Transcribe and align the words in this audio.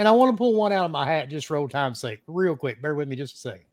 And 0.00 0.08
I 0.08 0.12
want 0.12 0.32
to 0.32 0.36
pull 0.38 0.54
one 0.54 0.72
out 0.72 0.86
of 0.86 0.90
my 0.90 1.04
hat 1.04 1.28
just 1.28 1.46
for 1.46 1.58
old 1.58 1.70
time's 1.70 2.00
sake, 2.00 2.22
real 2.26 2.56
quick. 2.56 2.80
Bear 2.80 2.94
with 2.94 3.06
me 3.06 3.16
just 3.16 3.34
a 3.34 3.38
second. 3.38 3.66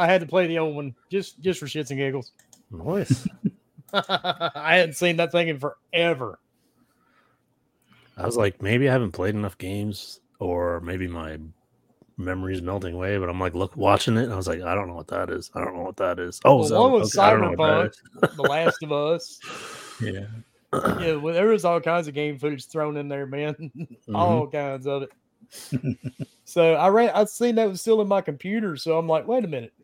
I 0.00 0.06
had 0.06 0.20
to 0.20 0.26
play 0.26 0.46
the 0.46 0.58
old 0.58 0.74
one 0.74 0.94
just 1.10 1.40
just 1.40 1.60
for 1.60 1.66
shits 1.66 1.90
and 1.90 1.98
giggles. 1.98 2.32
Nice. 2.70 3.26
I 3.92 4.76
hadn't 4.76 4.94
seen 4.94 5.16
that 5.16 5.32
thing 5.32 5.48
in 5.48 5.58
forever. 5.58 6.38
I 8.16 8.26
was 8.26 8.36
like, 8.36 8.60
maybe 8.62 8.88
I 8.88 8.92
haven't 8.92 9.12
played 9.12 9.34
enough 9.34 9.56
games, 9.58 10.20
or 10.38 10.80
maybe 10.80 11.08
my 11.08 11.38
memory's 12.16 12.60
melting 12.62 12.94
away. 12.94 13.16
But 13.18 13.28
I'm 13.30 13.40
like, 13.40 13.54
look, 13.54 13.76
watching 13.76 14.16
it, 14.16 14.24
and 14.24 14.32
I 14.32 14.36
was 14.36 14.46
like, 14.46 14.60
I 14.60 14.74
don't 14.74 14.88
know 14.88 14.94
what 14.94 15.08
that 15.08 15.30
is. 15.30 15.50
I 15.54 15.64
don't 15.64 15.74
know 15.74 15.82
what 15.82 15.96
that 15.96 16.18
is. 16.18 16.40
Oh, 16.44 16.56
Well, 16.56 16.64
Zelda. 16.68 16.82
one 16.92 17.00
was 17.00 17.16
Okay, 17.16 17.26
I 17.26 17.30
don't 17.30 17.40
know 17.40 17.50
what 17.56 17.92
Cyberpunk, 18.22 18.36
The 18.36 18.42
Last 18.42 18.82
of 18.82 18.92
Us. 18.92 19.38
Yeah. 20.02 20.24
Yeah, 20.72 21.16
well, 21.16 21.34
there 21.34 21.48
was 21.48 21.66
all 21.66 21.78
kinds 21.80 22.08
of 22.08 22.14
game 22.14 22.38
footage 22.38 22.66
thrown 22.68 22.96
in 22.96 23.08
there, 23.08 23.26
man. 23.26 23.54
Mm-hmm. 23.76 24.16
all 24.16 24.46
kinds 24.46 24.86
of 24.86 25.02
it. 25.02 25.10
so 26.44 26.72
I 26.74 26.88
ran. 26.88 27.10
I 27.10 27.24
seen 27.24 27.56
that 27.56 27.68
was 27.68 27.80
still 27.82 28.00
in 28.00 28.08
my 28.08 28.20
computer, 28.22 28.76
so 28.76 28.96
I'm 28.96 29.06
like, 29.08 29.26
wait 29.26 29.44
a 29.44 29.48
minute, 29.48 29.74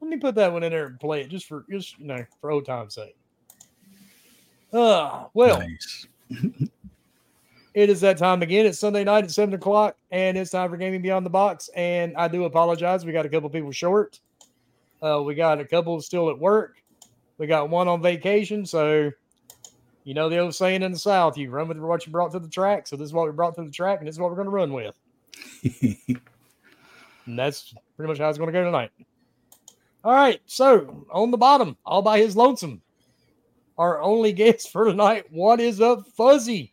let 0.00 0.10
me 0.10 0.16
put 0.16 0.34
that 0.34 0.52
one 0.52 0.62
in 0.62 0.72
there 0.72 0.86
and 0.86 1.00
play 1.00 1.20
it 1.20 1.28
just 1.28 1.46
for 1.46 1.64
just 1.70 1.98
you 1.98 2.06
know 2.06 2.24
for 2.40 2.50
old 2.50 2.66
time's 2.66 2.94
sake. 2.94 3.16
Uh, 4.72 5.24
well, 5.34 5.60
Nice. 5.60 6.06
it 7.74 7.88
is 7.88 8.00
that 8.00 8.18
time 8.18 8.42
again. 8.42 8.66
It's 8.66 8.78
Sunday 8.78 9.04
night 9.04 9.24
at 9.24 9.30
seven 9.30 9.54
o'clock, 9.54 9.96
and 10.10 10.36
it's 10.36 10.50
time 10.50 10.70
for 10.70 10.76
Gaming 10.76 11.02
Beyond 11.02 11.24
the 11.24 11.30
Box. 11.30 11.70
And 11.74 12.16
I 12.16 12.28
do 12.28 12.44
apologize. 12.44 13.04
We 13.04 13.12
got 13.12 13.26
a 13.26 13.28
couple 13.28 13.48
people 13.48 13.72
short. 13.72 14.20
Uh, 15.02 15.22
we 15.24 15.34
got 15.34 15.60
a 15.60 15.64
couple 15.64 16.00
still 16.00 16.30
at 16.30 16.38
work. 16.38 16.76
We 17.38 17.46
got 17.46 17.70
one 17.70 17.86
on 17.86 18.02
vacation. 18.02 18.66
So, 18.66 19.12
you 20.04 20.14
know 20.14 20.28
the 20.28 20.38
old 20.38 20.54
saying 20.54 20.82
in 20.82 20.92
the 20.92 20.98
South: 20.98 21.38
"You 21.38 21.50
run 21.50 21.68
with 21.68 21.78
what 21.78 22.06
you 22.06 22.12
brought 22.12 22.32
to 22.32 22.38
the 22.38 22.48
track." 22.48 22.86
So 22.86 22.96
this 22.96 23.06
is 23.06 23.12
what 23.12 23.26
we 23.26 23.32
brought 23.32 23.54
to 23.56 23.64
the 23.64 23.70
track, 23.70 24.00
and 24.00 24.08
this 24.08 24.16
is 24.16 24.20
what 24.20 24.30
we're 24.30 24.36
going 24.36 24.46
to 24.46 24.50
run 24.50 24.72
with. 24.72 24.96
And 27.26 27.38
that's 27.38 27.74
pretty 27.96 28.08
much 28.08 28.18
how 28.18 28.28
it's 28.28 28.38
going 28.38 28.46
to 28.46 28.52
go 28.52 28.64
tonight. 28.64 28.90
All 30.06 30.12
right. 30.12 30.40
So 30.46 31.04
on 31.10 31.32
the 31.32 31.36
bottom, 31.36 31.76
all 31.84 32.00
by 32.00 32.18
his 32.18 32.36
lonesome, 32.36 32.80
our 33.76 34.00
only 34.00 34.32
guest 34.32 34.70
for 34.70 34.84
tonight. 34.84 35.24
What 35.30 35.58
is 35.58 35.80
up, 35.80 36.06
Fuzzy? 36.06 36.72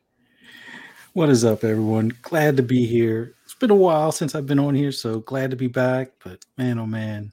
What 1.13 1.29
is 1.29 1.43
up, 1.43 1.63
everyone? 1.63 2.11
Glad 2.21 2.57
to 2.57 2.63
be 2.63 2.85
here. 2.85 3.33
It's 3.43 3.55
been 3.55 3.71
a 3.71 3.75
while 3.75 4.11
since 4.11 4.35
I've 4.35 4.45
been 4.45 4.59
on 4.59 4.75
here, 4.75 4.91
so 4.91 5.21
glad 5.21 5.49
to 5.49 5.55
be 5.55 5.65
back. 5.65 6.11
But 6.23 6.45
man, 6.59 6.77
oh 6.77 6.85
man, 6.85 7.31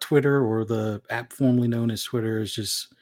Twitter 0.00 0.42
or 0.42 0.64
the 0.64 1.02
app 1.10 1.34
formerly 1.34 1.68
known 1.68 1.90
as 1.90 2.02
Twitter 2.02 2.40
is 2.40 2.54
just 2.54 2.94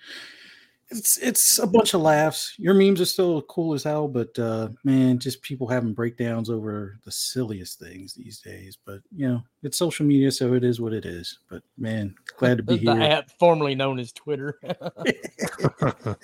it's 0.90 1.18
it's 1.18 1.58
a 1.58 1.66
bunch 1.66 1.94
of 1.94 2.00
laughs. 2.00 2.54
Your 2.58 2.74
memes 2.74 3.00
are 3.00 3.06
still 3.06 3.42
cool 3.42 3.74
as 3.74 3.82
hell, 3.82 4.08
but 4.08 4.38
uh 4.38 4.68
man, 4.84 5.18
just 5.18 5.42
people 5.42 5.66
having 5.66 5.92
breakdowns 5.94 6.48
over 6.50 6.98
the 7.04 7.10
silliest 7.10 7.78
things 7.78 8.14
these 8.14 8.40
days. 8.40 8.78
But 8.84 9.00
you 9.14 9.28
know, 9.28 9.42
it's 9.62 9.76
social 9.76 10.06
media, 10.06 10.30
so 10.30 10.54
it 10.54 10.64
is 10.64 10.80
what 10.80 10.92
it 10.92 11.04
is. 11.04 11.38
But 11.50 11.62
man, 11.76 12.14
glad 12.38 12.58
to 12.58 12.62
be 12.62 12.76
the 12.84 12.94
here. 12.94 13.02
app 13.02 13.30
formerly 13.38 13.74
known 13.74 13.98
as 13.98 14.12
Twitter. 14.12 14.60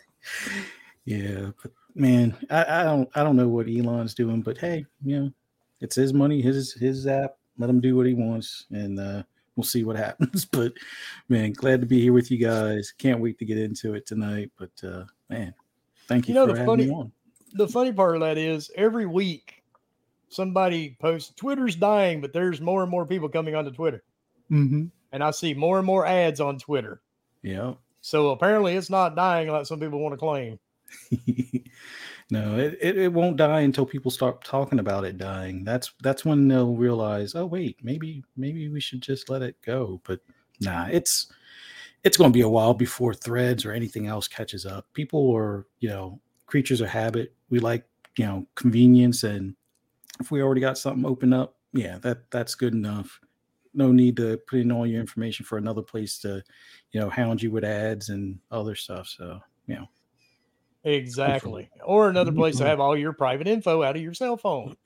Yeah, 1.05 1.51
but 1.61 1.73
man, 1.95 2.37
I, 2.51 2.81
I 2.81 2.85
don't 2.85 3.09
I 3.15 3.25
don't 3.25 3.37
know 3.37 3.49
what 3.49 3.67
Elon's 3.69 4.15
doing, 4.15 4.41
but 4.41 4.59
hey, 4.59 4.87
you 5.05 5.21
know, 5.21 5.33
it's 5.81 5.97
his 5.97 6.13
money, 6.15 6.41
his 6.41 6.75
his 6.75 7.07
app. 7.07 7.37
Let 7.59 7.69
him 7.71 7.81
do 7.81 7.97
what 7.97 8.07
he 8.07 8.15
wants, 8.15 8.67
and 8.71 8.99
uh, 8.99 9.23
we'll 9.63 9.69
see 9.69 9.85
what 9.85 9.97
happens. 9.97 10.45
But 10.53 10.73
man, 11.29 11.53
glad 11.53 11.81
to 11.81 11.87
be 11.87 12.01
here 12.01 12.13
with 12.13 12.31
you 12.31 12.37
guys. 12.39 12.93
Can't 12.99 13.21
wait 13.21 13.39
to 13.39 13.45
get 13.45 13.59
into 13.59 13.95
it 13.95 14.07
tonight. 14.07 14.51
But 14.59 14.71
uh, 14.83 15.05
man, 15.31 15.55
thank 16.09 16.29
you, 16.29 16.35
You 16.35 16.41
know, 16.41 16.47
for 16.49 16.53
the 16.55 16.59
having 16.59 16.67
funny- 16.73 16.87
me 16.87 16.93
on. 16.95 17.13
the 17.55 17.69
funny 17.69 17.93
part 17.93 18.17
of 18.17 18.21
that 18.23 18.37
is 18.39 18.71
every 18.77 19.07
week 19.07 19.63
somebody 20.29 20.97
posts 21.01 21.33
Twitter's 21.37 21.77
dying, 21.77 22.21
but 22.21 22.33
there's 22.33 22.61
more 22.61 22.83
and 22.83 22.91
more 22.91 23.07
people 23.07 23.29
coming 23.29 23.55
onto 23.55 23.71
Twitter. 23.71 24.03
Mm-hmm. 24.51 24.87
And 25.13 25.23
I 25.23 25.31
see 25.31 25.55
more 25.55 25.79
and 25.79 25.87
more 25.87 26.05
ads 26.07 26.41
on 26.41 26.59
Twitter. 26.59 27.01
Yeah. 27.43 27.75
So 28.01 28.31
apparently 28.31 28.75
it's 28.75 28.91
not 28.91 29.15
dying 29.15 29.49
like 29.49 29.67
some 29.67 29.79
people 29.79 30.01
want 30.01 30.13
to 30.15 30.19
claim. 30.19 30.59
no, 32.31 32.59
it, 32.59 32.79
it, 32.81 32.99
it 32.99 33.13
won't 33.13 33.37
die 33.37 33.61
until 33.61 33.87
people 33.87 34.11
start 34.11 34.45
talking 34.45 34.79
about 34.79 35.05
it 35.05 35.19
dying. 35.19 35.65
That's 35.65 35.93
that's 36.03 36.25
when 36.25 36.49
they'll 36.49 36.75
realize, 36.75 37.35
oh 37.35 37.47
wait, 37.47 37.79
maybe 37.83 38.23
maybe 38.37 38.69
we 38.69 38.81
should 38.81 39.01
just 39.01 39.29
let 39.31 39.43
it 39.43 39.57
go. 39.65 40.01
But 40.05 40.21
nah, 40.61 40.89
it's 40.91 41.33
it's 42.05 42.17
going 42.17 42.33
to 42.33 42.37
be 42.37 42.43
a 42.43 42.49
while 42.49 42.75
before 42.75 43.15
threads 43.15 43.65
or 43.65 43.73
anything 43.73 44.07
else 44.07 44.27
catches 44.27 44.67
up. 44.67 44.87
People 44.93 45.33
are, 45.37 45.67
you 45.81 45.89
know, 45.89 46.21
creatures 46.47 46.81
of 46.81 46.89
habit. 46.89 47.33
We 47.49 47.61
like, 47.61 47.85
you 48.17 48.27
know, 48.27 48.47
convenience 48.57 49.23
and 49.23 49.55
if 50.21 50.31
we 50.31 50.43
already 50.43 50.61
got 50.61 50.79
something 50.79 51.07
open 51.07 51.33
up, 51.33 51.57
yeah, 51.73 51.99
that 51.99 52.31
that's 52.31 52.55
good 52.55 52.75
enough. 52.75 53.21
No 53.75 53.91
need 53.91 54.17
to 54.19 54.39
put 54.47 54.61
in 54.61 54.71
all 54.71 54.87
your 54.87 55.01
information 55.01 55.47
for 55.47 55.57
another 55.59 55.83
place 55.83 56.19
to, 56.19 56.43
you 56.93 57.01
know, 57.01 57.09
hound 57.09 57.43
you 57.43 57.51
with 57.51 57.65
ads 57.65 58.11
and 58.11 58.39
other 58.51 58.75
stuff. 58.75 59.09
So, 59.09 59.41
you 59.67 59.77
know, 59.77 59.89
Exactly. 60.85 61.71
Or 61.85 62.09
another 62.09 62.33
place 62.33 62.57
to 62.57 62.65
have 62.67 62.81
all 62.81 62.97
your 62.97 63.13
private 63.13 63.47
info 63.47 63.83
out 63.83 63.97
of 63.97 64.03
your 64.03 64.15
cell 64.15 64.37
phone. 64.37 64.77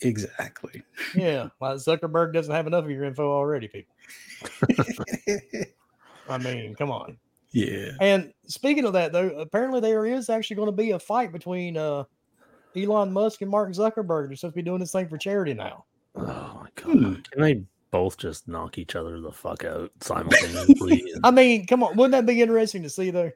exactly. 0.00 0.82
Yeah. 1.14 1.48
Like 1.60 1.76
Zuckerberg 1.76 2.32
doesn't 2.32 2.54
have 2.54 2.66
enough 2.66 2.84
of 2.84 2.90
your 2.90 3.04
info 3.04 3.30
already, 3.30 3.68
people. 3.68 3.94
I 6.28 6.38
mean, 6.38 6.74
come 6.74 6.90
on. 6.90 7.18
yeah. 7.50 7.90
And 8.00 8.32
speaking 8.46 8.84
of 8.84 8.92
that, 8.94 9.12
though, 9.12 9.28
apparently 9.38 9.80
there 9.80 10.06
is 10.06 10.30
actually 10.30 10.56
going 10.56 10.68
to 10.68 10.72
be 10.72 10.92
a 10.92 10.98
fight 10.98 11.32
between 11.32 11.76
uh, 11.76 12.04
Elon 12.76 13.12
Musk 13.12 13.42
and 13.42 13.50
Mark 13.50 13.70
Zuckerberg. 13.72 14.28
They're 14.28 14.36
supposed 14.36 14.54
to 14.54 14.56
be 14.56 14.62
doing 14.62 14.80
this 14.80 14.92
thing 14.92 15.08
for 15.08 15.18
charity 15.18 15.54
now. 15.54 15.84
Oh 16.16 16.60
my 16.62 16.68
god! 16.74 16.92
Hmm. 16.92 17.14
Can 17.30 17.42
they 17.42 17.62
both 17.90 18.16
just 18.18 18.48
knock 18.48 18.78
each 18.78 18.96
other 18.96 19.20
the 19.20 19.32
fuck 19.32 19.64
out 19.64 19.90
simultaneously? 20.00 21.04
I 21.22 21.30
mean, 21.30 21.66
come 21.66 21.82
on, 21.82 21.96
wouldn't 21.96 22.12
that 22.12 22.26
be 22.26 22.42
interesting 22.42 22.82
to 22.82 22.90
see 22.90 23.10
though? 23.10 23.30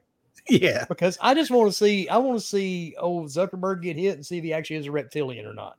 Yeah. 0.49 0.85
Because 0.89 1.17
I 1.21 1.33
just 1.33 1.51
want 1.51 1.69
to 1.71 1.77
see, 1.77 2.09
I 2.09 2.17
want 2.17 2.39
to 2.39 2.45
see 2.45 2.95
old 2.99 3.27
Zuckerberg 3.27 3.81
get 3.81 3.97
hit 3.97 4.15
and 4.15 4.25
see 4.25 4.37
if 4.37 4.43
he 4.43 4.53
actually 4.53 4.77
is 4.77 4.87
a 4.87 4.91
reptilian 4.91 5.45
or 5.45 5.53
not. 5.53 5.77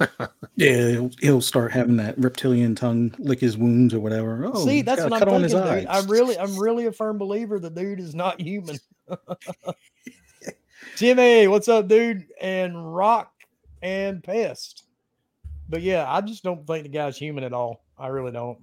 Yeah. 0.56 0.88
He'll, 0.90 1.10
he'll 1.20 1.40
start 1.40 1.70
having 1.70 1.96
that 1.98 2.18
reptilian 2.18 2.74
tongue 2.74 3.14
lick 3.18 3.38
his 3.40 3.56
wounds 3.56 3.94
or 3.94 4.00
whatever. 4.00 4.44
Oh, 4.44 4.64
see, 4.66 4.82
that's 4.82 5.02
that's 5.02 5.08
got 5.08 5.10
what 5.10 5.22
a 5.22 5.24
I'm 5.24 5.28
cut 5.28 5.34
on 5.34 5.42
his 5.44 5.52
thinking. 5.52 5.72
Dude. 5.74 5.86
eyes. 5.86 6.04
I'm 6.04 6.10
really, 6.10 6.38
I'm 6.38 6.58
really 6.58 6.86
a 6.86 6.92
firm 6.92 7.16
believer 7.16 7.60
the 7.60 7.70
dude 7.70 8.00
is 8.00 8.12
not 8.14 8.40
human. 8.40 8.78
Jimmy, 10.96 11.46
what's 11.46 11.68
up, 11.68 11.86
dude? 11.86 12.26
And 12.40 12.94
Rock 12.94 13.32
and 13.82 14.22
Pest. 14.22 14.84
But 15.68 15.82
yeah, 15.82 16.06
I 16.12 16.20
just 16.22 16.42
don't 16.42 16.66
think 16.66 16.82
the 16.82 16.88
guy's 16.88 17.16
human 17.16 17.44
at 17.44 17.52
all. 17.52 17.84
I 17.96 18.08
really 18.08 18.32
don't. 18.32 18.58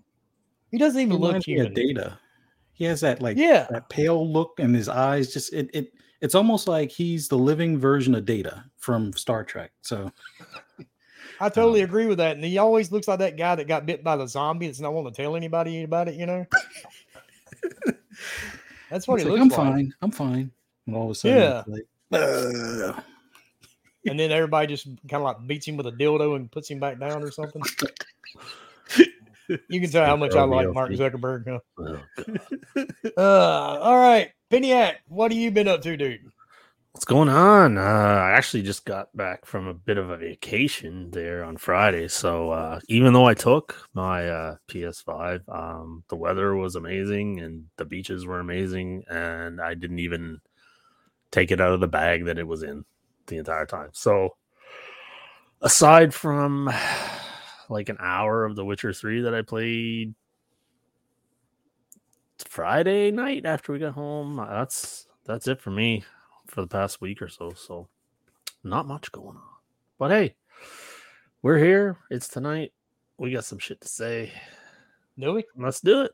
He 0.72 0.78
doesn't 0.78 0.98
He 1.00 1.06
even 1.06 1.18
look 1.18 1.30
reminds 1.30 1.48
me 1.48 1.54
human. 1.54 1.74
Data. 1.74 2.20
He 2.76 2.86
has 2.86 3.02
that 3.02 3.22
like 3.22 3.38
Yeah. 3.38 3.66
that 3.72 3.90
pale 3.90 4.32
look 4.32 4.60
and 4.60 4.76
his 4.76 4.88
eyes 4.90 5.34
just 5.34 5.52
it, 5.54 5.70
it 5.74 5.94
it's 6.22 6.36
almost 6.36 6.68
like 6.68 6.92
he's 6.92 7.28
the 7.28 7.38
living 7.38 7.78
version 7.80 8.14
of 8.16 8.26
Data 8.26 8.64
from 8.78 9.12
Star 9.14 9.44
Trek. 9.44 9.72
So 9.82 10.12
I 11.40 11.50
totally 11.50 11.82
um. 11.82 11.86
agree 11.90 12.06
with 12.06 12.18
that. 12.20 12.36
And 12.36 12.44
he 12.46 12.58
always 12.58 12.92
looks 12.92 13.08
like 13.08 13.20
that 13.20 13.38
guy 13.38 13.56
that 13.56 13.68
got 13.68 13.86
bit 13.86 14.04
by 14.04 14.16
the 14.16 14.28
zombie 14.28 14.68
that's 14.68 14.80
not 14.80 14.94
wanting 14.94 15.14
to 15.14 15.22
tell 15.22 15.36
anybody 15.36 15.84
about 15.84 16.08
it, 16.08 16.16
you 16.16 16.26
know? 16.26 16.46
That's 18.90 19.08
what 19.08 19.20
he 19.20 19.26
like, 19.26 19.40
looks 19.40 19.56
I'm 19.58 19.66
like. 19.66 19.74
fine. 19.76 19.94
I'm 20.02 20.12
fine. 20.12 20.52
And 20.88 20.96
all 20.96 21.06
of 21.06 21.12
a 21.12 21.16
sudden, 21.16 21.38
Yeah. 21.38 21.64
like, 21.68 22.96
And 24.06 24.20
then 24.20 24.32
everybody 24.32 24.68
just 24.68 24.86
kind 24.86 25.16
of 25.16 25.24
like 25.24 25.48
beats 25.48 25.68
him 25.68 25.78
with 25.78 25.88
a 25.88 25.92
dildo 25.92 26.36
and 26.36 26.52
puts 26.52 26.70
him 26.70 26.80
back 26.80 27.00
down 27.00 27.24
or 27.24 27.32
something. 27.32 27.62
You 29.48 29.82
can 29.82 29.90
tell 29.90 30.06
how 30.06 30.16
much 30.16 30.36
I 30.36 30.44
like 30.44 30.74
Mark 30.74 30.92
Zuckerberg. 30.92 31.46
Huh? 31.48 31.98
Oh, 32.76 32.86
Uh, 33.18 33.80
all 33.82 33.98
right, 33.98 34.32
Piniac, 34.52 34.96
what 35.08 35.32
have 35.32 35.40
you 35.40 35.52
been 35.52 35.68
up 35.68 35.82
to, 35.84 35.96
dude? 35.96 36.32
What's 36.92 37.06
going 37.06 37.28
on? 37.28 37.78
Uh, 37.78 37.82
I 37.82 38.32
actually 38.32 38.64
just 38.64 38.86
got 38.86 39.16
back 39.18 39.46
from 39.46 39.68
a 39.68 39.74
bit 39.74 39.98
of 39.98 40.10
a 40.10 40.18
vacation 40.18 41.12
there 41.12 41.44
on 41.44 41.58
Friday. 41.58 42.08
So 42.08 42.52
uh, 42.52 42.80
even 42.88 43.12
though 43.12 43.26
I 43.26 43.34
took 43.34 43.76
my 43.94 44.30
uh, 44.30 44.56
PS5, 44.70 45.42
um, 45.50 46.06
the 46.08 46.16
weather 46.16 46.56
was 46.56 46.78
amazing 46.78 47.42
and 47.42 47.66
the 47.76 47.84
beaches 47.84 48.26
were 48.26 48.40
amazing, 48.40 49.04
and 49.10 49.60
I 49.60 49.74
didn't 49.74 50.00
even 50.00 50.40
take 51.32 51.52
it 51.52 51.60
out 51.60 51.74
of 51.74 51.82
the 51.82 51.88
bag 51.88 52.26
that 52.26 52.40
it 52.40 52.48
was 52.48 52.64
in 52.64 52.86
the 53.28 53.38
entire 53.38 53.66
time. 53.66 53.90
So 53.92 54.38
aside 55.62 56.14
from 56.14 56.70
like 57.70 57.90
an 57.90 57.98
hour 58.00 58.46
of 58.46 58.56
The 58.56 58.66
Witcher 58.66 58.94
3 58.94 59.22
that 59.22 59.34
I 59.34 59.42
played 59.42 60.16
Friday 62.48 63.12
night 63.12 63.46
after 63.46 63.72
we 63.72 63.80
got 63.80 63.94
home, 63.94 64.40
uh, 64.40 64.46
that's 64.46 65.08
that's 65.26 65.48
it 65.48 65.62
for 65.62 65.72
me 65.72 66.04
for 66.48 66.62
the 66.62 66.68
past 66.68 67.02
week 67.02 67.22
or 67.22 67.30
so. 67.30 67.54
So 67.54 67.88
not 68.64 68.88
much 68.88 69.12
going 69.12 69.38
on. 69.38 69.42
But 69.98 70.12
hey, 70.12 70.36
we're 71.42 71.58
here. 71.58 71.98
It's 72.10 72.28
tonight. 72.28 72.74
We 73.18 73.32
got 73.32 73.46
some 73.46 73.60
shit 73.60 73.82
to 73.82 73.88
say. 73.88 74.32
Do 75.18 75.34
we? 75.34 75.46
Let's 75.56 75.82
do 75.82 76.02
it. 76.02 76.12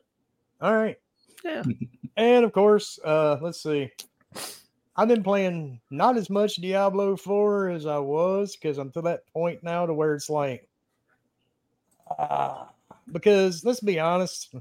All 0.60 0.74
right. 0.74 0.96
Yeah. 1.44 1.62
And 2.14 2.44
of 2.44 2.52
course, 2.52 2.98
uh, 3.02 3.38
let's 3.40 3.62
see. 3.62 3.90
I've 4.96 5.08
been 5.08 5.22
playing 5.22 5.80
not 5.90 6.18
as 6.18 6.28
much 6.28 6.56
Diablo 6.56 7.16
4 7.16 7.70
as 7.70 7.86
I 7.86 7.96
was 7.96 8.54
because 8.54 8.76
I'm 8.76 8.90
to 8.92 9.00
that 9.00 9.26
point 9.32 9.62
now 9.62 9.86
to 9.86 9.94
where 9.94 10.14
it's 10.14 10.28
like, 10.28 10.68
uh, 12.18 12.64
because 13.10 13.64
let's 13.64 13.80
be 13.80 13.98
honest, 14.00 14.54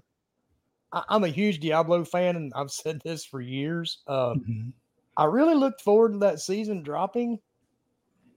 I, 0.91 1.03
I'm 1.09 1.23
a 1.23 1.29
huge 1.29 1.59
Diablo 1.59 2.03
fan 2.03 2.35
and 2.35 2.51
I've 2.55 2.71
said 2.71 3.01
this 3.03 3.25
for 3.25 3.41
years. 3.41 3.99
Uh, 4.07 4.35
Mhm. 4.35 4.73
I 5.17 5.25
really 5.25 5.55
looked 5.55 5.81
forward 5.81 6.13
to 6.13 6.17
that 6.19 6.39
season 6.39 6.83
dropping. 6.83 7.39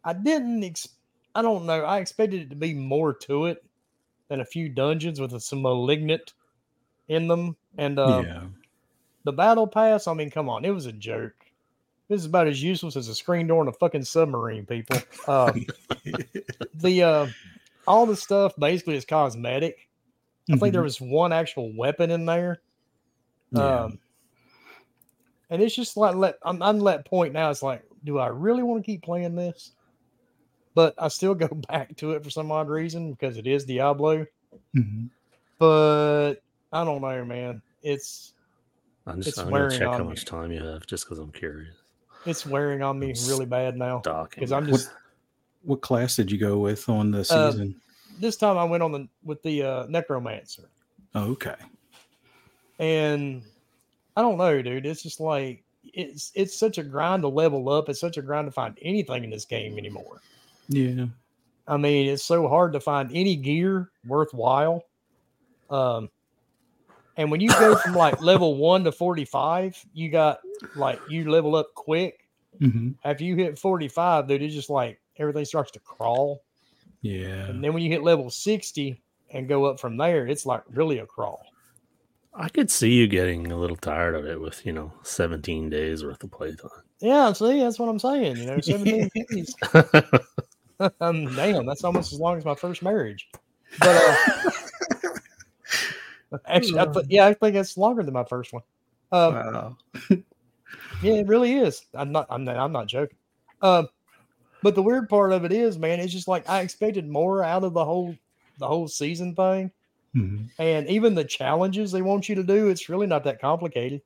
I 0.04 0.12
didn't, 0.12 0.64
ex- 0.64 0.88
I 1.34 1.40
don't 1.40 1.66
know, 1.66 1.82
I 1.82 1.98
expected 1.98 2.42
it 2.42 2.50
to 2.50 2.56
be 2.56 2.74
more 2.74 3.14
to 3.14 3.46
it 3.46 3.64
than 4.28 4.40
a 4.40 4.44
few 4.44 4.68
dungeons 4.68 5.20
with 5.20 5.40
some 5.40 5.62
malignant 5.62 6.34
in 7.08 7.28
them. 7.28 7.56
And 7.78 7.98
um, 7.98 8.24
yeah. 8.24 8.42
the 9.24 9.32
battle 9.32 9.66
pass, 9.66 10.06
I 10.06 10.14
mean, 10.14 10.30
come 10.30 10.48
on, 10.48 10.64
it 10.64 10.70
was 10.70 10.86
a 10.86 10.92
joke. 10.92 11.34
This 12.08 12.20
is 12.20 12.26
about 12.26 12.48
as 12.48 12.62
useless 12.62 12.96
as 12.96 13.08
a 13.08 13.14
screen 13.14 13.46
door 13.46 13.62
in 13.62 13.68
a 13.68 13.72
fucking 13.72 14.04
submarine, 14.04 14.66
people. 14.66 14.98
Um, 15.26 15.64
the 16.74 17.02
uh, 17.02 17.26
all 17.86 18.06
the 18.06 18.16
stuff 18.16 18.52
basically 18.58 18.96
is 18.96 19.04
cosmetic. 19.04 19.88
I 20.50 20.56
think 20.56 20.72
there 20.72 20.82
Mhm. 20.82 20.84
was 20.84 21.00
one 21.00 21.32
actual 21.32 21.72
weapon 21.76 22.10
in 22.10 22.26
there. 22.26 22.60
Yeah. 23.52 23.84
Um, 23.84 23.98
and 25.50 25.62
it's 25.62 25.74
just 25.74 25.96
like 25.96 26.14
let 26.14 26.38
I'm, 26.42 26.62
I'm 26.62 26.78
at 26.78 26.84
that 26.84 27.04
point 27.06 27.32
now. 27.32 27.50
It's 27.50 27.62
like, 27.62 27.82
do 28.04 28.18
I 28.18 28.26
really 28.28 28.62
want 28.62 28.82
to 28.84 28.86
keep 28.86 29.02
playing 29.02 29.34
this? 29.34 29.72
But 30.74 30.94
I 30.98 31.08
still 31.08 31.34
go 31.34 31.48
back 31.68 31.96
to 31.96 32.12
it 32.12 32.24
for 32.24 32.30
some 32.30 32.50
odd 32.52 32.68
reason 32.68 33.12
because 33.12 33.36
it 33.38 33.46
is 33.46 33.64
Diablo. 33.64 34.26
Mhm. 34.76 35.08
But 35.58 36.34
I 36.72 36.84
don't 36.84 37.00
know, 37.00 37.24
man. 37.24 37.62
It's 37.82 38.34
I'm 39.06 39.18
just 39.18 39.28
It's 39.30 39.38
I'm 39.38 39.44
gonna 39.46 39.52
wearing 39.54 39.78
check 39.78 39.88
on 39.88 39.92
how 39.94 39.98
me. 40.04 40.08
much 40.10 40.24
time 40.24 40.50
you 40.52 40.62
have 40.64 40.86
just 40.86 41.04
because 41.04 41.18
I'm 41.18 41.30
curious. 41.32 41.74
it's 42.26 42.46
wearing 42.46 42.80
on 42.82 42.98
me 42.98 43.10
I'm 43.10 43.28
really 43.28 43.44
bad 43.44 43.76
now 43.76 43.98
because 44.30 44.50
I'm 44.50 44.64
What- 44.66 44.78
just 44.78 44.90
What 45.64 45.80
class 45.80 46.16
did 46.16 46.30
you 46.30 46.38
go 46.38 46.58
with 46.58 46.88
on 46.88 47.10
the 47.10 47.20
Uh, 47.20 47.50
season? 47.50 47.80
this 48.20 48.36
time 48.36 48.56
I 48.58 48.64
went 48.64 48.82
on 48.82 48.92
the 48.92 49.08
with 49.24 49.42
the 49.42 49.62
uh, 49.62 49.86
necromancer, 49.88 50.68
oh, 51.14 51.30
okay. 51.32 51.56
and 52.78 53.42
I 54.16 54.22
don't 54.22 54.38
know, 54.38 54.62
dude. 54.62 54.86
It's 54.86 55.02
just 55.02 55.20
like 55.20 55.62
it's 55.82 56.30
it's 56.34 56.56
such 56.56 56.78
a 56.78 56.82
grind 56.82 57.22
to 57.22 57.28
level 57.28 57.68
up. 57.68 57.88
It's 57.88 58.00
such 58.00 58.16
a 58.16 58.22
grind 58.22 58.46
to 58.46 58.52
find 58.52 58.78
anything 58.82 59.24
in 59.24 59.30
this 59.30 59.44
game 59.44 59.78
anymore. 59.78 60.20
Yeah. 60.68 61.06
I 61.66 61.76
mean, 61.76 62.08
it's 62.08 62.22
so 62.24 62.46
hard 62.48 62.72
to 62.74 62.80
find 62.80 63.10
any 63.14 63.36
gear 63.36 63.90
worthwhile. 64.06 64.84
Um, 65.70 66.10
and 67.16 67.30
when 67.30 67.40
you 67.40 67.48
go 67.48 67.74
from 67.76 67.94
like 67.94 68.20
level 68.20 68.56
one 68.56 68.84
to 68.84 68.92
forty 68.92 69.24
five, 69.24 69.82
you 69.92 70.10
got 70.10 70.40
like 70.76 71.00
you 71.08 71.30
level 71.30 71.56
up 71.56 71.74
quick. 71.74 72.28
hmm 72.60 72.90
After 73.04 73.24
you 73.24 73.34
hit 73.36 73.58
forty 73.58 73.88
five, 73.88 74.28
dude, 74.28 74.42
it's 74.42 74.54
just 74.54 74.70
like 74.70 75.00
everything 75.18 75.44
starts 75.44 75.70
to 75.72 75.80
crawl. 75.80 76.42
Yeah. 77.02 77.46
And 77.46 77.62
then 77.62 77.74
when 77.74 77.82
you 77.82 77.90
hit 77.90 78.02
level 78.02 78.30
sixty 78.30 79.02
and 79.30 79.48
go 79.48 79.64
up 79.66 79.80
from 79.80 79.96
there, 79.96 80.26
it's 80.26 80.46
like 80.46 80.62
really 80.70 80.98
a 80.98 81.06
crawl. 81.06 81.44
I 82.36 82.48
could 82.48 82.70
see 82.70 82.92
you 82.94 83.06
getting 83.06 83.52
a 83.52 83.56
little 83.56 83.76
tired 83.76 84.16
of 84.16 84.26
it 84.26 84.40
with, 84.40 84.66
you 84.66 84.72
know, 84.72 84.92
17 85.04 85.70
days 85.70 86.04
worth 86.04 86.22
of 86.24 86.32
playtime. 86.32 86.70
Yeah, 87.00 87.32
see, 87.32 87.60
that's 87.60 87.78
what 87.78 87.88
I'm 87.88 88.00
saying. 88.00 88.38
You 88.38 88.46
know, 88.46 88.60
17 88.60 89.08
days. 89.30 89.54
um, 91.00 91.32
damn, 91.36 91.64
that's 91.64 91.84
almost 91.84 92.12
as 92.12 92.18
long 92.18 92.36
as 92.36 92.44
my 92.44 92.56
first 92.56 92.82
marriage. 92.82 93.28
But 93.78 93.96
uh, 93.96 95.10
actually, 96.46 96.80
I 96.80 96.86
th- 96.86 97.06
yeah, 97.08 97.26
I 97.26 97.34
think 97.34 97.54
that's 97.54 97.76
longer 97.76 98.02
than 98.02 98.14
my 98.14 98.24
first 98.24 98.52
one. 98.52 98.62
Um, 99.12 99.34
wow. 99.34 99.76
yeah, 101.02 101.12
it 101.14 101.28
really 101.28 101.54
is. 101.54 101.84
I'm 101.94 102.10
not. 102.10 102.26
I'm 102.30 102.44
not. 102.44 102.56
I'm 102.56 102.72
not 102.72 102.86
joking. 102.86 103.16
Um, 103.62 103.88
but 104.64 104.74
the 104.74 104.82
weird 104.82 105.08
part 105.10 105.30
of 105.32 105.44
it 105.44 105.52
is, 105.52 105.78
man, 105.78 106.00
it's 106.00 106.12
just 106.12 106.26
like 106.26 106.48
I 106.48 106.62
expected 106.62 107.06
more 107.06 107.44
out 107.44 107.62
of 107.62 107.74
the 107.74 107.84
whole 107.84 108.16
the 108.58 108.66
whole 108.66 108.88
season 108.88 109.34
thing, 109.34 109.70
Mhm. 110.16 110.48
and 110.58 110.88
even 110.88 111.14
the 111.14 111.24
challenges 111.24 111.92
they 111.92 112.02
want 112.02 112.28
you 112.28 112.34
to 112.36 112.42
do. 112.42 112.68
It's 112.70 112.88
really 112.88 113.06
not 113.06 113.24
that 113.24 113.40
complicated. 113.40 114.00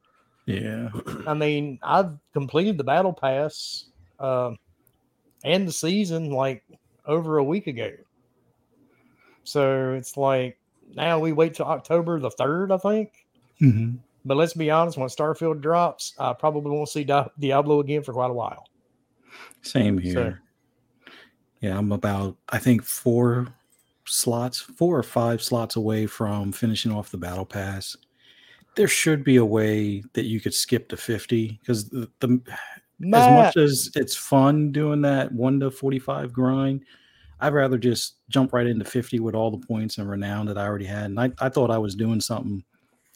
Yeah. 0.47 0.88
I 1.27 1.35
mean, 1.35 1.79
I've 1.83 2.11
completed 2.33 2.77
the 2.79 2.85
battle 2.85 3.12
pass 3.12 3.85
um, 4.19 4.59
and 5.45 5.69
the 5.69 5.73
season 5.73 6.31
like 6.31 6.65
over 7.07 7.38
a 7.38 7.45
week 7.45 7.67
ago. 7.69 7.91
So 9.45 9.93
it's 9.93 10.17
like 10.17 10.59
now 10.95 11.19
we 11.19 11.33
wait 11.33 11.55
till 11.55 11.67
October 11.67 12.19
the 12.19 12.31
third, 12.31 12.73
I 12.73 12.79
think. 12.79 13.27
hmm 13.59 13.97
But 14.25 14.37
let's 14.38 14.55
be 14.55 14.71
honest, 14.71 14.99
when 14.99 15.09
Starfield 15.09 15.61
drops, 15.61 16.15
I 16.19 16.33
probably 16.33 16.71
won't 16.73 16.88
see 16.88 17.05
Di- 17.05 17.29
Diablo 17.38 17.81
again 17.81 18.03
for 18.03 18.12
quite 18.12 18.31
a 18.31 18.35
while. 18.35 18.67
Same 19.62 19.99
here. 19.99 20.43
Yeah, 21.61 21.77
I'm 21.77 21.93
about 21.93 22.37
I 22.50 22.59
think 22.59 22.83
four 22.83 23.49
slots, 24.05 24.61
four 24.61 24.97
or 24.99 25.03
five 25.03 25.43
slots 25.43 25.77
away 25.77 26.07
from 26.07 26.53
finishing 26.53 26.93
off 26.93 27.11
the 27.11 27.19
battle 27.19 27.47
pass. 27.47 27.97
There 28.75 28.88
should 28.88 29.25
be 29.25 29.37
a 29.37 29.45
way 29.45 30.03
that 30.12 30.25
you 30.25 30.41
could 30.41 30.55
skip 30.55 30.88
to 30.88 30.97
50 30.97 31.59
because 31.61 31.88
the, 31.88 32.09
the 32.21 32.41
as 33.15 33.33
much 33.33 33.57
as 33.57 33.91
it's 33.95 34.17
fun 34.17 34.73
doing 34.73 35.03
that 35.03 35.33
1 35.33 35.61
to 35.61 35.71
45 35.71 36.33
grind, 36.33 36.85
I'd 37.41 37.55
rather 37.55 37.79
just 37.79 38.17
jump 38.29 38.53
right 38.53 38.67
into 38.67 38.85
50 38.85 39.21
with 39.21 39.35
all 39.35 39.50
the 39.50 39.65
points 39.67 39.99
and 39.99 40.09
renown 40.09 40.47
that 40.47 40.59
I 40.59 40.67
already 40.67 40.87
had. 40.87 41.07
And 41.07 41.21
I, 41.21 41.31
I 41.41 41.49
thought 41.49 41.71
I 41.71 41.79
was 41.79 41.95
doing 41.95 42.21
something 42.21 42.65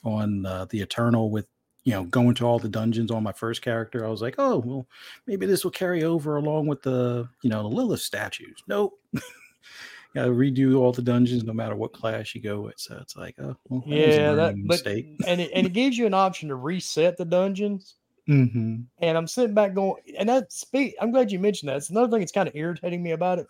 on 0.05 0.47
uh, 0.47 0.67
the 0.71 0.81
Eternal 0.81 1.31
with, 1.31 1.47
you 1.85 1.93
know, 1.93 2.05
going 2.05 2.35
to 2.37 2.45
all 2.47 2.59
the 2.59 2.69
dungeons 2.69 3.11
on 3.11 3.23
my 3.23 3.33
first 3.33 3.63
character. 3.63 4.05
I 4.05 4.09
was 4.09 4.23
like, 4.23 4.37
oh, 4.39 4.59
well, 4.59 4.87
maybe 5.27 5.47
this 5.47 5.65
will 5.65 5.73
carry 5.73 6.05
over 6.05 6.37
along 6.37 6.67
with 6.69 6.83
the, 6.83 7.29
you 7.43 7.51
know, 7.51 7.63
the 7.63 7.75
Lilith 7.75 8.01
statues. 8.01 8.63
Nope. 8.69 8.99
Got 10.15 10.27
to 10.27 10.31
redo 10.31 10.79
all 10.79 10.93
the 10.93 11.03
dungeons 11.03 11.43
no 11.43 11.55
matter 11.55 11.75
what 11.75 11.93
class 11.95 12.35
you 12.35 12.41
go 12.43 12.61
with. 12.61 12.79
So 12.79 12.99
it's 13.01 13.17
like, 13.17 13.35
oh, 13.41 13.57
well, 13.69 13.83
that 13.89 13.97
yeah, 13.97 14.33
that 14.33 14.55
but 14.67 14.85
mistake. 14.85 15.07
and 15.27 15.41
it, 15.41 15.51
and 15.55 15.67
it 15.67 15.73
gives 15.73 15.97
you 15.97 16.07
an 16.07 16.15
option 16.15 16.51
to 16.51 16.55
reset 16.55 17.17
the 17.17 17.25
dungeons. 17.25 17.95
hmm 18.27 18.83
And 19.01 19.19
I'm 19.19 19.27
sitting 19.27 19.55
back 19.55 19.75
going, 19.75 20.03
and 20.19 20.29
that 20.29 20.53
speak. 20.53 20.95
I'm 21.01 21.13
glad 21.13 21.33
you 21.33 21.39
mentioned 21.39 21.71
that. 21.71 21.79
It's 21.79 21.91
another 21.91 22.11
thing 22.11 22.21
that's 22.21 22.31
kind 22.31 22.49
of 22.49 22.55
irritating 22.55 23.03
me 23.03 23.13
about 23.13 23.39
it. 23.39 23.47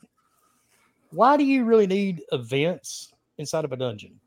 Why 1.11 1.37
do 1.37 1.45
you 1.45 1.65
really 1.65 1.89
need 1.89 2.23
events 2.31 3.13
inside 3.39 3.65
of 3.65 3.73
a 3.73 3.77
dungeon? 3.77 4.21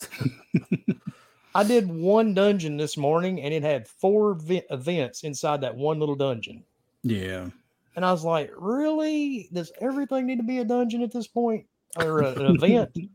I 1.54 1.64
did 1.64 1.88
one 1.88 2.34
dungeon 2.34 2.76
this 2.76 2.96
morning, 2.96 3.40
and 3.42 3.52
it 3.52 3.62
had 3.62 3.88
four 3.88 4.34
vi- 4.34 4.62
events 4.70 5.24
inside 5.24 5.60
that 5.62 5.74
one 5.76 5.98
little 5.98 6.14
dungeon. 6.14 6.62
Yeah. 7.02 7.48
And 7.96 8.04
I 8.04 8.12
was 8.12 8.24
like, 8.24 8.50
really? 8.56 9.48
Does 9.52 9.72
everything 9.80 10.26
need 10.26 10.36
to 10.36 10.42
be 10.44 10.58
a 10.58 10.64
dungeon 10.64 11.02
at 11.02 11.12
this 11.12 11.26
point, 11.26 11.66
or 11.96 12.20
a- 12.22 12.32
an 12.34 12.54
event? 12.56 12.96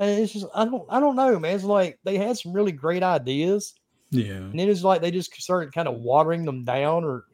And 0.00 0.20
it's 0.20 0.32
just, 0.32 0.46
I 0.54 0.64
don't, 0.64 0.84
I 0.88 1.00
don't 1.00 1.16
know, 1.16 1.40
man. 1.40 1.56
It's 1.56 1.64
like 1.64 1.98
they 2.04 2.16
had 2.18 2.38
some 2.38 2.52
really 2.52 2.70
great 2.70 3.02
ideas, 3.02 3.74
Yeah. 4.10 4.34
and 4.34 4.56
then 4.56 4.68
it's 4.68 4.84
like 4.84 5.00
they 5.00 5.10
just 5.10 5.34
started 5.42 5.74
kind 5.74 5.88
of 5.88 5.96
watering 5.98 6.44
them 6.44 6.62
down, 6.64 7.02
or, 7.02 7.24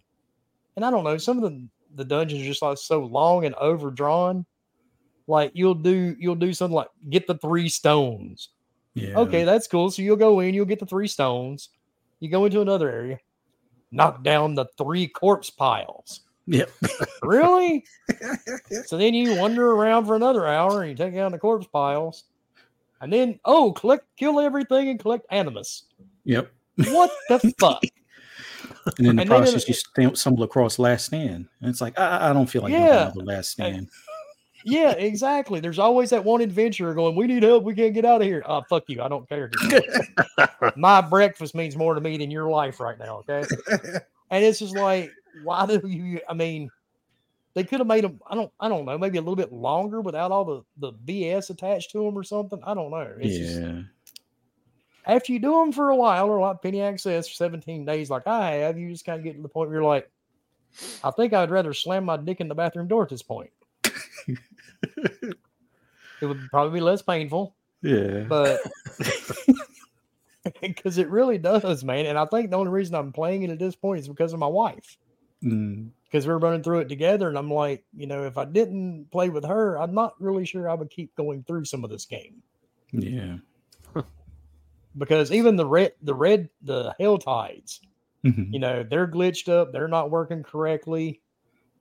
and 0.75 0.83
I 0.83 0.91
don't 0.91 1.05
know, 1.05 1.19
some 1.19 1.37
of 1.37 1.43
the 1.53 1.69
the 1.97 2.07
dungeons 2.07 2.41
are 2.41 2.47
just 2.47 2.63
like 2.63 2.79
so 2.79 3.01
long 3.05 3.45
and 3.45 3.55
overdrawn. 3.57 4.47
Like 5.27 5.51
you'll 5.53 5.75
do 5.75 6.17
you'll 6.19 6.37
do 6.37 6.55
something 6.55 6.75
like 6.75 6.89
get 7.11 7.27
the 7.27 7.37
three 7.37 7.69
stones. 7.69 8.49
Yeah. 8.95 9.17
Okay, 9.19 9.45
that's 9.45 9.67
cool. 9.67 9.91
So 9.91 10.03
you'll 10.03 10.17
go 10.17 10.41
in, 10.41 10.55
you'll 10.55 10.65
get 10.67 10.79
the 10.79 10.87
three 10.87 11.09
stones. 11.09 11.71
You 12.21 12.31
go 12.31 12.45
into 12.45 12.61
another 12.61 12.91
area, 12.91 13.19
knock 13.91 14.23
down 14.23 14.55
the 14.55 14.67
three 14.79 15.09
corpse 15.09 15.51
piles. 15.51 16.21
Yep. 16.47 16.71
Really? 17.23 17.85
so 18.85 18.99
then 18.99 19.15
you 19.15 19.35
wander 19.37 19.71
around 19.73 20.05
for 20.05 20.15
another 20.15 20.47
hour 20.47 20.83
and 20.83 20.91
you 20.91 20.97
take 20.97 21.15
down 21.15 21.33
the 21.33 21.39
corpse 21.39 21.67
piles. 21.67 22.25
And 23.01 23.11
then, 23.11 23.41
oh, 23.47 23.73
collect, 23.73 24.05
kill 24.19 24.39
everything 24.41 24.91
and 24.91 25.01
collect 25.01 25.25
animus. 25.31 25.85
Yep. 26.25 26.51
What 26.89 27.11
the 27.31 27.39
fuck? 27.59 27.83
And 27.83 28.99
in 28.99 29.05
the 29.05 29.11
And 29.11 29.19
then 29.21 29.27
process, 29.27 29.67
you 29.67 29.75
stam- 29.75 30.15
stumble 30.17 30.43
across 30.45 30.79
Last 30.79 31.07
Stand, 31.07 31.49
and 31.61 31.71
it's 31.71 31.81
like 31.81 31.99
I, 31.99 32.31
I 32.31 32.33
don't 32.35 32.47
feel 32.47 32.63
like 32.63 32.73
Yeah. 32.73 33.11
the 33.15 33.23
Last 33.25 33.51
Stand. 33.51 33.89
Yeah, 34.67 34.93
exactly. 34.93 35.61
There's 35.61 35.79
always 35.79 36.11
that 36.11 36.25
one 36.25 36.41
adventurer 36.41 36.95
going, 36.95 37.15
We 37.15 37.27
need 37.27 37.43
help. 37.43 37.65
We 37.65 37.75
can't 37.75 37.93
get 37.93 38.07
out 38.07 38.23
of 38.23 38.27
here. 38.27 38.43
Oh, 38.47 38.63
fuck 38.69 38.85
you. 38.89 39.03
I 39.03 39.09
don't 39.09 39.29
care. 39.29 39.51
My 40.77 41.03
breakfast 41.03 41.55
means 41.55 41.77
more 41.77 41.95
to 41.95 42.01
me 42.01 42.17
than 42.17 42.31
your 42.31 42.49
life 42.49 42.81
right 42.81 42.99
now. 42.99 43.23
Okay. 43.29 43.45
And 44.31 44.43
it's 44.43 44.59
just 44.59 44.75
like, 44.75 45.13
why 45.43 45.67
do 45.67 45.87
you? 45.87 46.21
I 46.29 46.35
mean, 46.35 46.71
they 47.53 47.63
could 47.63 47.81
have 47.81 47.87
made 47.87 48.05
them. 48.05 48.21
I 48.27 48.35
don't. 48.35 48.51
I 48.59 48.69
don't 48.69 48.87
know. 48.87 48.97
Maybe 48.97 49.19
a 49.19 49.21
little 49.21 49.37
bit 49.37 49.53
longer 49.53 50.01
without 50.01 50.33
all 50.33 50.45
the 50.45 50.63
the 50.79 50.93
BS 50.93 51.51
attached 51.51 51.93
to 51.93 52.03
them 52.03 52.17
or 52.17 52.25
something. 52.25 52.61
I 52.65 52.75
don't 52.75 52.91
know. 52.91 53.15
It's 53.21 53.37
just, 53.37 53.61
yeah. 53.61 53.83
after 55.07 55.33
you 55.33 55.39
do 55.39 55.53
them 55.53 55.73
for 55.73 55.91
a 55.91 55.97
while, 55.97 56.29
or 56.29 56.41
like 56.41 56.63
penny 56.63 56.81
access 56.81 57.29
for 57.29 57.35
17 57.35 57.85
days, 57.85 58.09
like 58.09 58.27
I 58.27 58.53
have, 58.53 58.79
you 58.79 58.91
just 58.91 59.05
kind 59.05 59.19
of 59.19 59.25
get 59.25 59.37
to 59.37 59.43
the 59.43 59.49
point 59.49 59.69
where 59.69 59.77
you're 59.77 59.85
like, 59.85 60.11
I 61.05 61.11
think 61.11 61.33
I'd 61.33 61.51
rather 61.51 61.75
slam 61.75 62.05
my 62.05 62.17
dick 62.17 62.41
in 62.41 62.49
the 62.49 62.55
bathroom 62.55 62.89
door 62.89 63.03
at 63.03 63.11
this 63.11 63.23
point. 63.23 63.51
it 66.21 66.27
would 66.27 66.41
probably 66.51 66.79
be 66.79 66.83
less 66.85 67.03
painful, 67.03 67.55
Yeah. 67.83 68.25
but 68.29 68.61
because 70.61 70.99
it 70.99 71.09
really 71.09 71.39
does, 71.39 71.85
man. 71.85 72.07
And 72.07 72.19
I 72.19 72.27
think 72.27 72.51
the 72.51 72.57
only 72.57 72.71
reason 72.73 72.95
I'm 72.95 73.13
playing 73.13 73.43
it 73.45 73.51
at 73.51 73.59
this 73.59 73.75
point 73.77 74.01
is 74.01 74.09
because 74.09 74.33
of 74.33 74.39
my 74.39 74.47
wife. 74.47 74.97
Mm, 75.43 75.91
Because 76.05 76.27
we're 76.27 76.39
running 76.39 76.63
through 76.63 76.81
it 76.81 76.89
together, 76.89 77.29
and 77.29 77.37
I'm 77.37 77.51
like, 77.53 77.85
you 77.97 78.07
know, 78.07 78.25
if 78.25 78.39
I 78.39 78.45
didn't 78.45 79.11
play 79.11 79.29
with 79.31 79.45
her, 79.45 79.77
I'm 79.79 79.95
not 79.95 80.15
really 80.21 80.45
sure 80.47 80.69
I 80.69 80.75
would 80.75 80.91
keep 80.91 81.15
going 81.17 81.43
through 81.45 81.65
some 81.67 81.85
of 81.85 81.91
this 81.91 82.05
game. 82.07 82.43
yeah. 82.93 83.37
Because 84.97 85.33
even 85.33 85.57
the 85.57 85.67
red, 85.67 85.93
the 86.03 86.15
red, 86.15 86.49
the 86.63 86.95
hell 87.01 87.19
tides, 87.19 87.81
Mhm. 88.25 88.53
you 88.53 88.61
know, 88.61 88.85
they're 88.85 89.09
glitched 89.09 89.49
up, 89.49 89.73
they're 89.73 89.89
not 89.89 90.09
working 90.13 90.45
correctly. 90.45 91.21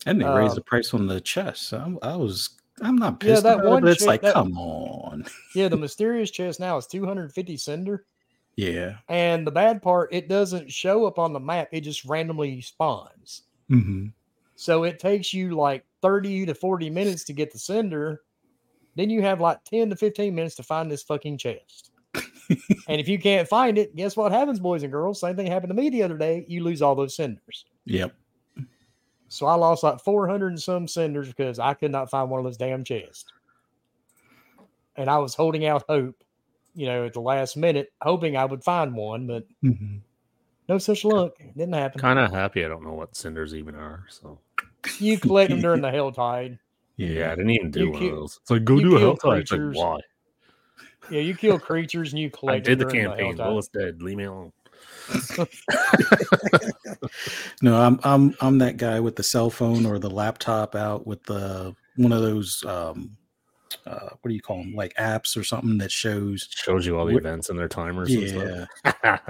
And 0.08 0.20
they 0.20 0.26
raised 0.26 0.54
Um, 0.54 0.56
the 0.56 0.62
price 0.64 0.94
on 0.96 1.06
the 1.06 1.22
chest. 1.22 1.72
I'm, 1.74 2.00
I 2.02 2.16
was, 2.16 2.58
I'm 2.82 2.96
not 2.96 3.20
pissed. 3.20 3.44
Yeah, 3.44 3.56
that 3.56 3.66
it, 3.66 3.70
one 3.70 3.82
but 3.82 3.92
it's 3.92 4.00
chick- 4.00 4.08
like, 4.08 4.22
that- 4.22 4.34
come 4.34 4.58
on. 4.58 5.26
Yeah, 5.56 5.68
the 5.68 5.78
mysterious 5.78 6.32
chest 6.32 6.60
now 6.60 6.78
is 6.78 6.88
250 6.88 7.58
cinder. 7.58 8.06
Yeah. 8.56 8.98
And 9.10 9.46
the 9.48 9.52
bad 9.52 9.82
part, 9.82 10.14
it 10.14 10.28
doesn't 10.30 10.72
show 10.72 11.06
up 11.06 11.18
on 11.20 11.34
the 11.34 11.40
map, 11.40 11.70
it 11.72 11.82
just 11.82 12.06
randomly 12.06 12.62
spawns. 12.62 13.44
hmm 13.70 14.08
So 14.56 14.84
it 14.84 15.00
takes 15.00 15.34
you 15.34 15.56
like 15.56 15.86
30 16.02 16.48
to 16.48 16.56
40 16.56 16.90
minutes 16.90 17.24
to 17.26 17.34
get 17.34 17.52
the 17.52 17.60
cinder. 17.60 18.22
Then 18.96 19.10
you 19.10 19.22
have 19.22 19.42
like 19.42 19.64
10 19.64 19.90
to 19.90 19.96
15 19.96 20.34
minutes 20.36 20.56
to 20.56 20.64
find 20.64 20.90
this 20.92 21.04
fucking 21.04 21.38
chest. 21.38 21.92
and 22.16 23.00
if 23.00 23.08
you 23.08 23.18
can't 23.18 23.48
find 23.48 23.78
it, 23.78 23.96
guess 23.96 24.16
what 24.18 24.32
happens, 24.32 24.60
boys 24.60 24.84
and 24.84 24.92
girls? 24.92 25.20
Same 25.20 25.36
thing 25.36 25.48
happened 25.48 25.70
to 25.72 25.76
me 25.82 25.90
the 25.90 26.04
other 26.04 26.18
day. 26.18 26.46
You 26.48 26.64
lose 26.64 26.82
all 26.82 26.94
those 26.96 27.16
cinders. 27.16 27.66
Yep. 27.86 28.14
So 29.34 29.48
I 29.48 29.56
lost 29.56 29.82
like 29.82 30.00
400 30.00 30.50
and 30.50 30.62
some 30.62 30.88
cinders 30.88 31.28
because 31.28 31.58
I 31.58 31.74
could 31.74 31.90
not 31.92 32.12
find 32.12 32.30
one 32.30 32.40
of 32.40 32.44
those 32.44 32.56
damn 32.58 32.84
chests. 32.84 33.26
And 34.96 35.10
I 35.10 35.18
was 35.18 35.34
holding 35.34 35.66
out 35.66 35.84
hope, 35.90 36.16
you 36.76 36.86
know, 36.86 37.08
at 37.08 37.14
the 37.14 37.20
last 37.20 37.58
minute, 37.58 37.92
hoping 38.00 38.38
I 38.38 38.46
would 38.46 38.64
find 38.64 38.94
one, 38.96 39.26
but 39.26 39.48
hmm 39.62 39.98
no 40.70 40.78
such 40.78 41.04
luck. 41.04 41.34
It 41.40 41.58
didn't 41.58 41.74
happen. 41.74 42.00
kind 42.00 42.20
of 42.20 42.32
happy 42.32 42.64
I 42.64 42.68
don't 42.68 42.84
know 42.84 42.94
what 42.94 43.18
cinders 43.18 43.56
even 43.56 43.74
are. 43.76 44.06
So 44.08 44.38
You 45.00 45.18
collect 45.18 45.50
them 45.50 45.62
during 45.62 45.82
the 45.82 45.92
hell 45.92 46.12
tide. 46.12 46.60
Yeah. 46.98 47.10
yeah, 47.10 47.32
I 47.32 47.36
didn't 47.36 47.50
even 47.50 47.72
do 47.72 47.80
You 47.80 47.90
one 47.92 48.00
kill- 48.00 48.10
of 48.10 48.16
those. 48.20 48.40
It's 48.44 48.52
like 48.52 48.64
go 48.66 48.80
do 48.80 48.96
a 48.96 49.00
kill 49.00 49.08
hell 49.08 49.18
tide. 49.18 49.40
It's 49.42 49.52
like 49.52 49.62
why? 49.74 50.00
Yeah, 51.10 51.22
you 51.22 51.34
kill 51.34 51.58
creatures 51.58 52.14
and 52.14 52.22
you 52.22 52.30
collect. 52.30 52.68
I 52.68 52.70
did 52.70 52.78
the 52.78 52.86
them 52.86 52.94
during 52.94 53.08
campaign. 53.10 53.26
hell 53.38 53.46
tide. 53.46 53.50
Lilith's 53.50 53.68
dead. 53.70 54.02
Leave 54.04 54.18
me 54.18 54.26
alone. 54.26 54.54
No, 57.62 57.80
I'm 57.82 58.00
I'm 58.04 58.36
I'm 58.42 58.58
that 58.60 58.78
guy 58.78 59.00
with 59.00 59.16
the 59.16 59.24
cell 59.24 59.50
phone 59.50 59.86
or 59.86 60.00
the 60.00 60.10
laptop 60.10 60.76
out 60.76 61.06
with 61.08 61.24
the 61.24 61.76
one 61.96 62.12
of 62.12 62.22
those 62.22 62.64
um 62.66 63.12
uh 63.86 64.10
what 64.22 64.30
do 64.30 64.34
you 64.34 64.42
call 64.42 64.58
them 64.58 64.74
like 64.76 64.94
apps 64.96 65.36
or 65.38 65.44
something 65.44 65.78
that 65.80 65.92
shows 65.92 66.48
Shows 66.52 66.86
you 66.86 66.98
all 66.98 67.06
the 67.06 67.14
Wh- 67.14 67.18
events 67.18 67.50
and 67.50 67.58
their 67.58 67.68
timers. 67.68 68.14
and 68.14 68.22
yeah 68.28 68.68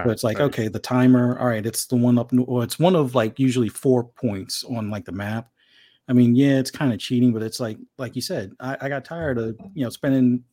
so 0.04 0.10
it's 0.10 0.24
like 0.24 0.40
okay 0.42 0.68
the 0.68 0.80
timer 0.80 1.38
all 1.40 1.48
right 1.48 1.66
it's 1.66 1.86
the 1.86 1.96
one 1.96 2.18
up 2.18 2.32
well 2.34 2.62
it's 2.62 2.78
one 2.80 2.96
of 2.96 3.16
like 3.16 3.40
usually 3.40 3.70
four 3.70 4.04
points 4.04 4.64
on 4.66 4.90
like 4.90 5.06
the 5.06 5.12
map 5.14 5.50
i 6.10 6.14
mean 6.14 6.36
yeah 6.36 6.60
it's 6.60 6.72
kind 6.72 6.92
of 6.92 7.00
cheating 7.00 7.32
but 7.32 7.42
it's 7.42 7.60
like 7.62 7.78
like 7.98 8.16
you 8.16 8.22
said 8.22 8.52
I, 8.60 8.78
I 8.82 8.90
got 8.90 9.06
tired 9.06 9.38
of 9.38 9.58
you 9.74 9.84
know 9.86 9.90
spending 9.90 10.44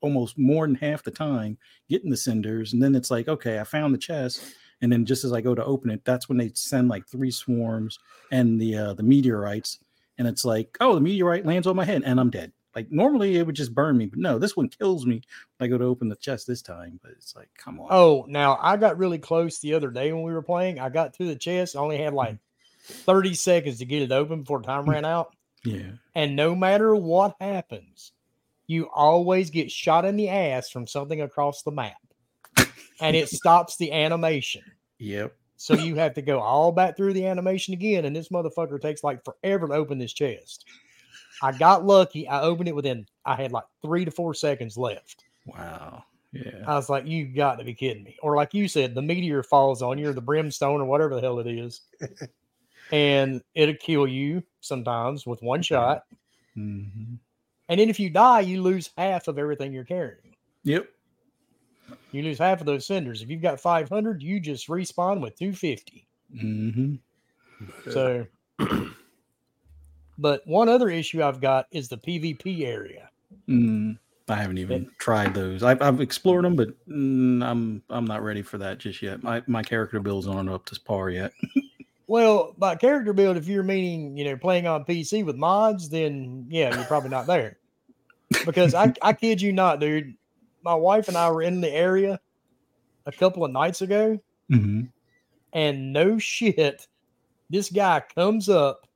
almost 0.00 0.38
more 0.38 0.66
than 0.66 0.74
half 0.76 1.02
the 1.02 1.10
time 1.10 1.56
getting 1.88 2.10
the 2.10 2.16
cinders 2.16 2.72
and 2.72 2.82
then 2.82 2.94
it's 2.94 3.10
like 3.10 3.28
okay 3.28 3.58
i 3.58 3.64
found 3.64 3.92
the 3.94 3.98
chest 3.98 4.42
and 4.80 4.92
then 4.92 5.04
just 5.04 5.24
as 5.24 5.32
i 5.32 5.40
go 5.40 5.54
to 5.54 5.64
open 5.64 5.90
it 5.90 6.04
that's 6.04 6.28
when 6.28 6.38
they 6.38 6.50
send 6.54 6.88
like 6.88 7.06
three 7.06 7.30
swarms 7.30 7.98
and 8.32 8.60
the 8.60 8.76
uh 8.76 8.94
the 8.94 9.02
meteorites 9.02 9.78
and 10.18 10.26
it's 10.28 10.44
like 10.44 10.76
oh 10.80 10.94
the 10.94 11.00
meteorite 11.00 11.46
lands 11.46 11.66
on 11.66 11.76
my 11.76 11.84
head 11.84 12.02
and 12.04 12.20
i'm 12.20 12.30
dead 12.30 12.52
like 12.74 12.92
normally 12.92 13.36
it 13.36 13.46
would 13.46 13.56
just 13.56 13.74
burn 13.74 13.96
me 13.96 14.06
but 14.06 14.18
no 14.18 14.38
this 14.38 14.56
one 14.56 14.68
kills 14.68 15.04
me 15.06 15.20
i 15.58 15.66
go 15.66 15.78
to 15.78 15.84
open 15.84 16.08
the 16.08 16.16
chest 16.16 16.46
this 16.46 16.62
time 16.62 17.00
but 17.02 17.10
it's 17.12 17.34
like 17.34 17.48
come 17.56 17.80
on 17.80 17.88
Oh, 17.90 18.24
now 18.28 18.58
I 18.60 18.76
got 18.76 18.98
really 18.98 19.18
close 19.18 19.58
the 19.58 19.74
other 19.74 19.90
day 19.90 20.12
when 20.12 20.22
we 20.22 20.32
were 20.32 20.42
playing. 20.42 20.78
I 20.78 20.88
got 20.90 21.14
to 21.14 21.24
the 21.26 21.34
chest, 21.34 21.74
I 21.74 21.80
only 21.80 21.98
had 21.98 22.12
like 22.14 22.36
30 22.82 23.34
seconds 23.34 23.78
to 23.78 23.84
get 23.84 24.02
it 24.02 24.12
open 24.12 24.42
before 24.42 24.62
time 24.62 24.88
ran 24.88 25.04
out. 25.04 25.34
yeah 25.64 25.90
And 26.14 26.36
no 26.36 26.54
matter 26.54 26.94
what 26.94 27.34
happens, 27.40 28.12
you 28.68 28.88
always 28.94 29.50
get 29.50 29.72
shot 29.72 30.04
in 30.04 30.16
the 30.16 30.28
ass 30.28 30.70
from 30.70 30.86
something 30.86 31.22
across 31.22 31.62
the 31.62 31.72
map. 31.72 31.96
And 33.00 33.16
it 33.16 33.28
stops 33.28 33.76
the 33.76 33.92
animation. 33.92 34.62
Yep. 34.98 35.34
So 35.56 35.74
you 35.74 35.96
have 35.96 36.14
to 36.14 36.22
go 36.22 36.38
all 36.38 36.70
back 36.70 36.96
through 36.96 37.14
the 37.14 37.26
animation 37.26 37.74
again. 37.74 38.04
And 38.04 38.14
this 38.14 38.28
motherfucker 38.28 38.80
takes 38.80 39.02
like 39.02 39.24
forever 39.24 39.66
to 39.66 39.74
open 39.74 39.98
this 39.98 40.12
chest. 40.12 40.64
I 41.42 41.52
got 41.52 41.84
lucky. 41.84 42.28
I 42.28 42.42
opened 42.42 42.68
it 42.68 42.74
within, 42.74 43.06
I 43.24 43.36
had 43.36 43.52
like 43.52 43.64
three 43.82 44.04
to 44.04 44.10
four 44.10 44.34
seconds 44.34 44.76
left. 44.76 45.24
Wow. 45.46 46.04
Yeah. 46.32 46.64
I 46.66 46.74
was 46.74 46.90
like, 46.90 47.06
you 47.06 47.26
got 47.26 47.58
to 47.58 47.64
be 47.64 47.74
kidding 47.74 48.04
me. 48.04 48.16
Or 48.22 48.36
like 48.36 48.52
you 48.52 48.68
said, 48.68 48.94
the 48.94 49.02
meteor 49.02 49.42
falls 49.42 49.80
on 49.80 49.96
you 49.96 50.10
or 50.10 50.12
the 50.12 50.20
brimstone 50.20 50.80
or 50.80 50.84
whatever 50.84 51.14
the 51.14 51.20
hell 51.20 51.38
it 51.38 51.46
is. 51.46 51.80
and 52.92 53.40
it'll 53.54 53.76
kill 53.76 54.06
you 54.06 54.42
sometimes 54.60 55.26
with 55.26 55.42
one 55.42 55.62
shot. 55.62 56.02
hmm 56.54 57.14
And 57.68 57.78
then 57.78 57.88
if 57.88 58.00
you 58.00 58.10
die, 58.10 58.40
you 58.40 58.62
lose 58.62 58.90
half 58.96 59.28
of 59.28 59.38
everything 59.38 59.72
you're 59.72 59.84
carrying. 59.84 60.34
Yep. 60.64 60.88
You 62.12 62.22
lose 62.22 62.38
half 62.38 62.60
of 62.60 62.66
those 62.66 62.86
cinders. 62.86 63.22
If 63.22 63.30
you've 63.30 63.42
got 63.42 63.60
500, 63.60 64.22
you 64.22 64.40
just 64.40 64.68
respawn 64.68 65.20
with 65.20 65.38
250. 65.38 66.06
Mm-hmm. 66.34 66.94
So, 67.90 68.26
but 70.18 70.46
one 70.46 70.68
other 70.68 70.88
issue 70.88 71.22
I've 71.22 71.40
got 71.40 71.66
is 71.70 71.88
the 71.88 71.98
PvP 71.98 72.64
area. 72.64 73.10
Mm, 73.48 73.98
I 74.28 74.36
haven't 74.36 74.58
even 74.58 74.90
tried 74.98 75.34
those. 75.34 75.62
I've, 75.62 75.80
I've 75.82 76.00
explored 76.00 76.44
them, 76.44 76.56
but 76.56 76.68
mm, 76.88 77.44
I'm 77.44 77.82
I'm 77.90 78.04
not 78.04 78.22
ready 78.22 78.42
for 78.42 78.58
that 78.58 78.78
just 78.78 79.02
yet. 79.02 79.22
My 79.22 79.42
my 79.46 79.62
character 79.62 80.00
builds 80.00 80.26
aren't 80.26 80.50
up 80.50 80.66
to 80.66 80.80
par 80.80 81.10
yet. 81.10 81.32
Well, 82.08 82.54
by 82.58 82.74
character 82.74 83.12
build, 83.12 83.36
if 83.36 83.46
you're 83.46 83.62
meaning, 83.62 84.16
you 84.16 84.24
know, 84.24 84.36
playing 84.36 84.66
on 84.66 84.84
PC 84.84 85.24
with 85.24 85.36
mods, 85.36 85.88
then 85.88 86.46
yeah, 86.48 86.74
you're 86.74 86.84
probably 86.86 87.10
not 87.10 87.26
there. 87.26 87.58
Because 88.44 88.74
I, 88.74 88.92
I 89.02 89.12
kid 89.12 89.40
you 89.40 89.52
not, 89.52 89.78
dude. 89.78 90.14
My 90.64 90.74
wife 90.74 91.08
and 91.08 91.16
I 91.16 91.30
were 91.30 91.42
in 91.42 91.60
the 91.60 91.70
area 91.70 92.18
a 93.06 93.12
couple 93.12 93.44
of 93.44 93.52
nights 93.52 93.82
ago, 93.82 94.18
hmm 94.48 94.82
and 95.52 95.92
no 95.92 96.18
shit, 96.18 96.86
this 97.50 97.70
guy 97.70 98.02
comes 98.14 98.48
up, 98.48 98.86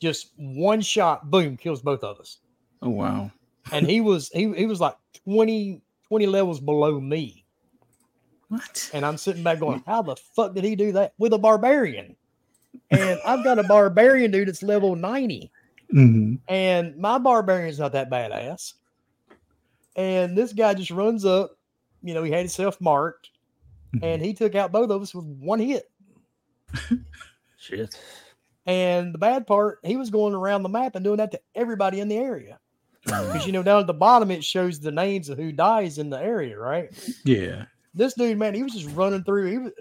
just 0.00 0.32
one 0.36 0.80
shot, 0.80 1.30
boom, 1.30 1.56
kills 1.56 1.82
both 1.82 2.02
of 2.02 2.18
us. 2.18 2.38
Oh 2.82 2.90
wow. 2.90 3.30
And 3.72 3.86
he 3.86 4.00
was 4.00 4.28
he 4.32 4.52
he 4.54 4.66
was 4.66 4.80
like 4.80 4.96
20, 5.24 5.82
20 6.08 6.26
levels 6.26 6.60
below 6.60 7.00
me. 7.00 7.44
What? 8.48 8.90
And 8.92 9.04
I'm 9.04 9.16
sitting 9.18 9.42
back 9.42 9.60
going, 9.60 9.82
How 9.86 10.02
the 10.02 10.16
fuck 10.16 10.54
did 10.54 10.64
he 10.64 10.74
do 10.74 10.92
that 10.92 11.12
with 11.18 11.32
a 11.32 11.38
barbarian? 11.38 12.16
And 12.90 13.20
I've 13.24 13.44
got 13.44 13.58
a 13.58 13.62
barbarian 13.64 14.30
dude 14.30 14.48
that's 14.48 14.62
level 14.62 14.96
90. 14.96 15.50
hmm 15.90 16.34
And 16.48 16.96
my 16.96 17.18
barbarian's 17.18 17.78
not 17.78 17.92
that 17.92 18.10
badass. 18.10 18.74
And 19.96 20.36
this 20.36 20.52
guy 20.52 20.74
just 20.74 20.90
runs 20.90 21.24
up, 21.24 21.58
you 22.02 22.14
know, 22.14 22.22
he 22.22 22.30
had 22.30 22.40
himself 22.40 22.80
marked, 22.80 23.30
and 24.02 24.22
he 24.22 24.32
took 24.34 24.54
out 24.54 24.70
both 24.72 24.90
of 24.90 25.02
us 25.02 25.14
with 25.14 25.24
one 25.24 25.58
hit. 25.58 25.90
Shit. 27.58 27.98
And 28.66 29.14
the 29.14 29.18
bad 29.18 29.46
part, 29.46 29.78
he 29.82 29.96
was 29.96 30.10
going 30.10 30.34
around 30.34 30.62
the 30.62 30.68
map 30.68 30.94
and 30.94 31.02
doing 31.04 31.16
that 31.16 31.32
to 31.32 31.40
everybody 31.54 32.00
in 32.00 32.08
the 32.08 32.16
area. 32.18 32.58
because 33.04 33.46
you 33.46 33.52
know 33.52 33.62
down 33.62 33.80
at 33.80 33.86
the 33.86 33.94
bottom 33.94 34.30
it 34.30 34.44
shows 34.44 34.78
the 34.78 34.92
names 34.92 35.28
of 35.30 35.38
who 35.38 35.50
dies 35.52 35.98
in 35.98 36.10
the 36.10 36.20
area, 36.20 36.58
right? 36.58 36.90
Yeah. 37.24 37.64
This 37.98 38.14
dude, 38.14 38.38
man, 38.38 38.54
he 38.54 38.62
was 38.62 38.74
just 38.74 38.94
running 38.94 39.24
through. 39.24 39.50
He 39.50 39.58
was, 39.58 39.72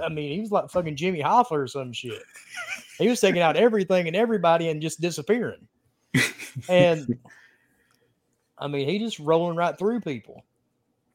I 0.00 0.08
mean, 0.08 0.32
he 0.32 0.40
was 0.40 0.50
like 0.50 0.70
fucking 0.70 0.96
Jimmy 0.96 1.20
Hoffa 1.20 1.52
or 1.52 1.68
some 1.68 1.92
shit. 1.92 2.22
He 2.98 3.08
was 3.08 3.20
taking 3.20 3.42
out 3.42 3.58
everything 3.58 4.06
and 4.06 4.16
everybody 4.16 4.70
and 4.70 4.80
just 4.80 5.02
disappearing. 5.02 5.68
And 6.66 7.18
I 8.58 8.68
mean, 8.68 8.88
he 8.88 8.98
just 8.98 9.18
rolling 9.18 9.54
right 9.54 9.78
through 9.78 10.00
people. 10.00 10.46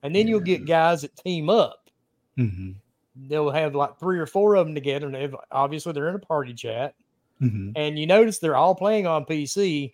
And 0.04 0.16
then 0.16 0.28
you'll 0.28 0.42
get 0.42 0.68
guys 0.68 1.02
that 1.02 1.16
team 1.16 1.50
up. 1.50 1.90
hmm 2.38 2.74
They'll 3.16 3.50
have 3.50 3.74
like 3.74 4.00
three 4.00 4.20
or 4.20 4.28
four 4.28 4.54
of 4.56 4.68
them 4.68 4.76
together, 4.76 5.08
and 5.08 5.16
they've, 5.16 5.36
obviously 5.52 5.92
they're 5.92 6.10
in 6.10 6.16
a 6.16 6.20
party 6.20 6.54
chat. 6.54 6.94
hmm 7.40 7.72
And 7.76 7.98
you 7.98 8.06
notice 8.06 8.38
they're 8.38 8.56
all 8.56 8.76
playing 8.76 9.08
on 9.08 9.26
PC. 9.26 9.94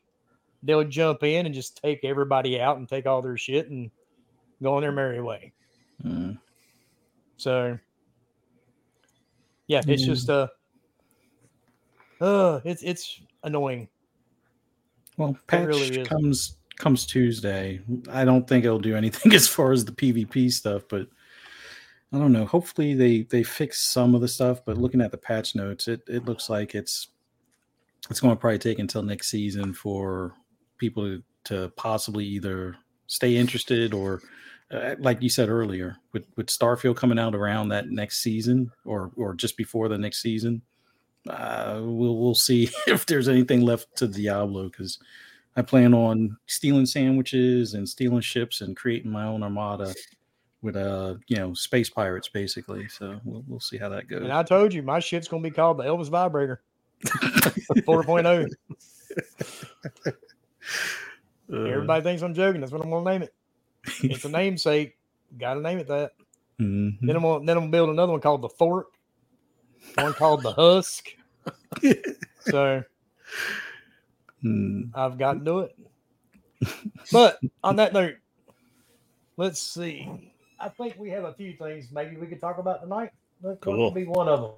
They'll 0.64 0.84
jump 0.84 1.24
in 1.24 1.46
and 1.46 1.56
just 1.56 1.82
take 1.82 2.04
everybody 2.04 2.60
out 2.60 2.80
and 2.80 2.90
take 2.90 3.06
all 3.06 3.22
their 3.22 3.38
shit 3.38 3.70
and 3.70 3.90
go 4.62 4.76
on 4.76 4.82
their 4.82 4.92
merry 4.92 5.22
way. 5.22 5.54
Mm. 6.04 6.38
So, 7.38 7.78
yeah, 9.68 9.82
it's 9.88 10.02
Yeah. 10.02 10.14
just 10.14 10.30
uh, 10.30 10.48
uh, 12.20 12.62
it's 12.66 12.84
it's 12.84 13.22
annoying. 13.44 13.88
Well, 15.18 15.38
patch 15.48 15.68
really 15.68 16.06
comes 16.06 16.58
comes 16.78 17.06
Tuesday. 17.06 17.82
I 18.10 18.26
don't 18.26 18.48
think 18.48 18.66
it'll 18.66 18.80
do 18.80 18.96
anything 18.96 19.34
as 19.36 19.48
far 19.48 19.72
as 19.72 19.86
the 19.86 19.92
PvP 19.92 20.52
stuff, 20.52 20.84
but 20.90 21.08
I 22.14 22.18
don't 22.18 22.32
know. 22.32 22.46
Hopefully 22.46 22.94
they 22.94 23.24
they 23.24 23.44
fix 23.44 23.82
some 23.82 24.16
of 24.16 24.22
the 24.22 24.28
stuff. 24.28 24.64
But 24.66 24.78
looking 24.78 25.02
at 25.02 25.12
the 25.12 25.18
patch 25.18 25.56
notes, 25.56 25.88
it 25.88 26.02
it 26.08 26.26
looks 26.26 26.50
like 26.50 26.76
it's 26.76 27.10
it's 28.10 28.20
going 28.20 28.36
to 28.36 28.40
probably 28.40 28.60
take 28.60 28.80
until 28.80 29.04
next 29.04 29.28
season 29.30 29.74
for 29.74 30.34
people 30.78 31.04
to, 31.04 31.24
to 31.44 31.70
possibly 31.76 32.26
either 32.26 32.78
stay 33.08 33.36
interested 33.36 33.94
or 33.94 34.22
uh, 34.72 34.96
like 35.00 35.22
you 35.22 35.30
said 35.30 35.50
earlier 35.50 35.98
with 36.14 36.26
with 36.36 36.48
starfield 36.48 36.96
coming 36.96 37.20
out 37.20 37.36
around 37.36 37.70
that 37.70 37.90
next 37.90 38.20
season 38.20 38.72
or 38.86 39.12
or 39.16 39.34
just 39.34 39.58
before 39.58 39.88
the 39.88 39.98
next 39.98 40.22
season 40.22 40.62
uh, 41.30 41.80
we'll 41.84 42.18
we'll 42.18 42.36
see 42.36 42.70
if 42.88 43.06
there's 43.06 43.28
anything 43.28 43.62
left 43.62 43.96
to 43.96 44.08
Diablo 44.08 44.70
because 44.70 45.00
I 45.56 45.62
plan 45.62 45.94
on 45.94 46.38
stealing 46.46 46.86
sandwiches 46.86 47.74
and 47.74 47.88
stealing 47.88 48.22
ships 48.22 48.62
and 48.62 48.76
creating 48.78 49.12
my 49.12 49.26
own 49.26 49.44
armada 49.44 49.94
with 50.62 50.76
uh 50.76 51.16
you 51.28 51.38
know 51.38 51.54
space 51.54 51.90
pirates 51.90 52.28
basically. 52.30 52.88
So 52.88 53.20
we'll 53.24 53.44
we'll 53.48 53.60
see 53.60 53.78
how 53.78 53.90
that 53.90 54.08
goes. 54.08 54.24
And 54.24 54.32
I 54.32 54.44
told 54.44 54.74
you, 54.74 54.84
my 54.84 55.00
shit's 55.00 55.28
gonna 55.28 55.44
be 55.44 55.52
called 55.52 55.78
the 55.78 55.84
Elvis 55.84 56.10
Vibrator 56.10 56.62
4.0. 57.06 58.52
Uh, 61.50 61.64
Everybody 61.64 62.04
thinks 62.04 62.22
I'm 62.22 62.34
joking. 62.34 62.60
That's 62.60 62.74
what 62.74 62.84
I'm 62.84 62.90
gonna 62.90 63.10
name 63.10 63.24
it. 63.24 63.34
It's 64.04 64.26
a 64.26 64.30
namesake. 64.30 64.98
Got 65.38 65.56
to 65.56 65.62
name 65.62 65.80
it 65.80 65.88
that. 65.90 66.14
Mhm. 66.62 67.00
Then 67.02 67.16
I'm 67.18 67.22
gonna 67.24 67.46
then 67.46 67.58
I'm 67.58 67.64
gonna 67.64 67.72
build 67.72 67.90
another 67.90 68.12
one 68.14 68.22
called 68.22 68.42
the 68.42 68.50
Fork. 68.50 68.88
One 69.96 70.14
called 70.14 70.44
the 70.44 70.54
Husk. 70.54 71.10
So 72.42 72.84
Mm. 74.44 74.92
I've 74.94 75.18
got 75.18 75.34
to 75.34 75.40
do 75.40 75.60
it. 75.60 75.76
But 77.12 77.40
on 77.64 77.78
that 77.78 77.94
note, 77.94 78.16
let's 79.38 79.62
see. 79.62 80.32
I 80.60 80.70
think 80.70 80.96
we 80.98 81.10
have 81.12 81.26
a 81.26 81.34
few 81.34 81.54
things 81.54 81.92
maybe 81.92 82.18
we 82.18 82.28
could 82.28 82.42
talk 82.42 82.58
about 82.58 82.82
tonight. 82.82 83.12
That 83.42 83.60
Cool. 83.62 83.92
would 83.92 83.96
be 83.96 84.06
one 84.06 84.28
of 84.30 84.42
them. 84.42 84.52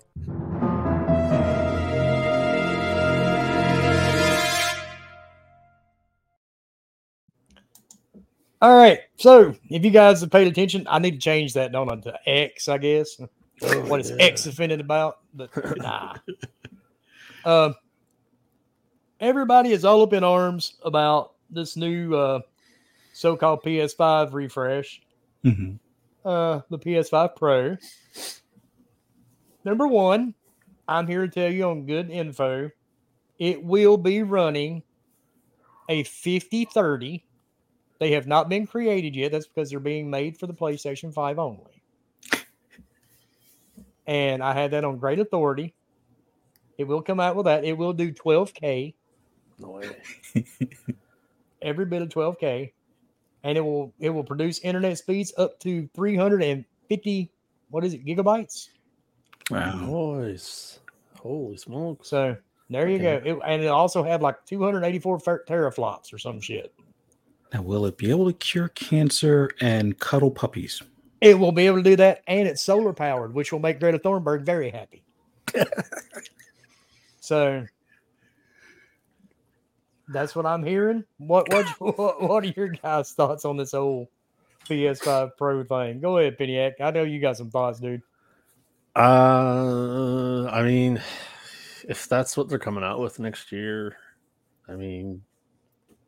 All 8.61 8.75
right. 8.75 8.99
So 9.17 9.55
if 9.69 9.85
you 9.85 9.91
guys 9.91 10.21
have 10.21 10.31
paid 10.31 10.47
attention, 10.47 10.85
I 10.89 10.99
need 10.99 11.11
to 11.11 11.17
change 11.17 11.53
that, 11.53 11.71
don't 11.71 11.89
I, 11.89 11.95
to 11.95 12.19
X, 12.29 12.67
I 12.67 12.77
guess. 12.77 13.19
what 13.61 14.01
is 14.01 14.09
yeah. 14.11 14.17
X 14.19 14.45
offended 14.45 14.81
about? 14.81 15.19
But 15.33 15.49
nah. 15.77 16.15
Um, 17.45 17.75
everybody 19.19 19.71
is 19.71 19.85
all 19.85 20.01
up 20.01 20.13
in 20.13 20.23
arms 20.23 20.75
about 20.83 21.33
this 21.49 21.77
new 21.77 22.13
uh, 22.15 22.41
so-called 23.13 23.63
PS5 23.63 24.33
refresh, 24.33 25.01
Mhm. 25.45 25.79
uh, 26.25 26.59
the 26.69 26.77
PS5 26.77 27.35
Pro. 27.35 27.77
Number 29.63 29.87
one, 29.87 30.33
I'm 30.87 31.07
here 31.07 31.25
to 31.25 31.31
tell 31.31 31.51
you 31.51 31.63
on 31.69 31.85
good 31.85 32.09
info, 32.09 32.69
it 33.39 33.63
will 33.63 33.97
be 33.97 34.21
running 34.23 34.83
a 35.87 36.03
5030. 36.03 37.23
They 37.99 38.11
have 38.11 38.27
not 38.27 38.49
been 38.49 38.65
created 38.65 39.15
yet. 39.15 39.31
That's 39.31 39.47
because 39.47 39.69
they're 39.69 39.79
being 39.79 40.09
made 40.09 40.37
for 40.37 40.47
the 40.47 40.53
PlayStation 40.53 41.13
5 41.13 41.37
only. 41.37 41.83
And 44.07 44.41
I 44.41 44.53
had 44.53 44.71
that 44.71 44.83
on 44.83 44.97
great 44.97 45.19
authority. 45.19 45.75
It 46.77 46.85
will 46.87 47.01
come 47.01 47.19
out 47.19 47.35
with 47.35 47.45
that. 47.45 47.65
It 47.65 47.77
will 47.77 47.93
do 47.93 48.11
12K, 48.11 48.93
No 49.59 49.69
way. 49.71 49.89
every 51.61 51.85
bit 51.85 52.01
of 52.01 52.09
12K, 52.09 52.71
and 53.43 53.57
it 53.57 53.61
will 53.61 53.93
it 53.99 54.09
will 54.09 54.23
produce 54.23 54.59
internet 54.59 54.97
speeds 54.97 55.33
up 55.37 55.59
to 55.59 55.87
350 55.93 57.31
what 57.69 57.83
is 57.83 57.93
it 57.93 58.05
gigabytes. 58.05 58.69
Wow. 59.51 60.19
Nice. 60.21 60.79
Holy 61.19 61.57
smokes. 61.57 62.07
So 62.07 62.37
there 62.69 62.87
you 62.89 62.97
go. 62.97 63.21
It, 63.23 63.37
and 63.45 63.61
it 63.61 63.67
also 63.67 64.01
had 64.03 64.21
like 64.21 64.45
284 64.45 65.19
fer- 65.19 65.43
teraflops 65.47 66.13
or 66.13 66.17
some 66.17 66.39
shit. 66.39 66.73
Now, 67.53 67.63
will 67.63 67.85
it 67.85 67.97
be 67.97 68.09
able 68.11 68.27
to 68.27 68.33
cure 68.33 68.67
cancer 68.69 69.49
and 69.59 69.97
cuddle 69.97 70.31
puppies? 70.31 70.81
It 71.21 71.37
will 71.37 71.51
be 71.51 71.65
able 71.65 71.77
to 71.77 71.83
do 71.83 71.95
that, 71.97 72.21
and 72.27 72.47
it's 72.47 72.61
solar 72.61 72.93
powered, 72.93 73.33
which 73.33 73.51
will 73.51 73.59
make 73.59 73.79
Greta 73.79 73.99
Thunberg 73.99 74.43
very 74.43 74.69
happy. 74.69 75.03
so 77.19 77.65
that's 80.07 80.35
what 80.35 80.45
I'm 80.45 80.63
hearing. 80.63 81.03
What 81.17 81.49
what 81.49 81.65
what, 81.97 82.21
what 82.21 82.43
are 82.45 82.53
your 82.55 82.69
guys' 82.69 83.11
thoughts 83.13 83.45
on 83.45 83.57
this 83.57 83.71
whole 83.71 84.09
PS5 84.67 85.31
Pro 85.37 85.63
thing? 85.63 85.99
Go 85.99 86.17
ahead, 86.17 86.37
Peniac. 86.37 86.73
I 86.79 86.91
know 86.91 87.03
you 87.03 87.19
got 87.19 87.37
some 87.37 87.49
thoughts, 87.49 87.79
dude. 87.79 88.01
Uh, 88.95 90.47
I 90.51 90.63
mean, 90.63 91.01
if 91.87 92.07
that's 92.07 92.37
what 92.37 92.49
they're 92.49 92.59
coming 92.59 92.83
out 92.83 92.99
with 92.99 93.19
next 93.19 93.51
year, 93.51 93.97
I 94.67 94.73
mean, 94.73 95.21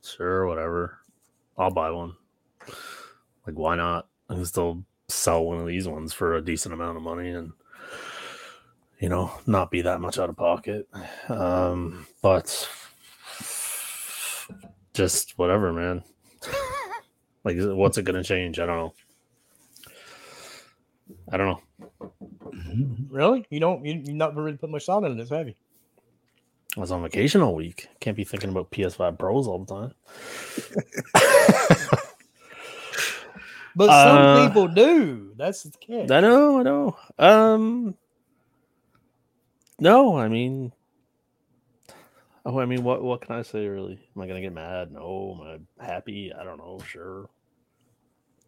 sure, 0.04 0.48
whatever. 0.48 1.01
I'll 1.58 1.72
buy 1.72 1.92
one. 1.92 2.16
Like, 3.46 3.58
why 3.58 3.76
not? 3.76 4.08
I 4.30 4.36
can 4.36 4.46
still 4.46 4.84
sell 5.08 5.44
one 5.44 5.60
of 5.60 5.68
these 5.68 5.88
ones 5.88 6.14
for 6.14 6.36
a 6.36 6.42
decent 6.44 6.74
amount 6.74 6.98
of 6.98 7.04
money 7.04 7.30
and, 7.30 7.52
you 9.00 9.10
know, 9.10 9.32
not 9.46 9.72
be 9.72 9.82
that 9.82 10.00
much 10.02 10.18
out 10.20 10.30
of 10.30 10.38
pocket. 10.38 10.88
Um, 11.28 12.06
but 12.22 12.70
just 14.94 15.38
whatever, 15.38 15.74
man. 15.74 16.04
like, 17.44 17.58
what's 17.60 17.98
it 17.98 18.06
going 18.06 18.22
to 18.22 18.24
change? 18.24 18.60
I 18.60 18.66
don't 18.66 18.78
know. 18.78 18.94
I 21.32 21.38
don't 21.38 21.48
know. 21.48 21.62
Mhm. 22.52 23.08
Really? 23.10 23.46
You 23.50 23.60
don't? 23.60 23.86
You, 23.86 24.02
you 24.06 24.14
not 24.14 24.36
really 24.36 24.58
put 24.58 24.70
much 24.70 24.86
thought 24.86 25.04
into 25.04 25.16
this, 25.16 25.30
have 25.30 25.48
you? 25.48 25.56
I 26.78 26.80
was 26.80 26.92
on 26.92 27.02
vacation 27.04 27.42
all 27.42 27.56
week. 27.56 27.90
Can't 28.00 28.16
be 28.16 28.24
thinking 28.24 28.50
about 28.50 28.72
PS5 28.72 29.18
Pros 29.20 29.48
all 29.48 29.60
the 29.66 29.74
time. 29.74 29.94
But 33.76 33.90
Uh, 33.90 34.04
some 34.36 34.46
people 34.50 34.68
do. 34.68 35.32
That's 35.38 35.64
the 35.64 35.78
catch. 35.78 36.12
I 36.12 36.20
know, 36.20 36.60
I 36.60 36.64
know. 36.64 36.98
Um, 37.18 37.96
no, 39.80 40.18
I 40.18 40.28
mean, 40.28 40.74
oh, 42.46 42.60
I 42.60 42.66
mean, 42.66 42.84
what 42.84 43.02
what 43.02 43.22
can 43.22 43.36
I 43.36 43.44
say? 43.44 43.66
Really, 43.68 43.98
am 44.16 44.22
I 44.22 44.28
gonna 44.28 44.42
get 44.42 44.52
mad? 44.54 44.92
No, 44.92 45.38
am 45.42 45.66
I 45.80 45.86
happy? 45.86 46.34
I 46.34 46.44
don't 46.44 46.58
know. 46.58 46.80
Sure, 46.86 47.24
Uh, 47.24 47.28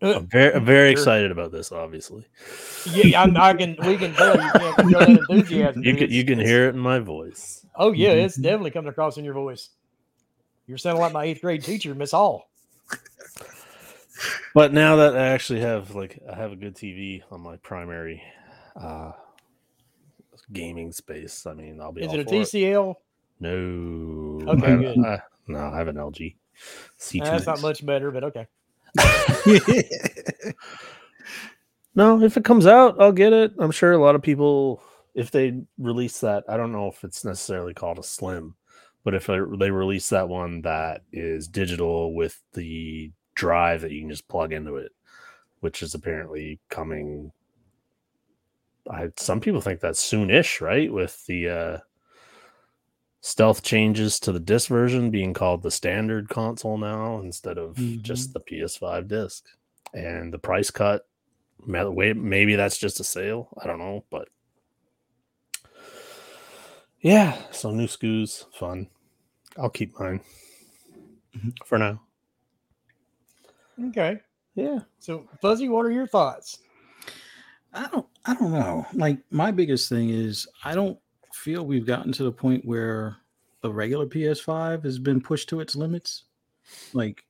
I'm 0.03 0.27
very, 0.31 0.53
I'm 0.53 0.65
very 0.65 0.89
Sure. 0.89 0.99
excited 1.01 1.31
about 1.31 1.51
this. 1.51 1.71
Obviously, 1.71 2.25
yeah, 2.85 3.21
I'm, 3.23 3.35
I 3.37 3.53
can. 3.53 3.77
We 3.85 3.97
can 3.97 4.13
tell 4.13 4.35
you 4.35 4.51
can't 4.51 4.75
control 4.75 5.05
that 5.05 5.19
enthusiasm. 5.29 5.83
you 5.83 5.95
can 5.95 6.11
you 6.11 6.25
can 6.25 6.39
hear 6.39 6.65
it 6.67 6.75
in 6.75 6.79
my 6.79 6.99
voice. 6.99 7.65
Oh 7.75 7.91
yeah, 7.93 8.09
it's 8.11 8.37
Mhm. 8.37 8.43
definitely 8.43 8.71
coming 8.71 8.89
across 8.89 9.17
in 9.17 9.23
your 9.25 9.33
voice. 9.33 9.69
You're 10.67 10.77
sounding 10.77 11.01
like 11.01 11.13
my 11.13 11.23
eighth 11.25 11.41
grade 11.41 11.63
teacher, 11.63 11.95
Miss 11.95 12.11
Hall. 12.11 12.49
But 14.53 14.73
now 14.73 14.97
that 14.97 15.15
I 15.17 15.27
actually 15.29 15.61
have 15.61 15.95
like 15.95 16.19
I 16.31 16.35
have 16.35 16.51
a 16.51 16.55
good 16.55 16.75
TV 16.75 17.23
on 17.31 17.41
my 17.41 17.57
primary 17.57 18.21
uh 18.75 19.13
gaming 20.51 20.91
space, 20.91 21.45
I 21.47 21.53
mean, 21.53 21.79
I'll 21.81 21.91
be 21.91 22.03
Is 22.03 22.13
it 22.13 22.19
a 22.19 22.25
TCL? 22.25 22.95
No. 23.39 24.51
Okay, 24.51 24.71
I, 24.73 24.77
good. 24.77 24.99
I- 24.99 25.21
no, 25.47 25.59
I 25.59 25.77
have 25.77 25.87
an 25.89 25.95
LG. 25.97 26.35
C2. 26.99 27.23
That's 27.23 27.45
not 27.47 27.59
much 27.61 27.85
better, 27.85 28.11
but 28.11 28.23
okay. 28.25 28.47
No, 31.95 32.21
if 32.21 32.37
it 32.37 32.45
comes 32.45 32.65
out, 32.65 32.99
I'll 32.99 33.11
get 33.11 33.33
it. 33.33 33.53
I'm 33.59 33.71
sure 33.71 33.91
a 33.91 33.97
lot 34.01 34.15
of 34.15 34.21
people, 34.21 34.81
if 35.13 35.31
they 35.31 35.61
release 35.77 36.19
that, 36.21 36.43
I 36.49 36.57
don't 36.57 36.71
know 36.71 36.87
if 36.87 37.03
it's 37.03 37.23
necessarily 37.23 37.73
called 37.73 37.99
a 37.99 38.03
slim, 38.03 38.55
But 39.03 39.13
if 39.15 39.27
they 39.27 39.39
release 39.39 40.09
that 40.09 40.29
one 40.29 40.61
that 40.63 41.01
is 41.11 41.47
digital 41.47 42.15
with 42.15 42.41
the 42.53 43.11
drive 43.35 43.81
that 43.81 43.91
you 43.91 44.01
can 44.01 44.09
just 44.09 44.27
plug 44.27 44.53
into 44.53 44.77
it, 44.77 44.91
which 45.61 45.83
is 45.83 45.93
apparently 45.95 46.59
coming. 46.69 47.31
I 48.89 49.09
some 49.17 49.39
people 49.39 49.61
think 49.61 49.79
that's 49.79 50.01
soonish, 50.11 50.61
right? 50.61 50.91
With 50.91 51.25
the 51.25 51.49
uh, 51.49 51.77
stealth 53.25 53.63
changes 53.63 54.19
to 54.19 54.33
the 54.33 54.39
disc 54.39 54.67
version 54.67 55.09
being 55.09 55.33
called 55.33 55.63
the 55.63 55.71
standard 55.71 56.27
console 56.27 56.77
now 56.77 57.21
instead 57.21 57.57
of 57.57 57.77
just 58.03 58.33
the 58.33 58.39
PS5 58.41 59.07
disc, 59.07 59.45
and 59.93 60.31
the 60.33 60.37
price 60.37 60.69
cut. 60.69 61.07
wait, 61.65 62.17
Maybe 62.17 62.55
that's 62.55 62.77
just 62.77 62.99
a 62.99 63.03
sale. 63.03 63.47
I 63.63 63.65
don't 63.65 63.79
know, 63.79 64.03
but 64.09 64.27
yeah, 66.99 67.37
so 67.51 67.71
new 67.71 67.87
SKUs, 67.87 68.45
fun. 68.53 68.89
I'll 69.57 69.69
keep 69.69 69.97
mine 69.99 70.19
Mhm. 71.37 71.53
for 71.65 71.77
now. 71.77 72.01
Okay. 73.87 74.19
Yeah. 74.55 74.79
So 74.99 75.27
Fuzzy, 75.41 75.69
what 75.69 75.85
are 75.85 75.91
your 75.91 76.07
thoughts? 76.07 76.59
I 77.73 77.87
don't 77.87 78.07
I 78.25 78.33
don't 78.35 78.51
know. 78.51 78.85
Like 78.93 79.19
my 79.31 79.51
biggest 79.51 79.87
thing 79.89 80.09
is 80.09 80.45
I 80.63 80.75
don't 80.75 80.99
feel 81.43 81.65
we've 81.65 81.85
gotten 81.85 82.11
to 82.13 82.23
the 82.23 82.31
point 82.31 82.63
where 82.63 83.17
the 83.61 83.71
regular 83.71 84.05
PS5 84.05 84.83
has 84.83 84.97
been 84.97 85.21
pushed 85.21 85.49
to 85.49 85.59
its 85.59 85.75
limits. 85.75 86.23
Like 86.93 87.25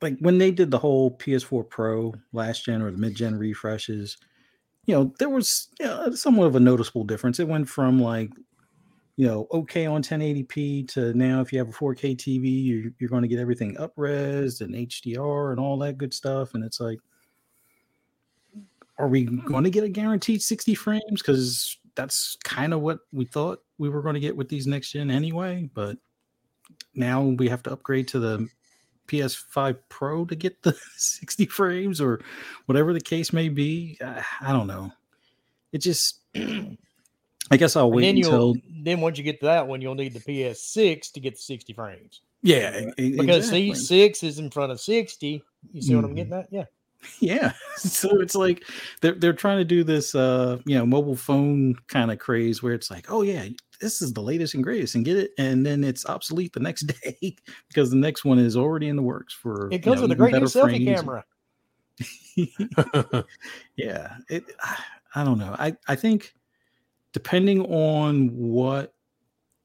like 0.00 0.16
when 0.20 0.38
they 0.38 0.50
did 0.50 0.70
the 0.70 0.78
whole 0.78 1.16
PS4 1.16 1.68
Pro 1.68 2.14
last 2.32 2.64
gen 2.64 2.82
or 2.82 2.90
the 2.90 2.98
mid-gen 2.98 3.36
refreshes, 3.36 4.18
you 4.84 4.94
know, 4.94 5.12
there 5.18 5.28
was 5.28 5.68
you 5.80 5.86
know, 5.86 6.14
somewhat 6.14 6.46
of 6.46 6.56
a 6.56 6.60
noticeable 6.60 7.04
difference. 7.04 7.40
It 7.40 7.48
went 7.48 7.68
from 7.68 8.00
like 8.00 8.30
you 9.16 9.26
know, 9.26 9.48
okay 9.50 9.86
on 9.86 10.02
1080p 10.02 10.86
to 10.88 11.14
now 11.14 11.40
if 11.40 11.50
you 11.50 11.58
have 11.58 11.70
a 11.70 11.72
4K 11.72 12.16
TV, 12.16 12.64
you're, 12.66 12.92
you're 12.98 13.08
going 13.08 13.22
to 13.22 13.28
get 13.28 13.38
everything 13.38 13.74
upres 13.76 14.60
and 14.60 14.74
HDR 14.74 15.52
and 15.52 15.58
all 15.58 15.78
that 15.78 15.96
good 15.96 16.12
stuff. 16.12 16.52
And 16.52 16.62
it's 16.62 16.80
like, 16.80 16.98
are 18.98 19.08
we 19.08 19.24
going 19.24 19.64
to 19.64 19.70
get 19.70 19.84
a 19.84 19.88
guaranteed 19.88 20.42
60 20.42 20.74
frames? 20.74 21.22
Because 21.22 21.78
that's 21.96 22.36
kind 22.44 22.72
of 22.72 22.80
what 22.80 23.00
we 23.12 23.24
thought 23.24 23.62
we 23.78 23.88
were 23.88 24.02
going 24.02 24.14
to 24.14 24.20
get 24.20 24.36
with 24.36 24.48
these 24.48 24.66
next 24.66 24.92
gen 24.92 25.10
anyway. 25.10 25.68
But 25.74 25.96
now 26.94 27.22
we 27.22 27.48
have 27.48 27.62
to 27.64 27.72
upgrade 27.72 28.08
to 28.08 28.18
the 28.20 28.48
PS5 29.08 29.78
Pro 29.88 30.24
to 30.26 30.36
get 30.36 30.62
the 30.62 30.76
60 30.96 31.46
frames 31.46 32.00
or 32.00 32.20
whatever 32.66 32.92
the 32.92 33.00
case 33.00 33.32
may 33.32 33.48
be. 33.48 33.98
I, 34.04 34.22
I 34.40 34.52
don't 34.52 34.66
know. 34.66 34.92
It 35.72 35.78
just, 35.78 36.20
I 36.34 37.56
guess 37.56 37.76
I'll 37.76 37.90
wait 37.92 38.02
then 38.02 38.16
until. 38.16 38.54
then 38.82 39.00
once 39.00 39.18
you 39.18 39.24
get 39.24 39.40
to 39.40 39.46
that 39.46 39.66
one, 39.68 39.80
you'll 39.80 39.94
need 39.94 40.14
the 40.14 40.20
PS6 40.20 41.12
to 41.12 41.20
get 41.20 41.34
the 41.34 41.40
60 41.40 41.72
frames. 41.72 42.20
Yeah, 42.42 42.90
Because 42.96 43.50
exactly. 43.52 43.72
C6 43.72 44.24
is 44.24 44.38
in 44.38 44.50
front 44.50 44.70
of 44.72 44.80
60. 44.80 45.42
You 45.72 45.82
see 45.82 45.94
what 45.94 46.04
I'm 46.04 46.12
Mhm. 46.12 46.16
getting 46.16 46.32
at? 46.32 46.48
Yeah. 46.52 46.64
Yeah. 47.20 47.52
So 47.76 48.20
it's 48.20 48.34
like 48.34 48.64
they're 49.00 49.14
they're 49.14 49.32
trying 49.32 49.58
to 49.58 49.64
do 49.64 49.84
this 49.84 50.14
uh 50.14 50.58
you 50.64 50.76
know 50.76 50.86
mobile 50.86 51.16
phone 51.16 51.74
kind 51.88 52.10
of 52.10 52.18
craze 52.18 52.62
where 52.62 52.72
it's 52.74 52.90
like, 52.90 53.10
oh 53.10 53.22
yeah, 53.22 53.48
this 53.80 54.02
is 54.02 54.12
the 54.12 54.22
latest 54.22 54.54
and 54.54 54.64
greatest 54.64 54.94
and 54.94 55.04
get 55.04 55.16
it, 55.16 55.32
and 55.38 55.64
then 55.64 55.84
it's 55.84 56.06
obsolete 56.06 56.52
the 56.52 56.60
next 56.60 56.82
day 57.02 57.36
because 57.68 57.90
the 57.90 57.96
next 57.96 58.24
one 58.24 58.38
is 58.38 58.56
already 58.56 58.88
in 58.88 58.96
the 58.96 59.02
works 59.02 59.34
for 59.34 59.68
It 59.68 59.74
you 59.74 59.80
comes 59.80 59.96
know, 59.96 60.02
with 60.02 60.12
a 60.12 60.14
great 60.14 60.34
new 60.34 60.40
selfie 60.42 60.84
camera. 60.84 61.24
yeah. 63.76 64.16
It 64.28 64.44
I 65.14 65.24
don't 65.24 65.38
know. 65.38 65.56
I, 65.58 65.74
I 65.88 65.96
think 65.96 66.34
depending 67.12 67.62
on 67.62 68.28
what 68.28 68.92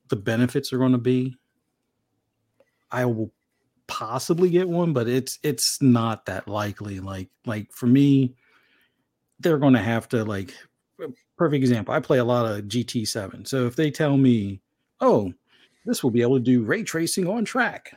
the 0.08 0.16
benefits 0.16 0.72
are 0.72 0.78
going 0.78 0.94
to 0.94 0.98
be, 0.98 1.36
I 2.90 3.06
will 3.06 3.34
possibly 3.92 4.50
get 4.50 4.70
one, 4.70 4.94
but 4.94 5.10
it's 5.10 5.38
it's 5.44 5.82
not 5.82 6.26
that 6.26 6.48
likely. 6.48 7.02
Like 7.02 7.28
like 7.46 7.72
for 7.74 7.88
me, 7.88 8.34
they're 9.42 9.58
going 9.58 9.74
to 9.74 9.80
have 9.80 10.08
to 10.10 10.24
like 10.24 10.54
uh, 11.04 11.08
perfect 11.38 11.62
example. 11.62 11.94
I 11.94 12.00
play 12.00 12.20
a 12.20 12.24
lot 12.24 12.46
of 12.46 12.66
GT7, 12.66 13.46
so 13.46 13.68
if 13.68 13.76
they 13.76 13.92
tell 13.92 14.16
me, 14.16 14.62
oh, 15.02 15.34
this 15.86 16.04
will 16.04 16.10
be 16.10 16.22
able 16.22 16.38
to 16.38 16.44
do 16.44 16.64
ray 16.64 16.84
tracing 16.84 17.28
on 17.28 17.44
track, 17.44 17.94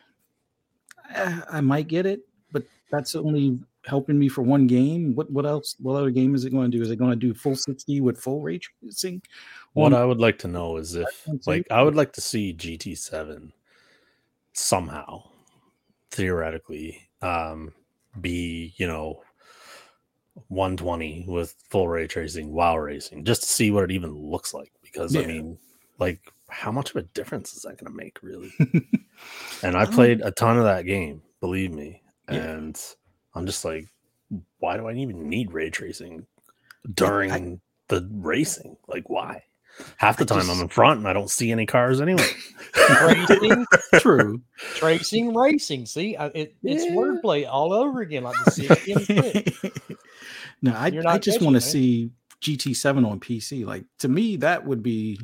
I, 1.10 1.42
I 1.52 1.60
might 1.60 1.86
get 1.86 2.06
it, 2.06 2.22
but 2.50 2.64
that's 2.90 3.14
only 3.14 3.60
helping 3.86 4.18
me 4.18 4.28
for 4.28 4.42
one 4.42 4.66
game. 4.66 5.14
What 5.14 5.30
what 5.30 5.46
else? 5.46 5.76
What 5.78 5.94
other 5.94 6.10
game 6.10 6.34
is 6.34 6.44
it 6.44 6.50
going 6.50 6.72
to 6.72 6.76
do? 6.76 6.82
Is 6.82 6.90
it 6.90 6.96
going 6.96 7.10
to 7.10 7.16
do 7.16 7.34
full 7.34 7.54
60 7.54 8.00
with 8.00 8.18
full 8.18 8.40
ray 8.40 8.58
tracing? 8.58 9.22
What 9.74 9.92
on- 9.92 10.02
I 10.02 10.04
would 10.04 10.20
like 10.20 10.38
to 10.40 10.48
know 10.48 10.76
is 10.76 10.96
if, 10.96 11.28
like, 11.46 11.68
I 11.70 11.82
would 11.82 11.94
like 11.94 12.12
to 12.14 12.20
see 12.20 12.52
GT7 12.52 13.52
somehow, 14.54 15.22
theoretically, 16.14 17.00
um, 17.22 17.72
be 18.20 18.72
you 18.76 18.86
know 18.86 19.22
120 20.48 21.26
with 21.28 21.54
full 21.70 21.88
ray 21.88 22.06
tracing 22.06 22.52
while 22.52 22.78
racing, 22.78 23.24
just 23.24 23.42
to 23.42 23.48
see 23.48 23.70
what 23.70 23.84
it 23.84 23.90
even 23.90 24.12
looks 24.14 24.52
like. 24.54 24.72
Because 24.82 25.16
I 25.16 25.24
mean, 25.24 25.58
like, 25.98 26.20
how 26.48 26.72
much 26.72 26.90
of 26.90 26.96
a 26.96 27.02
difference 27.02 27.54
is 27.54 27.62
that 27.62 27.78
going 27.78 27.90
to 27.92 27.96
make, 27.96 28.18
really? 28.22 28.52
and 29.62 29.76
I 29.76 29.82
I 29.82 29.86
played 29.86 30.20
a 30.22 30.30
ton 30.30 30.58
of 30.58 30.64
that 30.64 30.86
game, 30.86 31.22
believe 31.40 31.72
me, 31.72 32.02
Yeah. 32.30 32.36
and 32.36 32.80
I'm 33.34 33.46
just 33.46 33.64
like, 33.64 33.86
why 34.58 34.76
do 34.76 34.86
I 34.86 34.94
even 34.94 35.28
need 35.28 35.52
ray 35.52 35.70
tracing 35.70 36.26
during 36.94 37.60
the 37.88 38.08
racing? 38.12 38.76
Like, 38.88 39.08
why? 39.10 39.42
Half 39.96 40.18
the 40.18 40.24
I 40.24 40.26
time 40.26 40.38
just- 40.40 40.50
I'm 40.50 40.60
in 40.60 40.68
front 40.68 40.98
and 40.98 41.08
I 41.08 41.12
don't 41.12 41.30
see 41.30 41.50
any 41.50 41.66
cars 41.66 42.00
anyway. 42.00 42.26
Tracing, 42.72 43.66
True. 43.94 44.42
tracing, 44.76 45.34
racing. 45.34 45.86
See, 45.86 46.16
I, 46.16 46.26
it, 46.26 46.56
it's 46.62 46.84
Yeah. 46.84 46.92
wordplay 46.92 47.48
all 47.48 47.72
over 47.72 48.00
again, 48.00 48.24
like 48.24 48.36
the 48.44 48.50
60 48.50 48.92
and 48.92 49.98
no, 50.62 50.72
I, 50.74 50.92
I 51.06 51.18
just 51.18 51.40
want 51.40 51.54
to 51.54 51.60
see 51.60 52.10
GT7 52.40 53.08
on 53.08 53.20
PC. 53.20 53.64
Like 53.64 53.84
to 53.98 54.08
me, 54.08 54.36
that 54.36 54.64
would 54.66 54.82
be 54.82 55.20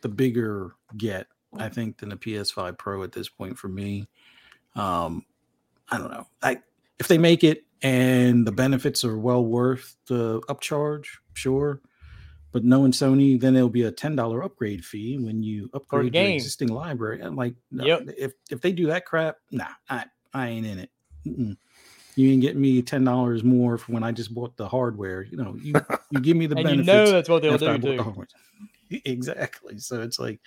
the 0.00 0.08
bigger 0.08 0.74
get, 0.96 1.26
I 1.56 1.68
think, 1.68 1.98
than 1.98 2.08
the 2.10 2.16
PS5 2.16 2.76
Pro 2.78 3.02
at 3.02 3.12
this 3.12 3.28
point 3.28 3.58
for 3.58 3.68
me. 3.68 4.08
Um, 4.76 5.24
I 5.90 5.98
don't 5.98 6.10
know. 6.10 6.26
I 6.42 6.58
if 6.98 7.08
they 7.08 7.18
make 7.18 7.44
it 7.44 7.64
and 7.82 8.46
the 8.46 8.52
benefits 8.52 9.04
are 9.04 9.18
well 9.18 9.44
worth 9.44 9.96
the 10.06 10.40
upcharge, 10.48 11.06
sure. 11.34 11.80
But 12.54 12.62
knowing 12.62 12.92
Sony, 12.92 13.38
then 13.38 13.56
it'll 13.56 13.68
be 13.68 13.82
a 13.82 13.90
ten 13.90 14.14
dollar 14.14 14.44
upgrade 14.44 14.84
fee 14.84 15.18
when 15.18 15.42
you 15.42 15.68
upgrade 15.74 16.14
your 16.14 16.22
existing 16.36 16.68
library. 16.68 17.20
I'm 17.20 17.34
like, 17.34 17.56
no, 17.72 17.84
Yep. 17.84 18.02
if 18.16 18.32
if 18.48 18.60
they 18.60 18.70
do 18.70 18.86
that 18.86 19.04
crap, 19.04 19.38
nah, 19.50 19.66
I 19.90 20.04
I 20.32 20.50
ain't 20.50 20.64
in 20.64 20.78
it. 20.78 20.90
Mm-mm. 21.26 21.56
You 22.14 22.30
ain't 22.30 22.42
getting 22.42 22.60
me 22.60 22.80
ten 22.80 23.02
dollars 23.02 23.42
more 23.42 23.76
for 23.76 23.90
when 23.90 24.04
I 24.04 24.12
just 24.12 24.32
bought 24.32 24.56
the 24.56 24.68
hardware. 24.68 25.22
You 25.24 25.36
know, 25.36 25.56
you 25.60 25.74
you 26.10 26.20
give 26.20 26.36
me 26.36 26.46
the 26.46 26.54
and 26.58 26.60
you 26.68 26.76
benefits. 26.76 26.86
know 26.86 27.10
that's 27.10 27.28
what 27.28 27.42
they'll 27.42 27.58
do 27.58 27.96
bought 27.98 28.28
the 28.90 29.00
Exactly. 29.04 29.78
So 29.80 30.00
it's 30.02 30.20
like 30.20 30.38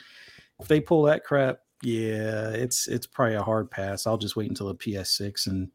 if 0.61 0.69
they 0.69 0.79
pull 0.79 1.03
that 1.03 1.25
crap, 1.25 1.59
yeah, 1.81 2.51
it's 2.51 2.87
it's 2.87 3.05
probably 3.05 3.35
a 3.35 3.43
hard 3.43 3.69
pass. 3.69 4.07
I'll 4.07 4.17
just 4.17 4.37
wait 4.37 4.47
until 4.49 4.67
the 4.69 4.75
PS6 4.75 5.47
and 5.47 5.69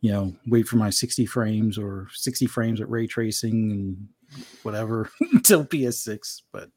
you 0.00 0.10
know 0.10 0.34
wait 0.48 0.66
for 0.66 0.74
my 0.76 0.90
60 0.90 1.24
frames 1.26 1.78
or 1.78 2.08
60 2.14 2.46
frames 2.46 2.80
at 2.80 2.90
ray 2.90 3.06
tracing 3.06 3.70
and 3.70 4.08
whatever 4.62 5.10
until 5.32 5.64
PS6. 5.64 6.42
But 6.52 6.70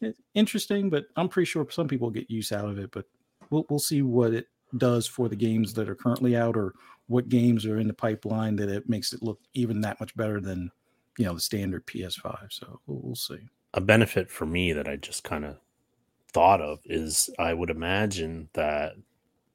it's 0.00 0.20
interesting, 0.34 0.90
but 0.90 1.04
I'm 1.16 1.28
pretty 1.28 1.46
sure 1.46 1.66
some 1.70 1.88
people 1.88 2.10
get 2.10 2.30
use 2.30 2.52
out 2.52 2.68
of 2.68 2.78
it. 2.78 2.90
But 2.90 3.06
we'll 3.50 3.66
we'll 3.68 3.78
see 3.78 4.02
what 4.02 4.34
it 4.34 4.46
does 4.78 5.06
for 5.06 5.28
the 5.28 5.36
games 5.36 5.74
that 5.74 5.88
are 5.88 5.94
currently 5.94 6.36
out 6.36 6.56
or 6.56 6.74
what 7.08 7.28
games 7.28 7.66
are 7.66 7.78
in 7.78 7.86
the 7.88 7.92
pipeline 7.94 8.56
that 8.56 8.68
it 8.70 8.88
makes 8.88 9.12
it 9.12 9.22
look 9.22 9.38
even 9.54 9.80
that 9.82 10.00
much 10.00 10.14
better 10.16 10.40
than 10.40 10.70
you 11.18 11.24
know 11.26 11.34
the 11.34 11.40
standard 11.40 11.84
PS5. 11.86 12.46
So 12.50 12.80
we'll, 12.86 13.00
we'll 13.02 13.14
see. 13.14 13.38
a 13.74 13.80
benefit 13.80 14.30
for 14.30 14.46
me 14.46 14.72
that 14.72 14.88
I 14.88 14.96
just 14.96 15.24
kind 15.24 15.44
of 15.44 15.56
thought 16.32 16.62
of 16.62 16.78
is 16.86 17.28
I 17.38 17.52
would 17.52 17.68
imagine 17.68 18.48
that 18.54 18.94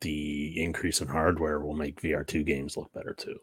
the 0.02 0.62
increase 0.64 1.02
in 1.02 1.08
hardware 1.08 1.60
will 1.60 1.74
make 1.74 2.00
VR2 2.02 2.46
games 2.46 2.78
look 2.78 2.94
better 2.94 3.16
too, 3.18 3.40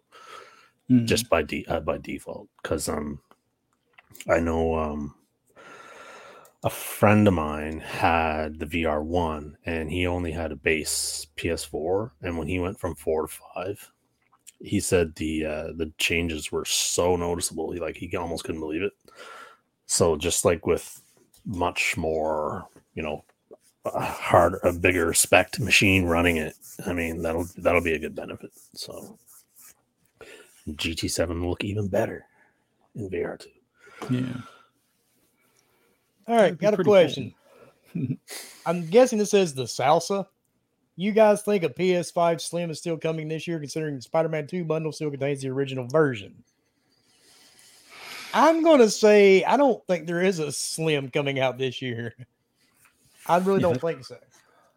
Mhm. 0.89 1.05
just 1.07 1.29
by 1.29 1.43
de- 1.43 1.67
uh, 1.67 1.81
by 1.81 1.99
default. 1.99 2.49
Because 2.63 2.89
um, 2.89 3.19
I 4.29 4.41
know 4.41 4.75
um, 4.77 5.15
a 6.63 6.71
friend 6.71 7.29
of 7.29 7.35
mine 7.35 7.81
had 7.81 8.59
the 8.59 8.67
VR 8.67 9.03
one, 9.03 9.57
and 9.67 9.91
he 9.91 10.07
only 10.07 10.33
had 10.33 10.51
a 10.53 10.57
base 10.57 11.27
PS4, 11.37 12.11
and 12.23 12.39
when 12.39 12.49
he 12.49 12.59
went 12.59 12.81
from 12.81 12.95
four 12.95 13.27
to 13.27 13.35
five. 13.55 13.91
He 14.61 14.81
said 14.81 15.15
the 15.17 15.45
uh, 15.45 15.67
the 15.77 15.93
changes 15.99 16.51
were 16.51 16.65
so 16.65 17.17
noticeable. 17.17 17.73
He 17.73 17.81
like 17.81 17.97
he 17.97 18.17
almost 18.17 18.45
couldn't 18.45 18.61
believe 18.63 18.83
it. 18.83 18.93
So 19.87 20.17
just 20.17 20.45
like 20.45 20.67
with 20.67 21.03
much 21.45 21.97
more, 21.97 22.67
you 22.95 23.03
know, 23.03 23.25
a 23.85 24.01
hard, 24.01 24.55
a 24.63 24.73
bigger 24.73 25.13
spec 25.13 25.59
machine 25.61 26.07
running 26.07 26.39
it, 26.39 26.55
I 26.87 26.95
mean 26.95 27.21
that'll 27.21 27.47
that'll 27.59 27.83
be 27.83 27.93
a 27.93 27.99
good 27.99 28.15
benefit. 28.15 28.53
So 28.75 29.19
GT7 30.69 31.41
will 31.41 31.51
look 31.51 31.65
even 31.65 31.89
better 31.89 32.25
in 32.95 33.11
VR2. 33.11 33.47
Yeah. 34.11 34.37
All 36.27 36.37
right, 36.37 36.57
got 36.57 36.75
a 36.75 36.77
cool. 36.79 36.85
question. 36.87 37.35
I'm 38.67 38.87
guessing 38.89 39.19
this 39.19 39.35
is 39.35 39.55
the 39.55 39.65
salsa. 39.65 40.27
You 40.97 41.13
guys 41.13 41.43
think 41.43 41.65
a 41.65 41.69
PS5 41.69 42.41
Slim 42.41 42.71
is 42.71 42.79
still 42.79 42.97
coming 42.97 43.29
this 43.29 43.47
year, 43.49 43.59
considering 43.59 44.01
Spider-Man 44.01 44.47
2 44.47 44.65
bundle 44.65 44.93
still 44.93 45.11
contains 45.11 45.43
the 45.43 45.49
original 45.49 45.87
version? 45.89 46.35
I'm 48.33 48.63
gonna 48.65 48.89
say 48.89 49.45
I 49.45 49.57
don't 49.57 49.85
think 49.87 50.07
there 50.07 50.23
is 50.23 50.39
a 50.41 50.51
Slim 50.51 51.11
coming 51.11 51.39
out 51.41 51.59
this 51.59 51.81
year. 51.83 52.15
I 53.27 53.39
really 53.39 53.57
Yeah, 53.59 53.63
don't 53.63 53.73
that- 53.75 53.81
think 53.81 54.05
so. 54.05 54.17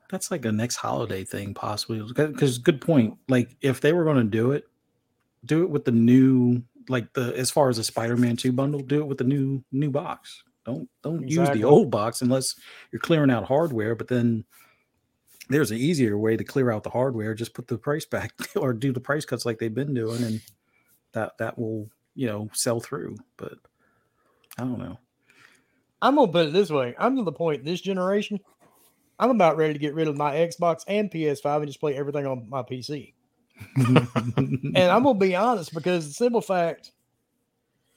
That's 0.10 0.32
like 0.32 0.46
a 0.46 0.52
next 0.54 0.78
holiday 0.78 1.26
thing, 1.26 1.54
possibly. 1.54 2.02
Because 2.16 2.60
good 2.60 2.80
point. 2.80 3.18
Like 3.28 3.56
if 3.62 3.82
they 3.82 3.92
were 3.92 4.06
going 4.06 4.16
to 4.18 4.24
do 4.24 4.52
it, 4.54 4.66
do 5.44 5.64
it 5.64 5.70
with 5.70 5.84
the 5.84 5.92
new, 5.92 6.62
like 6.90 7.14
the 7.14 7.34
as 7.38 7.52
far 7.52 7.70
as 7.70 7.78
the 7.78 7.84
Spider-Man 7.84 8.38
Two 8.38 8.52
bundle, 8.52 8.82
do 8.82 9.02
it 9.02 9.08
with 9.08 9.18
the 9.18 9.24
new 9.24 9.64
new 9.72 9.92
box. 9.92 10.44
Don't 10.66 10.90
don't 11.04 11.28
use 11.28 11.50
the 11.52 11.64
old 11.64 11.90
box 11.90 12.22
unless 12.22 12.56
you're 12.92 13.00
clearing 13.00 13.32
out 13.32 13.46
hardware. 13.46 13.96
But 13.96 14.10
then 14.10 14.44
there's 15.50 15.72
an 15.72 15.78
easier 15.78 16.18
way 16.18 16.36
to 16.36 16.44
clear 16.44 16.72
out 16.72 16.84
the 16.84 16.90
hardware. 16.90 17.34
Just 17.34 17.54
put 17.54 17.68
the 17.68 17.78
price 17.78 18.06
back 18.06 18.34
or 18.56 18.74
do 18.74 18.92
the 18.92 19.00
price 19.00 19.26
cuts 19.26 19.46
like 19.46 19.60
they've 19.60 19.74
been 19.74 19.94
doing, 19.94 20.24
and 20.24 20.42
that 21.14 21.38
that 21.40 21.58
will 21.58 21.90
you 22.16 22.28
know 22.28 22.50
sell 22.54 22.80
through. 22.80 23.16
But 23.38 23.54
I 24.58 24.64
don't 24.64 24.80
know. 24.80 25.00
I'm 26.02 26.16
gonna 26.16 26.32
put 26.32 26.48
it 26.48 26.54
this 26.54 26.70
way: 26.70 26.96
I'm 26.98 27.16
to 27.18 27.24
the 27.24 27.32
point 27.32 27.64
this 27.64 27.82
generation. 27.82 28.40
I'm 29.20 29.32
about 29.32 29.58
ready 29.58 29.74
to 29.74 29.80
get 29.80 29.96
rid 29.96 30.08
of 30.08 30.16
my 30.16 30.36
Xbox 30.36 30.84
and 30.88 31.10
PS5 31.10 31.58
and 31.58 31.68
just 31.68 31.80
play 31.80 31.96
everything 31.96 32.28
on 32.28 32.48
my 32.50 32.62
PC. 32.62 33.14
And 33.78 34.78
I'm 34.78 35.04
gonna 35.04 35.20
be 35.20 35.36
honest 35.36 35.74
because 35.74 36.08
the 36.08 36.14
simple 36.14 36.42
fact, 36.42 36.92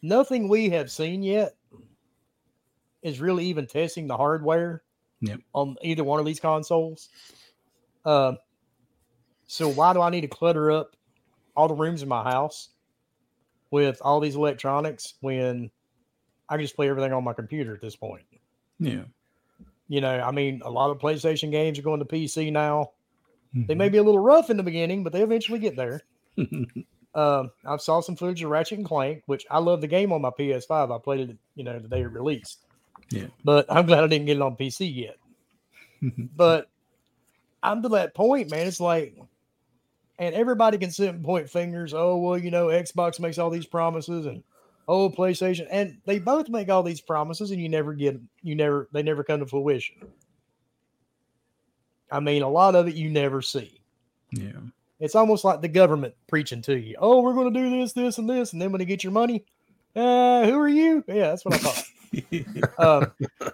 nothing 0.03 0.49
we 0.49 0.71
have 0.71 0.91
seen 0.91 1.23
yet 1.23 1.55
is 3.03 3.21
really 3.21 3.47
even 3.47 3.67
testing 3.67 4.07
the 4.07 4.17
hardware 4.17 4.83
Yep. 5.23 5.41
on 5.53 5.77
either 5.83 6.03
one 6.03 6.19
of 6.19 6.25
these 6.27 6.41
consoles. 6.41 7.11
Uh, 8.07 8.35
so 9.47 9.69
why 9.69 9.93
do 9.93 10.01
I 10.01 10.09
need 10.09 10.23
to 10.23 10.29
clutter 10.29 10.71
up 10.71 10.97
all 11.57 11.69
the 11.69 11.75
rooms 11.75 12.03
in 12.03 12.09
my 12.09 12.23
house 12.23 12.71
with 13.71 14.01
all 14.03 14.19
these 14.21 14.37
electronics 14.37 15.15
when 15.21 15.71
I 16.49 16.57
can 16.57 16.65
just 16.65 16.75
play 16.75 16.89
everything 16.89 17.13
on 17.13 17.23
my 17.23 17.35
computer 17.35 17.75
at 17.75 17.81
this 17.83 17.97
point? 17.97 18.25
yeah. 18.79 19.03
You 19.89 20.01
know, 20.01 20.21
I 20.21 20.31
mean, 20.31 20.63
a 20.65 20.71
lot 20.71 20.91
of 20.91 20.99
PlayStation 20.99 21.51
games 21.51 21.77
are 21.77 21.83
going 21.83 21.99
to 21.99 22.07
PC 22.07 22.53
now. 22.53 22.93
They 23.53 23.75
Mhm. 23.75 23.79
may 23.79 23.89
be 23.89 23.99
a 23.99 24.03
little 24.03 24.21
rough 24.21 24.49
in 24.51 24.57
the 24.57 24.63
beginning, 24.63 25.03
but 25.05 25.13
they 25.13 25.23
eventually 25.23 25.59
get 25.59 25.77
there. 25.77 26.03
Um, 27.13 27.51
I 27.67 27.77
saw 27.79 28.01
some 28.01 28.15
footage 28.15 28.41
of 28.45 28.51
Ratchet 28.51 28.79
and 28.79 28.87
Clank, 28.87 29.25
which 29.27 29.45
I 29.51 29.59
love 29.59 29.81
the 29.81 29.89
game 29.89 30.13
on 30.13 30.23
my 30.23 30.31
PS5. 30.31 30.93
I 30.93 30.99
played 30.99 31.31
it, 31.31 31.37
you 31.57 31.65
know, 31.65 31.77
the 31.77 31.89
day 31.89 32.03
it 32.03 32.13
released. 32.13 32.61
Yeah. 33.11 33.27
But 33.43 33.67
I'm 33.69 33.87
glad 33.87 34.05
I 34.05 34.07
didn't 34.07 34.27
get 34.27 34.37
it 34.37 34.43
on 34.43 34.55
PC 34.57 34.95
yet. 34.95 35.17
But 36.37 36.69
I'm 37.65 37.83
to 37.83 37.89
that 37.89 38.15
point, 38.15 38.51
man. 38.53 38.69
It's 38.69 38.79
like, 38.79 39.17
and 40.21 40.35
everybody 40.37 40.79
can 40.79 40.93
sit 40.93 41.13
and 41.13 41.25
point 41.25 41.51
fingers. 41.51 41.93
Oh, 41.95 42.17
well, 42.19 42.39
you 42.39 42.53
know, 42.53 42.69
Xbox 42.69 43.19
makes 43.19 43.39
all 43.39 43.51
these 43.51 43.67
promises, 43.67 44.27
and 44.27 44.45
oh, 44.87 45.11
PlayStation, 45.11 45.67
and 45.69 45.99
they 46.07 46.21
both 46.21 46.49
make 46.49 46.69
all 46.71 46.85
these 46.85 47.01
promises, 47.01 47.51
and 47.51 47.61
you 47.61 47.69
never 47.69 47.93
get, 47.93 48.21
you 48.43 48.55
never, 48.55 48.89
they 48.93 49.03
never 49.03 49.25
come 49.25 49.41
to 49.41 49.47
fruition. 49.47 49.97
I 52.13 52.21
mean, 52.21 52.43
a 52.43 52.49
lot 52.49 52.75
of 52.75 52.89
it 52.89 52.95
you 52.95 53.09
never 53.11 53.43
see. 53.43 53.81
yeah. 54.33 54.53
It's 54.99 55.15
almost 55.15 55.45
like 55.45 55.63
the 55.63 55.69
government 55.69 56.15
preaching 56.29 56.61
to 56.63 56.79
you. 56.79 56.95
Oh, 56.99 57.23
we're 57.23 57.33
going 57.33 57.55
to 57.55 57.59
do 57.59 57.71
this, 57.71 57.95
this, 57.95 58.19
and 58.19 58.29
this, 58.29 58.53
and 58.53 58.61
then 58.61 58.71
when 58.71 58.83
you 58.83 58.87
get 58.87 59.03
your 59.03 59.15
money, 59.15 59.47
uh, 59.97 60.45
who 60.45 60.59
are 60.59 60.69
you? 60.69 61.03
Yeah, 61.09 61.29
that's 61.29 61.45
what 61.45 61.55
I 61.55 61.59
thought. 61.59 61.85
um, 62.79 63.53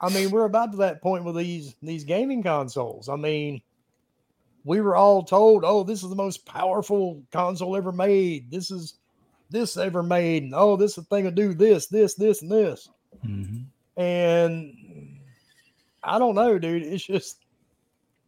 I 0.00 0.08
mean, 0.08 0.30
we're 0.30 0.44
about 0.46 0.70
to 0.72 0.78
that 0.78 1.02
point 1.02 1.24
with 1.24 1.36
these 1.36 1.74
these 1.82 2.04
gaming 2.04 2.42
consoles. 2.42 3.08
I 3.10 3.16
mean, 3.16 3.60
we 4.64 4.80
were 4.80 4.96
all 4.96 5.22
told, 5.22 5.62
"Oh, 5.64 5.82
this 5.82 6.02
is 6.02 6.08
the 6.08 6.16
most 6.16 6.46
powerful 6.46 7.22
console 7.32 7.76
ever 7.76 7.92
made. 7.92 8.50
This 8.50 8.70
is 8.70 8.94
this 9.50 9.76
ever 9.76 10.02
made. 10.02 10.42
And, 10.44 10.54
oh, 10.54 10.76
this 10.76 10.92
is 10.92 10.96
the 10.96 11.02
thing 11.04 11.24
to 11.24 11.30
do 11.30 11.52
this, 11.54 11.86
this, 11.86 12.14
this, 12.14 12.40
and 12.42 12.50
this." 12.50 12.88
Mhm. 13.24 13.64
And 13.96 15.18
I 16.02 16.18
don't 16.18 16.34
know, 16.34 16.58
dude. 16.58 16.82
It's 16.82 17.04
just, 17.04 17.44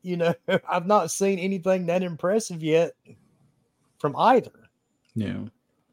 you 0.02 0.16
know, 0.16 0.34
I've 0.68 0.87
not 0.87 1.11
seen 1.11 1.38
anything 1.38 1.87
that 1.87 2.02
impressive 2.02 2.62
yet 2.62 2.92
from 3.98 4.16
either. 4.16 4.68
Yeah. 5.14 5.44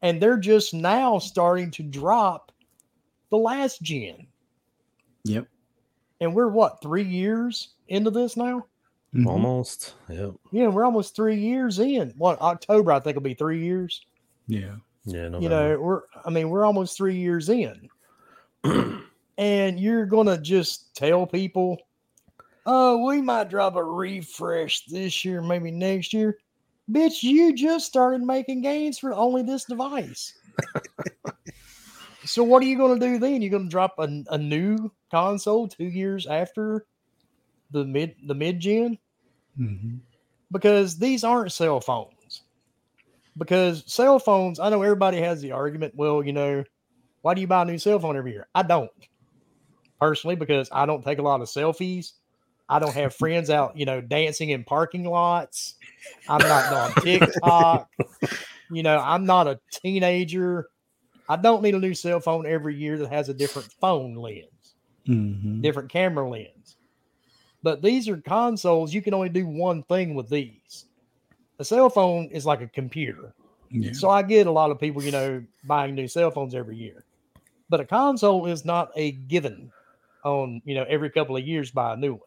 And 0.02 0.22
they're 0.22 0.38
just 0.38 0.74
now 0.74 1.18
starting 1.20 1.72
to 1.72 1.84
drop 1.84 2.52
the 3.32 3.38
last 3.38 3.82
gen. 3.82 4.28
Yep. 5.24 5.48
And 6.22 6.36
we're 6.36 6.50
what, 6.50 6.82
three 6.82 7.04
years 7.04 7.74
into 7.88 8.12
this 8.12 8.38
now? 8.38 8.66
Mhm. 9.16 9.28
Almost. 9.28 9.96
Yep. 10.10 10.34
Yeah, 10.52 10.68
we're 10.68 10.86
almost 10.86 11.16
three 11.16 11.38
years 11.38 11.80
in. 11.80 12.14
What, 12.18 12.40
October, 12.42 12.92
I 12.92 13.00
think 13.00 13.16
will 13.16 13.24
be 13.24 13.34
three 13.34 13.64
years. 13.64 14.06
Yeah. 14.48 14.76
Yeah. 15.06 15.30
No. 15.30 15.40
You 15.40 15.50
know, 15.50 15.80
we're, 15.80 16.02
I 16.24 16.30
mean, 16.30 16.50
we're 16.50 16.66
almost 16.66 16.98
three 16.98 17.16
years 17.16 17.50
in. 17.50 17.90
and 19.38 19.80
you're 19.80 20.06
going 20.06 20.28
to 20.28 20.38
just 20.38 20.96
tell 20.96 21.26
people, 21.26 21.80
oh, 22.66 23.06
we 23.06 23.22
might 23.22 23.50
drop 23.50 23.76
a 23.76 23.84
refresh 23.84 24.86
this 24.86 25.24
year, 25.24 25.42
maybe 25.42 25.72
next 25.72 26.14
year. 26.14 26.38
Bitch, 26.92 27.24
you 27.24 27.54
just 27.54 27.86
started 27.86 28.22
making 28.22 28.62
games 28.62 29.00
for 29.00 29.14
only 29.14 29.42
this 29.42 29.66
device. 29.66 30.34
so 32.26 32.44
what 32.44 32.62
are 32.62 32.66
you 32.66 32.78
going 32.78 33.00
to 33.00 33.06
do 33.06 33.18
then? 33.18 33.42
You're 33.42 33.52
going 33.52 33.66
to 33.66 33.70
drop 33.70 33.96
a, 33.98 34.24
a 34.30 34.38
new 34.38 34.92
console 35.12 35.68
two 35.68 35.86
years 35.86 36.28
after 36.28 36.86
the 37.72 37.84
mid 37.84 38.16
the 38.28 38.36
mid 38.36 38.60
gen 38.60 38.98
Mhm. 39.60 40.00
because 40.52 40.98
these 40.98 41.24
aren't 41.24 41.52
cell 41.52 41.80
phones. 41.82 42.44
Because 43.38 43.84
cell 43.92 44.20
phones, 44.20 44.60
I 44.60 44.70
know 44.70 44.82
everybody 44.82 45.20
has 45.22 45.42
the 45.42 45.52
argument. 45.52 45.94
Well, 45.96 46.24
you 46.24 46.34
know, 46.34 46.64
why 47.22 47.34
do 47.34 47.42
you 47.42 47.48
buy 47.48 47.64
a 47.64 47.66
new 47.66 47.78
cell 47.78 48.00
phone 48.00 48.16
every 48.16 48.32
year? 48.34 48.48
I 48.54 48.64
don't 48.64 48.92
personally 50.00 50.36
because 50.36 50.70
I 50.72 50.86
don't 50.86 51.04
take 51.04 51.20
a 51.20 51.24
lot 51.24 51.42
of 51.42 51.48
selfies. 51.48 52.14
I 52.68 52.80
don't 52.80 52.96
have 52.96 53.16
friends 53.16 53.50
out, 53.50 53.78
you 53.78 53.86
know, 53.86 54.02
dancing 54.02 54.50
in 54.50 54.64
parking 54.64 55.06
lots. 55.06 55.76
I'm 56.28 56.42
not 56.42 56.74
on 56.74 56.94
TikTok. 57.04 57.90
You 58.72 58.84
know, 58.84 58.98
I'm 58.98 59.26
not 59.26 59.48
a 59.48 59.60
teenager. 59.72 60.68
I 61.30 61.36
don't 61.36 61.62
need 61.62 61.76
a 61.76 61.80
new 61.80 61.94
cell 61.94 62.20
phone 62.20 62.46
every 62.46 62.76
year 62.76 62.98
that 62.98 63.12
has 63.12 63.30
a 63.30 63.34
different 63.34 63.72
phone 63.80 64.16
lens, 64.16 64.76
Mhm. 65.08 65.62
different 65.62 65.90
camera 65.92 66.28
lens. 66.28 66.78
But 67.62 67.82
these 67.82 68.08
are 68.10 68.18
consoles. 68.18 68.94
You 68.94 69.02
can 69.02 69.14
only 69.14 69.30
do 69.30 69.48
one 69.48 69.84
thing 69.84 70.16
with 70.16 70.30
these. 70.30 70.86
A 71.60 71.66
cell 71.66 71.90
phone 71.90 72.26
is 72.32 72.46
like 72.46 72.62
a 72.62 72.68
computer. 72.68 73.34
Yeah. 73.70 73.94
So 73.94 74.10
I 74.10 74.22
get 74.22 74.48
a 74.48 74.52
lot 74.52 74.72
of 74.72 74.80
people, 74.80 75.04
you 75.04 75.12
know, 75.12 75.44
buying 75.64 75.96
new 75.96 76.08
cell 76.08 76.32
phones 76.32 76.54
every 76.54 76.78
year. 76.78 77.04
But 77.70 77.80
a 77.80 77.86
console 77.86 78.46
is 78.46 78.66
not 78.66 78.92
a 78.96 79.12
given 79.14 79.72
on, 80.24 80.62
you 80.66 80.76
know, 80.76 80.86
every 80.88 81.10
couple 81.10 81.36
of 81.36 81.48
years 81.48 81.72
buy 81.72 81.94
a 81.94 81.98
new 81.98 82.14
one. 82.14 82.22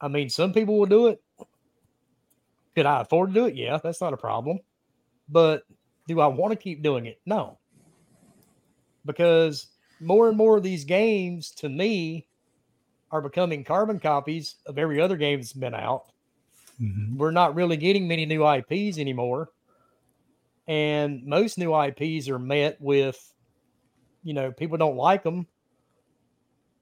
I 0.00 0.08
mean, 0.08 0.30
some 0.30 0.52
people 0.52 0.78
will 0.78 0.86
do 0.86 1.08
it. 1.08 1.22
Could 2.74 2.86
I 2.86 3.00
afford 3.02 3.30
to 3.30 3.34
do 3.34 3.46
it? 3.46 3.54
Yeah, 3.54 3.78
that's 3.82 4.00
not 4.00 4.12
a 4.12 4.16
problem. 4.16 4.60
But 5.28 5.64
do 6.06 6.20
I 6.20 6.26
want 6.26 6.52
to 6.52 6.56
keep 6.56 6.82
doing 6.82 7.06
it? 7.06 7.20
No. 7.26 7.58
Because 9.04 9.68
more 10.00 10.28
and 10.28 10.36
more 10.36 10.56
of 10.56 10.62
these 10.62 10.84
games 10.84 11.50
to 11.56 11.68
me 11.68 12.26
are 13.10 13.20
becoming 13.20 13.64
carbon 13.64 13.98
copies 13.98 14.56
of 14.66 14.78
every 14.78 15.00
other 15.00 15.16
game 15.16 15.40
that's 15.40 15.52
been 15.52 15.74
out 15.74 16.04
Mhm. 16.80 17.16
we're 17.18 17.30
not 17.30 17.54
really 17.54 17.76
getting 17.76 18.08
many 18.08 18.24
new 18.24 18.44
IPs 18.44 18.98
anymore. 18.98 19.50
And 20.66 21.24
most 21.26 21.58
new 21.58 21.74
IPs 21.74 22.28
are 22.28 22.38
met 22.38 22.80
with, 22.80 23.18
you 24.22 24.32
know, 24.34 24.52
people 24.52 24.78
don't 24.78 24.96
like 24.96 25.22
them 25.22 25.46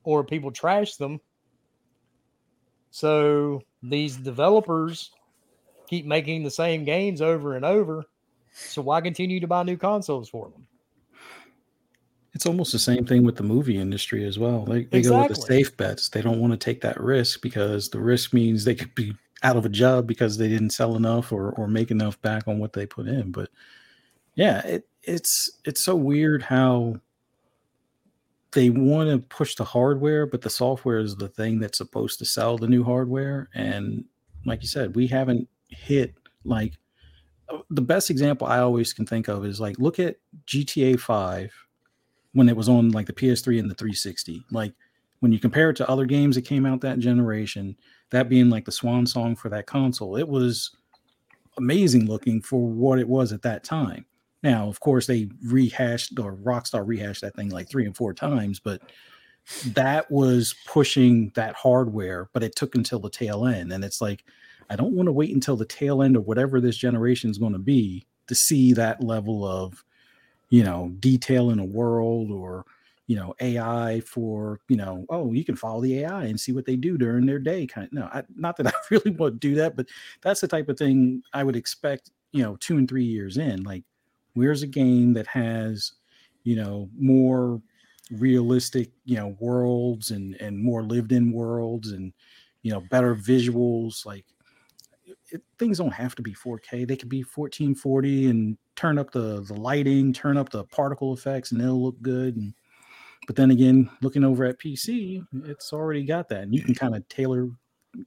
or 0.05 0.25
people 0.25 0.51
trash 0.51 0.97
them. 0.97 1.21
So 2.91 3.63
these 3.83 4.17
developers 4.17 5.11
keep 5.89 6.07
making 6.07 6.43
the 6.43 6.51
same 6.51 6.85
games 6.85 7.21
over 7.21 7.57
and 7.57 7.65
over. 7.65 8.05
So 8.53 8.83
why 8.83 9.01
continue 9.01 9.41
to 9.41 9.47
buy 9.47 9.63
new 9.63 9.77
consoles 9.77 10.29
for 10.29 10.51
them? 10.51 10.67
It's 12.35 12.47
almost 12.47 12.73
the 12.73 12.79
same 12.79 13.05
thing 13.05 13.25
with 13.25 13.37
the 13.37 13.43
movie 13.43 13.79
industry 13.79 14.25
as 14.25 14.39
well. 14.39 14.65
They, 14.65 14.85
they 14.85 15.03
go 15.03 15.19
with 15.19 15.29
the 15.29 15.35
safe 15.35 15.77
bets. 15.77 16.09
They 16.09 16.23
don't 16.23 16.41
want 16.41 16.53
to 16.53 16.57
take 16.57 16.81
that 16.83 17.01
risk 17.01 17.41
because 17.43 17.89
the 17.89 18.01
risk 18.01 18.33
means 18.33 18.65
they 18.65 18.75
could 18.75 18.95
be 18.95 19.15
out 19.43 19.57
of 19.57 19.65
a 19.65 19.71
job 19.71 20.07
because 20.07 20.37
they 20.37 20.49
didn't 20.49 20.71
sell 20.71 20.97
enough 20.97 21.33
or, 21.33 21.51
or 21.53 21.67
make 21.67 21.91
enough 21.91 22.21
back 22.23 22.47
on 22.47 22.59
what 22.59 22.75
they 22.75 22.87
put 22.87 23.07
in. 23.07 23.33
But 23.33 23.51
yeah, 24.35 24.65
it, 24.67 24.89
it's 25.03 25.51
it's 25.65 25.83
so 25.83 25.97
weird 25.97 26.43
how 26.43 27.01
they 28.53 28.71
want 28.71 29.11
to 29.11 29.19
push 29.19 29.55
the 29.55 29.65
hardware, 29.65 30.27
but 30.27 30.41
the 30.41 30.51
software 30.51 30.99
is 30.99 31.17
the 31.17 31.29
thing 31.29 31.59
that's 31.59 31.79
supposed 31.79 32.19
to 32.19 32.25
sell 32.25 32.57
the 32.57 32.69
new 32.69 32.83
hardware. 32.83 33.49
And 33.55 34.05
like 34.45 34.63
you 34.63 34.69
said, 34.69 34.97
we 34.97 35.07
haven't 35.07 35.49
hit 35.69 36.15
like 36.45 36.75
uh, 37.51 37.59
the 37.71 37.83
best 37.83 38.11
example 38.11 38.47
I 38.47 38.61
always 38.61 38.93
can 38.93 39.07
think 39.07 39.29
of 39.29 39.45
is 39.45 39.61
like 39.61 39.79
look 39.79 39.99
at 39.99 40.17
GTA 40.47 40.99
5 40.99 41.53
when 42.33 42.49
it 42.49 42.57
was 42.57 42.69
on 42.69 42.91
like 42.91 43.07
the 43.07 43.13
PS3 43.13 43.59
and 43.59 43.71
the 43.71 43.75
360. 43.75 44.45
Like 44.51 44.73
when 45.21 45.33
you 45.33 45.39
compare 45.39 45.71
it 45.71 45.77
to 45.77 45.91
other 45.91 46.07
games 46.07 46.37
that 46.37 46.43
came 46.43 46.65
out 46.65 46.81
that 46.81 47.01
generation, 47.01 47.77
that 48.11 48.29
being 48.29 48.49
like 48.49 48.65
the 48.65 48.73
swan 48.73 49.07
song 49.07 49.37
for 49.37 49.49
that 49.51 49.67
console, 49.67 50.17
it 50.17 50.29
was 50.29 50.71
amazing 51.59 52.07
looking 52.07 52.41
for 52.41 52.61
what 52.61 52.99
it 52.99 53.09
was 53.09 53.33
at 53.33 53.43
that 53.43 53.65
time. 53.65 54.07
Now, 54.43 54.69
of 54.69 54.81
course, 54.81 55.07
they 55.07 55.29
rehashed 55.45 56.19
or 56.19 56.37
Rockstar 56.37 56.87
rehashed 56.87 57.23
that 57.23 57.35
thing 57.35 57.49
like 57.49 57.69
three 57.69 57.87
and 57.87 57.97
four 57.97 58.15
times, 58.15 58.61
but 58.61 58.83
that 59.67 60.11
was 60.11 60.55
pushing 60.67 61.33
that 61.35 61.55
hardware, 61.55 62.29
but 62.33 62.43
it 62.43 62.55
took 62.55 62.75
until 62.75 62.99
the 62.99 63.11
tail 63.11 63.47
end. 63.47 63.73
And 63.73 63.85
it's 63.85 64.01
like, 64.01 64.25
I 64.71 64.77
don't 64.77 64.93
want 64.93 65.07
to 65.07 65.13
wait 65.13 65.35
until 65.35 65.57
the 65.57 65.65
tail 65.65 66.03
end 66.03 66.17
of 66.17 66.27
whatever 66.27 66.61
this 66.61 66.77
generation 66.77 67.31
is 67.31 67.39
going 67.39 67.55
to 67.55 67.59
be 67.59 68.07
to 68.27 68.35
see 68.35 68.73
that 68.75 69.03
level 69.03 69.47
of, 69.47 69.85
you 70.51 70.63
know, 70.63 70.93
detail 71.01 71.51
in 71.51 71.59
a 71.59 71.65
world 71.65 72.31
or, 72.31 72.67
you 73.07 73.17
know, 73.17 73.35
AI 73.41 74.01
for, 74.01 74.61
you 74.69 74.77
know, 74.77 75.07
oh, 75.09 75.33
you 75.33 75.45
can 75.45 75.57
follow 75.57 75.81
the 75.81 76.01
AI 76.01 76.25
and 76.25 76.39
see 76.39 76.53
what 76.53 76.67
they 76.67 76.77
do 76.77 76.99
during 76.99 77.25
their 77.25 77.39
day. 77.39 77.67
Kind 77.67 77.87
of, 77.87 77.93
no, 77.93 78.05
I, 78.13 78.23
not 78.37 78.59
that 78.59 78.67
I 78.69 78.73
really 78.91 79.13
want 79.13 79.41
to 79.41 79.49
do 79.49 79.55
that, 79.57 79.75
but 79.77 79.87
that's 80.21 80.43
the 80.43 80.49
type 80.49 80.69
of 80.69 80.79
thing 80.79 81.23
I 81.33 81.43
would 81.43 81.57
expect, 81.57 82.11
you 82.33 82.43
know, 82.43 82.57
two 82.57 82.77
and 82.77 82.87
three 82.87 83.05
years 83.05 83.39
in. 83.39 83.63
Like, 83.63 83.85
where's 84.39 84.63
a 84.63 84.69
game 84.69 85.15
that 85.15 85.27
has, 85.29 85.93
you 86.45 86.57
know, 86.57 86.91
more 86.97 87.63
realistic, 88.11 88.93
you 89.05 89.17
know, 89.17 89.37
worlds 89.41 90.11
and 90.13 90.35
and 90.37 90.59
more 90.61 90.83
lived 90.85 91.13
in 91.13 91.33
worlds 91.33 91.93
and, 91.93 92.15
you 92.63 92.73
know, 92.73 92.81
better 92.81 93.15
visuals. 93.17 94.07
Like, 94.07 94.27
it, 95.31 95.43
things 95.59 95.79
don't 95.79 95.93
have 95.93 96.15
to 96.17 96.23
be 96.23 96.35
4K. 96.35 96.85
They 96.85 96.97
could 96.97 97.09
be 97.09 97.23
1440 97.23 98.29
and 98.29 98.59
turn 98.77 98.99
up 98.99 99.11
the 99.13 99.43
the 99.43 99.55
lighting, 99.55 100.13
turn 100.13 100.37
up 100.37 100.51
the 100.51 100.65
particle 100.65 101.13
effects, 101.15 101.53
and 101.53 101.61
it'll 101.61 101.83
look 101.83 102.01
good. 102.03 102.37
And 102.37 102.55
but 103.27 103.37
then 103.37 103.51
again, 103.51 103.91
looking 104.03 104.25
over 104.25 104.45
at 104.45 104.59
PC, 104.59 105.23
it's 105.45 105.73
already 105.73 106.05
got 106.05 106.29
that, 106.31 106.43
and 106.45 106.55
you 106.55 106.63
can 106.63 106.75
kind 106.75 106.97
of 106.97 107.09
tailor 107.09 107.49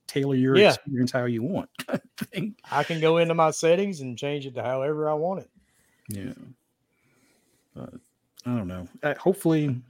tailor 0.08 0.36
your 0.36 0.60
Yeah. 0.60 0.78
experience 0.78 1.12
how 1.12 1.26
you 1.26 1.44
want. 1.44 1.70
kind 1.88 2.02
of 2.22 2.28
thing. 2.30 2.56
I 2.72 2.84
can 2.84 3.00
go 3.00 3.18
into 3.18 3.36
my 3.36 3.52
settings 3.52 4.00
and 4.02 4.18
change 4.18 4.48
it 4.48 4.56
to 4.56 4.64
however 4.64 5.08
I 5.08 5.14
want 5.14 5.42
it. 5.42 5.52
Yeah. 6.10 6.34
But 7.76 7.94
I 8.46 8.56
don't 8.56 8.68
know. 8.68 8.88
Uh, 9.04 9.14
hopefully, 9.16 9.82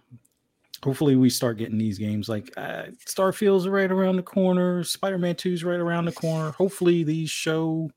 hopefully 0.83 1.15
we 1.15 1.29
start 1.29 1.57
getting 1.57 1.77
these 1.77 1.97
games. 1.97 2.29
Like 2.29 2.51
uh, 2.57 2.85
Starfield's 3.05 3.67
right 3.67 3.91
around 3.91 4.17
the 4.17 4.23
corner. 4.23 4.83
Spider-Man 4.83 5.35
2's 5.35 5.63
right 5.63 5.79
around 5.79 6.05
the 6.05 6.11
corner. 6.11 6.51
Hopefully 6.51 7.03
these 7.03 7.29
show 7.29 7.89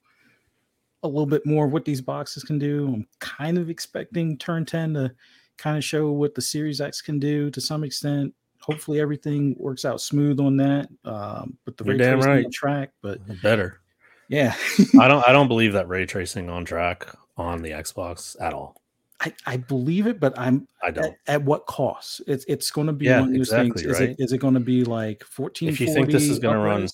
a 1.03 1.09
little 1.09 1.27
bit 1.27 1.44
more 1.44 1.66
of 1.66 1.72
what 1.72 1.85
these 1.85 2.00
boxes 2.00 2.44
can 2.44 2.59
do. 2.59 2.87
I'm 2.87 3.07
kind 3.18 3.59
of 3.59 3.68
expecting 3.68 4.38
Turn 4.38 4.64
10 4.64 4.94
to 4.94 5.12
kind 5.59 5.77
of 5.77 5.85
show 5.85 6.11
what 6.11 6.35
the 6.35 6.42
Series 6.42 6.81
X 6.81 7.03
can 7.03 7.18
do 7.18 7.50
to 7.50 7.61
some 7.61 7.85
extent. 7.85 8.35
Hopefully 8.61 9.00
everything 9.00 9.55
works 9.59 9.85
out 9.85 10.00
smooth 10.00 10.40
on 10.40 10.57
that. 10.57 10.88
Um, 11.05 11.59
but 11.66 11.77
the 11.77 11.85
You're 11.85 11.96
ray 11.96 12.12
tracing 12.12 12.31
right. 12.31 12.44
on 12.46 12.50
track, 12.50 12.90
but 13.03 13.42
Better. 13.42 13.81
yeah. 14.29 14.55
I 14.98 15.07
don't. 15.07 15.27
I 15.29 15.33
don't 15.33 15.48
believe 15.48 15.74
that 15.74 15.87
ray 15.87 16.07
tracing 16.07 16.48
on 16.48 16.64
track 16.64 17.07
on 17.37 17.62
the 17.62 17.70
Xbox 17.70 18.40
at 18.40 18.53
all. 18.53 18.77
I, 19.20 19.33
I 19.47 19.57
believe 19.57 20.07
it, 20.07 20.20
but 20.20 20.38
I'm 20.38 20.66
I 20.83 20.90
don't. 20.90 21.07
at, 21.27 21.35
at 21.35 21.42
what 21.44 21.66
cost? 21.66 22.20
It's 22.27 22.44
it's 22.49 22.70
going 22.70 22.88
to 22.88 22.92
be 22.92 23.07
Yeah, 23.07 23.20
one 23.20 23.29
of 23.31 23.35
those 23.37 23.51
things. 23.51 23.83
exactly, 23.83 23.90
Is 23.90 24.01
right. 24.01 24.11
it 24.11 24.16
is 24.18 24.33
it 24.33 24.38
going 24.38 24.55
to 24.55 24.61
be 24.61 24.85
like 24.85 25.23
fourteen? 25.25 25.68
if 25.68 25.81
you 25.81 25.87
think 25.92 26.11
this 26.11 26.29
is 26.29 26.38
going 26.38 26.55
to 26.55 26.61
run 26.61 26.87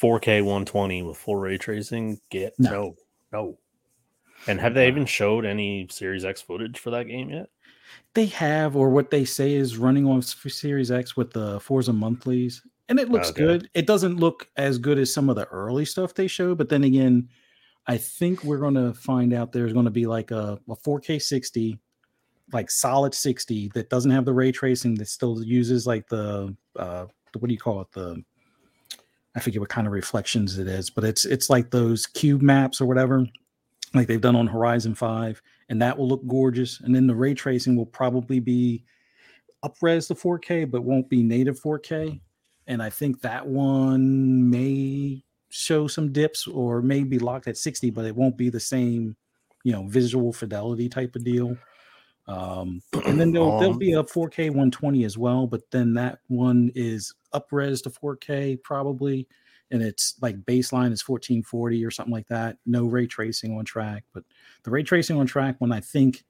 4K 0.00 0.42
120 0.42 1.02
with 1.02 1.16
full 1.16 1.36
ray 1.36 1.56
tracing, 1.56 2.20
get 2.30 2.54
No. 2.58 2.70
no, 2.70 2.96
no. 3.32 3.58
And 4.48 4.60
have 4.60 4.74
they 4.74 4.88
even 4.88 5.06
showed 5.06 5.44
any 5.44 5.86
Series 5.90 6.24
X 6.24 6.40
footage 6.40 6.78
for 6.78 6.90
that 6.90 7.04
game 7.04 7.30
yet? 7.30 7.48
they 8.14 8.26
have, 8.26 8.76
or 8.76 8.90
what 8.90 9.10
they 9.10 9.24
say 9.24 9.52
is 9.54 9.76
running 9.78 10.04
on 10.06 10.20
Series 10.20 10.90
X 10.90 11.16
with 11.16 11.30
the 11.32 11.60
Forza 11.60 11.92
monthlies, 11.92 12.62
and 12.88 12.98
it 12.98 13.08
looks 13.10 13.30
Okay. 13.30 13.42
good. 13.44 13.70
It 13.74 13.86
doesn't 13.86 14.16
look 14.18 14.48
as 14.56 14.78
good 14.78 14.98
as 14.98 15.12
some 15.12 15.28
of 15.30 15.36
the 15.36 15.46
early 15.46 15.84
stuff 15.84 16.14
they 16.14 16.26
showed, 16.26 16.58
but 16.58 16.68
then 16.68 16.84
again, 16.84 17.28
I 17.88 17.96
think 17.96 18.44
we're 18.44 18.58
going 18.58 18.74
to 18.74 18.92
find 18.92 19.32
out 19.32 19.50
there's 19.50 19.72
going 19.72 19.86
to 19.86 19.90
be 19.90 20.06
like 20.06 20.30
a, 20.30 20.60
a 20.68 20.76
4K 20.76 21.20
60, 21.20 21.78
like 22.52 22.70
solid 22.70 23.14
60 23.14 23.70
that 23.74 23.88
doesn't 23.88 24.10
have 24.10 24.26
the 24.26 24.32
ray 24.34 24.52
tracing 24.52 24.94
that 24.96 25.08
still 25.08 25.42
uses 25.42 25.86
like 25.86 26.06
the 26.08 26.54
uh, 26.76 27.06
the- 27.32 27.38
what 27.38 27.48
do 27.48 27.54
you 27.54 27.58
call 27.58 27.80
it 27.80 27.90
the 27.92 28.22
I 29.34 29.40
forget 29.40 29.60
what 29.60 29.68
kind 29.68 29.86
of 29.86 29.92
reflections 29.92 30.58
it 30.58 30.66
is, 30.66 30.90
but 30.90 31.04
it's 31.04 31.24
it's 31.24 31.48
like 31.48 31.70
those 31.70 32.06
cube 32.06 32.42
maps 32.42 32.80
or 32.80 32.86
whatever, 32.86 33.26
like 33.94 34.06
they've 34.06 34.20
done 34.20 34.36
on 34.36 34.48
Horizon 34.48 34.94
Five, 34.94 35.40
and 35.68 35.80
that 35.80 35.96
will 35.96 36.08
look 36.08 36.26
gorgeous. 36.26 36.80
And 36.80 36.94
then 36.94 37.06
the 37.06 37.14
ray 37.14 37.34
tracing 37.34 37.76
will 37.76 37.86
probably 37.86 38.40
be 38.40 38.84
upres 39.64 40.08
to 40.08 40.14
4K, 40.14 40.70
but 40.70 40.82
won't 40.82 41.08
be 41.08 41.22
native 41.22 41.60
4K. 41.60 42.20
And 42.66 42.82
I 42.82 42.90
think 42.90 43.20
that 43.20 43.46
one 43.46 44.50
may 44.50 45.22
show 45.50 45.86
some 45.86 46.12
dips 46.12 46.46
or 46.46 46.82
may 46.82 47.02
be 47.02 47.18
locked 47.18 47.48
at 47.48 47.56
60, 47.56 47.90
but 47.90 48.04
it 48.04 48.14
won't 48.14 48.36
be 48.36 48.50
the 48.50 48.60
same, 48.60 49.16
you 49.64 49.72
know, 49.72 49.86
visual 49.86 50.32
fidelity 50.32 50.88
type 50.88 51.16
of 51.16 51.24
deal. 51.24 51.56
Um, 52.26 52.82
and 53.06 53.18
then 53.18 53.32
there'll, 53.32 53.58
there'll 53.58 53.72
Um, 53.72 53.78
be 53.78 53.92
a 53.94 54.02
4K 54.04 54.48
120 54.50 55.04
as 55.04 55.16
well, 55.16 55.46
but 55.46 55.62
then 55.70 55.94
that 55.94 56.18
one 56.28 56.70
is 56.74 57.14
upres 57.34 57.82
to 57.84 57.90
4K 57.90 58.62
probably, 58.62 59.26
and 59.70 59.82
it's 59.82 60.14
like 60.20 60.36
baseline 60.42 60.92
is 60.92 61.08
1440 61.08 61.84
or 61.84 61.90
something 61.90 62.12
like 62.12 62.28
that. 62.28 62.58
No 62.66 62.84
ray 62.84 63.06
tracing 63.06 63.56
on 63.56 63.64
track, 63.64 64.04
but 64.12 64.24
the 64.64 64.70
ray 64.70 64.82
tracing 64.82 65.18
on 65.18 65.26
track 65.26 65.56
one 65.58 65.72
I 65.72 65.80
think 65.80 66.24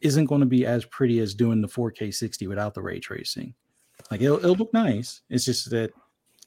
isn't 0.00 0.26
going 0.26 0.40
to 0.40 0.46
be 0.46 0.64
as 0.66 0.84
pretty 0.86 1.18
as 1.20 1.34
doing 1.34 1.60
the 1.60 1.68
4K 1.68 2.14
60 2.14 2.46
without 2.46 2.72
the 2.74 2.82
ray 2.82 2.98
tracing. 2.98 3.54
Like 4.10 4.22
it'll, 4.22 4.38
it'll 4.38 4.56
look 4.56 4.72
nice. 4.72 5.22
It's 5.30 5.44
just 5.44 5.70
that 5.70 5.92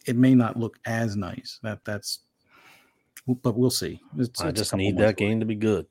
it 0.08 0.16
may 0.16 0.36
not 0.36 0.58
look 0.58 0.78
as 0.86 1.16
nice. 1.16 1.60
That 1.64 1.84
that's, 1.86 2.20
but 3.44 3.58
we'll 3.58 3.70
see. 3.70 4.00
It's, 4.18 4.42
I 4.42 4.50
it's 4.50 4.60
just 4.60 4.76
need 4.76 4.96
months 4.96 5.00
that 5.00 5.22
away. 5.22 5.30
game 5.30 5.40
to 5.40 5.46
be 5.46 5.56
good. 5.56 5.86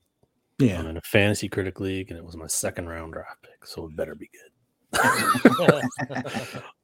Yeah, 0.59 0.79
I'm 0.79 0.87
in 0.87 0.97
a 0.97 1.03
fantasy 1.03 1.49
critic 1.49 1.81
league, 1.81 2.11
and 2.11 2.19
it 2.19 2.25
was 2.25 2.37
my 2.37 2.47
second 2.47 2.89
round 2.89 3.13
draft 3.13 3.43
pick, 3.43 3.67
so 3.67 3.87
it 3.87 3.97
better 3.97 4.15
be 4.15 4.31
good. 4.33 5.01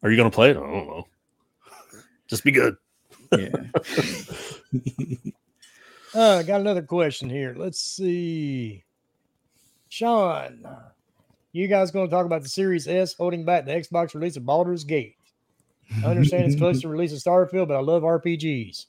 Are 0.02 0.10
you 0.10 0.16
going 0.16 0.30
to 0.30 0.34
play 0.34 0.50
it? 0.50 0.56
I 0.56 0.60
don't 0.60 0.86
know. 0.86 1.06
Just 2.28 2.44
be 2.44 2.50
good. 2.50 2.76
yeah. 3.32 3.48
Uh, 6.14 6.36
I 6.40 6.42
got 6.42 6.60
another 6.60 6.82
question 6.82 7.30
here. 7.30 7.54
Let's 7.56 7.80
see. 7.80 8.84
Sean, 9.88 10.62
you 11.52 11.68
guys 11.68 11.90
going 11.90 12.06
to 12.06 12.14
talk 12.14 12.26
about 12.26 12.42
the 12.42 12.50
Series 12.50 12.86
S 12.86 13.14
holding 13.14 13.46
back 13.46 13.64
the 13.64 13.72
Xbox 13.72 14.14
release 14.14 14.36
of 14.36 14.44
Baldur's 14.44 14.84
Gate? 14.84 15.16
I 16.02 16.08
understand 16.08 16.46
it's 16.46 16.56
close 16.56 16.80
to 16.82 16.88
release 16.88 17.12
of 17.12 17.18
Starfield, 17.18 17.68
but 17.68 17.76
I 17.76 17.80
love 17.80 18.02
RPGs. 18.02 18.86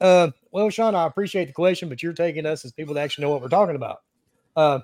Uh, 0.00 0.30
well, 0.52 0.70
Sean, 0.70 0.94
I 0.94 1.06
appreciate 1.06 1.46
the 1.46 1.52
question, 1.52 1.88
but 1.88 2.02
you're 2.02 2.12
taking 2.12 2.46
us 2.46 2.64
as 2.64 2.72
people 2.72 2.94
that 2.94 3.02
actually 3.04 3.24
know 3.24 3.30
what 3.30 3.42
we're 3.42 3.48
talking 3.48 3.76
about. 3.76 3.98
Uh, 4.54 4.80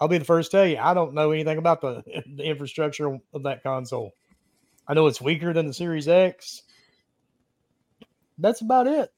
I'll 0.00 0.08
be 0.08 0.18
the 0.18 0.24
first 0.24 0.50
to 0.50 0.56
tell 0.56 0.66
you, 0.66 0.78
I 0.78 0.94
don't 0.94 1.14
know 1.14 1.30
anything 1.32 1.58
about 1.58 1.80
the, 1.80 2.02
the 2.36 2.44
infrastructure 2.44 3.18
of 3.34 3.42
that 3.44 3.62
console. 3.62 4.12
I 4.88 4.94
know 4.94 5.06
it's 5.06 5.20
weaker 5.20 5.52
than 5.52 5.66
the 5.66 5.74
Series 5.74 6.08
X. 6.08 6.62
That's 8.38 8.62
about 8.62 8.86
it. 8.86 9.10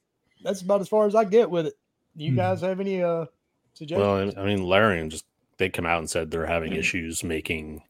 That's 0.43 0.63
about 0.63 0.81
as 0.81 0.89
far 0.89 1.07
as 1.07 1.15
I 1.15 1.25
get 1.25 1.51
with 1.51 1.67
it. 1.67 1.75
Do 2.17 2.25
you 2.25 2.33
Hmm. 2.33 2.37
guys 2.37 2.61
have 2.63 2.81
any 2.81 3.03
uh 3.03 3.27
suggestions? 3.75 4.35
Well, 4.35 4.35
I 4.37 4.43
I 4.43 4.45
mean, 4.47 4.65
Larian 4.65 5.11
just 5.11 5.25
they 5.59 5.71
come 5.71 5.87
out 5.87 5.99
and 5.99 6.11
said 6.11 6.31
they're 6.31 6.47
Mm-hmm. 6.47 6.47
having 6.47 6.73
issues 6.73 7.25
making 7.25 7.83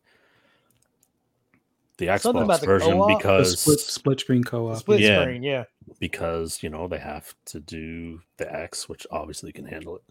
the 1.99 2.07
Something 2.19 2.43
Xbox 2.43 2.45
about 2.45 2.61
the 2.61 2.67
version 2.67 2.93
co-op? 2.93 3.09
The 3.09 3.13
The 3.13 3.19
because 3.19 3.61
split 3.61 3.81
split 3.81 4.21
screen 4.21 4.45
co-op. 4.45 4.77
split 4.79 5.01
yeah. 5.01 5.23
screen, 5.23 5.43
yeah. 5.43 5.65
because 5.99 6.63
you 6.63 6.71
know 6.71 6.89
they 6.89 6.99
have 6.99 7.35
to 7.47 7.61
do 7.61 8.21
the 8.39 8.53
X, 8.53 8.89
which 8.89 9.07
obviously 9.11 9.53
can 9.53 9.67
handle 9.67 9.97
it, 9.97 10.03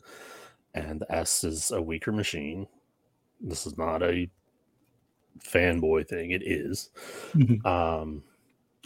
and 0.74 1.00
the 1.02 1.12
S 1.12 1.44
is 1.44 1.72
a 1.72 1.82
weaker 1.82 2.12
machine. 2.12 2.68
This 3.40 3.66
is 3.66 3.78
not 3.78 4.04
a 4.04 4.30
fanboy 5.40 6.08
thing; 6.08 6.32
it 6.32 6.44
is. 6.46 6.90
Mhm. 7.34 7.66
Um, 7.66 8.24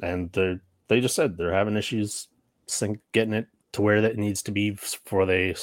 and 0.02 0.32
they 0.32 0.60
they 0.88 1.02
just 1.02 1.16
said 1.16 1.38
they're 1.38 1.54
having 1.54 1.76
issues 1.78 2.28
sync 2.68 3.00
getting 3.12 3.34
it 3.34 3.48
to 3.74 3.82
where 3.82 4.02
that 4.02 4.18
needs 4.18 4.42
to 4.44 4.52
be 4.52 4.72
before 4.72 5.26
they 5.26 5.56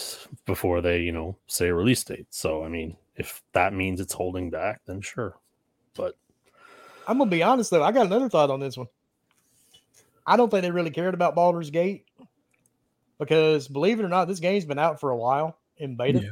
before 0.44 0.80
they 0.82 1.00
you 1.00 1.12
know 1.12 1.36
say 1.46 1.68
a 1.68 1.74
release 1.74 2.04
date. 2.04 2.26
So 2.30 2.62
I 2.64 2.68
mean, 2.68 2.96
if 3.16 3.42
that 3.52 3.72
means 3.72 4.00
it's 4.00 4.12
holding 4.12 4.50
back, 4.50 4.82
then 4.86 5.00
sure. 5.00 5.36
But 5.94 6.16
I'm 7.06 7.18
gonna 7.18 7.30
be 7.30 7.42
honest 7.42 7.70
though, 7.70 7.82
I 7.82 7.92
got 7.92 8.06
another 8.06 8.28
thought 8.28 8.50
on 8.50 8.60
this 8.60 8.76
one. 8.76 8.88
I 10.26 10.36
don't 10.36 10.50
think 10.50 10.62
they 10.62 10.70
really 10.70 10.90
cared 10.90 11.14
about 11.14 11.34
Baldur's 11.34 11.70
Gate 11.70 12.06
because 13.18 13.68
believe 13.68 13.98
it 14.00 14.04
or 14.04 14.08
not, 14.08 14.26
this 14.28 14.40
game's 14.40 14.64
been 14.64 14.78
out 14.78 15.00
for 15.00 15.10
a 15.10 15.16
while 15.16 15.56
in 15.78 15.96
beta. 15.96 16.20
Yeah. 16.20 16.30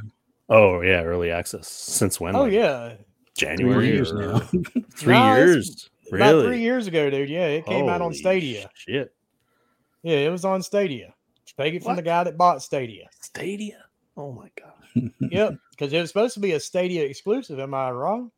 oh 0.49 0.81
yeah, 0.81 1.03
early 1.03 1.31
access 1.31 1.67
since 1.67 2.19
when? 2.19 2.35
Oh 2.35 2.43
Like, 2.43 2.53
yeah, 2.53 2.93
January 3.35 3.87
years 3.87 4.11
or- 4.11 4.17
now. 4.21 4.39
Three 4.95 5.13
Nah, 5.13 5.35
it's 5.35 5.45
years. 5.45 5.89
about 6.11 6.19
Really? 6.33 6.45
three 6.45 6.61
years 6.61 6.87
ago, 6.87 7.09
dude. 7.09 7.29
Yeah, 7.29 7.47
it 7.47 7.65
came 7.65 7.87
out 7.89 8.01
on 8.01 8.13
Stadia. 8.13 8.69
Shit. 8.73 9.13
Yeah, 10.03 10.17
it 10.17 10.29
was 10.31 10.43
on 10.45 10.61
Stadia. 10.63 11.13
Take 11.57 11.73
it 11.75 11.83
from 11.83 11.95
the 11.95 12.01
guy 12.01 12.23
that 12.23 12.37
bought 12.37 12.61
Stadia. 12.63 13.07
Stadia? 13.21 13.83
Oh 14.17 14.31
my 14.31 14.49
god. 14.55 14.67
Yep, 15.31 15.55
because 15.71 15.93
it 15.93 16.01
was 16.01 16.09
supposed 16.09 16.33
to 16.33 16.41
be 16.41 16.51
a 16.53 16.59
Stadia 16.59 17.03
exclusive. 17.05 17.59
Am 17.59 17.73
I 17.73 17.91
wrong? 17.91 18.29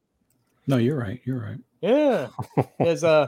No, 0.68 0.78
you're 0.78 0.98
right. 0.98 1.20
You're 1.26 1.40
right. 1.40 1.58
Yeah. 1.84 2.30
Is 2.80 3.04
uh 3.04 3.28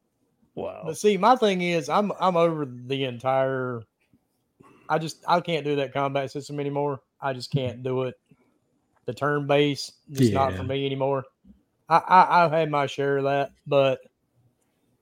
wow. 0.56 0.82
but 0.84 0.98
see 0.98 1.16
my 1.16 1.36
thing 1.36 1.62
is 1.62 1.88
I'm 1.88 2.12
I'm 2.18 2.36
over 2.36 2.66
the 2.66 3.04
entire 3.04 3.84
I 4.88 4.98
just 4.98 5.18
I 5.28 5.40
can't 5.40 5.64
do 5.64 5.76
that 5.76 5.94
combat 5.94 6.32
system 6.32 6.58
anymore. 6.58 7.00
I 7.20 7.32
just 7.32 7.52
can't 7.52 7.84
do 7.84 8.02
it. 8.02 8.16
The 9.06 9.14
turn 9.14 9.46
base 9.46 9.92
just 10.10 10.32
not 10.32 10.54
for 10.54 10.64
me 10.64 10.84
anymore. 10.84 11.24
I, 11.88 11.98
I 11.98 12.44
I've 12.44 12.50
had 12.50 12.70
my 12.72 12.86
share 12.86 13.18
of 13.18 13.24
that, 13.24 13.52
but 13.68 14.00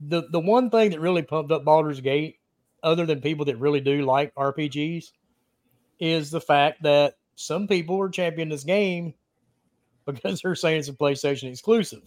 the 0.01 0.25
the 0.31 0.41
one 0.41 0.69
thing 0.69 0.91
that 0.91 1.01
really 1.01 1.23
pumped 1.23 1.53
up 1.53 1.65
Baldur's 1.65 2.03
Gate, 2.03 2.37
other 2.83 3.07
than 3.07 3.23
people 3.23 3.47
that 3.47 3.57
really 3.57 3.81
do 3.81 4.05
like 4.05 4.35
RPGs, 4.35 5.07
is 5.99 6.31
the 6.31 6.41
fact 6.41 6.83
that 6.83 7.15
some 7.35 7.67
people 7.67 7.99
are 8.03 8.11
championing 8.11 8.51
this 8.51 8.65
game 8.65 9.15
because 10.05 10.43
they're 10.43 10.55
saying 10.55 10.81
it's 10.81 10.89
a 10.89 10.93
PlayStation 10.93 11.51
exclusive. 11.51 12.03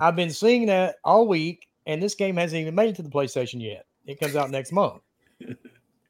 I've 0.00 0.16
been 0.16 0.30
seeing 0.30 0.66
that 0.66 0.96
all 1.04 1.26
week, 1.28 1.68
and 1.86 2.02
this 2.02 2.14
game 2.14 2.36
hasn't 2.36 2.60
even 2.60 2.74
made 2.74 2.90
it 2.90 2.96
to 2.96 3.02
the 3.02 3.10
PlayStation 3.10 3.60
yet. 3.62 3.86
It 4.06 4.18
comes 4.20 4.36
out 4.36 4.50
next 4.50 4.72
month. 4.72 5.02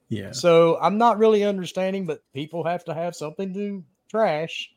Yeah. 0.08 0.32
So 0.32 0.78
I'm 0.78 0.98
not 0.98 1.16
really 1.16 1.42
understanding, 1.42 2.04
but 2.04 2.20
people 2.34 2.64
have 2.64 2.84
to 2.84 2.92
have 2.92 3.16
something 3.16 3.54
to 3.54 3.82
trash 4.10 4.70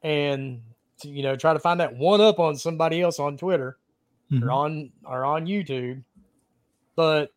and 0.00 0.62
to, 1.00 1.08
you 1.08 1.24
know 1.24 1.34
try 1.34 1.52
to 1.52 1.58
find 1.58 1.80
that 1.80 1.96
one 1.96 2.20
up 2.20 2.38
on 2.38 2.54
somebody 2.56 3.02
else 3.02 3.18
on 3.18 3.36
Twitter 3.36 3.78
or 4.30 4.38
Mhm. 4.38 4.54
on 4.54 4.92
or 5.04 5.24
on 5.24 5.46
YouTube. 5.46 6.04
But 6.94 7.30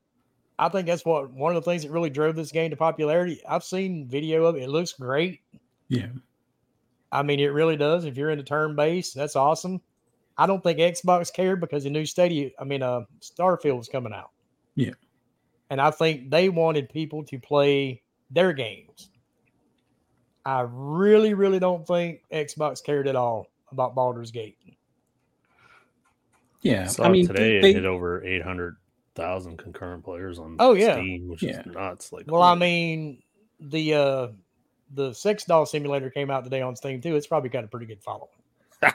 I 0.59 0.69
think 0.69 0.85
that's 0.85 1.03
what 1.05 1.31
one 1.31 1.55
of 1.55 1.63
the 1.65 1.67
things 1.67 1.81
that 1.81 1.91
really 1.91 2.11
drove 2.11 2.35
this 2.35 2.51
game 2.51 2.69
to 2.69 2.77
popularity. 2.77 3.41
I've 3.49 3.63
seen 3.63 4.07
video 4.07 4.45
of 4.45 4.55
it; 4.55 4.61
it 4.61 4.69
looks 4.69 4.93
great. 4.93 5.39
Yeah. 5.89 6.09
I 7.11 7.23
mean, 7.23 7.39
it 7.39 7.47
really 7.47 7.77
does. 7.77 8.05
If 8.05 8.15
you're 8.15 8.29
into 8.29 8.43
turn 8.43 8.75
based, 8.75 9.15
that's 9.15 9.35
awesome. 9.35 9.81
I 10.37 10.45
don't 10.45 10.61
think 10.61 10.79
Xbox 10.79 11.33
cared 11.33 11.59
because 11.59 11.83
the 11.83 11.89
new 11.89 12.05
Stadia, 12.05 12.51
I 12.59 12.63
mean, 12.63 12.83
uh, 12.83 13.01
Starfield 13.21 13.77
was 13.77 13.87
coming 13.89 14.13
out. 14.13 14.29
Yeah. 14.75 14.91
And 15.69 15.81
I 15.81 15.91
think 15.91 16.29
they 16.29 16.49
wanted 16.49 16.89
people 16.89 17.23
to 17.25 17.39
play 17.39 18.01
their 18.29 18.53
games. 18.53 19.09
I 20.45 20.65
really, 20.69 21.33
really 21.33 21.59
don't 21.59 21.85
think 21.85 22.21
Xbox 22.31 22.83
cared 22.83 23.07
at 23.07 23.15
all 23.15 23.47
about 23.71 23.95
Baldur's 23.95 24.31
Gate. 24.31 24.57
Yeah. 26.61 26.87
Saw 26.87 27.03
I 27.05 27.09
mean, 27.09 27.27
today 27.27 27.59
they, 27.59 27.71
it 27.71 27.75
hit 27.75 27.85
over 27.85 28.23
eight 28.25 28.41
hundred 28.41 28.77
thousand 29.15 29.57
concurrent 29.57 30.03
players 30.03 30.39
on 30.39 30.55
Oh, 30.59 30.73
yeah. 30.73 30.93
Steam, 30.95 31.27
which 31.27 31.43
Yeah. 31.43 31.61
is 31.61 31.65
nuts. 31.65 32.11
Like, 32.13 32.25
Well, 32.27 32.41
I 32.43 32.55
mean, 32.55 33.21
the 33.59 33.93
uh 33.93 34.27
the 34.93 35.13
sex 35.13 35.43
doll 35.43 35.65
simulator 35.65 36.09
came 36.09 36.29
out 36.31 36.43
today 36.43 36.61
on 36.61 36.75
Steam 36.75 37.01
too. 37.01 37.15
It's 37.15 37.27
probably 37.27 37.49
got 37.49 37.63
a 37.63 37.67
pretty 37.67 37.85
good 37.87 38.01
following. 38.01 38.29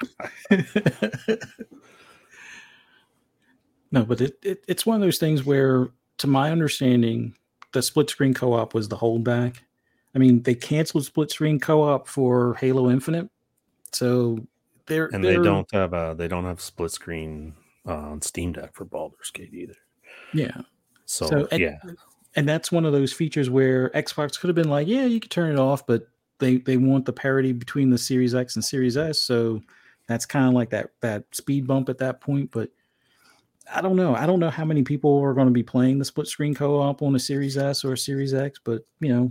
no, 3.91 4.05
but 4.05 4.20
it, 4.20 4.39
it 4.43 4.64
it's 4.68 4.87
one 4.87 4.97
of 4.97 5.03
those 5.03 5.18
things 5.18 5.45
where, 5.45 5.89
to 6.18 6.26
my 6.26 6.51
understanding, 6.51 7.35
the 7.72 7.83
split 7.83 8.11
screen 8.11 8.35
co 8.35 8.53
op 8.53 8.74
was 8.74 8.89
the 8.89 8.97
holdback. 8.97 9.57
I 10.14 10.18
mean, 10.18 10.43
they 10.43 10.55
canceled 10.55 11.05
split 11.05 11.30
screen 11.30 11.59
co 11.61 11.83
op 11.83 12.07
for 12.07 12.55
Halo 12.55 12.91
Infinite, 12.91 13.28
so 13.93 14.39
they're 14.87 15.07
and 15.07 15.22
they 15.24 15.33
they're- 15.35 15.43
don't 15.43 15.70
have 15.72 15.93
a 15.93 16.14
they 16.16 16.28
don't 16.28 16.45
have 16.45 16.61
split 16.61 16.91
screen 16.93 17.55
uh, 17.87 17.95
on 17.95 18.22
Steam 18.22 18.53
Deck 18.53 18.74
for 18.74 18.85
Baldur's 18.85 19.30
Gate 19.30 19.53
either. 19.53 19.74
Yeah, 20.35 20.61
So, 21.05 21.26
So, 21.26 21.49
and- 21.51 21.61
yeah, 21.61 21.78
and 22.37 22.49
that's 22.49 22.70
one 22.72 22.85
of 22.87 22.93
those 22.93 23.12
features 23.12 23.51
where 23.51 23.91
Xbox 23.91 24.39
could 24.39 24.49
have 24.49 24.55
been 24.55 24.68
like, 24.70 24.87
yeah, 24.87 25.05
you 25.05 25.20
could 25.20 25.30
turn 25.30 25.51
it 25.53 25.59
off, 25.59 25.87
but 25.87 26.09
they 26.43 26.57
they 26.59 26.76
want 26.76 27.07
the 27.07 27.12
parity 27.12 27.53
between 27.53 27.88
the 27.88 27.97
Series 27.99 28.34
X 28.34 28.57
and 28.57 28.64
Series 28.64 28.97
S, 28.99 29.20
so 29.22 29.62
that's 30.09 30.26
kind 30.26 30.47
of 30.49 30.53
like 30.53 30.68
that 30.70 30.90
that 31.01 31.24
speed 31.32 31.66
bump 31.66 31.88
at 31.88 31.99
that 31.99 32.20
point. 32.20 32.51
But 32.51 32.68
I 33.72 33.80
don't 33.80 33.97
know. 33.97 34.14
I 34.14 34.26
don't 34.26 34.40
know 34.40 34.51
how 34.51 34.64
many 34.64 34.82
people 34.82 35.18
are 35.20 35.32
going 35.34 35.47
to 35.47 35.53
be 35.53 35.62
playing 35.62 35.99
the 35.99 36.05
split 36.05 36.26
screen 36.26 36.55
co-op 36.55 37.01
on 37.01 37.14
a 37.14 37.18
Series 37.18 37.57
S 37.57 37.84
or 37.84 37.93
a 37.95 37.99
Series 37.99 38.34
X, 38.34 38.59
but 38.62 38.84
you 39.01 39.09
know, 39.14 39.30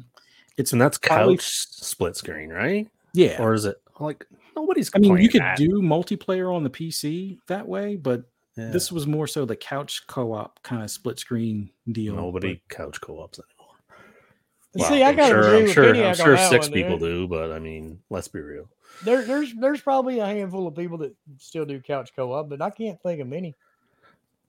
it's 0.58 0.72
and 0.72 0.82
that's 0.82 0.98
probably- 0.98 1.36
couch 1.38 1.44
split 1.68 2.16
screen, 2.16 2.50
right? 2.50 2.88
yeah. 3.14 3.42
Or 3.42 3.54
is 3.54 3.66
it 3.66 3.76
like 4.00 4.26
nobody's? 4.56 4.90
I 4.96 5.00
mean, 5.00 5.18
you 5.18 5.30
could 5.30 5.42
that. 5.42 5.58
do 5.58 5.70
multiplayer 5.82 6.52
on 6.56 6.64
the 6.64 6.70
PC 6.70 7.38
that 7.48 7.68
way, 7.68 7.98
but 7.98 8.24
Yeah. 8.58 8.70
this 8.72 8.92
was 8.92 9.06
more 9.06 9.28
so 9.28 9.46
the 9.46 9.56
couch 9.58 10.08
co-op 10.08 10.64
kind 10.64 10.82
of 10.82 10.90
split 10.90 11.20
screen 11.20 11.70
deal. 11.92 12.16
nobody 12.16 12.62
couch 12.70 13.00
co-ops 13.02 13.40
anymore. 13.40 13.61
See, 14.78 15.04
I 15.04 15.10
I'm 15.10 15.16
gotta 15.18 15.28
sure, 15.30 15.40
agree 15.42 15.58
I'm 15.58 15.64
with 15.64 15.74
sure, 15.74 15.86
Kenny 15.94 16.06
I'm 16.06 16.16
sure 16.16 16.38
six 16.38 16.68
one, 16.68 16.74
people 16.74 16.98
dude. 16.98 17.00
do, 17.00 17.28
but 17.28 17.52
I 17.52 17.60
mean, 17.60 18.00
let's 18.10 18.28
be 18.30 18.40
real. 18.40 18.70
There, 19.04 19.26
there's 19.26 19.54
there's 19.56 19.82
probably 19.82 20.20
a 20.20 20.26
handful 20.26 20.68
of 20.68 20.76
people 20.76 20.98
that 21.00 21.14
still 21.40 21.66
do 21.66 21.80
couch 21.82 22.12
co-op, 22.16 22.50
but 22.50 22.62
I 22.62 22.70
can't 22.70 23.02
think 23.02 23.20
of 23.20 23.28
many. 23.28 23.56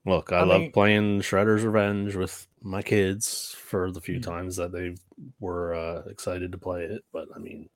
Look, 0.05 0.33
I, 0.33 0.39
I 0.39 0.45
love 0.45 0.61
mean- 0.63 0.73
playing 0.73 1.21
Shredder's 1.23 1.65
Revenge 1.65 2.15
with 2.17 2.47
my 2.61 2.83
kids 2.83 3.55
for 3.59 3.91
the 3.91 4.01
few 4.01 4.17
Yeah. 4.17 4.21
times 4.21 4.57
that 4.57 4.73
they 4.73 4.95
were 5.41 5.75
uh, 5.75 6.03
excited 6.09 6.53
to 6.53 6.59
play 6.59 6.85
it. 6.85 7.03
But 7.13 7.29
I 7.35 7.39
mean, 7.39 7.69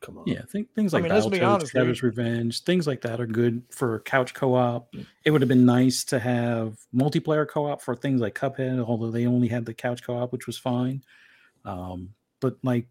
come 0.00 0.18
on. 0.18 0.24
Yeah, 0.26 0.42
think 0.50 0.72
things 0.74 0.94
I 0.94 0.98
like 0.98 1.10
mean, 1.10 1.12
Battletoads, 1.20 1.46
honest, 1.46 1.72
dude. 1.72 1.82
Shredder's 1.82 2.02
Revenge, 2.02 2.62
things 2.62 2.86
like 2.86 3.02
that 3.02 3.20
are 3.20 3.26
good 3.26 3.62
for 3.70 4.00
couch 4.00 4.32
co-op. 4.34 4.92
It 5.24 5.30
would 5.30 5.40
have 5.42 5.48
been 5.48 5.66
nice 5.66 6.02
to 6.04 6.18
have 6.18 6.78
multiplayer 6.94 7.46
co-op 7.48 7.82
for 7.82 7.94
things 7.94 8.20
like 8.20 8.34
Cuphead, 8.34 8.80
although 8.84 9.10
they 9.10 9.26
only 9.26 9.48
had 9.48 9.64
the 9.66 9.74
couch 9.74 10.02
co-op, 10.02 10.32
which 10.32 10.46
was 10.46 10.56
fine. 10.58 11.02
Um, 11.66 12.14
but 12.40 12.56
like 12.62 12.86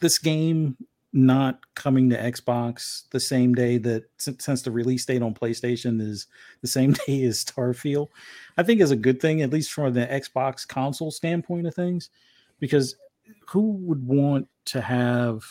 this 0.00 0.18
game 0.18 0.76
not 1.12 1.60
coming 1.76 2.10
to 2.10 2.16
Xbox 2.16 3.08
the 3.10 3.20
same 3.20 3.54
day 3.54 3.78
that 3.78 4.04
since, 4.18 4.62
the 4.62 4.70
release 4.70 5.06
date 5.06 5.22
on 5.22 5.32
PlayStation 5.32 6.00
is 6.00 6.26
the 6.60 6.66
same 6.66 6.92
day 7.06 7.24
as 7.24 7.44
Starfield, 7.44 8.08
I 8.58 8.62
think 8.64 8.80
is 8.80 8.90
a 8.90 8.96
good 8.96 9.20
thing, 9.20 9.40
at 9.40 9.52
least 9.52 9.72
from 9.72 9.94
the 9.94 10.06
Xbox 10.06 10.66
console 10.66 11.10
standpoint 11.10 11.66
of 11.66 11.74
things, 11.74 12.10
because 12.58 12.96
who 13.48 13.72
would 13.82 14.06
want 14.06 14.48
to 14.66 14.80
have 14.80 15.42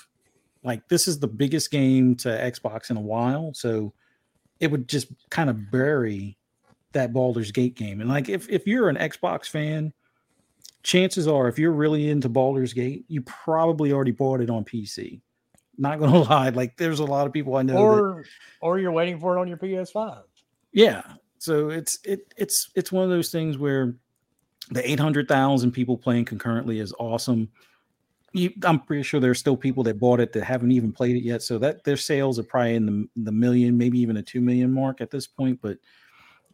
like 0.63 0.87
this 0.89 1.07
is 1.07 1.19
the 1.19 1.27
biggest 1.27 1.71
game 1.71 2.15
to 2.15 2.29
Xbox 2.29 2.89
in 2.89 2.97
a 2.97 3.01
while, 3.01 3.53
so 3.53 3.93
it 4.59 4.67
would 4.71 4.87
just 4.87 5.07
kind 5.29 5.49
of 5.49 5.71
bury 5.71 6.37
that 6.93 7.11
Baldur's 7.11 7.51
Gate 7.51 7.75
game. 7.75 8.01
And 8.01 8.09
like 8.09 8.29
if 8.29 8.49
if 8.49 8.67
you're 8.67 8.89
an 8.89 8.97
Xbox 8.97 9.47
fan, 9.47 9.93
chances 10.83 11.27
are 11.27 11.47
if 11.47 11.57
you're 11.57 11.71
really 11.71 12.09
into 12.09 12.29
Baldur's 12.29 12.73
Gate, 12.73 13.05
you 13.07 13.21
probably 13.23 13.91
already 13.91 14.11
bought 14.11 14.41
it 14.41 14.49
on 14.49 14.63
PC. 14.65 15.21
Not 15.77 15.99
gonna 15.99 16.19
lie, 16.29 16.49
like 16.49 16.77
there's 16.77 16.99
a 16.99 17.05
lot 17.05 17.25
of 17.25 17.33
people 17.33 17.55
I 17.55 17.63
know 17.63 17.73
that 17.73 17.79
Or 17.79 18.23
or 18.61 18.79
you're 18.79 18.91
waiting 18.91 19.19
for 19.19 19.37
it 19.37 19.41
on 19.41 19.47
your 19.47 19.57
PS5. 19.57 20.23
yeah. 20.71 21.01
So 21.39 21.69
it's 21.69 21.99
it 22.05 22.33
it's 22.37 22.69
it's 22.75 22.91
one 22.91 23.03
of 23.03 23.09
those 23.09 23.29
things 23.31 23.57
where 23.57 23.95
the 24.71 24.89
800,000 24.89 25.71
people 25.71 25.97
playing 25.97 26.23
concurrently 26.23 26.79
is 26.79 26.93
awesome. 26.99 27.49
You, 28.31 28.49
I'm 28.63 28.79
pretty 28.79 29.03
sure 29.03 29.19
there's 29.19 29.39
still 29.39 29.57
people 29.57 29.83
that 29.83 29.99
bought 29.99 30.21
it 30.21 30.31
that 30.33 30.43
haven't 30.45 30.71
even 30.71 30.93
played 30.93 31.17
it 31.17 31.23
yet. 31.23 31.41
So 31.43 31.57
that 31.59 31.83
their 31.83 31.97
sales 31.97 32.39
are 32.39 32.43
probably 32.43 32.75
in 32.75 32.85
the, 32.85 33.23
the 33.25 33.31
million, 33.33 33.77
maybe 33.77 33.99
even 33.99 34.15
a 34.17 34.23
2 34.23 34.39
million 34.39 34.71
mark 34.71 35.01
at 35.01 35.11
this 35.11 35.27
point. 35.27 35.59
But 35.61 35.77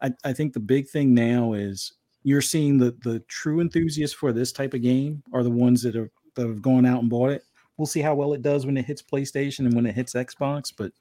I, 0.02 0.12
I 0.24 0.34
think 0.34 0.54
the 0.54 0.60
big 0.60 0.90
thing 0.90 1.14
now 1.14 1.54
is 1.54 1.94
you're 2.24 2.42
seeing 2.42 2.78
the 2.78 2.92
the 3.04 3.20
true 3.28 3.62
enthusiasts 3.62 4.16
for 4.16 4.32
this 4.32 4.52
type 4.52 4.74
of 4.74 4.82
game 4.82 5.24
are 5.34 5.44
the 5.44 5.50
ones 5.50 5.82
that 5.84 5.96
are 5.96 6.12
that 6.36 6.48
have 6.48 6.62
gone 6.62 6.86
out 6.86 7.02
and 7.02 7.10
bought 7.10 7.32
it. 7.32 7.44
We'll 7.78 7.86
see 7.86 8.02
how 8.02 8.16
well 8.16 8.34
it 8.34 8.42
does 8.42 8.66
when 8.66 8.78
it 8.78 8.86
hits 8.86 9.02
PlayStation 9.02 9.60
and 9.60 9.74
when 9.74 9.86
it 9.86 9.96
hits 9.96 10.14
Xbox, 10.14 10.74
but 10.76 10.92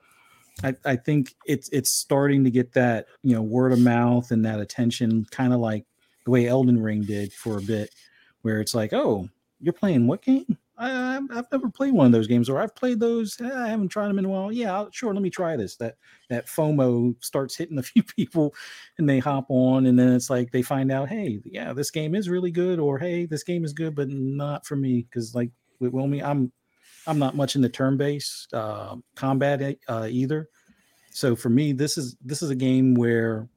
I, 0.62 0.74
I 0.84 0.96
think 0.96 1.34
it's 1.46 1.68
it's 1.70 1.90
starting 1.90 2.44
to 2.44 2.50
get 2.50 2.72
that 2.72 3.06
you 3.22 3.34
know 3.34 3.42
word 3.42 3.72
of 3.72 3.78
mouth 3.78 4.30
and 4.30 4.44
that 4.44 4.60
attention, 4.60 5.26
kind 5.30 5.52
of 5.52 5.60
like 5.60 5.84
the 6.24 6.30
way 6.30 6.46
Elden 6.46 6.82
Ring 6.82 7.02
did 7.02 7.32
for 7.32 7.58
a 7.58 7.62
bit, 7.62 7.90
where 8.42 8.60
it's 8.60 8.74
like, 8.74 8.92
oh, 8.92 9.28
you're 9.60 9.72
playing 9.72 10.06
what 10.06 10.22
game? 10.22 10.58
I, 10.78 11.16
I've- 11.16 11.26
I've 11.30 11.50
never 11.52 11.68
played 11.68 11.92
one 11.92 12.06
of 12.06 12.12
those 12.12 12.26
games, 12.28 12.48
or 12.48 12.60
I've 12.60 12.74
played 12.74 13.00
those. 13.00 13.40
eh, 13.40 13.50
I 13.52 13.68
haven't 13.68 13.88
tried 13.88 14.08
them 14.08 14.18
in 14.18 14.24
a 14.24 14.28
while. 14.28 14.52
Yeah, 14.52 14.74
I'll- 14.74 14.90
sure, 14.92 15.12
let 15.12 15.22
me 15.22 15.30
try 15.30 15.56
this. 15.56 15.76
That 15.76 15.96
that 16.30 16.46
FOMO 16.46 17.16
starts 17.22 17.56
hitting 17.56 17.78
a 17.78 17.82
few 17.92 18.02
people, 18.02 18.54
and 18.98 19.08
they 19.08 19.18
hop 19.18 19.46
on, 19.48 19.86
and 19.86 19.98
then 19.98 20.12
it's 20.12 20.30
like 20.30 20.52
they 20.52 20.62
find 20.62 20.92
out, 20.92 21.08
hey, 21.08 21.40
yeah, 21.44 21.72
this 21.72 21.90
game 21.90 22.14
is 22.14 22.28
really 22.28 22.50
good, 22.50 22.78
or 22.78 22.98
hey, 22.98 23.26
this 23.26 23.42
game 23.42 23.64
is 23.64 23.72
good, 23.72 23.94
but 23.94 24.08
not 24.08 24.66
for 24.66 24.76
me 24.76 25.02
because 25.10 25.34
like 25.34 25.50
with 25.80 25.92
Wilmy, 25.92 26.22
I'm 26.22 26.52
I'm 27.06 27.18
not 27.18 27.34
much 27.36 27.56
into 27.56 27.68
turn-based 27.70 28.52
uh, 28.54 28.96
combat 29.16 29.76
uh, 29.88 30.06
either. 30.10 30.48
So 31.10 31.34
for 31.34 31.48
me, 31.48 31.72
this 31.72 31.98
is 31.98 32.16
this 32.24 32.42
is 32.42 32.50
a 32.50 32.54
game 32.54 32.94
where 32.94 33.48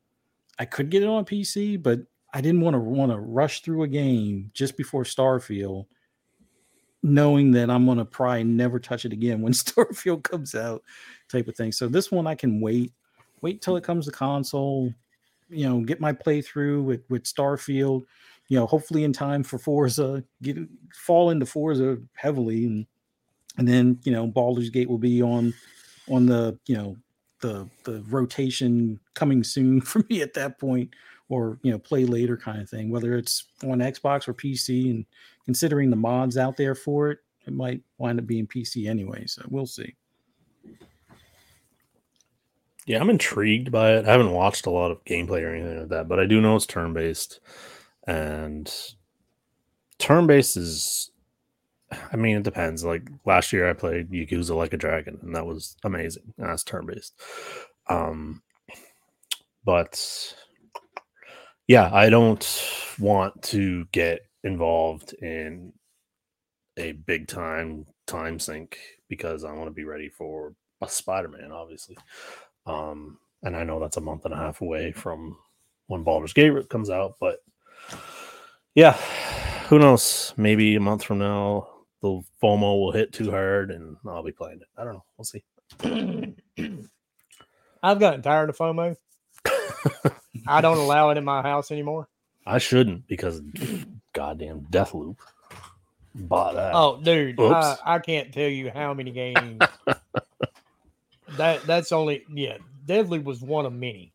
I 0.59 0.65
could 0.65 0.89
get 0.89 1.03
it 1.03 1.09
on 1.09 1.25
PC, 1.25 1.81
but 1.81 1.99
I 2.33 2.41
didn't 2.41 2.61
want 2.61 2.75
to 2.75 2.79
want 2.79 3.11
to 3.11 3.19
rush 3.19 3.61
through 3.61 3.83
a 3.83 3.87
game 3.87 4.51
just 4.53 4.77
before 4.77 5.03
Starfield, 5.03 5.85
knowing 7.03 7.51
that 7.51 7.69
I'm 7.69 7.85
gonna 7.85 8.05
probably 8.05 8.43
never 8.43 8.79
touch 8.79 9.05
it 9.05 9.13
again 9.13 9.41
when 9.41 9.53
Starfield 9.53 10.23
comes 10.23 10.55
out, 10.55 10.83
type 11.29 11.47
of 11.47 11.55
thing. 11.55 11.71
So 11.71 11.87
this 11.87 12.11
one 12.11 12.27
I 12.27 12.35
can 12.35 12.61
wait, 12.61 12.91
wait 13.41 13.61
till 13.61 13.77
it 13.77 13.83
comes 13.83 14.05
to 14.05 14.11
console, 14.11 14.93
you 15.49 15.67
know, 15.67 15.81
get 15.81 15.99
my 15.99 16.13
playthrough 16.13 16.83
with 16.83 17.01
with 17.09 17.23
Starfield, 17.23 18.05
you 18.47 18.57
know, 18.57 18.65
hopefully 18.65 19.03
in 19.03 19.13
time 19.13 19.43
for 19.43 19.57
Forza, 19.57 20.23
get 20.41 20.57
fall 20.93 21.29
into 21.29 21.45
Forza 21.45 21.97
heavily 22.15 22.65
and 22.65 22.85
and 23.57 23.67
then 23.67 23.99
you 24.03 24.11
know 24.11 24.27
Baldur's 24.27 24.69
Gate 24.69 24.89
will 24.89 24.97
be 24.97 25.21
on 25.21 25.53
on 26.09 26.25
the 26.25 26.57
you 26.65 26.75
know 26.75 26.97
the 27.41 27.67
the 27.83 28.03
rotation 28.09 28.99
coming 29.13 29.43
soon 29.43 29.81
for 29.81 30.03
me 30.09 30.21
at 30.21 30.33
that 30.35 30.59
point, 30.59 30.89
or 31.29 31.57
you 31.63 31.71
know, 31.71 31.79
play 31.79 32.05
later 32.05 32.37
kind 32.37 32.61
of 32.61 32.69
thing. 32.69 32.89
Whether 32.89 33.15
it's 33.15 33.45
on 33.63 33.79
Xbox 33.79 34.27
or 34.27 34.33
PC, 34.33 34.89
and 34.91 35.05
considering 35.45 35.89
the 35.89 35.95
mods 35.95 36.37
out 36.37 36.57
there 36.57 36.75
for 36.75 37.11
it, 37.11 37.19
it 37.45 37.53
might 37.53 37.81
wind 37.97 38.19
up 38.19 38.27
being 38.27 38.47
PC 38.47 38.89
anyway. 38.89 39.25
So 39.25 39.43
we'll 39.49 39.65
see. 39.65 39.95
Yeah, 42.85 42.99
I'm 42.99 43.09
intrigued 43.09 43.71
by 43.71 43.93
it. 43.93 44.07
I 44.07 44.11
haven't 44.11 44.31
watched 44.31 44.65
a 44.65 44.71
lot 44.71 44.91
of 44.91 45.03
gameplay 45.05 45.43
or 45.43 45.53
anything 45.53 45.79
like 45.79 45.89
that, 45.89 46.07
but 46.07 46.19
I 46.19 46.25
do 46.25 46.41
know 46.41 46.55
it's 46.55 46.65
turn 46.65 46.93
based. 46.93 47.39
And 48.07 48.71
turn 49.99 50.25
based 50.25 50.57
is, 50.57 51.11
I 52.11 52.15
mean, 52.15 52.37
it 52.37 52.43
depends. 52.43 52.83
Like 52.83 53.07
last 53.25 53.53
year, 53.53 53.69
I 53.69 53.73
played 53.73 54.09
Yakuza 54.09 54.55
Like 54.55 54.73
a 54.73 54.77
Dragon, 54.77 55.19
and 55.21 55.35
that 55.35 55.45
was 55.45 55.77
amazing. 55.83 56.33
That's 56.37 56.63
turn 56.63 56.87
based. 56.87 57.13
Um, 57.87 58.41
but 59.63 60.35
yeah, 61.67 61.89
I 61.93 62.09
don't 62.09 62.95
want 62.99 63.43
to 63.43 63.85
get 63.91 64.21
involved 64.43 65.13
in 65.13 65.73
a 66.77 66.93
big 66.93 67.27
time 67.27 67.85
time 68.07 68.39
sink 68.39 68.77
because 69.07 69.43
I 69.43 69.53
want 69.53 69.67
to 69.67 69.73
be 69.73 69.83
ready 69.83 70.09
for 70.09 70.53
a 70.81 70.89
Spider 70.89 71.27
Man, 71.27 71.51
obviously. 71.51 71.97
Um, 72.65 73.19
and 73.43 73.55
I 73.55 73.63
know 73.63 73.79
that's 73.79 73.97
a 73.97 74.01
month 74.01 74.25
and 74.25 74.33
a 74.33 74.37
half 74.37 74.61
away 74.61 74.91
from 74.91 75.37
when 75.87 76.03
Baldur's 76.03 76.33
Gate 76.33 76.69
comes 76.69 76.89
out, 76.89 77.15
but 77.19 77.39
yeah, 78.75 78.93
who 79.67 79.79
knows? 79.79 80.33
Maybe 80.37 80.75
a 80.75 80.79
month 80.79 81.03
from 81.03 81.19
now, 81.19 81.67
the 82.01 82.21
FOMO 82.41 82.79
will 82.79 82.91
hit 82.91 83.13
too 83.13 83.29
hard 83.31 83.71
and 83.71 83.97
I'll 84.07 84.23
be 84.23 84.31
playing 84.31 84.61
it. 84.61 84.67
I 84.77 84.83
don't 84.83 84.93
know. 84.93 85.03
We'll 85.17 85.25
see. 85.25 85.43
I've 87.83 87.99
gotten 87.99 88.21
tired 88.21 88.49
of 88.49 88.57
FOMO. 88.57 88.95
I 90.47 90.61
don't 90.61 90.77
allow 90.77 91.09
it 91.09 91.17
in 91.17 91.25
my 91.25 91.41
house 91.41 91.71
anymore. 91.71 92.07
I 92.45 92.57
shouldn't 92.57 93.07
because 93.07 93.41
goddamn 94.13 94.67
Deathloop. 94.69 95.17
Bought 96.13 96.55
that. 96.55 96.73
Oh, 96.73 96.99
dude, 97.01 97.39
I, 97.39 97.77
I 97.85 97.99
can't 97.99 98.33
tell 98.33 98.49
you 98.49 98.69
how 98.69 98.93
many 98.93 99.11
games. 99.11 99.61
that 101.37 101.63
that's 101.63 101.91
only 101.91 102.25
yeah. 102.33 102.57
Deadly 102.85 103.19
was 103.19 103.41
one 103.41 103.65
of 103.65 103.73
many. 103.73 104.13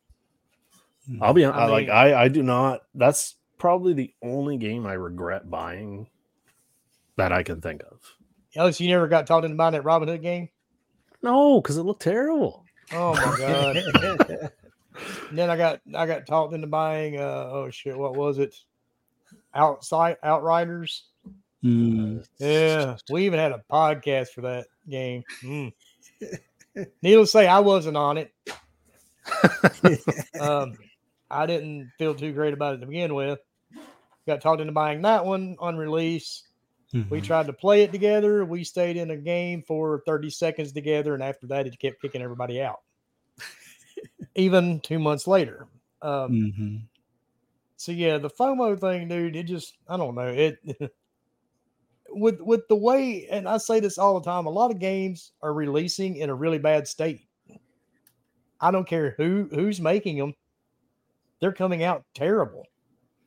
I'll 1.21 1.33
be 1.33 1.43
hon- 1.43 1.55
I 1.55 1.63
I 1.63 1.67
like 1.67 1.89
I 1.89 2.25
I 2.25 2.29
do 2.29 2.43
not. 2.43 2.83
That's 2.95 3.37
probably 3.59 3.95
the 3.95 4.13
only 4.23 4.59
game 4.59 4.87
I 4.87 4.95
regret 4.95 5.49
buying 5.49 6.09
that 7.17 7.33
I 7.33 7.43
can 7.43 7.61
think 7.61 7.83
of. 7.91 8.01
Alex, 8.57 8.81
you 8.81 8.89
never 8.89 9.09
got 9.09 9.27
talked 9.27 9.45
into 9.45 9.57
buying 9.57 9.73
that 9.73 9.85
Robin 9.85 10.09
Hood 10.09 10.23
game? 10.23 10.49
No, 11.23 11.61
because 11.61 11.79
it 11.79 11.83
looked 11.83 12.03
terrible. 12.03 12.65
Oh 12.93 13.15
my 13.15 13.37
god! 13.39 14.53
Then 15.33 15.51
I 15.51 15.57
got 15.57 15.81
I 15.95 16.07
got 16.07 16.27
talked 16.27 16.55
into 16.55 16.67
buying. 16.67 17.19
Uh, 17.19 17.49
oh 17.51 17.71
shit, 17.71 17.97
what 17.97 18.17
was 18.17 18.39
it? 18.39 18.55
Outside 19.57 20.19
Outriders. 20.23 21.05
Mm, 21.65 22.25
Yeah, 22.39 22.97
we 23.11 23.25
even 23.27 23.41
had 23.41 23.53
a 23.53 23.65
podcast 23.71 24.29
for 24.29 24.43
that 24.43 24.67
game. 24.89 25.25
Mm. 25.43 25.73
Needless 27.03 27.33
to 27.33 27.39
say, 27.39 27.47
I 27.49 27.61
wasn't 27.61 27.97
on 27.97 28.19
it. 28.19 28.33
Um, 30.41 30.77
I 31.29 31.47
didn't 31.47 31.91
feel 31.99 32.15
too 32.15 32.33
great 32.33 32.55
about 32.55 32.75
it 32.75 32.79
to 32.79 32.87
begin 32.87 33.15
with. 33.15 33.41
Got 34.27 34.41
talked 34.41 34.61
into 34.61 34.73
buying 34.73 35.03
that 35.03 35.25
one 35.25 35.57
on 35.59 35.77
release. 35.77 36.45
We 36.93 37.01
mhm. 37.01 37.25
tried 37.25 37.47
to 37.47 37.53
play 37.53 37.83
it 37.83 37.91
together. 37.91 38.45
We 38.45 38.63
stayed 38.63 38.97
in 38.97 39.11
a 39.11 39.17
game 39.17 39.63
for 39.67 40.03
30 40.07 40.31
seconds 40.31 40.73
together, 40.73 41.15
and 41.15 41.23
after 41.23 41.49
that, 41.49 41.67
it 41.67 41.79
kept 41.79 42.01
kicking 42.01 42.23
everybody 42.23 42.63
out. 42.63 42.81
Even 44.37 44.81
two 44.81 44.99
months 45.01 45.27
later. 45.27 45.67
Um, 46.03 46.31
Mhm. 46.31 46.83
So 47.77 47.93
yeah, 47.93 48.19
the 48.19 48.31
FOMO 48.31 48.79
thing, 48.81 49.09
dude, 49.09 49.37
it 49.37 49.45
just 49.45 49.79
I 49.89 49.97
don't 49.97 50.15
know. 50.15 50.29
It 50.29 50.59
with 52.11 52.41
with 52.41 52.67
the 52.69 52.77
way, 52.77 53.27
and 53.29 53.49
I 53.49 53.59
say 53.59 53.81
this 53.81 53.99
all 53.99 54.19
the 54.19 54.25
time, 54.25 54.47
a 54.47 54.51
lot 54.51 54.71
of 54.71 54.79
games 54.79 55.33
are 55.43 55.53
releasing 55.53 56.17
in 56.17 56.31
a 56.31 56.35
really 56.35 56.59
bad 56.59 56.89
state. 56.89 57.23
I 58.61 58.71
don't 58.71 58.89
care 58.89 59.15
who 59.19 59.49
who's 59.53 59.81
making 59.81 60.19
them. 60.19 60.35
They're 61.41 61.53
coming 61.53 61.83
out 61.83 62.05
terrible. 62.15 62.65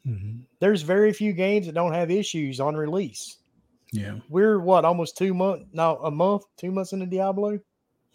Mhm. 0.05 0.45
There's 0.59 0.81
very 0.81 1.13
few 1.13 1.33
games 1.33 1.67
that 1.67 1.75
don't 1.75 1.93
have 1.93 2.09
issues 2.09 2.59
on 2.59 2.75
release. 2.75 3.37
Yeah. 3.91 4.19
We're 4.29 4.59
what 4.59 4.85
almost 4.85 5.17
two 5.17 5.33
months 5.33 5.65
now, 5.73 5.97
a 5.97 6.11
month, 6.11 6.43
two 6.57 6.71
months 6.71 6.93
into 6.93 7.05
Diablo. 7.05 7.59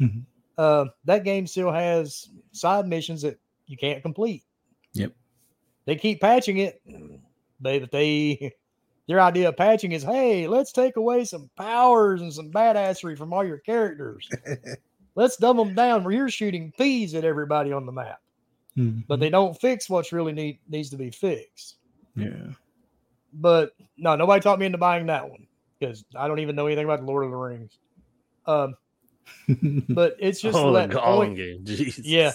Mhm. 0.01 0.25
Uh, 0.57 0.87
that 1.05 1.25
game 1.25 1.47
still 1.47 1.71
has 1.71 2.31
side 2.53 2.87
missions 2.87 3.23
that 3.23 3.39
you 3.67 3.77
can't 3.77 4.03
complete. 4.03 4.45
Yep. 5.87 5.97
They 5.97 6.01
keep 6.01 6.21
patching 6.21 6.59
it, 6.59 6.81
they 7.61 7.79
but 7.79 7.91
they 7.91 8.53
their 9.07 9.21
idea 9.21 9.49
of 9.51 9.57
patching 9.57 9.93
is, 9.93 10.03
hey, 10.03 10.47
let's 10.49 10.73
take 10.73 10.97
away 10.97 11.25
some 11.25 11.51
powers 11.57 12.21
and 12.23 12.33
some 12.33 12.51
badassery 12.51 13.17
from 13.19 13.33
all 13.33 13.45
your 13.45 13.59
characters. 13.59 14.29
let's 15.15 15.37
dumb 15.37 15.57
them 15.59 15.75
down 15.75 16.03
where 16.05 16.15
you're 16.15 16.31
shooting 16.31 16.73
peas 16.79 17.15
at 17.15 17.25
everybody 17.25 17.73
on 17.73 17.85
the 17.87 17.93
map, 17.93 18.21
but 18.77 18.83
Mhm. 18.83 19.21
they 19.21 19.31
don't 19.31 19.61
fix 19.61 19.89
what's 19.91 20.13
really 20.13 20.33
need 20.33 20.59
needs 20.69 20.91
to 20.91 20.97
be 20.97 21.11
fixed. 21.11 21.77
yeah. 22.17 22.53
But 23.35 23.73
no, 23.99 24.15
nobody 24.17 24.41
taught 24.41 24.59
me 24.61 24.67
into 24.67 24.79
buying 24.79 25.07
that 25.07 25.29
one 25.29 25.47
because 25.79 26.05
I 26.17 26.29
don't 26.29 26.39
even 26.39 26.55
know 26.57 26.67
anything 26.67 26.85
about 26.85 27.01
the 27.01 27.07
Lord 27.07 27.25
of 27.25 27.31
the 27.33 27.37
Rings. 27.37 27.79
Um, 28.47 28.75
but 29.89 30.17
it's 30.19 30.41
just 30.41 30.57
oh, 30.57 30.73
that 30.73 30.91
the 30.91 31.01
point. 31.01 31.37
game. 31.37 31.65
Jesus. 31.65 32.05
Yeah, 32.07 32.33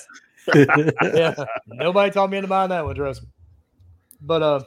yeah. 1.02 1.36
Nobody 1.68 2.12
taught 2.12 2.30
me 2.30 2.38
into 2.38 2.48
buying 2.48 2.70
that 2.70 2.84
one, 2.86 2.96
trust 2.96 3.24
me. 3.24 3.30
But 4.22 4.44
uh, 4.44 4.64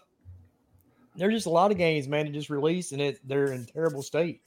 there's 1.15 1.35
just 1.35 1.47
a 1.47 1.51
lot 1.51 1.71
of 1.71 1.79
games, 1.79 2.09
man, 2.09 2.27
that 2.27 2.33
just 2.33 2.51
released 2.51 2.93
and 2.93 3.01
it 3.01 3.21
they're 3.27 3.53
in 3.53 3.67
terrible 3.67 4.03
state. 4.03 4.43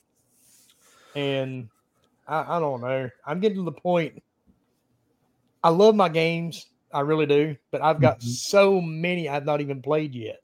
And 1.16 1.70
I, 2.28 2.58
I 2.58 2.60
don't 2.60 2.82
know. 2.82 3.10
I'm 3.26 3.40
getting 3.40 3.58
to 3.60 3.64
the 3.64 3.72
point. 3.72 4.24
I 5.64 5.70
love 5.70 5.96
my 5.96 6.08
games, 6.10 6.66
I 6.94 7.02
really 7.02 7.26
do, 7.26 7.58
but 7.72 7.82
I've 7.82 8.00
got 8.00 8.22
Mhm. 8.22 8.24
so 8.24 8.80
many 8.80 9.28
I've 9.28 9.46
not 9.46 9.60
even 9.62 9.82
played 9.82 10.16
yet, 10.16 10.40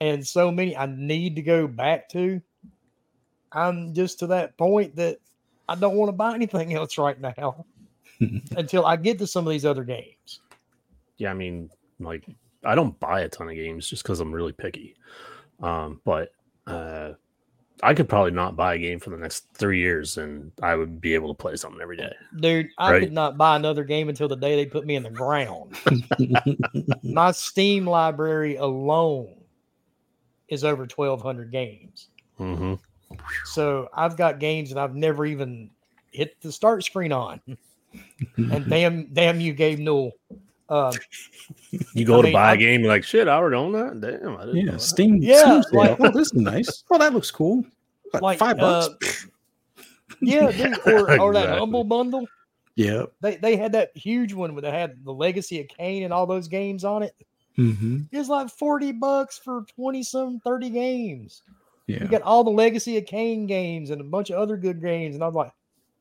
and 0.00 0.26
so 0.26 0.50
many 0.50 0.76
I 0.76 0.86
need 0.86 1.36
to 1.36 1.42
go 1.42 1.66
back 1.66 2.08
to. 2.10 2.40
I'm 3.52 3.94
just 3.94 4.18
to 4.20 4.28
that 4.28 4.56
point 4.58 4.96
that 4.96 5.18
I 5.68 5.74
don't 5.74 5.96
want 5.96 6.08
to 6.08 6.12
buy 6.16 6.34
anything 6.34 6.74
else 6.74 6.98
right 6.98 7.18
now 7.20 7.66
until 8.56 8.86
I 8.86 8.96
get 8.96 9.18
to 9.20 9.26
some 9.28 9.46
of 9.46 9.50
these 9.52 9.66
other 9.66 9.84
games. 9.84 10.42
yeah, 11.18 11.30
I 11.30 11.34
mean, 11.34 11.70
like 11.98 12.24
I 12.64 12.74
don't 12.74 12.98
buy 13.00 13.20
a 13.20 13.28
ton 13.28 13.48
of 13.48 13.54
games 13.54 13.88
just 13.88 14.02
because 14.02 14.20
I'm 14.20 14.32
really 14.34 14.52
picky. 14.52 14.96
Um, 15.60 16.00
but 16.04 16.32
uh, 16.66 17.12
I 17.82 17.94
could 17.94 18.08
probably 18.08 18.32
not 18.32 18.56
buy 18.56 18.74
a 18.74 18.78
game 18.78 18.98
for 18.98 19.10
the 19.10 19.16
next 19.16 19.46
three 19.54 19.78
years, 19.78 20.18
and 20.18 20.52
I 20.62 20.74
would 20.74 21.00
be 21.00 21.14
able 21.14 21.28
to 21.34 21.40
play 21.40 21.56
something 21.56 21.80
every 21.80 21.96
day. 21.96 22.12
Dude, 22.36 22.68
I 22.78 22.90
Right. 22.90 23.02
could 23.02 23.12
not 23.12 23.38
buy 23.38 23.56
another 23.56 23.84
game 23.84 24.08
until 24.08 24.28
the 24.28 24.36
day 24.36 24.56
they 24.56 24.66
put 24.66 24.84
me 24.86 24.96
in 24.96 25.02
the 25.02 25.10
ground. 25.10 25.76
My 27.04 27.30
Steam 27.32 27.86
library 27.86 28.56
alone 28.56 29.34
is 30.48 30.64
over 30.64 30.86
1,200 30.86 31.50
games. 31.50 32.08
hmm 32.36 32.74
So 33.44 33.88
I've 33.94 34.16
got 34.16 34.38
games 34.40 34.70
that 34.70 34.78
I've 34.78 34.94
never 34.94 35.24
even 35.26 35.70
hit 36.10 36.40
the 36.40 36.52
start 36.52 36.84
screen 36.84 37.12
on. 37.12 37.40
And 38.50 38.68
damn, 38.68 39.12
damn 39.12 39.40
you, 39.40 39.52
Gabe 39.52 39.78
Newell. 39.78 40.12
Uh, 40.68 40.92
You 41.94 42.04
go 42.04 42.14
I 42.18 42.20
to 42.20 42.22
mean, 42.24 42.32
buy 42.32 42.50
a 42.50 42.52
I- 42.52 42.56
game, 42.56 42.80
you're 42.82 42.88
like, 42.90 43.04
shit, 43.04 43.26
I 43.28 43.32
already 43.36 43.56
own 43.56 43.72
that. 43.72 44.00
Damn, 44.00 44.36
I 44.36 44.44
didn't 44.46 44.56
yeah. 44.66 44.72
that." 44.72 44.80
Steam. 44.80 45.16
Yeah, 45.16 45.60
Steam 45.62 45.78
like- 45.78 45.96
oh, 46.00 46.10
this 46.10 46.28
is 46.28 46.34
nice. 46.34 46.84
Oh, 46.90 46.98
that 46.98 47.12
looks 47.14 47.30
cool. 47.30 47.64
What, 48.10 48.22
Like, 48.22 48.38
five 48.38 48.58
uh, 48.58 48.88
bucks. 48.88 49.26
yeah, 50.20 50.50
dude, 50.52 50.78
or, 50.86 51.20
or 51.20 51.32
that 51.34 51.58
Humble 51.58 51.84
Bundle. 51.84 52.26
yeah. 52.74 53.04
They 53.20 53.36
they 53.36 53.56
had 53.56 53.72
that 53.72 53.96
huge 53.96 54.32
one 54.32 54.54
where 54.54 54.62
they 54.62 54.70
had 54.70 55.04
the 55.04 55.12
Legacy 55.12 55.60
of 55.60 55.68
Kain 55.68 56.04
and 56.04 56.12
all 56.12 56.26
those 56.26 56.48
games 56.48 56.84
on 56.84 57.02
it. 57.02 57.14
hmm 57.56 58.00
It's 58.12 58.28
like 58.28 58.48
40 58.50 58.92
bucks 58.92 59.38
for 59.38 59.64
20 59.76 60.02
some 60.02 60.40
30 60.40 60.70
games. 60.70 61.42
Yeah. 61.86 62.02
You 62.02 62.08
got 62.08 62.22
all 62.22 62.44
the 62.44 62.50
Legacy 62.50 62.96
of 62.98 63.06
Kain 63.06 63.46
games 63.46 63.90
and 63.90 64.00
a 64.00 64.04
bunch 64.04 64.30
of 64.30 64.38
other 64.38 64.56
good 64.58 64.80
games. 64.82 65.14
And 65.14 65.24
I'm 65.24 65.32
like, 65.34 65.52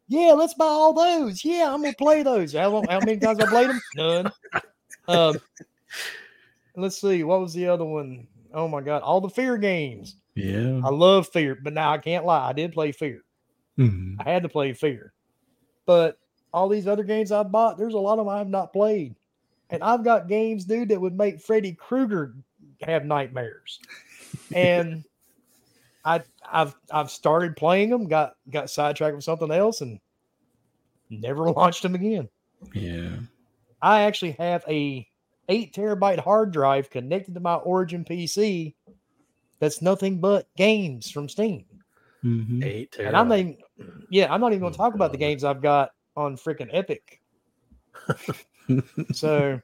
yeah, 0.07 0.31
let's 0.33 0.53
buy 0.53 0.65
all 0.65 0.93
those. 0.93 1.43
Yeah, 1.43 1.73
I'm 1.73 1.81
gonna 1.81 1.93
play 1.97 2.23
those. 2.23 2.53
How 2.53 2.69
long, 2.69 2.85
how 2.89 2.99
many 2.99 3.17
times 3.17 3.39
I 3.39 3.45
played 3.47 3.69
them? 3.69 3.81
None. 3.95 4.31
Um, 5.07 5.37
let's 6.75 6.99
see, 6.99 7.23
what 7.23 7.39
was 7.39 7.53
the 7.53 7.67
other 7.67 7.85
one? 7.85 8.27
Oh 8.53 8.67
my 8.67 8.81
god, 8.81 9.01
all 9.01 9.21
the 9.21 9.29
fear 9.29 9.57
games. 9.57 10.15
yeah. 10.35 10.81
I 10.83 10.89
love 10.89 11.27
fear, 11.29 11.57
but 11.61 11.73
now 11.73 11.91
I 11.91 11.97
can't 11.97 12.25
lie. 12.25 12.49
I 12.49 12.53
did 12.53 12.73
play 12.73 12.91
fear. 12.91 13.23
Mhm. 13.77 14.15
I 14.25 14.29
had 14.29 14.43
to 14.43 14.49
play 14.49 14.73
fear. 14.73 15.13
But 15.85 16.17
all 16.53 16.67
these 16.69 16.87
other 16.87 17.03
games 17.03 17.31
I 17.31 17.43
bought, 17.43 17.77
there's 17.77 17.93
a 17.93 17.99
lot 17.99 18.19
of 18.19 18.25
them 18.25 18.29
I 18.29 18.37
have 18.39 18.49
not 18.49 18.73
played. 18.73 19.15
And 19.69 19.83
I've 19.83 20.03
got 20.03 20.27
games, 20.29 20.65
dude, 20.65 20.89
that 20.89 20.99
would 21.01 21.17
make 21.17 21.41
Freddy 21.41 21.73
Krueger 21.73 22.35
have 22.81 23.05
nightmares. 23.05 23.79
And 24.53 25.03
I 26.07 26.23
I've 26.49 26.73
I've 26.91 27.11
started 27.11 27.57
playing 27.57 27.89
them, 27.89 28.07
got 28.07 28.35
got 28.49 28.69
sidetracked 28.69 29.15
with 29.15 29.25
something 29.25 29.51
else 29.51 29.81
and 29.81 29.99
never 31.09 31.51
launched 31.51 31.83
them 31.83 31.95
again. 31.95 32.29
Yeah. 32.73 33.17
I 33.81 34.03
actually 34.03 34.31
have 34.31 34.63
a 34.67 35.05
eight 35.49 35.73
terabyte 35.73 36.19
hard 36.19 36.51
drive 36.51 36.89
connected 36.89 37.33
to 37.33 37.39
my 37.41 37.55
Origin 37.55 38.05
PC. 38.05 38.73
That's 39.59 39.81
nothing 39.81 40.19
but 40.19 40.47
games 40.55 41.11
from 41.11 41.27
Steam. 41.27 41.65
Mhm. 42.23 42.63
Eight 42.63 42.95
And 42.99 43.15
I'm 43.15 43.27
not 43.27 43.37
terabyte. 43.37 43.57
even, 43.79 44.03
yeah, 44.09 44.33
I'm 44.33 44.39
not 44.41 44.51
even 44.51 44.59
going 44.61 44.69
Oh, 44.69 44.73
to 44.73 44.77
talk 44.77 44.93
about 44.95 45.11
the 45.11 45.17
games 45.17 45.43
I've 45.43 45.61
got 45.61 45.91
on 46.15 46.37
freaking 46.37 46.69
Epic. 46.71 47.21
So, 49.13 49.61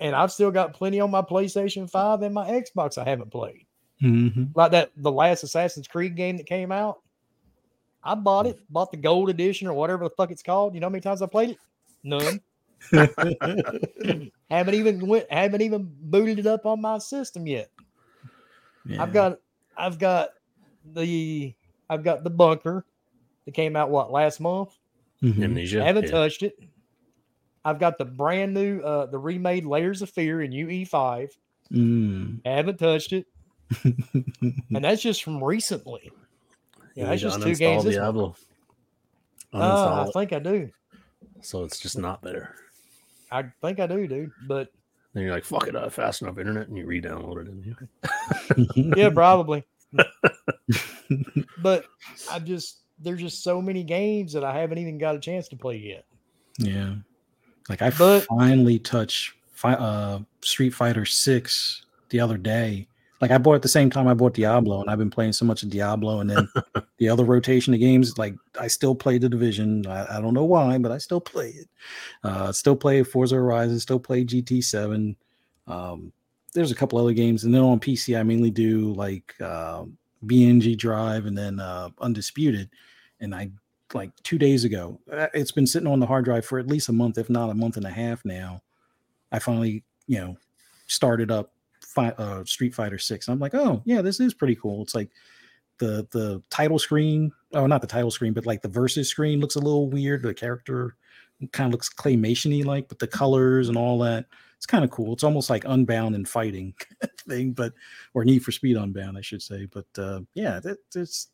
and 0.00 0.16
I've 0.16 0.32
still 0.32 0.50
got 0.50 0.72
plenty 0.72 0.98
on 1.00 1.10
my 1.12 1.22
PlayStation 1.22 1.88
5 1.88 2.22
and 2.22 2.34
my 2.34 2.48
Xbox 2.50 2.98
I 2.98 3.04
haven't 3.08 3.30
played. 3.30 3.66
Mhm. 4.02 4.54
Like 4.54 4.72
that, 4.72 4.90
the 4.96 5.12
last 5.12 5.42
Assassin's 5.42 5.88
Creed 5.88 6.16
game 6.16 6.36
that 6.36 6.46
came 6.46 6.70
out. 6.70 7.00
I 8.02 8.14
bought 8.14 8.46
it, 8.46 8.58
bought 8.70 8.90
the 8.90 8.96
gold 8.96 9.30
edition 9.30 9.66
or 9.66 9.74
whatever 9.74 10.04
the 10.04 10.10
fuck 10.10 10.30
it's 10.30 10.42
called. 10.42 10.74
You 10.74 10.80
know 10.80 10.86
how 10.86 10.90
many 10.90 11.00
times 11.00 11.22
I 11.22 11.26
played 11.26 11.50
it? 11.50 11.58
None. 12.04 12.40
haven't 14.50 14.74
even 14.74 15.06
went, 15.06 15.30
haven't 15.32 15.62
even 15.62 15.90
booted 16.02 16.38
it 16.38 16.46
up 16.46 16.66
on 16.66 16.80
my 16.80 16.98
system 16.98 17.46
yet. 17.46 17.68
Yeah. 18.84 19.02
I've 19.02 19.12
got, 19.12 19.38
I've 19.76 19.98
got 19.98 20.30
the, 20.94 21.52
I've 21.90 22.04
got 22.04 22.22
the 22.22 22.30
bunker 22.30 22.84
that 23.44 23.52
came 23.52 23.74
out 23.74 23.90
what 23.90 24.12
last 24.12 24.40
month. 24.40 24.76
Mhm. 25.22 25.42
Amnesia. 25.42 25.82
I 25.82 25.86
haven't 25.86 26.04
yeah. 26.04 26.10
touched 26.10 26.42
it. 26.42 26.58
I've 27.64 27.80
got 27.80 27.98
the 27.98 28.04
brand 28.04 28.54
new, 28.54 28.80
uh, 28.80 29.06
the 29.06 29.18
remade 29.18 29.66
Layers 29.66 30.00
of 30.00 30.10
Fear 30.10 30.42
in 30.42 30.52
UE5. 30.52 31.30
Mm. 31.72 32.40
Haven't 32.46 32.78
touched 32.78 33.12
it, 33.12 33.26
and 33.84 34.84
that's 34.84 35.02
just 35.02 35.22
from 35.22 35.42
recently. 35.42 36.10
Yeah, 36.94 37.04
You 37.04 37.10
that's 37.10 37.22
just 37.22 37.42
two 37.42 37.54
games. 37.54 37.82
uninstall 37.82 37.84
This 37.84 37.96
month. 37.98 38.04
Diablo. 38.04 38.36
Uh, 39.52 40.06
I 40.08 40.10
think 40.12 40.32
I 40.32 40.38
do. 40.38 40.70
so 41.40 41.64
it's 41.64 41.78
just 41.78 41.98
not 41.98 42.22
there. 42.22 42.54
I 43.30 43.44
think 43.62 43.80
I 43.80 43.86
do, 43.86 44.06
dude. 44.06 44.30
But 44.46 44.68
Then 45.14 45.24
you're 45.24 45.32
like, 45.32 45.44
fuck 45.44 45.66
it, 45.68 45.76
I 45.76 45.82
have 45.84 45.94
fast 45.94 46.22
enough 46.22 46.38
internet, 46.38 46.68
and 46.68 46.76
you 46.78 46.86
re-download 46.86 47.42
it. 47.42 47.48
And 47.48 47.64
you, 48.76 48.92
yeah, 48.96 49.10
probably. 49.10 49.64
but 51.62 51.84
I 52.30 52.38
just 52.38 52.80
there's 52.98 53.20
just 53.20 53.42
so 53.42 53.60
many 53.60 53.82
games 53.84 54.32
that 54.32 54.44
I 54.44 54.58
haven't 54.58 54.78
even 54.78 54.98
got 54.98 55.14
a 55.14 55.18
chance 55.20 55.48
to 55.48 55.56
play 55.56 55.76
yet. 55.76 56.04
Yeah. 56.58 56.94
Like 57.68 57.82
I 57.82 57.90
But- 57.90 58.24
finally 58.24 58.78
touched 58.78 59.34
fi- 59.52 59.74
uh, 59.74 60.20
Street 60.42 60.70
Fighter 60.70 61.04
Six 61.04 61.82
the 62.10 62.20
other 62.20 62.38
day. 62.38 62.88
Like 63.20 63.30
I 63.30 63.38
bought 63.38 63.54
at 63.54 63.62
the 63.62 63.68
same 63.68 63.88
time 63.90 64.06
I 64.08 64.14
bought 64.14 64.34
Diablo, 64.34 64.80
and 64.80 64.90
I've 64.90 64.98
been 64.98 65.10
playing 65.10 65.32
so 65.32 65.44
much 65.44 65.62
of 65.62 65.70
Diablo, 65.70 66.20
and 66.20 66.28
then 66.28 66.48
the 66.98 67.08
other 67.08 67.24
rotation 67.24 67.72
of 67.72 67.80
games. 67.80 68.18
Like 68.18 68.34
I 68.60 68.66
still 68.66 68.94
play 68.94 69.18
the 69.18 69.28
Division. 69.28 69.86
I, 69.86 70.18
I 70.18 70.20
don't 70.20 70.34
know 70.34 70.44
why, 70.44 70.78
but 70.78 70.92
I 70.92 70.98
still 70.98 71.20
play 71.20 71.48
it. 71.50 71.68
Uh, 72.24 72.52
still 72.52 72.76
play 72.76 73.02
Forza 73.02 73.36
Horizon. 73.36 73.80
Still 73.80 74.00
play 74.00 74.24
GT 74.24 74.62
Seven. 74.62 75.16
Um, 75.66 76.12
there's 76.52 76.70
a 76.70 76.76
couple 76.76 76.98
other 76.98 77.12
games, 77.12 77.44
and 77.44 77.54
then 77.54 77.62
on 77.62 77.80
PC 77.80 78.18
I 78.18 78.22
mainly 78.22 78.50
do 78.50 78.92
like 78.94 79.38
um 79.40 79.96
BNG 80.24 80.76
Drive 80.76 81.26
and 81.26 81.36
then 81.36 81.60
uh, 81.60 81.90
Undisputed. 82.00 82.70
And 83.20 83.34
I 83.34 83.50
like 83.94 84.10
two 84.22 84.38
days 84.38 84.64
ago. 84.64 85.00
Uh, 85.10 85.28
It's 85.34 85.52
been 85.52 85.66
sitting 85.66 85.88
on 85.88 86.00
the 86.00 86.06
hard 86.06 86.24
drive 86.24 86.44
for 86.44 86.58
at 86.58 86.66
least 86.66 86.88
a 86.88 86.92
month, 86.92 87.18
if 87.18 87.30
not 87.30 87.50
a 87.50 87.54
month 87.54 87.76
and 87.76 87.86
a 87.86 87.90
half 87.90 88.24
now. 88.24 88.62
I 89.32 89.38
finally, 89.38 89.84
you 90.06 90.18
know, 90.18 90.36
started 90.86 91.30
up 91.30 91.52
fi- 91.96 92.14
uh, 92.18 92.44
Street 92.44 92.74
Fighter 92.76 92.98
Six. 92.98 93.26
I'm 93.28 93.40
like, 93.40 93.54
oh 93.56 93.82
yeah, 93.84 94.02
this 94.02 94.20
is 94.20 94.34
pretty 94.34 94.54
cool. 94.54 94.82
It's 94.82 94.94
like 94.94 95.10
the 95.78 96.06
the 96.12 96.42
title 96.50 96.78
screen, 96.78 97.32
oh 97.54 97.66
not 97.66 97.80
the 97.80 97.86
title 97.88 98.10
screen, 98.12 98.32
but 98.32 98.46
like 98.46 98.62
the 98.62 98.68
versus 98.68 99.08
screen 99.08 99.40
looks 99.40 99.56
a 99.56 99.60
little 99.60 99.90
weird. 99.90 100.22
The 100.22 100.32
character 100.32 100.94
kind 101.52 101.66
of 101.68 101.72
looks 101.72 101.90
claymation-y 101.92 102.62
like, 102.64 102.88
but 102.88 102.98
the 102.98 103.06
colors 103.06 103.68
and 103.68 103.76
all 103.76 103.98
that, 103.98 104.24
it's 104.56 104.64
kind 104.64 104.84
of 104.84 104.90
cool. 104.90 105.12
It's 105.12 105.24
almost 105.24 105.50
like 105.50 105.64
Unbound 105.66 106.14
and 106.14 106.26
fighting 106.28 106.72
thing, 107.28 107.52
but 107.52 107.72
or 108.14 108.24
Need 108.24 108.44
for 108.44 108.52
Speed 108.52 108.76
Unbound, 108.76 109.18
I 109.18 109.20
should 109.20 109.42
say. 109.42 109.66
But 109.66 109.86
uh, 109.98 110.20
yeah, 110.34 110.60
that, 110.60 110.78
it's 110.94 111.28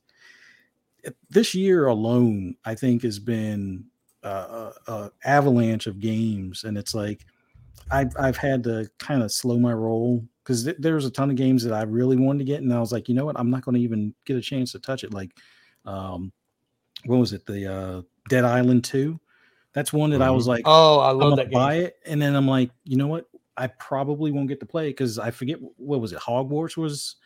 it- 1.05 1.17
this 1.31 1.55
year 1.55 1.87
alone, 1.87 2.57
I 2.65 2.75
think 2.75 3.03
has 3.03 3.19
been 3.19 3.85
uh, 4.25 4.73
a 4.89 5.11
avalanche 5.25 5.87
of 5.87 6.01
games, 6.01 6.65
and 6.65 6.77
it's 6.79 6.95
like 6.95 7.25
I've 7.91 8.13
I've 8.19 8.37
had 8.37 8.65
to 8.65 8.89
kind 8.99 9.23
of 9.23 9.33
slow 9.33 9.59
my 9.59 9.73
roll 9.73 10.25
because 10.43 10.64
th- 10.64 10.76
there 10.78 10.95
was 10.95 11.05
a 11.07 11.11
ton 11.11 11.30
of 11.30 11.36
games 11.36 11.64
that 11.64 11.72
I 11.72 11.82
really 11.82 12.16
wanted 12.16 12.40
to 12.40 12.45
get, 12.45 12.62
and 12.62 12.72
I 12.72 12.80
was 12.80 12.93
like, 12.93 13.09
you 13.09 13.14
know 13.14 13.24
what, 13.24 13.38
I'm 13.38 13.51
not 13.51 13.64
going 13.64 13.74
to 13.76 13.80
even 13.80 14.14
get 14.24 14.36
a 14.36 14.40
chance 14.40 14.72
to 14.72 14.78
touch 14.78 15.05
it. 15.05 15.12
Like, 15.12 15.30
um, 15.84 16.32
what 17.07 17.16
was 17.18 17.32
it, 17.32 17.47
the 17.47 17.72
uh, 17.72 18.03
Dead 18.28 18.45
Island 18.45 18.84
Two? 18.84 19.18
That's 19.72 19.93
one 19.93 20.11
that 20.11 20.20
I 20.22 20.30
was 20.30 20.47
like, 20.47 20.62
Oh, 20.66 20.99
I 21.01 21.12
love 21.12 21.36
that 21.36 21.51
game. 21.51 21.59
buy 21.59 21.74
it, 21.76 21.97
and 22.07 22.20
then 22.20 22.34
I'm 22.36 22.47
like, 22.47 22.70
you 22.84 22.97
know 22.97 23.07
what? 23.09 23.26
I 23.57 23.66
probably 23.66 24.32
won't 24.32 24.49
get 24.49 24.61
to 24.61 24.66
play 24.66 24.88
because 24.88 25.18
I 25.18 25.30
forget 25.30 25.59
what 25.76 26.01
was 26.01 26.12
it. 26.12 26.18
Hogwarts 26.18 26.76
was 26.76 27.16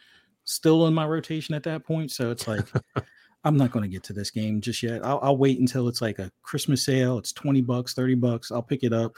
still 0.45 0.87
in 0.87 0.95
my 0.95 1.07
rotation 1.07 1.55
at 1.55 1.63
that 1.65 1.85
point, 1.85 2.11
so 2.11 2.31
it's 2.31 2.47
like 2.49 2.67
I'm 3.45 3.57
not 3.57 3.71
going 3.71 3.85
to 3.85 3.89
get 3.89 4.03
to 4.05 4.13
this 4.13 4.31
game 4.31 4.61
just 4.61 4.83
yet. 4.83 5.05
I'll, 5.05 5.21
I'll 5.23 5.37
wait 5.37 5.61
until 5.61 5.87
it's 5.89 6.03
like 6.03 6.19
a 6.19 6.33
Christmas 6.43 6.85
sale. 6.85 7.19
It's 7.19 7.33
twenty 7.33 7.63
bucks, 7.63 7.95
thirty 7.95 8.15
bucks. 8.15 8.51
I'll 8.51 8.63
pick 8.63 8.83
it 8.83 8.93
up, 8.93 9.17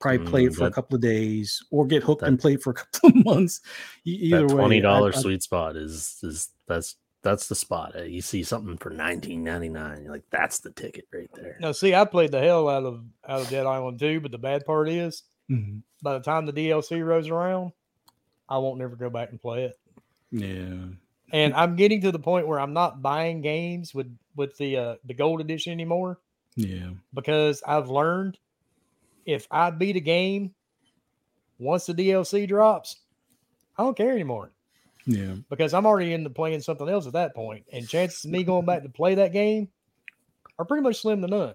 probably 0.00 0.26
play 0.26 0.44
Mm, 0.44 0.50
it 0.50 0.54
for 0.54 0.66
a 0.66 0.70
couple 0.72 0.96
of 0.96 1.02
days, 1.02 1.62
or 1.70 1.86
get 1.86 2.02
hooked 2.02 2.22
that- 2.22 2.28
and 2.28 2.38
play 2.40 2.54
it 2.54 2.62
for 2.62 2.70
a 2.70 2.74
couple 2.82 3.10
of 3.10 3.24
months. 3.24 3.60
Either 4.04 4.40
that 4.46 4.54
way, 4.54 4.54
twenty 4.60 4.78
I- 4.78 4.80
dollar 4.80 5.12
I- 5.14 5.18
sweet 5.20 5.42
spot 5.42 5.76
is 5.76 6.18
is 6.22 6.48
that's 6.66 6.96
that's 7.22 7.48
the 7.48 7.54
spot. 7.54 7.94
Uh, 7.96 8.02
You 8.02 8.22
see 8.22 8.42
something 8.42 8.78
for 8.78 8.90
nineteen 8.90 9.44
ninety 9.44 9.68
nine, 9.68 10.02
you're 10.02 10.12
like, 10.12 10.24
that's 10.30 10.60
the 10.60 10.70
ticket 10.70 11.06
right 11.12 11.30
there. 11.34 11.58
No, 11.60 11.72
see, 11.72 11.94
I 11.94 12.04
played 12.06 12.32
the 12.32 12.40
hell 12.40 12.68
out 12.68 12.84
of 12.84 13.04
out 13.28 13.42
of 13.42 13.50
Dead 13.50 13.66
Island 13.66 13.98
too, 13.98 14.20
but 14.20 14.30
the 14.32 14.38
bad 14.38 14.64
part 14.64 14.88
is 14.88 15.22
Mhm. 15.50 15.82
by 16.02 16.14
the 16.14 16.24
time 16.24 16.46
the 16.46 16.52
DLC 16.52 17.02
rolls 17.04 17.28
around, 17.28 17.72
I 18.48 18.56
won't 18.58 18.78
never 18.78 18.96
go 18.96 19.10
back 19.10 19.30
and 19.30 19.40
play 19.40 19.64
it. 19.64 19.78
Yeah. 20.30 20.86
And 21.32 21.54
I'm 21.54 21.76
getting 21.76 22.00
to 22.02 22.10
the 22.12 22.18
point 22.18 22.48
where 22.48 22.58
I'm 22.58 22.72
not 22.72 23.02
buying 23.02 23.40
games 23.42 23.94
with 23.94 24.16
with 24.36 24.56
the 24.56 24.76
uh, 24.76 24.94
the 25.04 25.12
gold 25.14 25.40
edition 25.42 25.72
anymore 25.72 26.20
Yeah. 26.56 26.90
because 27.12 27.62
I've 27.66 27.90
learned 27.90 28.38
if 29.26 29.46
I 29.50 29.70
beat 29.70 29.96
a 29.96 30.00
game 30.00 30.54
once 31.58 31.86
the 31.86 31.94
DLC 31.94 32.48
drops, 32.48 32.96
I 33.76 33.82
don't 33.82 33.96
care 33.96 34.12
anymore 34.12 34.50
Yeah. 35.06 35.34
because 35.48 35.74
I'm 35.74 35.86
already 35.86 36.12
into 36.12 36.30
playing 36.30 36.60
something 36.60 36.88
else 36.88 37.06
at 37.06 37.12
that 37.14 37.34
point, 37.34 37.64
and 37.72 37.88
chances 37.88 38.24
of 38.24 38.30
me 38.30 38.44
going 38.44 38.66
back 38.66 38.82
to 38.82 38.88
play 38.88 39.14
that 39.16 39.32
game 39.32 39.68
are 40.58 40.64
pretty 40.64 40.82
much 40.82 41.00
slim 41.00 41.20
to 41.22 41.28
none. 41.28 41.54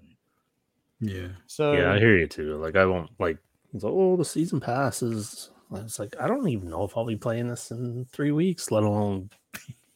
Yeah. 0.99 1.28
So 1.47 1.74
yeah, 1.74 1.91
I 1.93 1.99
hear 1.99 2.18
you 2.18 2.28
too. 2.28 2.55
Like 2.57 2.76
I 2.76 2.86
won't 2.86 3.09
like 3.20 3.38
it's 3.74 3.84
like, 3.84 3.93
oh 3.93 4.16
the 4.16 4.26
season 4.26 4.59
passes. 4.59 5.49
It's 5.74 5.99
like 5.99 6.16
I 6.20 6.28
don't 6.28 6.47
even 6.47 6.70
know 6.70 6.84
if 6.86 6.95
I'll 6.95 7.05
be 7.05 7.16
playing 7.18 7.47
this 7.49 7.72
in 7.72 8.05
three 8.11 8.32
weeks, 8.32 8.72
let 8.72 8.84
alone 8.84 9.30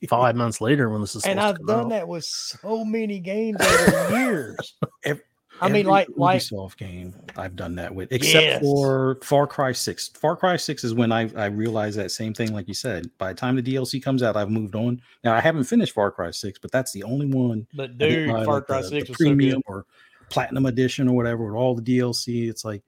five 0.09 0.35
months 0.35 0.59
later 0.61 0.89
when 0.89 1.01
this 1.01 1.15
is. 1.15 1.23
and 1.25 1.39
I've 1.39 1.55
to 1.55 1.59
come 1.59 1.67
done 1.67 1.79
out. 1.85 1.89
that 1.89 2.07
with 2.07 2.25
so 2.25 2.83
many 2.83 3.19
games 3.19 3.57
over 3.61 4.09
years. 4.19 4.75
Ev- 5.05 5.21
I 5.61 5.67
mean, 5.67 5.81
Every 5.81 5.91
like, 5.91 6.07
like 6.15 6.41
Ubisoft 6.41 6.77
game 6.77 7.13
I've 7.35 7.55
done 7.55 7.75
that 7.75 7.93
with, 7.93 8.11
except 8.11 8.43
Yes. 8.45 8.61
for 8.61 9.19
Far 9.23 9.45
Cry 9.47 9.71
Six. 9.71 10.07
Far 10.09 10.35
Cry 10.35 10.55
Six 10.57 10.83
is 10.83 10.93
when 10.93 11.11
I 11.11 11.29
I 11.35 11.45
realized 11.47 11.97
that 11.97 12.11
same 12.11 12.33
thing, 12.33 12.53
like 12.53 12.67
you 12.67 12.73
said. 12.73 13.09
By 13.17 13.33
the 13.33 13.39
time 13.39 13.55
the 13.55 13.61
DLC 13.63 14.01
comes 14.01 14.23
out, 14.23 14.35
I've 14.37 14.49
moved 14.49 14.75
on. 14.75 15.01
Now 15.23 15.33
I 15.33 15.39
haven't 15.41 15.65
finished 15.65 15.93
Far 15.93 16.11
Cry 16.11 16.31
Six, 16.31 16.59
but 16.59 16.71
that's 16.71 16.91
the 16.91 17.03
only 17.03 17.27
one. 17.27 17.67
but 17.73 17.97
dude, 17.97 18.29
Far 18.29 18.45
like, 18.45 18.65
Cry 18.67 18.81
the- 18.81 18.87
Six 18.87 19.07
the 19.07 19.11
was 19.11 19.17
so 19.17 19.23
premium 19.25 19.55
good. 19.67 19.73
or 19.73 19.85
platinum 20.29 20.65
edition 20.65 21.07
or 21.07 21.15
whatever 21.15 21.45
with 21.45 21.55
all 21.55 21.75
the 21.75 21.81
DLC. 21.81 22.49
It's 22.49 22.63
like, 22.63 22.83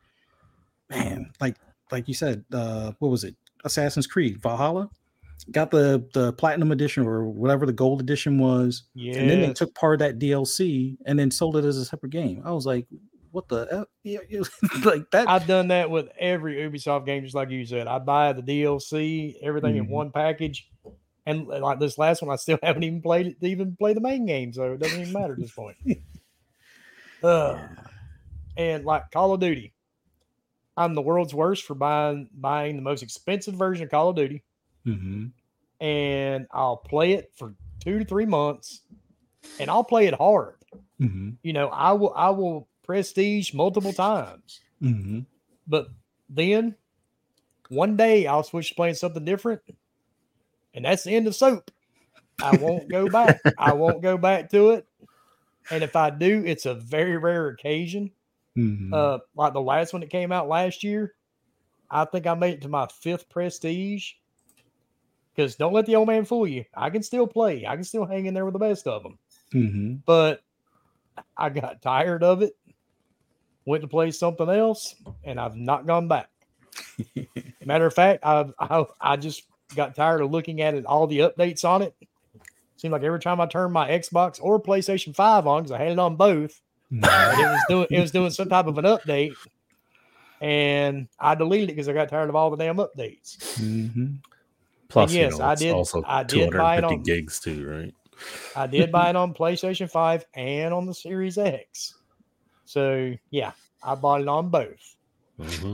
man, 0.90 1.32
like 1.40 1.56
like 1.92 2.08
you 2.08 2.14
said, 2.14 2.44
uh, 2.54 2.94
what 3.00 3.10
was 3.10 3.24
it? 3.24 3.36
Assassin's 3.66 4.08
Creed 4.08 4.42
Valhalla 4.42 4.90
got 5.46 5.72
the 5.72 6.08
the 6.14 6.34
platinum 6.34 6.72
edition 6.72 7.06
or 7.06 7.26
whatever 7.26 7.66
the 7.66 7.74
gold 7.74 8.02
edition 8.02 8.38
was, 8.38 8.84
and 8.96 9.30
then 9.30 9.42
they 9.42 9.54
took 9.54 9.74
part 9.76 9.94
of 9.96 10.00
that 10.00 10.20
DLC 10.20 10.98
and 11.06 11.18
then 11.18 11.32
sold 11.32 11.58
it 11.58 11.66
as 11.66 11.78
a 11.78 11.86
separate 11.86 12.12
game. 12.12 12.42
I 12.46 12.52
was 12.52 12.66
like, 12.66 12.88
what 13.32 13.48
the? 13.48 13.88
Yeah, 14.04 14.20
yeah, 14.30 14.42
like 14.84 15.10
that? 15.12 15.30
I've 15.30 15.48
done 15.48 15.70
that 15.70 15.89
with 15.89 16.10
every 16.20 16.56
Ubisoft 16.56 17.06
game, 17.06 17.24
just 17.24 17.36
like 17.36 17.50
you 17.50 17.66
said. 17.66 17.88
I 17.88 18.00
buy 18.00 18.34
the 18.34 18.42
DLC, 18.42 19.36
everything 19.42 19.78
in 19.78 19.86
Mhm. 19.86 19.89
one 19.89 20.12
package, 20.12 20.68
and 21.26 21.48
like 21.48 21.80
this 21.80 21.98
last 21.98 22.22
one, 22.22 22.32
I 22.32 22.36
still 22.38 22.58
haven't 22.64 22.84
even 22.84 23.02
played 23.02 23.28
it 23.28 23.39
to 23.42 23.48
even 23.48 23.76
play 23.78 23.94
the 23.94 24.02
main 24.02 24.26
game, 24.26 24.54
so 24.54 24.74
it 24.74 24.80
doesn't 24.80 25.00
even 25.00 25.14
matter 25.14 25.34
at 25.34 25.39
this 25.39 25.52
point. 25.52 25.78
Uh, 27.24 27.68
and 28.58 28.84
like 28.84 29.12
Call 29.12 29.34
of 29.34 29.39
Duty, 29.39 29.74
I'm 30.76 30.96
the 30.96 31.02
world's 31.02 31.34
worst 31.36 31.64
for 31.66 31.76
buying 31.76 32.30
buying 32.34 32.76
the 32.76 32.82
most 32.82 33.04
expensive 33.04 33.54
version 33.54 33.84
of 33.84 33.92
Call 33.92 34.10
of 34.10 34.16
Duty, 34.16 34.44
hmm 34.86 35.34
and 35.80 36.48
I'll 36.52 36.78
play 36.78 37.14
it 37.14 37.34
for 37.36 37.56
two 37.80 38.00
to 38.00 38.06
three 38.06 38.26
months, 38.26 38.82
and 39.60 39.70
I'll 39.72 39.84
play 39.86 40.08
it 40.08 40.16
hard. 40.16 40.58
hmm 41.00 41.40
You 41.44 41.54
know, 41.54 41.70
I 41.70 41.94
will 41.94 42.14
I 42.16 42.32
will 42.32 42.70
prestige 42.84 43.54
multiple 43.54 43.94
times, 43.94 44.62
hmm 44.82 45.26
but 45.68 45.88
then 46.30 46.76
one 47.70 47.98
day 47.98 48.28
I'll 48.28 48.44
switch 48.44 48.70
to 48.70 48.76
playing 48.76 48.96
something 48.96 49.26
different, 49.26 49.62
and 50.74 50.86
that's 50.86 51.04
the 51.04 51.16
end 51.16 51.28
of 51.28 51.36
soap. 51.36 51.70
I 52.42 52.54
won't 52.54 52.90
go 52.90 53.08
back. 53.10 53.44
I 53.58 53.74
won't 53.74 54.04
go 54.04 54.18
back 54.18 54.52
to 54.52 54.72
it. 54.72 54.88
And 55.70 55.84
if 55.84 55.96
I 55.96 56.12
do, 56.12 56.44
it's 56.46 56.66
a 56.66 56.76
very 56.76 57.18
rare 57.18 57.50
occasion. 57.50 58.12
Mhm. 58.56 58.92
Uh, 58.92 59.20
like 59.36 59.54
the 59.54 59.62
last 59.62 59.94
one 59.94 60.02
that 60.02 60.10
came 60.12 60.32
out 60.32 60.50
last 60.50 60.84
year, 60.84 61.16
I 61.90 62.06
think 62.06 62.28
I 62.28 62.36
made 62.36 62.56
it 62.56 62.62
to 62.64 62.70
my 62.70 62.88
fifth 62.88 63.30
prestige. 63.30 64.14
Because 65.36 65.56
don't 65.56 65.74
let 65.74 65.86
the 65.86 65.96
old 65.96 66.08
man 66.08 66.26
fool 66.26 66.46
you. 66.46 66.66
I 66.76 66.90
can 66.90 67.04
still 67.04 67.26
play. 67.28 67.66
I 67.66 67.76
can 67.76 67.84
still 67.84 68.06
hang 68.06 68.26
in 68.26 68.34
there 68.34 68.46
with 68.46 68.54
the 68.54 68.60
best 68.60 68.86
of 68.88 69.04
them. 69.04 69.18
Mhm. 69.54 70.00
But 70.06 70.42
I 71.38 71.50
got 71.50 71.82
tired 71.82 72.24
of 72.24 72.42
it. 72.42 72.56
Went 73.66 73.82
to 73.84 73.88
play 73.88 74.12
something 74.12 74.50
else, 74.50 74.96
and 75.24 75.40
I've 75.40 75.56
not 75.56 75.86
gone 75.86 76.08
back. 76.08 76.30
Matter 77.66 77.86
of 77.86 77.94
fact, 77.94 78.26
I've, 78.26 78.54
I 78.60 78.86
I 79.00 79.18
just 79.18 79.44
got 79.76 79.96
tired 79.96 80.22
of 80.22 80.32
looking 80.32 80.62
at 80.62 80.74
it, 80.74 80.86
all 80.86 81.06
the 81.08 81.20
updates 81.20 81.64
on 81.64 81.82
it. 81.82 81.96
Seemed 82.78 82.92
like 82.94 83.04
every 83.04 83.20
time 83.20 83.40
I 83.40 83.46
turned 83.46 83.72
my 83.74 83.90
Xbox 83.90 84.40
or 84.42 84.60
PlayStation 84.62 85.16
Five 85.16 85.46
on, 85.46 85.62
because 85.64 85.72
I 85.72 85.78
had 85.84 85.92
it 85.92 86.00
on 86.00 86.16
both, 86.16 86.60
it 86.92 87.00
was 87.02 87.62
doing 87.70 87.88
it 87.92 88.00
was 88.00 88.12
doing 88.12 88.32
some 88.32 88.50
type 88.50 88.66
of 88.66 88.78
an 88.80 88.86
update, 88.86 89.36
and 90.42 91.08
I 91.20 91.36
deleted 91.36 91.70
it 91.70 91.74
because 91.74 91.88
I 91.88 91.94
got 91.94 92.10
tired 92.10 92.30
of 92.30 92.36
all 92.36 92.50
the 92.50 92.58
damn 92.58 92.78
updates. 92.78 93.38
Mhm. 93.60 94.18
Plus, 94.92 95.14
yes, 95.14 95.34
you 95.34 95.39
know, 95.39 95.46
I 95.46 95.56
did- 95.56 95.74
also 95.74 96.04
I 96.06 96.24
did 96.24 96.52
buy 96.52 96.78
it 96.78 96.84
on- 96.84 97.02
gigs 97.04 97.39
too, 97.39 97.68
right? 97.68 97.94
I 98.56 98.68
did 98.68 98.92
buy 98.92 99.10
it 99.10 99.16
on 99.24 99.34
PlayStation 99.34 99.89
Five 99.89 100.26
and 100.36 100.74
on 100.74 100.86
the 100.86 100.94
Series 100.94 101.38
X. 101.38 101.96
So 102.66 103.14
yeah, 103.32 103.52
I 103.84 103.96
bought 103.96 104.22
it 104.22 104.28
on 104.28 104.50
both 104.50 104.96
hmm 105.42 105.74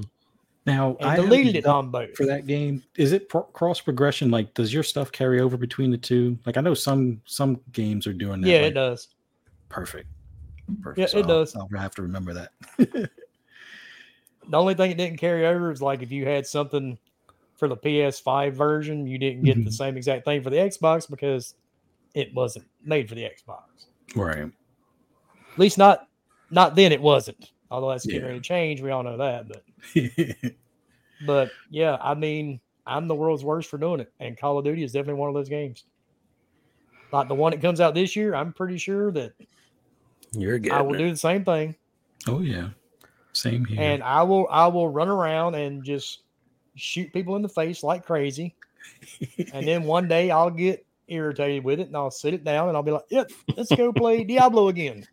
Now 0.65 0.95
and 0.99 1.09
I 1.09 1.15
deleted 1.17 1.55
it 1.57 1.65
on 1.65 1.91
both. 1.91 2.15
for 2.15 2.25
that 2.25 2.47
game. 2.47 2.83
Is 2.95 3.11
it 3.11 3.27
pro- 3.27 3.43
cross 3.43 3.81
progression? 3.81 4.31
Like, 4.31 4.53
does 4.53 4.73
your 4.73 4.83
stuff 4.83 5.11
carry 5.11 5.41
over 5.41 5.57
between 5.57 5.91
the 5.91 5.97
two? 5.97 6.37
Like, 6.45 6.55
I 6.57 6.61
know 6.61 6.73
some 6.73 7.21
some 7.25 7.59
games 7.73 8.07
are 8.07 8.13
doing 8.13 8.39
that. 8.41 8.47
Yeah, 8.49 8.61
like, 8.61 8.71
it 8.71 8.75
does. 8.75 9.09
Perfect. 9.69 10.07
Perfect. 10.81 10.99
Yeah, 10.99 11.05
So 11.07 11.17
it 11.17 11.21
I'll- 11.23 11.27
does. 11.27 11.55
I'll 11.55 11.69
have 11.77 11.95
to 11.95 12.01
remember 12.01 12.33
that. 12.33 12.51
The 14.49 14.57
only 14.57 14.75
thing 14.75 14.91
it 14.91 14.97
didn't 14.97 15.17
carry 15.17 15.45
over 15.45 15.71
is 15.71 15.81
like 15.81 16.01
if 16.01 16.09
you 16.11 16.25
had 16.25 16.47
something 16.47 16.97
for 17.57 17.67
the 17.67 17.75
PS5 17.77 18.53
version, 18.53 19.05
you 19.07 19.17
didn't 19.17 19.43
get 19.43 19.55
the 19.63 19.69
Mhm. 19.69 19.73
same 19.73 19.97
exact 19.97 20.25
thing 20.25 20.41
for 20.41 20.49
the 20.49 20.57
Xbox 20.57 21.09
because 21.09 21.55
it 22.13 22.33
wasn't 22.33 22.65
made 22.83 23.09
for 23.09 23.15
the 23.15 23.23
Xbox. 23.23 23.63
right. 24.15 24.37
At 25.53 25.59
least 25.59 25.77
not 25.77 26.07
not 26.49 26.75
then 26.75 26.91
it 26.93 27.01
wasn't. 27.01 27.51
Although 27.69 27.89
that's 27.89 28.05
getting 28.05 28.21
Yeah. 28.21 28.27
ready 28.27 28.39
to 28.39 28.43
change, 28.43 28.81
we 28.81 28.91
all 28.91 29.03
know 29.03 29.17
that. 29.17 29.47
But 29.49 29.63
but 31.25 31.51
yeah, 31.69 31.97
I 32.01 32.13
mean, 32.13 32.59
I'm 32.85 33.07
the 33.07 33.15
world's 33.15 33.43
worst 33.43 33.69
for 33.69 33.77
doing 33.77 33.99
it, 33.99 34.13
and 34.19 34.37
Call 34.37 34.57
of 34.57 34.63
Duty 34.65 34.83
is 34.83 34.93
definitely 34.93 35.19
one 35.19 35.27
of 35.29 35.35
those 35.35 35.49
games. 35.49 35.83
Like 37.11 37.27
the 37.27 37.35
one 37.35 37.51
that 37.51 37.61
comes 37.61 37.81
out 37.81 37.95
this 37.95 38.15
year, 38.15 38.33
I'm 38.35 38.53
pretty 38.53 38.77
sure 38.77 39.11
that 39.13 39.33
You're 40.31 40.59
good. 40.59 40.71
I 40.71 40.81
will 40.81 40.97
do 40.97 41.09
the 41.09 41.17
same 41.17 41.43
thing, 41.43 41.75
oh 42.27 42.39
yeah. 42.41 42.69
Same 43.33 43.65
here. 43.65 43.79
and 43.79 44.01
I 44.03 44.23
will 44.23 44.47
I 44.49 44.67
will 44.67 44.89
run 44.89 45.09
around 45.09 45.55
and 45.55 45.83
just 45.83 46.23
shoot 46.77 47.11
people 47.11 47.35
in 47.35 47.41
the 47.41 47.49
face 47.49 47.83
like 47.83 48.05
crazy, 48.05 48.55
and 49.53 49.67
then 49.67 49.83
one 49.83 50.07
day 50.07 50.31
I'll 50.31 50.49
get 50.49 50.85
irritated 51.09 51.63
with 51.63 51.79
it, 51.79 51.87
and 51.87 51.95
I'll 51.97 52.11
sit 52.11 52.33
it 52.33 52.43
down, 52.43 52.67
and 52.69 52.77
I'll 52.77 52.83
be 52.83 52.91
like, 52.91 53.05
"Yep, 53.09 53.31
let's 53.55 53.75
go 53.75 53.91
play 53.91 54.23
Diablo 54.25 54.67
again, 54.69 55.05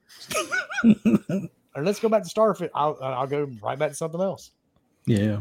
or 1.75 1.83
let's 1.83 2.01
go 2.01 2.09
back 2.09 2.23
to 2.23 2.29
Starfield." 2.29 2.71
I'll 2.75 2.99
I'll 3.01 3.27
go 3.27 3.51
right 3.63 3.79
back 3.79 3.91
to 3.91 3.97
something 3.97 4.21
else. 4.21 4.51
yeah. 5.07 5.41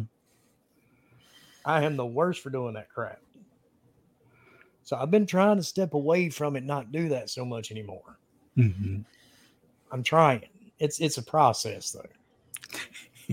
I 1.65 1.84
am 1.86 1.95
the 1.95 2.05
worst 2.05 2.41
for 2.41 2.49
doing 2.49 2.74
that 2.74 2.89
crap. 2.89 3.21
So 4.84 4.97
I've 4.97 5.09
been 5.11 5.26
trying 5.26 5.55
to 5.55 5.63
step 5.63 5.93
away 5.93 6.30
from 6.30 6.57
it, 6.57 6.65
not 6.65 6.91
do 6.91 7.07
that 7.07 7.30
so 7.30 7.45
much 7.45 7.71
anymore. 7.71 8.17
Mhm. 8.57 9.05
I'm 9.91 10.03
trying. 10.03 10.41
It's 10.80 10.99
it's 10.99 11.17
a 11.17 11.24
process 11.24 11.91
though. 11.91 12.03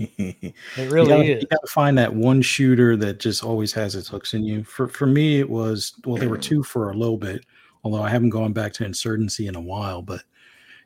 you 0.17 0.53
It 0.77 0.91
really 0.91 1.09
gotta, 1.09 1.23
is. 1.23 1.41
You 1.41 1.47
gotta 1.47 1.67
find 1.67 1.97
that 1.97 2.13
one 2.13 2.41
shooter 2.41 2.95
that 2.97 3.19
just 3.19 3.43
always 3.43 3.73
has 3.73 3.95
its 3.95 4.07
hooks 4.07 4.33
in 4.33 4.43
you. 4.43 4.63
For 4.63 4.87
for 4.87 5.05
me, 5.05 5.39
it 5.39 5.49
was 5.49 5.93
well, 6.05 6.17
there 6.17 6.29
were 6.29 6.37
two 6.37 6.63
for 6.71 6.91
a 6.91 6.97
little 6.97 7.17
bit, 7.17 7.45
although 7.83 8.01
I 8.01 8.09
haven't 8.09 8.29
gone 8.29 8.53
back 8.53 8.73
to 8.73 8.85
Insurgency 8.85 9.47
in 9.47 9.55
a 9.55 9.61
while. 9.61 10.01
But 10.01 10.23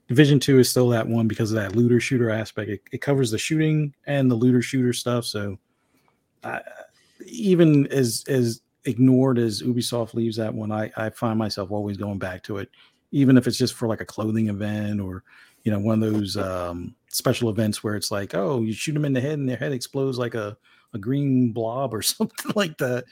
Division 0.07 0.39
Two 0.39 0.59
is 0.59 0.70
still 0.70 0.89
that 0.89 1.07
one 1.07 1.28
because 1.28 1.51
of 1.51 1.55
that 1.55 1.76
looter 1.76 1.99
shooter 1.99 2.30
aspect. 2.30 2.70
It, 2.70 2.82
it 2.91 3.01
covers 3.01 3.32
the 3.32 3.38
shooting 3.38 3.93
and 4.05 4.30
the 4.30 4.36
looter 4.36 4.61
shooter 4.61 4.93
stuff. 4.93 5.26
So, 5.26 5.57
I, 6.43 6.61
even 7.26 7.88
as 7.88 8.24
as 8.28 8.61
ignored 8.86 9.39
as 9.39 9.61
Ubisoft 9.61 10.13
leaves 10.13 10.38
that 10.38 10.53
one, 10.53 10.72
I 10.72 10.91
I 10.97 11.09
find 11.09 11.39
myself 11.39 11.72
always 11.72 11.97
going 11.97 12.20
back 12.20 12.43
to 12.43 12.57
it, 12.57 12.70
even 13.11 13.38
if 13.38 13.47
it's 13.47 13.57
just 13.57 13.74
for 13.74 13.88
like 13.88 14.01
a 14.01 14.05
clothing 14.05 14.49
event 14.49 14.99
or 14.99 15.24
you 15.66 15.72
know 15.72 15.80
one 15.80 16.01
of 16.01 16.13
those 16.13 16.38
um 16.38 16.95
special 17.09 17.49
events 17.49 17.84
where 17.84 17.95
it's 17.95 18.11
like 18.11 18.34
oh 18.34 18.61
you 18.61 18.72
shoot 18.72 18.93
them 18.93 19.03
in 19.03 19.11
the 19.11 19.20
head 19.20 19.34
and 19.34 19.49
their 19.49 19.57
head 19.57 19.74
explodes 19.74 20.18
like 20.18 20.36
a, 20.36 20.55
a 20.93 20.97
green 20.97 21.51
blob 21.51 21.93
or 21.93 22.01
something 22.01 22.51
like 22.55 22.78
that. 22.78 23.03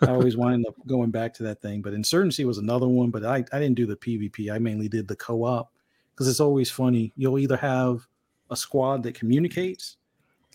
I 0.00 0.08
always 0.08 0.36
wind 0.38 0.66
up 0.66 0.74
going 0.86 1.10
back 1.10 1.34
to 1.34 1.42
that 1.42 1.60
thing 1.60 1.82
but 1.82 1.92
insurgency 1.92 2.44
was 2.44 2.58
another 2.58 2.88
one 2.88 3.10
but 3.10 3.24
i, 3.24 3.44
I 3.52 3.58
didn't 3.58 3.74
do 3.74 3.86
the 3.86 3.96
pvp 3.96 4.52
i 4.52 4.58
mainly 4.58 4.88
did 4.88 5.08
the 5.08 5.16
co-op 5.16 5.70
because 6.14 6.28
it's 6.28 6.40
always 6.40 6.70
funny 6.70 7.12
you'll 7.16 7.38
either 7.38 7.56
have 7.56 8.06
a 8.50 8.56
squad 8.56 9.02
that 9.02 9.14
communicates 9.14 9.96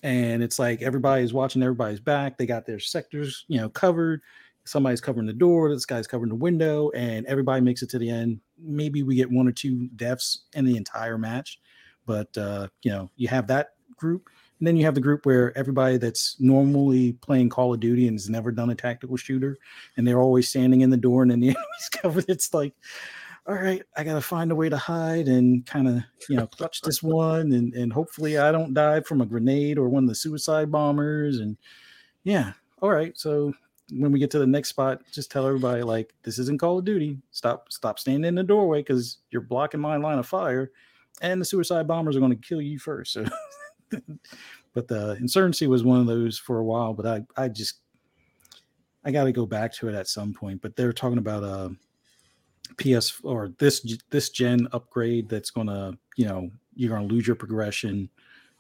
and 0.04 0.42
it's 0.42 0.60
like 0.60 0.82
everybody's 0.82 1.34
watching 1.34 1.62
everybody's 1.62 2.00
back 2.00 2.38
they 2.38 2.46
got 2.46 2.66
their 2.66 2.80
sectors 2.80 3.46
you 3.48 3.60
know 3.60 3.70
covered 3.70 4.22
somebody's 4.66 5.02
covering 5.02 5.28
the 5.28 5.34
door 5.34 5.70
this 5.70 5.86
guy's 5.86 6.08
covering 6.08 6.30
the 6.30 6.36
window 6.36 6.90
and 6.92 7.26
everybody 7.26 7.62
makes 7.62 7.82
it 7.82 7.90
to 7.90 8.00
the 8.00 8.10
end. 8.10 8.40
Maybe 8.60 9.04
we 9.04 9.16
get 9.16 9.32
one 9.32 9.48
or 9.48 9.52
two 9.52 9.88
deaths 9.96 10.44
in 10.54 10.66
the 10.66 10.78
entire 10.78 11.18
match 11.18 11.60
but 12.06 12.36
uh 12.38 12.68
you 12.82 12.92
know 12.92 13.10
you 13.16 13.28
have 13.28 13.48
that 13.48 13.74
group 13.96 14.30
and 14.60 14.68
then 14.68 14.78
you 14.78 14.86
have 14.86 14.96
the 14.96 15.02
group 15.02 15.26
where 15.26 15.58
everybody 15.58 15.98
that's 15.98 16.36
normally 16.40 17.14
playing 17.14 17.50
call 17.50 17.74
of 17.74 17.80
duty 17.80 18.08
and 18.08 18.16
has 18.16 18.30
never 18.30 18.52
done 18.52 18.70
a 18.70 18.76
tactical 18.76 19.18
shooter 19.18 19.58
and 19.98 20.08
they're 20.08 20.22
always 20.22 20.50
standing 20.50 20.82
in 20.82 20.90
the 20.90 20.98
door 20.98 21.22
and 21.22 21.32
then 21.32 21.40
the 21.40 21.50
enemy's 21.50 21.90
covered 21.92 22.26
it's 22.28 22.54
like 22.54 22.74
all 23.48 23.56
right 23.56 23.84
i 23.98 24.04
gotta 24.04 24.22
find 24.22 24.52
a 24.52 24.56
way 24.56 24.70
to 24.70 24.78
hide 24.78 25.28
and 25.28 25.66
kind 25.66 25.88
of 25.88 26.04
you 26.30 26.36
know 26.36 26.48
clutch 26.48 26.82
this 26.82 27.02
one 27.02 27.52
and 27.54 27.74
and 27.74 27.94
hopefully 27.94 28.38
i 28.38 28.52
don't 28.52 28.74
die 28.74 29.02
from 29.02 29.22
a 29.22 29.26
grenade 29.26 29.78
or 29.78 29.90
one 29.90 30.04
of 30.04 30.10
the 30.10 30.16
suicide 30.16 30.72
bombers 30.72 31.40
and 31.40 31.58
yeah 32.24 32.54
all 32.82 32.90
right 32.90 33.18
so 33.18 33.54
when 33.92 34.12
we 34.12 34.20
get 34.20 34.32
to 34.32 34.40
the 34.40 34.48
next 34.48 34.70
spot, 34.70 35.02
just 35.12 35.32
tell 35.32 35.46
everybody 35.46 35.84
like 35.84 36.14
this 36.24 36.40
isn't 36.40 36.60
Call 36.60 36.80
of 36.80 36.86
Duty. 36.86 37.18
Stop, 37.32 37.72
stop 37.72 38.00
standing 38.00 38.28
in 38.28 38.36
the 38.36 38.44
doorway 38.44 38.80
because 38.80 39.18
you're 39.30 39.42
blocking 39.42 39.80
my 39.80 39.98
line 39.98 40.20
of 40.20 40.28
fire, 40.28 40.72
and 41.22 41.42
the 41.42 41.46
suicide 41.46 41.88
bombers 41.88 42.16
are 42.16 42.20
going 42.22 42.32
to 42.36 42.48
kill 42.48 42.62
you 42.62 42.80
first. 42.80 43.18
So, 43.92 44.00
but 44.74 44.88
the 44.88 45.18
insurgency 45.20 45.68
was 45.68 45.84
one 45.84 46.00
of 46.00 46.08
those 46.08 46.38
for 46.38 46.60
a 46.60 46.64
while. 46.64 46.94
But 46.94 47.06
I, 47.06 47.44
I 47.44 47.50
just, 47.50 47.80
I 49.04 49.12
got 49.12 49.26
to 49.26 49.34
go 49.34 49.46
back 49.46 49.74
to 49.74 49.90
it 49.90 49.96
at 49.96 50.08
some 50.08 50.34
point. 50.34 50.62
But 50.62 50.78
they're 50.78 50.94
talking 50.94 51.18
about 51.18 51.44
uh, 51.44 51.70
a 52.70 52.76
PS 52.76 53.20
or 53.24 53.50
this 53.60 53.86
this 54.10 54.30
gen 54.30 54.70
upgrade 54.72 55.28
that's 55.28 55.50
going 55.50 55.68
to, 55.68 55.98
you 56.16 56.26
know, 56.26 56.50
you're 56.74 56.96
going 56.96 57.06
to 57.08 57.14
lose 57.14 57.28
your 57.28 57.36
progression. 57.36 58.10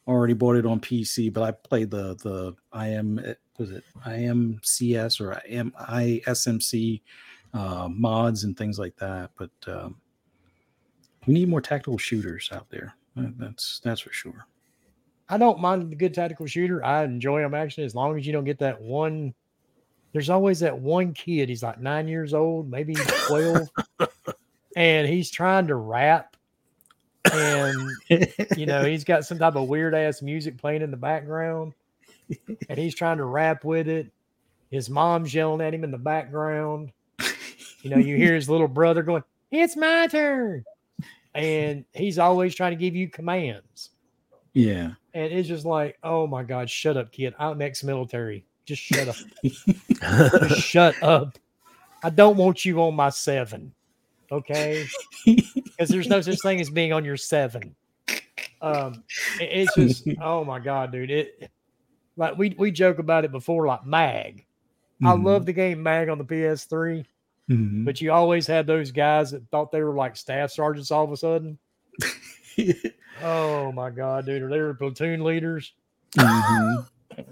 Already 0.07 0.33
bought 0.33 0.57
it 0.57 0.65
on 0.65 0.81
PC, 0.81 1.31
but 1.31 1.43
I 1.43 1.51
played 1.51 1.91
the 1.91 2.15
the 2.15 2.53
IM 2.77 3.23
was 3.61 3.71
it 3.71 3.83
IMCS 4.05 5.21
or 5.21 5.41
ISMC 5.49 7.01
uh, 7.53 7.87
mods 7.89 8.43
and 8.43 8.57
things 8.57 8.79
like 8.79 8.95
that. 8.97 9.31
But 9.37 9.51
um, 9.67 9.95
we 11.25 11.33
need 11.33 11.49
more 11.49 11.61
tactical 11.61 11.97
shooters 11.97 12.49
out 12.51 12.69
there. 12.69 12.95
Uh, 13.17 13.27
That's 13.37 13.79
that's 13.83 14.01
for 14.01 14.13
sure. 14.13 14.45
I 15.27 15.37
don't 15.37 15.59
mind 15.59 15.91
the 15.91 15.95
good 15.95 16.13
tactical 16.13 16.45
shooter. 16.45 16.83
I 16.83 17.03
enjoy 17.03 17.41
them 17.41 17.53
actually, 17.53 17.85
as 17.85 17.95
long 17.95 18.17
as 18.17 18.25
you 18.25 18.33
don't 18.33 18.45
get 18.45 18.59
that 18.59 18.81
one. 18.81 19.33
There's 20.13 20.29
always 20.29 20.59
that 20.59 20.77
one 20.77 21.13
kid. 21.13 21.47
He's 21.47 21.63
like 21.63 21.79
nine 21.79 22.07
years 22.07 22.33
old, 22.33 22.69
maybe 22.69 22.95
twelve, 23.27 23.69
and 24.75 25.07
he's 25.07 25.31
trying 25.31 25.67
to 25.67 25.75
rap, 25.75 26.35
and 27.31 27.91
you 28.57 28.65
know 28.65 28.83
he's 28.83 29.05
got 29.05 29.23
some 29.23 29.39
type 29.39 29.55
of 29.55 29.69
weird 29.69 29.95
ass 29.95 30.21
music 30.21 30.57
playing 30.57 30.81
in 30.81 30.91
the 30.91 30.97
background, 30.97 31.73
and 32.69 32.77
he's 32.79 32.95
trying 32.95 33.17
to 33.17 33.25
rap 33.25 33.63
with 33.63 33.87
it. 33.87 34.11
His 34.69 34.89
mom's 34.89 35.33
yelling 35.33 35.61
at 35.61 35.73
him 35.73 35.83
in 35.83 35.91
the 35.91 35.97
background. 35.97 36.91
You 37.81 37.89
know, 37.89 37.97
you 37.97 38.15
hear 38.15 38.35
his 38.35 38.49
little 38.49 38.67
brother 38.67 39.01
going, 39.03 39.23
"It's 39.49 39.75
my 39.75 40.07
turn," 40.07 40.63
and 41.33 41.83
he's 41.93 42.19
always 42.19 42.53
trying 42.55 42.71
to 42.71 42.77
give 42.77 42.95
you 42.95 43.09
commands. 43.09 43.89
yeah. 44.53 44.91
And 45.13 45.33
it's 45.33 45.47
just 45.49 45.65
like, 45.65 45.97
oh 46.03 46.25
my 46.25 46.43
God, 46.43 46.69
shut 46.69 46.95
up, 46.95 47.11
kid. 47.11 47.33
I'm 47.37 47.61
ex 47.61 47.83
military. 47.83 48.45
Just 48.65 48.81
shut 48.81 49.09
up. 49.09 49.15
Just 49.43 50.61
shut 50.61 51.01
up. 51.03 51.37
I 52.03 52.09
don't 52.09 52.37
want 52.37 52.63
you 52.63 52.81
on 52.81 52.95
my 52.95 53.09
seven. 53.09 53.73
Okay. 54.31 54.87
Because 55.25 55.89
there's 55.89 56.07
no 56.07 56.21
such 56.21 56.39
thing 56.41 56.61
as 56.61 56.69
being 56.69 56.93
on 56.93 57.03
your 57.03 57.17
seven. 57.17 57.75
Um, 58.61 59.03
it's 59.39 59.73
just, 59.75 60.07
oh 60.21 60.45
my 60.45 60.59
God, 60.59 60.91
dude. 60.93 61.11
It 61.11 61.51
like 62.17 62.37
we 62.37 62.55
we 62.57 62.71
joke 62.71 62.99
about 62.99 63.25
it 63.25 63.31
before, 63.31 63.65
like 63.67 63.85
Mag. 63.85 64.45
I 65.03 65.13
Mhm. 65.13 65.23
love 65.23 65.45
the 65.45 65.53
game 65.53 65.81
Mag 65.81 66.09
on 66.09 66.17
the 66.17 66.23
PS3, 66.23 67.05
Mhm. 67.49 67.85
but 67.85 67.99
you 68.01 68.11
always 68.11 68.45
had 68.45 68.67
those 68.67 68.91
guys 68.91 69.31
that 69.31 69.47
thought 69.49 69.71
they 69.71 69.81
were 69.81 69.95
like 69.95 70.15
staff 70.15 70.51
sergeants 70.51 70.91
all 70.91 71.03
of 71.05 71.11
a 71.11 71.17
sudden. 71.17 71.57
Oh 73.23 73.71
my 73.73 73.91
god, 73.91 74.25
dude! 74.25 74.41
Are 74.41 74.49
they 74.71 74.77
platoon 74.77 75.23
leaders? 75.23 75.73
Mhm. 76.17 76.85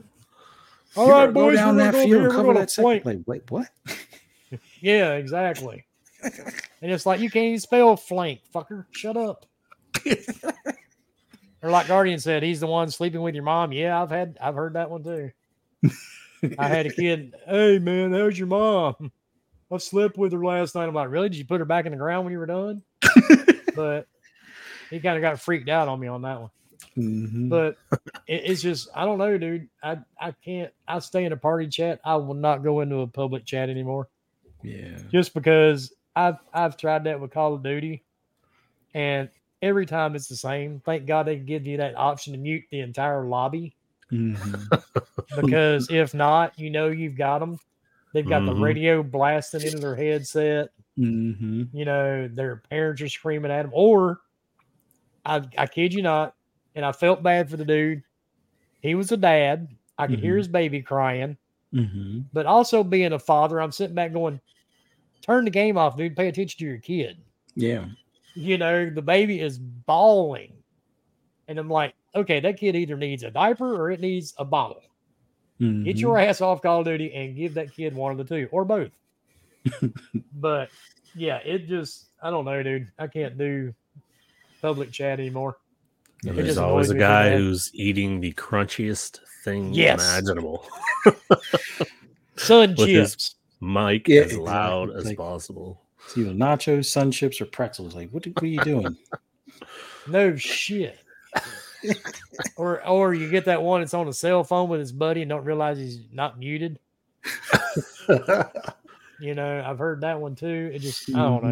All 0.95 1.05
You 1.07 1.11
right, 1.13 1.33
boys, 1.33 1.55
down 1.57 1.75
we're 1.77 1.81
gonna 1.81 1.91
go 1.91 1.97
field 1.97 2.07
here. 2.07 2.17
and 2.19 2.27
We're 2.29 2.35
cover 2.35 2.53
that 2.53 2.71
flank. 2.71 3.03
play. 3.03 3.23
Wait, 3.25 3.49
what? 3.49 3.67
Yeah, 4.81 5.13
exactly. 5.13 5.85
and 6.23 6.91
it's 6.91 7.05
like 7.05 7.19
you 7.21 7.29
can't 7.29 7.45
even 7.45 7.59
spell 7.59 7.95
flank, 7.97 8.41
fucker. 8.53 8.85
Shut 8.91 9.17
up. 9.17 9.45
Or 11.61 11.69
like 11.69 11.87
Guardian 11.87 12.19
said, 12.19 12.43
he's 12.43 12.59
the 12.59 12.67
one 12.67 12.89
sleeping 12.89 13.21
with 13.21 13.35
your 13.35 13.43
mom. 13.43 13.71
Yeah, 13.71 14.01
I've 14.01 14.09
had 14.09 14.37
I've 14.41 14.55
heard 14.55 14.73
that 14.73 14.89
one 14.89 15.03
too. 15.03 15.31
I 16.57 16.67
had 16.67 16.85
a 16.85 16.89
kid. 16.91 17.35
Hey 17.47 17.79
man, 17.79 18.13
how's 18.13 18.37
your 18.37 18.47
mom? 18.47 19.11
I 19.71 19.77
slept 19.77 20.17
with 20.17 20.33
her 20.33 20.43
last 20.43 20.73
night. 20.75 20.87
I'm 20.87 20.95
like, 20.95 21.09
really? 21.09 21.29
Did 21.29 21.37
you 21.37 21.45
put 21.45 21.59
her 21.59 21.65
back 21.65 21.85
in 21.85 21.91
the 21.91 21.97
ground 21.97 22.25
when 22.25 22.31
you 22.33 22.39
were 22.39 22.45
done? 22.45 22.81
but 23.75 24.07
he 24.89 24.99
kind 24.99 25.15
of 25.15 25.21
got 25.21 25.39
freaked 25.39 25.69
out 25.69 25.87
on 25.87 25.99
me 25.99 26.07
on 26.07 26.21
that 26.23 26.41
one. 26.41 26.49
Mhm. 26.97 27.49
But 27.49 27.77
it, 28.27 28.41
it's 28.45 28.61
just 28.61 28.89
I 28.95 29.05
don't 29.05 29.17
know, 29.17 29.37
dude. 29.37 29.69
I 29.83 29.99
I 30.19 30.31
can't. 30.43 30.71
I 30.87 30.99
stay 30.99 31.25
in 31.25 31.33
a 31.33 31.37
party 31.37 31.67
chat. 31.67 31.99
I 32.03 32.15
will 32.15 32.33
not 32.33 32.63
go 32.63 32.81
into 32.81 33.01
a 33.01 33.07
public 33.07 33.45
chat 33.45 33.69
anymore 33.69 34.07
yeah. 34.63 34.97
just 35.11 35.33
because 35.33 35.93
I've 36.15 36.37
I've 36.53 36.77
tried 36.77 37.05
that 37.05 37.19
with 37.19 37.31
Call 37.31 37.53
of 37.53 37.63
Duty, 37.63 38.03
and 38.93 39.29
every 39.61 39.85
time 39.85 40.15
it's 40.15 40.27
the 40.27 40.35
same. 40.35 40.81
Thank 40.85 41.05
God 41.05 41.23
they 41.27 41.37
give 41.37 41.65
you 41.67 41.77
that 41.77 41.97
option 41.97 42.33
to 42.33 42.39
mute 42.39 42.63
the 42.71 42.79
entire 42.81 43.25
lobby 43.25 43.75
Mhm. 44.11 44.41
because 45.41 45.89
if 45.91 46.13
not, 46.13 46.57
you 46.57 46.69
know 46.69 46.87
you've 46.87 47.17
got 47.17 47.39
them. 47.39 47.59
They've 48.13 48.27
got 48.27 48.45
the 48.45 48.53
Mhm. 48.53 48.61
radio 48.61 49.03
blasting 49.03 49.61
into 49.61 49.77
their 49.79 49.95
headset. 49.95 50.69
Mhm. 50.97 51.69
You 51.73 51.85
know 51.85 52.27
their 52.27 52.57
parents 52.69 53.01
are 53.01 53.09
screaming 53.09 53.51
at 53.51 53.63
them, 53.63 53.71
or 53.73 54.21
I 55.25 55.41
I 55.57 55.67
kid 55.67 55.93
you 55.93 56.01
not, 56.01 56.35
and 56.75 56.83
I 56.85 56.91
felt 56.91 57.21
bad 57.21 57.49
for 57.49 57.57
the 57.57 57.65
dude. 57.65 58.01
He 58.81 58.95
was 58.95 59.11
a 59.11 59.17
dad. 59.17 59.67
I 59.97 60.07
could 60.07 60.19
hear 60.19 60.35
Mhm. 60.35 60.37
his 60.39 60.47
baby 60.47 60.81
crying, 60.81 61.37
Mhm. 61.73 62.25
but 62.33 62.45
also 62.45 62.83
being 62.83 63.13
a 63.13 63.19
father, 63.19 63.61
I'm 63.61 63.71
sitting 63.73 63.95
back 63.95 64.13
going, 64.13 64.39
"Turn 65.21 65.43
the 65.45 65.51
game 65.51 65.77
off, 65.77 65.97
dude. 65.97 66.15
Pay 66.15 66.29
attention 66.29 66.57
to 66.59 66.65
your 66.65 66.77
kid." 66.79 67.17
Yeah. 67.55 67.85
You 68.39 68.57
know, 68.57 68.89
the 68.89 69.01
baby 69.01 69.41
is 69.41 69.57
bawling. 69.59 70.53
And 71.47 71.57
I'm 71.59 71.69
like, 71.69 71.93
okay, 72.15 72.39
that 72.39 72.57
kid 72.57 72.75
either 72.75 72.95
needs 72.95 73.23
a 73.23 73.31
diaper 73.31 73.75
or 73.75 73.91
it 73.91 73.99
needs 73.99 74.33
a 74.37 74.45
bottle. 74.45 74.81
Get 75.59 75.67
Mhm. 75.67 75.99
your 75.99 76.17
ass 76.17 76.39
off 76.39 76.61
Call 76.61 76.79
of 76.79 76.85
Duty 76.85 77.13
and 77.13 77.35
give 77.35 77.53
that 77.55 77.73
kid 77.73 77.93
one 77.93 78.11
of 78.13 78.17
the 78.17 78.23
two 78.23 78.47
or 78.51 78.63
both. 78.63 78.91
but 80.35 80.69
yeah, 81.15 81.37
it 81.43 81.67
just, 81.67 82.05
I 82.23 82.29
don't 82.29 82.45
know, 82.45 82.63
dude. 82.63 82.87
I 82.97 83.07
can't 83.07 83.37
do 83.37 83.73
public 84.61 84.91
chat 84.91 85.19
anymore. 85.19 85.57
And 86.25 86.37
there's 86.37 86.57
always 86.57 86.89
a 86.91 86.97
guy 86.97 87.35
who's 87.35 87.71
eating 87.73 88.19
the 88.21 88.31
crunchiest 88.33 89.19
thing 89.43 89.73
Yes. 89.73 90.01
imaginable. 90.01 90.65
Sun 92.37 92.71
With 92.77 92.87
his- 92.87 93.11
chips. 93.15 93.35
Mic 93.61 94.07
Yeah, 94.07 94.21
as 94.21 94.37
loud 94.37 94.83
exactly. 94.91 94.99
as 94.99 95.05
Like- 95.07 95.17
possible. 95.17 95.81
It's 96.05 96.17
either 96.17 96.31
nachos, 96.31 96.85
sun 96.85 97.11
chips, 97.11 97.39
or 97.41 97.45
pretzels. 97.45 97.95
Like, 97.95 98.09
what, 98.11 98.25
what 98.25 98.43
are 98.43 98.47
you 98.47 98.61
doing? 98.61 98.97
No 100.07 100.35
shit. 100.35 100.97
or 102.55 102.83
or 102.87 103.13
you 103.13 103.29
get 103.29 103.45
that 103.45 103.61
one 103.61 103.81
that's 103.81 103.93
on 103.93 104.07
a 104.07 104.13
cell 104.13 104.43
phone 104.43 104.67
with 104.69 104.79
his 104.79 104.91
buddy 104.91 105.21
and 105.21 105.29
don't 105.29 105.45
realize 105.45 105.77
he's 105.77 105.99
not 106.11 106.39
muted. 106.39 106.79
You 109.19 109.35
know, 109.35 109.63
I've 109.65 109.77
heard 109.79 110.01
that 110.01 110.19
one 110.19 110.33
too. 110.35 110.71
It 110.73 110.79
just 110.79 111.09
I 111.09 111.19
don't 111.19 111.43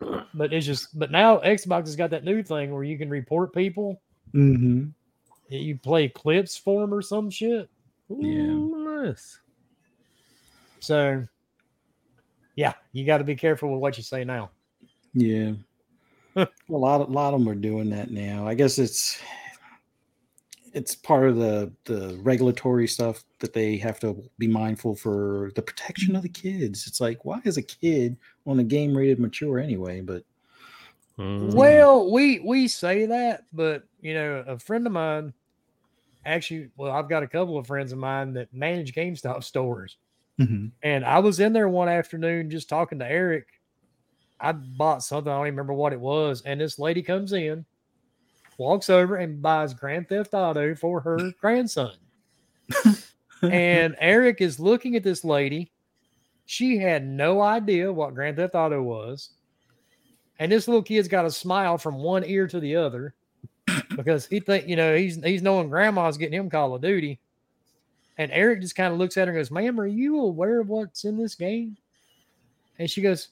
know. 0.00 0.22
But 0.34 0.52
it's 0.52 0.66
just 0.66 0.98
but 0.98 1.10
now 1.10 1.38
Xbox 1.38 1.82
has 1.86 1.96
got 1.96 2.10
that 2.10 2.24
new 2.24 2.42
thing 2.42 2.72
where 2.72 2.84
you 2.84 2.98
can 2.98 3.08
report 3.08 3.54
people. 3.54 4.00
mm-hmm. 4.34 4.86
You 5.48 5.78
play 5.78 6.08
clips 6.08 6.56
for 6.56 6.80
them 6.80 6.92
or 6.92 7.00
some 7.02 7.30
shit. 7.30 7.70
Yeah. 8.08 8.42
Nice. 8.42 9.38
So 10.80 11.24
yeah, 12.58 12.72
you 12.90 13.06
got 13.06 13.18
to 13.18 13.24
be 13.24 13.36
careful 13.36 13.70
with 13.70 13.80
what 13.80 13.96
you 13.96 14.02
say 14.02 14.24
now. 14.24 14.50
Yeah. 15.14 15.52
a 16.36 16.48
lot 16.68 17.00
of 17.00 17.08
lot 17.08 17.32
of 17.32 17.38
them 17.38 17.48
are 17.48 17.54
doing 17.54 17.88
that 17.90 18.10
now. 18.10 18.48
I 18.48 18.54
guess 18.54 18.78
it's 18.80 19.20
it's 20.72 20.96
part 20.96 21.28
of 21.28 21.36
the 21.36 21.72
the 21.84 22.18
regulatory 22.20 22.88
stuff 22.88 23.22
that 23.38 23.52
they 23.52 23.76
have 23.76 24.00
to 24.00 24.28
be 24.38 24.48
mindful 24.48 24.96
for 24.96 25.52
the 25.54 25.62
protection 25.62 26.16
of 26.16 26.22
the 26.22 26.28
kids. 26.28 26.88
It's 26.88 27.00
like 27.00 27.24
why 27.24 27.40
is 27.44 27.58
a 27.58 27.62
kid 27.62 28.16
on 28.44 28.58
a 28.58 28.64
game 28.64 28.96
rated 28.96 29.20
mature 29.20 29.60
anyway? 29.60 30.00
But 30.00 30.24
Mm. 31.16 31.52
Well, 31.52 32.12
we 32.12 32.40
we 32.40 32.68
say 32.68 33.06
that, 33.06 33.44
but 33.52 33.84
you 34.00 34.14
know, 34.14 34.44
a 34.46 34.58
friend 34.58 34.86
of 34.86 34.92
mine 34.92 35.32
actually, 36.24 36.70
well, 36.76 36.92
I've 36.92 37.08
got 37.08 37.22
a 37.22 37.28
couple 37.28 37.56
of 37.56 37.68
friends 37.68 37.92
of 37.92 37.98
mine 37.98 38.32
that 38.34 38.52
manage 38.52 38.94
GameStop 38.94 39.44
stores. 39.44 39.96
Mhm. 40.38 40.70
And 40.82 41.04
I 41.04 41.18
was 41.18 41.40
in 41.40 41.52
there 41.52 41.68
one 41.68 41.88
afternoon 41.88 42.50
just 42.50 42.68
talking 42.68 42.98
to 43.00 43.06
Eric. 43.10 43.46
I 44.40 44.52
bought 44.52 45.02
something, 45.02 45.32
I 45.32 45.36
don't 45.36 45.46
even 45.46 45.56
remember 45.56 45.74
what 45.74 45.92
it 45.92 46.00
was. 46.00 46.42
And 46.42 46.60
this 46.60 46.78
lady 46.78 47.02
comes 47.02 47.32
in, 47.32 47.64
walks 48.56 48.88
over 48.88 49.16
and 49.16 49.42
buys 49.42 49.74
Grand 49.74 50.08
Theft 50.08 50.34
Auto 50.34 50.74
for 50.74 51.00
her 51.00 51.32
grandson. 51.40 51.92
and 53.42 53.96
Eric 54.00 54.40
is 54.40 54.60
looking 54.60 54.96
at 54.96 55.02
this 55.02 55.24
lady. 55.24 55.72
She 56.46 56.78
had 56.78 57.06
no 57.06 57.40
idea 57.42 57.92
what 57.92 58.14
Grand 58.14 58.36
Theft 58.36 58.54
Auto 58.54 58.82
was. 58.82 59.30
And 60.38 60.52
this 60.52 60.68
little 60.68 60.82
kid's 60.82 61.08
got 61.08 61.26
a 61.26 61.30
smile 61.30 61.78
from 61.78 61.96
one 61.96 62.24
ear 62.24 62.46
to 62.46 62.60
the 62.60 62.76
other 62.76 63.14
because 63.96 64.26
he 64.26 64.40
think, 64.40 64.68
you 64.68 64.76
know, 64.76 64.96
he's 64.96 65.22
he's 65.22 65.42
knowing 65.42 65.68
grandma's 65.68 66.16
getting 66.16 66.38
him 66.38 66.48
Call 66.50 66.74
of 66.74 66.82
Duty. 66.82 67.18
And 68.18 68.30
Eric 68.32 68.60
just 68.60 68.74
kind 68.74 68.92
of 68.92 68.98
looks 68.98 69.16
at 69.16 69.28
her 69.28 69.32
and 69.32 69.40
goes, 69.40 69.50
Ma'am, 69.50 69.80
are 69.80 69.86
you 69.86 70.20
aware 70.20 70.60
of 70.60 70.68
what's 70.68 71.04
in 71.04 71.16
this 71.16 71.34
game? 71.34 71.76
And 72.78 72.90
she 72.90 73.00
goes, 73.00 73.28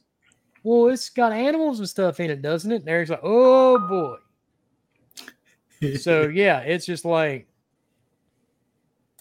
Well, 0.63 0.89
it's 0.89 1.11
got 1.11 1.33
animals 1.33 1.81
and 1.81 1.89
stuff 1.89 2.21
in 2.21 2.31
it, 2.31 2.43
doesn't 2.43 2.71
it? 2.71 2.83
And 2.83 2.89
Eric's 2.89 3.11
like, 3.11 3.21
Oh 3.23 3.79
boy. 3.79 4.17
So 5.99 6.23
yeah, 6.29 6.61
it's 6.61 6.87
just 6.87 7.05
like, 7.05 7.49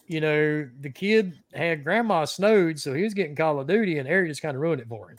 you 0.08 0.22
know, 0.22 0.70
the 0.82 0.92
kid 0.92 1.34
had 1.54 1.84
grandma 1.84 2.26
snowed, 2.26 2.80
so 2.80 2.94
he 2.94 3.04
was 3.04 3.16
getting 3.16 3.36
Call 3.36 3.60
of 3.60 3.68
Duty, 3.68 3.98
and 3.98 4.08
Eric 4.08 4.30
just 4.30 4.42
kind 4.42 4.56
of 4.56 4.62
ruined 4.62 4.82
it 4.82 4.88
for 4.88 5.10
him. 5.10 5.18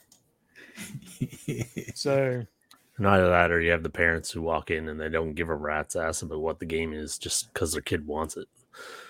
So 1.97 2.47
And 2.99 3.07
either 3.07 3.29
that 3.29 3.51
or 3.51 3.61
you 3.61 3.71
have 3.73 3.83
the 3.83 3.91
parents 3.91 4.31
who 4.31 4.41
walk 4.41 4.71
in 4.71 4.89
and 4.89 4.99
they 4.99 5.11
don't 5.11 5.35
give 5.35 5.51
a 5.51 5.55
rat's 5.55 5.97
ass 5.97 6.23
about 6.23 6.41
what 6.41 6.59
the 6.59 6.65
game 6.65 6.95
is 6.95 7.19
just 7.19 7.53
because 7.53 7.73
their 7.73 7.83
kid 7.83 8.07
wants 8.07 8.37
it. 8.37 8.49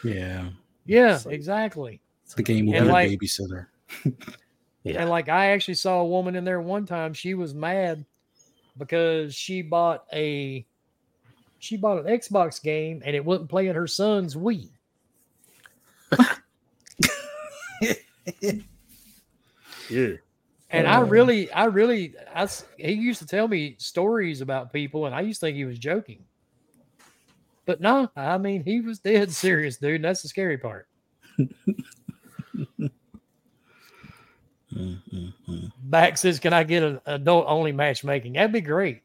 yeah, 0.03 0.49
yeah, 0.87 1.19
like- 1.25 1.35
exactly. 1.35 2.01
the 2.37 2.43
game 2.43 2.67
will 2.67 2.75
And 2.75 2.87
be 2.87 2.93
like- 2.93 3.11
a 3.11 3.17
babysitter. 3.17 3.67
Yeah. 4.83 5.01
And 5.01 5.11
like 5.11 5.29
I 5.29 5.47
actually 5.47 5.75
saw 5.75 5.99
a 5.99 6.07
woman 6.07 6.37
in 6.37 6.45
there 6.45 6.61
one 6.61 6.87
time. 6.87 7.13
She 7.13 7.35
was 7.35 7.53
mad 7.55 8.05
because 8.79 9.35
she 9.35 9.61
bought 9.61 10.05
a 10.13 10.65
she 11.59 11.77
bought 11.77 11.99
an 11.99 12.05
Xbox 12.07 12.63
game 12.63 13.03
and 13.05 13.17
it 13.17 13.25
wasn't 13.25 13.51
playing 13.51 13.75
her 13.75 13.89
son's 13.89 14.37
Wii. 14.37 14.69
Yeah. 19.89 20.13
And 20.71 20.87
I 20.87 21.01
really, 21.01 21.51
I 21.53 21.67
really, 21.67 22.15
I, 22.35 22.49
he 22.77 22.93
used 22.93 23.21
to 23.21 23.27
tell 23.27 23.47
me 23.47 23.77
stories 23.79 24.41
about 24.41 24.73
people, 24.73 25.07
and 25.07 25.15
I 25.15 25.21
used 25.21 25.41
to 25.41 25.47
think 25.47 25.57
he 25.57 25.65
was 25.65 25.79
joking. 25.79 26.25
But 27.67 27.81
no, 27.81 28.09
I 28.17 28.39
mean, 28.39 28.65
he 28.65 28.81
was 28.81 29.01
dead 29.01 29.31
serious, 29.33 29.77
dude. 29.77 30.03
That's 30.03 30.23
the 30.23 30.29
scary 30.29 30.57
part. 30.57 30.89
Back 35.85 36.17
says, 36.19 36.39
Can 36.39 36.53
I 36.53 36.63
get 36.65 36.83
an 36.83 37.01
adult 37.07 37.47
only 37.49 37.73
matchmaking? 37.73 38.35
That'd 38.35 38.53
be 38.53 38.61
great. 38.61 39.03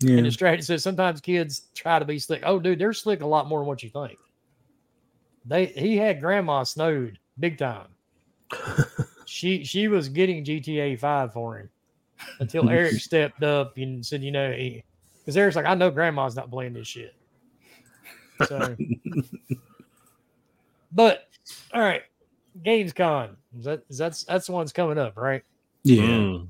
Yeah, 0.00 0.16
And 0.16 0.26
the 0.26 0.30
strategy 0.30 0.62
says 0.62 0.82
sometimes 0.82 1.20
kids 1.20 1.62
try 1.74 1.98
to 1.98 2.04
be 2.04 2.18
slick. 2.18 2.42
Oh, 2.44 2.58
dude, 2.58 2.78
they're 2.78 2.92
slick 2.92 3.20
a 3.20 3.26
lot 3.26 3.48
more 3.48 3.60
than 3.60 3.68
what 3.68 3.82
you 3.82 3.90
think. 3.90 4.18
They 5.44 5.66
he 5.66 5.96
had 5.96 6.20
grandma 6.20 6.62
snowed 6.62 7.18
big 7.38 7.58
time. 7.58 7.88
she 9.26 9.64
she 9.64 9.88
was 9.88 10.08
getting 10.08 10.44
GTA 10.44 10.98
5 10.98 11.32
for 11.32 11.58
him 11.58 11.70
until 12.38 12.68
Eric 12.68 12.92
stepped 13.00 13.42
up 13.42 13.76
and 13.76 14.04
said, 14.04 14.22
you 14.22 14.30
know, 14.30 14.52
he 14.52 14.84
because 15.18 15.36
Eric's 15.36 15.56
like, 15.56 15.66
I 15.66 15.74
know 15.74 15.90
grandma's 15.90 16.36
not 16.36 16.50
playing 16.50 16.74
this 16.74 16.88
shit. 16.88 17.14
So 18.40 18.76
but 20.92 21.28
all 21.72 21.80
right, 21.80 22.02
Gamescom. 22.62 23.36
Is 23.58 23.64
that 23.64 23.82
is 23.88 23.98
that's 23.98 24.24
that's 24.24 24.46
the 24.46 24.52
one's 24.52 24.72
coming 24.72 24.98
up, 24.98 25.16
right? 25.16 25.42
yeah. 25.84 26.02
Mm. 26.02 26.48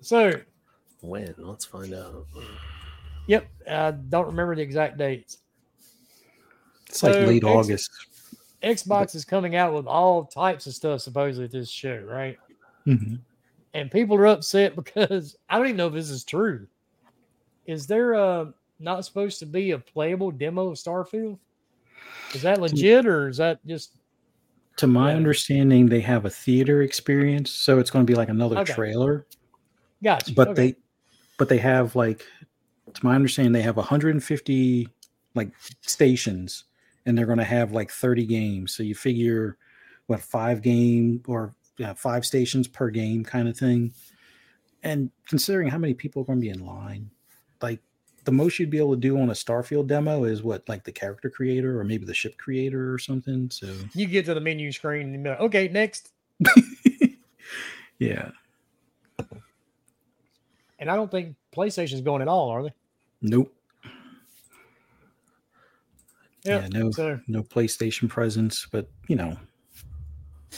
So 0.00 0.32
When? 1.00 1.34
Let's 1.38 1.64
find 1.64 1.94
out. 1.94 2.26
yep, 3.26 3.48
I 3.70 3.92
don't 3.92 4.26
remember 4.26 4.54
the 4.54 4.62
exact 4.62 4.98
dates. 4.98 5.38
It's 6.88 7.02
like 7.02 7.20
late 7.20 7.44
X- 7.44 7.50
August. 7.50 7.90
Xbox 8.62 9.14
is 9.14 9.24
coming 9.24 9.56
out 9.56 9.74
with 9.74 9.86
all 9.86 10.24
types 10.24 10.66
of 10.66 10.74
stuff 10.74 11.02
supposedly 11.02 11.44
at 11.44 11.52
this 11.52 11.70
show, 11.70 12.02
right? 12.08 12.38
Mhm. 12.86 13.18
And 13.74 13.90
people 13.90 14.16
are 14.16 14.26
upset 14.26 14.74
because 14.76 15.36
I 15.48 15.58
don't 15.58 15.66
even 15.66 15.76
know 15.76 15.88
if 15.88 15.94
this 15.94 16.10
is 16.10 16.24
true. 16.24 16.66
is 17.66 17.86
there 17.86 18.14
uh 18.14 18.46
not 18.84 19.04
supposed 19.04 19.38
to 19.40 19.46
be 19.46 19.72
a 19.72 19.78
playable 19.78 20.30
demo 20.30 20.68
of 20.68 20.76
Starfield? 20.76 21.38
Is 22.34 22.42
that 22.42 22.60
legit 22.60 23.06
or 23.06 23.28
is 23.28 23.38
that 23.38 23.64
just 23.66 23.92
To 24.76 24.86
my 24.86 25.10
Yeah. 25.10 25.16
understanding, 25.16 25.86
they 25.86 26.00
have 26.00 26.24
a 26.24 26.30
theater 26.30 26.82
experience, 26.82 27.50
so 27.50 27.78
it's 27.78 27.90
going 27.90 28.04
to 28.04 28.10
be 28.10 28.16
like 28.16 28.28
another 28.28 28.56
Okay. 28.56 28.72
trailer. 28.72 29.26
gotcha? 30.02 30.34
But 30.34 30.48
okay. 30.50 30.72
they, 30.72 30.74
but 31.38 31.48
they 31.48 31.58
have 31.58 31.94
like, 31.96 32.24
to 32.92 33.04
my 33.04 33.14
understanding, 33.14 33.52
they 33.52 33.62
have 33.62 33.76
150 33.76 34.88
like 35.34 35.52
stations, 35.82 36.64
and 37.06 37.16
they're 37.16 37.26
going 37.26 37.38
to 37.38 37.44
have 37.44 37.72
like 37.72 37.90
30 37.90 38.26
games. 38.26 38.74
So 38.74 38.82
you 38.82 38.94
figure, 38.94 39.58
what 40.06 40.20
five 40.20 40.60
game 40.60 41.22
or 41.26 41.54
yeah, 41.78 41.94
five 41.94 42.24
stations 42.26 42.68
per 42.68 42.90
game 42.90 43.24
kind 43.24 43.48
of 43.48 43.56
thing. 43.56 43.92
And 44.82 45.10
considering 45.28 45.68
how 45.68 45.78
many 45.78 45.94
people 45.94 46.22
are 46.22 46.24
going 46.26 46.40
to 46.40 46.44
be 46.44 46.50
in 46.50 46.64
line, 46.64 47.10
like 47.62 47.80
the 48.24 48.32
most 48.32 48.58
you'd 48.58 48.70
be 48.70 48.78
able 48.78 48.94
to 48.94 49.00
do 49.00 49.18
on 49.20 49.30
a 49.30 49.34
Starfield 49.34 49.86
demo 49.86 50.24
is 50.24 50.42
what, 50.42 50.68
like 50.68 50.84
the 50.84 50.92
character 50.92 51.28
creator 51.30 51.78
or 51.78 51.84
maybe 51.84 52.04
the 52.06 52.14
ship 52.14 52.36
creator 52.38 52.92
or 52.92 52.98
something. 52.98 53.50
So 53.50 53.74
you 53.94 54.06
get 54.06 54.24
to 54.26 54.34
the 54.34 54.40
menu 54.40 54.72
screen 54.72 55.14
and 55.14 55.24
you're 55.24 55.34
like, 55.34 55.42
okay, 55.42 55.68
next. 55.68 56.12
yeah, 57.98 58.30
And 60.78 60.90
I 60.90 60.96
don't 60.96 61.10
think 61.10 61.36
PlayStation's 61.54 62.00
going 62.00 62.22
at 62.22 62.28
all, 62.28 62.50
are 62.50 62.62
they? 62.64 62.72
nope. 63.22 63.54
Yeah, 66.44 66.60
yeah, 66.60 66.68
no, 66.68 66.90
so- 66.90 67.20
no 67.26 67.42
PlayStation 67.42 68.08
presence, 68.08 68.66
but 68.70 68.90
you 69.08 69.16
know, 69.16 69.36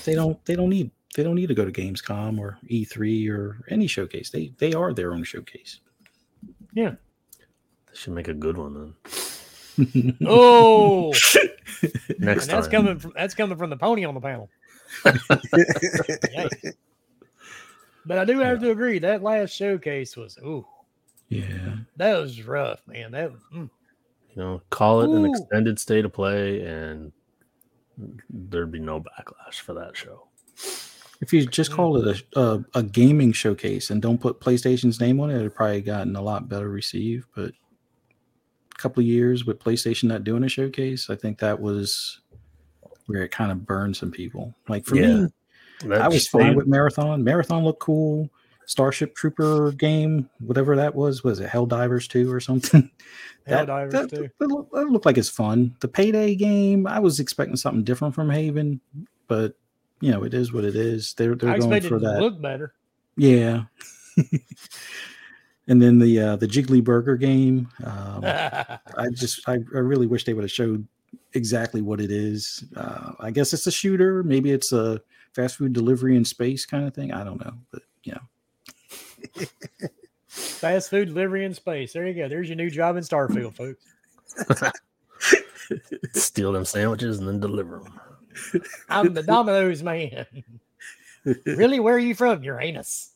they 0.05 0.15
don't 0.15 0.45
they 0.45 0.57
don't 0.57 0.69
need 0.71 0.91
they 1.15 1.23
don't 1.23 1.37
need 1.37 1.47
to 1.47 1.55
go 1.55 1.65
to 1.65 1.71
Gamescom 1.71 2.39
or 2.41 2.59
E3 2.69 3.31
or 3.31 3.65
any 3.69 3.87
showcase. 3.87 4.31
They 4.31 4.53
they 4.59 4.73
are 4.73 4.93
their 4.93 5.13
own 5.15 5.23
showcase. 5.23 5.79
They 6.75 6.97
should 7.97 8.13
make 8.13 8.29
a 8.29 8.35
good 8.35 8.57
one 8.57 8.75
then. 8.75 8.95
Oh, 10.27 11.09
Next 11.13 11.43
and 12.19 12.29
that's 12.29 12.49
time. 12.49 12.71
coming 12.71 12.99
from 12.99 13.13
that's 13.15 13.35
coming 13.35 13.59
from 13.59 13.69
the 13.69 13.77
pony 13.77 14.05
on 14.05 14.15
the 14.15 14.21
panel. 14.21 14.49
But 18.07 18.19
I 18.19 18.25
do 18.25 18.39
have 18.39 18.61
to 18.61 18.71
agree 18.71 19.01
that 19.01 19.25
last 19.25 19.51
showcase 19.51 20.17
was 20.17 20.39
ooh, 20.39 20.65
yeah, 21.29 21.75
that 21.97 22.17
was 22.17 22.41
rough, 22.43 22.87
man. 22.87 23.11
That 23.11 23.33
was, 23.33 23.41
mm. 23.53 23.69
You 24.31 24.37
know, 24.37 24.63
call 24.71 25.01
it 25.01 25.11
an 25.11 25.27
extended 25.27 25.81
state 25.81 26.05
of 26.05 26.13
play, 26.13 26.61
and 26.61 27.11
there'd 28.31 28.71
be 28.71 28.79
no 28.79 29.01
backlash 29.01 29.55
for 29.55 29.75
that 29.75 29.97
show. 29.97 30.29
if 31.21 31.33
you 31.33 31.47
just 31.47 31.73
call 31.73 31.97
it 31.97 32.25
a, 32.37 32.41
a 32.41 32.65
a 32.75 32.83
gaming 32.85 33.33
showcase 33.33 33.91
and 33.91 34.01
don't 34.01 34.21
put 34.21 34.41
PlayStation's 34.41 35.01
name 35.01 35.19
on 35.19 35.31
it, 35.31 35.37
it'd 35.37 35.57
probably 35.57 35.81
gotten 35.81 36.15
a 36.15 36.23
lot 36.23 36.49
better 36.49 36.69
received. 36.69 37.27
But 37.35 37.51
a 37.51 37.66
couple 38.79 39.01
of 39.01 39.07
years 39.07 39.45
with 39.45 39.59
PlayStation 39.59 40.05
not 40.05 40.25
doing 40.25 40.45
a 40.45 40.49
showcase, 40.49 41.09
I 41.11 41.17
think 41.17 41.39
that 41.39 41.61
was 41.61 42.21
where 43.07 43.23
it 43.23 43.31
kind 43.31 43.51
of 43.53 43.65
burned 43.67 43.97
some 43.97 44.11
people. 44.11 44.55
Like 44.69 44.85
for 44.85 44.97
Yeah. 44.97 45.17
me, 45.17 45.29
That 45.87 46.01
I 46.03 46.09
was 46.09 46.27
fine 46.29 46.57
with 46.57 46.67
Marathon. 46.67 47.23
Marathon 47.23 47.65
looked 47.65 47.81
cool. 47.81 48.31
Starship 48.69 49.15
Trooper 49.15 49.71
game, 49.73 50.29
whatever 50.41 50.75
that 50.75 50.93
was, 50.95 51.23
was 51.23 51.39
it 51.39 51.49
Helldivers 51.49 52.09
2 52.09 52.33
or 52.33 52.41
something? 52.41 52.91
that, 53.47 53.69
Helldivers 53.69 53.91
that, 53.93 54.11
2. 54.11 54.29
that, 54.41 54.47
look- 54.49 54.71
that 54.73 54.89
looked 54.89 55.07
like 55.07 55.19
it's 55.19 55.29
fun. 55.29 55.77
The 55.81 55.87
Payday 55.89 56.35
game, 56.35 56.87
I 56.87 56.99
was 56.99 57.21
expecting 57.21 57.57
something 57.57 57.85
different 57.85 58.15
from 58.15 58.29
Haven, 58.31 58.81
but 59.29 59.55
you 60.01 60.11
know, 60.11 60.25
it 60.25 60.35
is 60.35 60.53
what 60.53 60.65
it 60.65 60.75
is. 60.77 61.15
They're 61.15 61.35
they're 61.37 61.51
I 61.51 61.59
going 61.59 61.81
for 61.83 61.99
that. 62.01 62.21
look 62.21 62.43
better. 62.43 62.75
yeah. 63.17 63.65
and 65.69 65.81
then 65.81 65.99
the 65.99 66.21
uh 66.21 66.37
the 66.37 66.47
Jiggly 66.47 66.83
Burger 66.83 67.17
game. 67.17 67.69
Um, 67.85 68.21
I 68.25 69.09
just 69.13 69.49
I, 69.49 69.55
I 69.55 69.79
really 69.79 70.07
wish 70.07 70.25
they 70.25 70.35
would 70.35 70.45
have 70.45 70.51
showed 70.51 70.87
exactly 71.35 71.83
what 71.83 72.01
it 72.01 72.11
is. 72.11 72.65
Uh, 72.77 73.13
I 73.21 73.31
guess 73.31 73.53
it's 73.53 73.67
a 73.67 73.73
shooter. 73.73 74.23
Maybe 74.23 74.51
it's 74.53 74.73
a 74.73 75.01
fast 75.33 75.57
food 75.57 75.73
delivery 75.73 76.17
in 76.17 76.25
space 76.25 76.65
kind 76.67 76.87
of 76.87 76.95
thing. 76.95 77.13
I 77.13 77.25
don't 77.25 77.45
know, 77.45 77.55
but 77.71 77.83
you 78.05 78.13
know, 78.13 79.47
Fast 80.37 80.91
food 80.91 81.09
delivery 81.09 81.45
in 81.45 81.55
space. 81.55 81.93
There 81.93 82.07
you 82.07 82.15
go. 82.15 82.29
There's 82.29 82.49
your 82.49 82.57
new 82.57 82.71
job 82.71 82.97
in 82.97 83.03
Starfield, 83.03 83.57
folks. 83.57 83.85
steal 86.15 86.53
them 86.53 86.65
sandwiches 86.65 87.19
and 87.19 87.27
then 87.27 87.41
deliver 87.41 87.81
them. 87.81 88.63
I'm 88.89 89.15
the 89.15 89.23
Domino's 89.23 89.83
man. 89.83 90.27
really? 91.47 91.81
Where 91.81 91.95
are 91.95 91.99
you 91.99 92.15
from? 92.15 92.43
Uranus. 92.43 93.13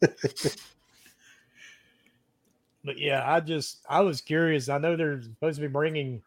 but 2.84 2.98
yeah, 2.98 3.22
I 3.30 3.40
just 3.40 3.84
I 3.88 4.00
was 4.00 4.20
curious. 4.20 4.68
I 4.68 4.78
know 4.78 4.96
they're 4.96 5.22
supposed 5.22 5.56
to 5.56 5.62
be 5.62 5.68
bringing 5.68 6.22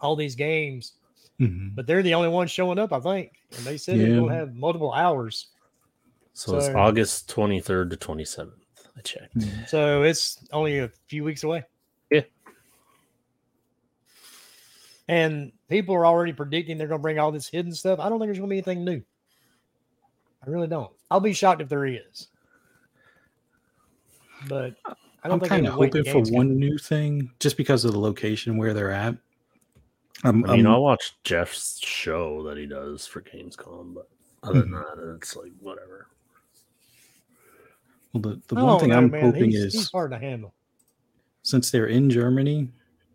all 0.00 0.16
these 0.16 0.34
games, 0.34 0.94
Mhm. 1.40 1.74
but 1.74 1.86
they're 1.86 2.02
the 2.02 2.14
only 2.14 2.28
ones 2.28 2.50
showing 2.50 2.78
up. 2.78 2.92
I 2.92 3.00
think, 3.00 3.32
and 3.56 3.64
they 3.64 3.76
said 3.76 3.98
they're 3.98 4.08
going 4.16 4.28
to 4.28 4.34
Yeah. 4.34 4.40
have 4.40 4.54
multiple 4.54 4.92
hours. 4.92 5.48
So, 6.32 6.56
it's 6.56 6.66
So- 6.66 6.76
August 6.76 7.28
23rd 7.30 7.90
to 7.90 7.96
27th. 7.96 8.58
I 8.96 9.00
checked. 9.02 9.36
Mhm. 9.38 9.68
So 9.68 10.02
it's 10.02 10.44
only 10.52 10.78
a 10.78 10.88
few 11.08 11.24
weeks 11.24 11.42
away. 11.44 11.64
Yeah. 12.10 12.22
And 15.08 15.52
people 15.68 15.94
are 15.94 16.06
already 16.06 16.32
predicting 16.32 16.78
they're 16.78 16.88
going 16.88 16.98
to 17.00 17.02
bring 17.02 17.18
all 17.18 17.30
this 17.32 17.48
hidden 17.48 17.72
stuff. 17.72 17.98
I 18.00 18.08
don't 18.08 18.18
think 18.18 18.28
there's 18.28 18.38
going 18.38 18.48
to 18.50 18.52
be 18.52 18.56
anything 18.58 18.84
new. 18.84 19.02
I 20.46 20.50
really 20.50 20.66
don't. 20.68 20.92
I'll 21.14 21.20
be 21.20 21.32
shocked 21.32 21.62
if 21.62 21.68
there 21.68 21.86
is. 21.86 22.26
But 24.48 24.74
I 25.22 25.28
don't 25.28 25.40
I'm 25.40 25.48
kind 25.48 25.64
of 25.68 25.76
would 25.76 25.94
wait 25.94 26.04
till 26.04 26.12
hoping 26.12 26.24
for 26.24 26.28
Gamescom. 26.28 26.34
one 26.34 26.58
new 26.58 26.76
thing, 26.76 27.30
just 27.38 27.56
because 27.56 27.84
of 27.84 27.92
the 27.92 28.00
location 28.00 28.56
where 28.56 28.74
they're 28.74 28.90
at. 28.90 29.14
Um, 30.24 30.44
I 30.44 30.56
mean, 30.56 30.66
um, 30.66 30.72
I'll 30.72 30.82
watch 30.82 31.14
Jeff's 31.22 31.78
show 31.86 32.42
that 32.48 32.56
he 32.56 32.66
does 32.66 33.06
for 33.06 33.22
Gamescom, 33.22 33.94
but 33.94 34.08
other 34.42 34.62
than 34.62 34.72
Mhm. 34.72 34.82
that, 34.96 35.14
it's 35.16 35.36
like 35.36 35.52
whatever. 35.60 36.08
well, 38.12 38.20
the, 38.22 38.40
the 38.48 38.54
one 38.56 38.80
thing 38.80 38.88
know, 38.88 38.96
I'm 38.98 39.10
man. 39.12 39.20
hoping 39.20 39.50
he's, 39.52 39.62
is 39.66 39.72
he's 39.74 39.90
hard 39.92 40.10
to 40.10 40.18
handle. 40.18 40.52
since 41.42 41.70
they're 41.70 41.86
in 41.86 42.10
Germany, 42.10 42.70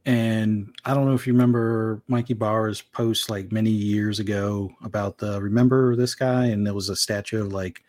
and 0.05 0.73
I 0.85 0.93
don't 0.93 1.05
know 1.05 1.13
if 1.15 1.27
you 1.27 1.33
remember 1.33 2.01
Mikey 2.07 2.33
Bauer's 2.33 2.81
post 2.81 3.29
like 3.29 3.51
many 3.51 3.69
years 3.71 4.19
ago 4.19 4.71
about 4.83 5.17
the 5.17 5.41
remember 5.41 5.97
this 5.97 6.15
guy, 6.15 6.45
and 6.45 6.65
there 6.65 6.73
was 6.73 6.87
a 6.89 6.95
statue 6.95 7.41
of 7.41 7.51
like 7.53 7.83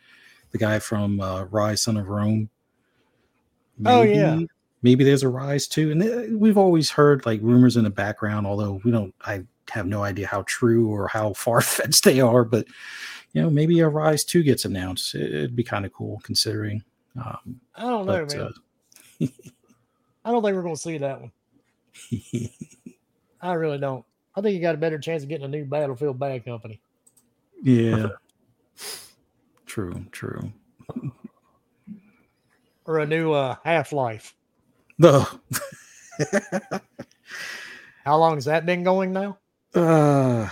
the 0.53 0.59
guy 0.59 0.79
from 0.79 1.21
uh, 1.21 1.45
Ryse, 1.47 1.79
Son 1.81 1.97
of 1.97 2.09
Rome. 2.09 2.49
Oh, 3.87 4.03
yeah. 4.03 4.41
maybe 4.83 5.05
there's 5.05 5.23
a 5.23 5.27
Ryse 5.27 5.69
too, 5.69 5.91
and 5.91 6.03
th- 6.03 6.31
we've 6.33 6.59
always 6.59 6.91
heard 6.91 7.25
like 7.25 7.41
rumors 7.43 7.77
in 7.77 7.85
the 7.85 7.91
background, 7.91 8.47
although 8.47 8.81
we 8.85 8.91
don't. 8.91 9.15
I 9.25 9.45
have 9.71 9.87
no 9.87 10.03
idea 10.03 10.27
how 10.27 10.43
true 10.47 10.89
or 10.89 11.09
how 11.09 11.33
far 11.35 11.61
fetched 11.61 12.05
they 12.05 12.21
are, 12.21 12.45
but 12.45 12.67
you 13.33 13.41
know, 13.41 13.49
maybe 13.49 13.81
a 13.81 13.85
Ryse 13.89 14.27
two 14.27 14.43
gets 14.43 14.65
announced. 14.65 15.15
It- 15.15 15.33
It'd 15.35 15.57
be 15.57 15.63
kind 15.65 15.87
of 15.87 15.93
cool 15.93 16.21
considering. 16.23 16.83
Um, 17.17 17.61
I 17.75 17.83
don't 17.83 18.07
know, 18.07 18.27
but, 18.27 18.37
man. 18.37 18.53
uh, 19.23 19.27
I 20.25 20.31
don't 20.33 20.43
think 20.43 20.55
we're 20.55 20.63
going 20.63 20.75
to 20.77 20.81
see 20.81 20.99
that 20.99 21.21
one. 21.21 21.33
I 23.41 23.53
really 23.55 23.79
don't. 23.79 24.05
I 24.37 24.43
think 24.43 24.55
you 24.55 24.61
got 24.61 24.75
a 24.75 24.79
better 24.79 24.99
chance 24.99 25.23
of 25.23 25.29
getting 25.29 25.47
a 25.47 25.49
new 25.49 25.65
Battlefield 25.65 26.19
Bad 26.19 26.45
Company. 26.45 26.81
Yeah. 27.63 28.09
True, 29.71 30.05
true. 30.11 30.53
or 32.87 32.99
a 32.99 33.07
new 33.07 33.33
uh, 33.33 33.55
Half 33.65 33.93
Life. 33.93 34.35
No. 34.99 35.25
How 38.05 38.17
long 38.19 38.35
has 38.35 38.47
that 38.47 38.67
been 38.67 38.83
going 38.83 39.13
now? 39.13 39.39
uh 39.73 40.49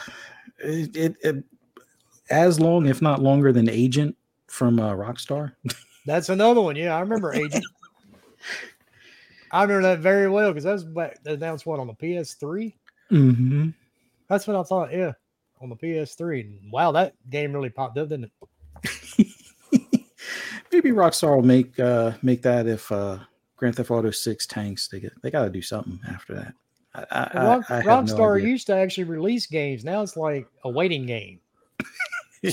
it, 0.60 0.96
it, 0.96 1.16
it 1.22 1.44
as 2.30 2.60
long, 2.60 2.86
if 2.86 3.02
not 3.02 3.20
longer, 3.20 3.52
than 3.52 3.68
Agent 3.68 4.16
from 4.46 4.78
uh, 4.78 4.92
Rockstar. 4.92 5.52
That's 6.06 6.28
another 6.28 6.60
one. 6.60 6.76
Yeah, 6.76 6.94
I 6.94 7.00
remember 7.00 7.32
Agent. 7.34 7.64
I 9.50 9.62
remember 9.62 9.88
that 9.88 9.98
very 9.98 10.28
well 10.28 10.50
because 10.52 10.64
that 10.64 10.72
was 10.74 10.84
back, 10.84 11.18
announced 11.26 11.66
what 11.66 11.80
on 11.80 11.88
the 11.88 11.94
PS3. 11.94 12.72
Mm-hmm. 13.10 13.70
That's 14.28 14.46
what 14.46 14.56
I 14.56 14.62
thought. 14.62 14.92
Yeah, 14.92 15.12
on 15.60 15.70
the 15.70 15.76
PS3. 15.76 16.70
Wow, 16.70 16.92
that 16.92 17.14
game 17.30 17.52
really 17.52 17.70
popped 17.70 17.98
up, 17.98 18.10
didn't 18.10 18.26
it? 18.26 18.32
Maybe 20.78 20.94
Rockstar 20.94 21.34
will 21.34 21.42
make 21.42 21.76
uh 21.80 22.12
make 22.22 22.40
that 22.42 22.68
if 22.68 22.92
uh 22.92 23.18
Grand 23.56 23.74
Theft 23.74 23.90
Auto 23.90 24.12
Six 24.12 24.46
tanks. 24.46 24.86
They 24.86 25.00
get 25.00 25.12
they 25.22 25.30
got 25.32 25.42
to 25.42 25.50
do 25.50 25.60
something 25.60 25.98
after 26.08 26.34
that. 26.36 26.54
I, 26.94 27.30
I, 27.34 27.44
Rock, 27.44 27.64
I, 27.68 27.78
I 27.78 27.80
have 27.80 28.06
no 28.06 28.14
Rockstar 28.14 28.40
used 28.40 28.68
to 28.68 28.76
actually 28.76 29.04
release 29.04 29.46
games. 29.46 29.84
Now 29.84 30.02
it's 30.02 30.16
like 30.16 30.46
a 30.62 30.70
waiting 30.70 31.04
game. 31.04 31.40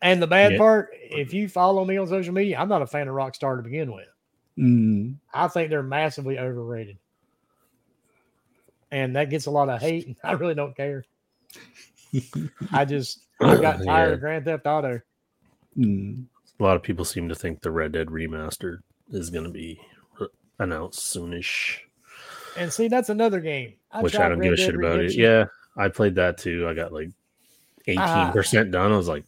and 0.00 0.22
the 0.22 0.28
bad 0.28 0.52
Yeah. 0.52 0.58
part, 0.58 0.90
if 0.92 1.34
you 1.34 1.48
follow 1.48 1.84
me 1.84 1.96
on 1.96 2.06
social 2.06 2.32
media, 2.32 2.56
I'm 2.56 2.68
not 2.68 2.82
a 2.82 2.86
fan 2.86 3.08
of 3.08 3.14
Rockstar 3.16 3.56
to 3.56 3.62
begin 3.64 3.92
with. 3.92 4.06
Mm, 4.56 5.16
I 5.34 5.48
think 5.48 5.68
they're 5.68 5.82
massively 5.82 6.38
overrated. 6.38 6.98
And 8.92 9.16
that 9.16 9.28
gets 9.28 9.46
a 9.46 9.50
lot 9.50 9.68
of 9.68 9.80
hate. 9.80 10.06
And 10.06 10.16
I 10.22 10.32
really 10.32 10.54
don't 10.54 10.76
care. 10.76 11.04
I 12.72 12.84
just 12.84 13.26
I 13.40 13.56
got 13.60 13.78
tired 13.84 14.08
Yeah. 14.10 14.14
of 14.14 14.20
Grand 14.20 14.44
Theft 14.44 14.66
Auto. 14.66 15.00
mm. 15.76 16.26
A 16.58 16.62
lot 16.62 16.76
of 16.76 16.82
people 16.82 17.04
seem 17.04 17.28
to 17.28 17.34
think 17.34 17.60
the 17.60 17.70
Red 17.70 17.92
Dead 17.92 18.08
remastered 18.08 18.78
is 19.10 19.30
going 19.30 19.44
to 19.44 19.50
be 19.50 19.80
announced 20.58 21.14
soonish. 21.14 21.78
And 22.56 22.72
see, 22.72 22.88
that's 22.88 23.10
another 23.10 23.40
game. 23.40 23.74
I 23.92 24.02
which 24.02 24.14
I 24.14 24.18
tried 24.18 24.28
don't 24.30 24.38
Red 24.38 24.44
give 24.46 24.52
a 24.54 24.56
Dead 24.56 24.64
shit 24.66 24.74
about 24.74 25.00
it. 25.00 25.14
Yeah, 25.14 25.44
I 25.76 25.88
played 25.88 26.14
that 26.14 26.38
too. 26.38 26.66
I 26.66 26.74
got 26.74 26.92
like 26.92 27.10
eighteen 27.86 27.98
Ah. 28.00 28.30
percent 28.32 28.70
done. 28.70 28.92
I 28.92 28.96
was 28.96 29.08
like, 29.08 29.24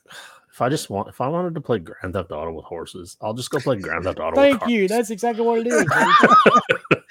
if 0.50 0.62
I 0.62 0.70
just 0.70 0.88
want, 0.88 1.08
if 1.08 1.20
I 1.20 1.28
wanted 1.28 1.54
to 1.54 1.60
play 1.60 1.78
Grand 1.80 2.14
Theft 2.14 2.32
Auto 2.32 2.52
with 2.52 2.64
horses, 2.64 3.16
I'll 3.20 3.34
just 3.34 3.50
go 3.50 3.58
play 3.58 3.76
Grand 3.76 4.04
Theft 4.04 4.18
Auto. 4.20 4.34
Thank 4.36 4.62
with 4.62 4.70
you. 4.70 4.88
That's 4.88 5.10
exactly 5.10 5.44
what 5.44 5.60
it 5.60 5.66
is. 5.66 5.84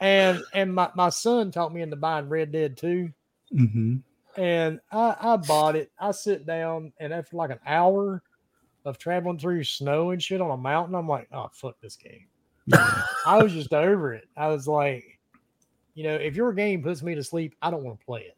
and 0.00 0.42
and 0.54 0.74
my, 0.74 0.88
my 0.94 1.10
son 1.10 1.50
taught 1.50 1.72
me 1.72 1.82
into 1.82 1.96
buying 1.96 2.28
Red 2.28 2.52
Dead 2.52 2.76
2. 2.78 3.10
hmm 3.52 3.96
And 4.36 4.80
I, 4.90 5.16
I 5.20 5.36
bought 5.36 5.76
it. 5.76 5.90
I 6.00 6.12
sit 6.12 6.46
down 6.46 6.92
and 6.98 7.12
after 7.12 7.36
like 7.36 7.50
an 7.50 7.60
hour 7.66 8.22
of 8.84 8.98
traveling 8.98 9.38
through 9.38 9.64
snow 9.64 10.10
and 10.10 10.22
shit 10.22 10.40
on 10.40 10.50
a 10.50 10.56
mountain, 10.56 10.94
I'm 10.94 11.08
like, 11.08 11.28
oh 11.32 11.48
fuck 11.52 11.80
this 11.80 11.96
game. 11.96 12.26
I 13.26 13.42
was 13.42 13.52
just 13.52 13.72
over 13.72 14.14
it. 14.14 14.28
I 14.36 14.48
was 14.48 14.66
like, 14.68 15.18
you 15.94 16.04
know, 16.04 16.14
if 16.14 16.36
your 16.36 16.52
game 16.52 16.82
puts 16.82 17.02
me 17.02 17.14
to 17.14 17.24
sleep, 17.24 17.54
I 17.62 17.70
don't 17.70 17.82
want 17.84 17.98
to 18.00 18.06
play 18.06 18.22
it. 18.22 18.36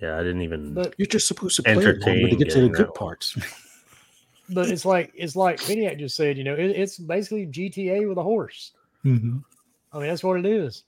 yeah, 0.00 0.18
I 0.18 0.22
didn't 0.22 0.42
even. 0.42 0.74
But 0.74 0.94
You're 0.98 1.06
just 1.06 1.26
supposed 1.28 1.56
to 1.56 1.62
play 1.62 1.72
it 1.74 1.76
longer 1.76 1.92
to 2.00 2.10
Entertain 2.12 2.38
get 2.38 2.50
to 2.50 2.60
the 2.62 2.68
good 2.68 2.94
parts. 2.94 3.36
but 4.48 4.68
it's 4.70 4.84
like 4.84 5.12
it's 5.16 5.36
like 5.36 5.58
Viniac 5.60 5.98
just 5.98 6.16
said, 6.16 6.36
you 6.38 6.44
know, 6.44 6.54
it, 6.54 6.70
it's 6.70 6.98
basically 6.98 7.46
GTA 7.46 8.08
with 8.08 8.18
a 8.18 8.22
horse. 8.22 8.72
hmm 9.02 9.38
I 9.92 9.98
mean, 9.98 10.08
that's 10.08 10.24
what 10.24 10.38
it 10.38 10.46
is. 10.46 10.84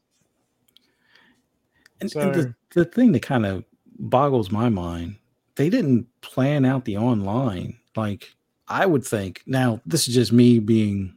And, 2.01 2.11
So- 2.11 2.20
and 2.20 2.35
the, 2.35 2.55
the 2.70 2.85
thing 2.87 3.12
that 3.12 3.20
kind 3.22 3.45
of 3.47 3.64
boggles 3.99 4.51
my 4.51 4.68
mind, 4.68 5.16
they 5.57 5.68
didn't 5.70 6.07
plan 6.22 6.64
out 6.64 6.85
the 6.85 6.97
online. 6.97 7.77
Like 7.97 8.33
I 8.69 8.87
would 8.87 9.05
think. 9.05 9.43
Now, 9.47 9.81
this 9.87 10.09
is 10.09 10.15
just 10.15 10.33
me 10.33 10.59
being, 10.59 11.15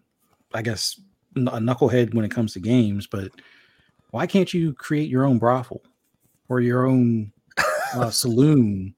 I 0.53 0.61
guess, 0.61 0.99
a 1.35 1.39
knucklehead 1.59 2.13
when 2.13 2.25
it 2.25 2.31
comes 2.31 2.53
to 2.53 2.59
games. 2.59 3.07
But 3.07 3.31
why 4.11 4.27
can't 4.27 4.53
you 4.53 4.73
create 4.73 5.09
your 5.09 5.23
own 5.25 5.37
brothel 5.37 5.81
or 6.49 6.59
your 6.61 6.85
own 6.85 7.31
uh, 7.93 8.09
saloon 8.11 8.95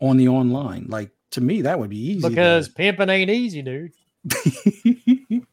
on 0.00 0.16
the 0.16 0.28
online? 0.28 0.86
Like 0.88 1.10
to 1.32 1.40
me, 1.40 1.62
that 1.62 1.78
would 1.78 1.90
be 1.90 1.98
easy. 2.12 2.22
to- 2.22 2.28
Because 2.30 2.68
pimping 2.68 3.10
ain't 3.10 3.30
easy, 3.30 3.62
dude. 3.62 3.92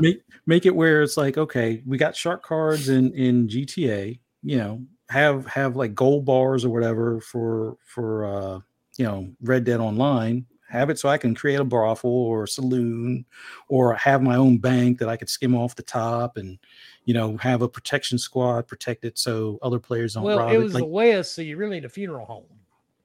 make 0.00 0.20
make 0.46 0.66
it 0.66 0.74
where 0.74 1.02
it's 1.02 1.16
like 1.16 1.36
okay 1.38 1.82
we 1.86 1.96
got 1.98 2.14
shark 2.16 2.42
cards 2.44 2.88
in 2.88 3.12
in 3.14 3.46
gta 3.48 4.18
you 4.42 4.56
know 4.56 4.80
have 5.08 5.46
have 5.46 5.76
like 5.76 5.94
gold 5.94 6.24
bars 6.24 6.64
or 6.64 6.70
whatever 6.70 7.20
for 7.20 7.76
for 7.84 8.24
uh 8.24 8.58
you 8.98 9.04
know 9.04 9.28
red 9.42 9.64
dead 9.64 9.80
online 9.80 10.46
have 10.68 10.90
it 10.90 10.98
so 10.98 11.08
i 11.08 11.16
can 11.18 11.34
create 11.34 11.60
a 11.60 11.64
brothel 11.64 12.10
or 12.10 12.44
a 12.44 12.48
saloon 12.48 13.24
or 13.68 13.94
have 13.94 14.22
my 14.22 14.36
own 14.36 14.58
bank 14.58 14.98
that 14.98 15.08
i 15.08 15.16
could 15.16 15.28
skim 15.28 15.54
off 15.54 15.74
the 15.76 15.82
top 15.82 16.36
and 16.36 16.58
you 17.04 17.14
know 17.14 17.36
have 17.36 17.62
a 17.62 17.68
protection 17.68 18.18
squad 18.18 18.66
protect 18.66 19.04
it 19.04 19.18
so 19.18 19.58
other 19.62 19.78
players 19.78 20.14
don't 20.14 20.24
Well, 20.24 20.38
rob 20.38 20.50
it 20.52 20.56
it, 20.56 20.58
was 20.58 20.74
like 20.74 20.82
the 20.82 20.86
West, 20.88 21.34
so 21.34 21.42
you 21.42 21.56
really 21.56 21.76
need 21.76 21.84
a 21.84 21.88
funeral 21.88 22.26
home. 22.26 22.44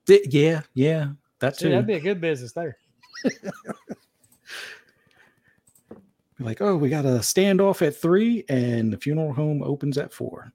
th- 0.05 0.27
yeah 0.29 0.61
yeah 0.73 1.09
that's 1.39 1.59
See, 1.59 1.69
that'd 1.69 1.87
be 1.87 1.93
a 1.95 1.99
good 1.99 2.21
business 2.21 2.51
there. 2.53 2.77
Be 3.23 3.31
like 6.39 6.61
oh 6.61 6.75
we 6.77 6.89
got 6.89 7.05
a 7.05 7.19
standoff 7.19 7.85
at 7.85 7.95
three 7.95 8.43
and 8.49 8.91
the 8.93 8.97
funeral 8.97 9.33
home 9.33 9.61
opens 9.63 9.97
at 9.97 10.13
four 10.13 10.51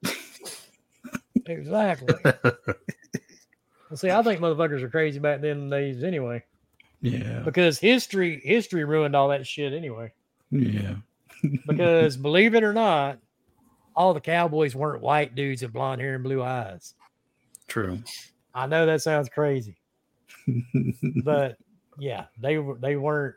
Exactly. 1.45 2.13
well, 2.43 3.95
see, 3.95 4.09
I 4.11 4.21
think 4.21 4.41
motherfuckers 4.41 4.81
are 4.81 4.89
crazy 4.89 5.17
back 5.19 5.39
then 5.39 5.69
days 5.69 6.03
anyway, 6.03 6.43
yeah 7.01 7.41
because 7.45 7.77
history 7.79 8.41
history 8.43 8.83
ruined 8.83 9.15
all 9.15 9.29
that 9.29 9.45
shit 9.45 9.73
anyway. 9.73 10.11
yeah 10.51 10.95
Because 11.67 12.17
believe 12.17 12.55
it 12.55 12.63
or 12.63 12.73
not, 12.73 13.19
all 13.95 14.13
the 14.13 14.19
cowboys 14.19 14.75
weren't 14.75 15.03
white 15.03 15.35
dudes 15.35 15.61
with 15.61 15.73
blonde 15.73 16.01
hair 16.01 16.15
and 16.15 16.23
blue 16.23 16.41
eyes. 16.41 16.95
True. 17.67 17.99
I 18.55 18.65
know 18.65 18.87
that 18.87 19.03
sounds 19.03 19.29
crazy, 19.29 19.77
but 21.23 21.57
yeah, 21.99 22.25
they 22.39 22.57
were 22.57 22.75
they 22.79 22.95
weren't 22.95 23.35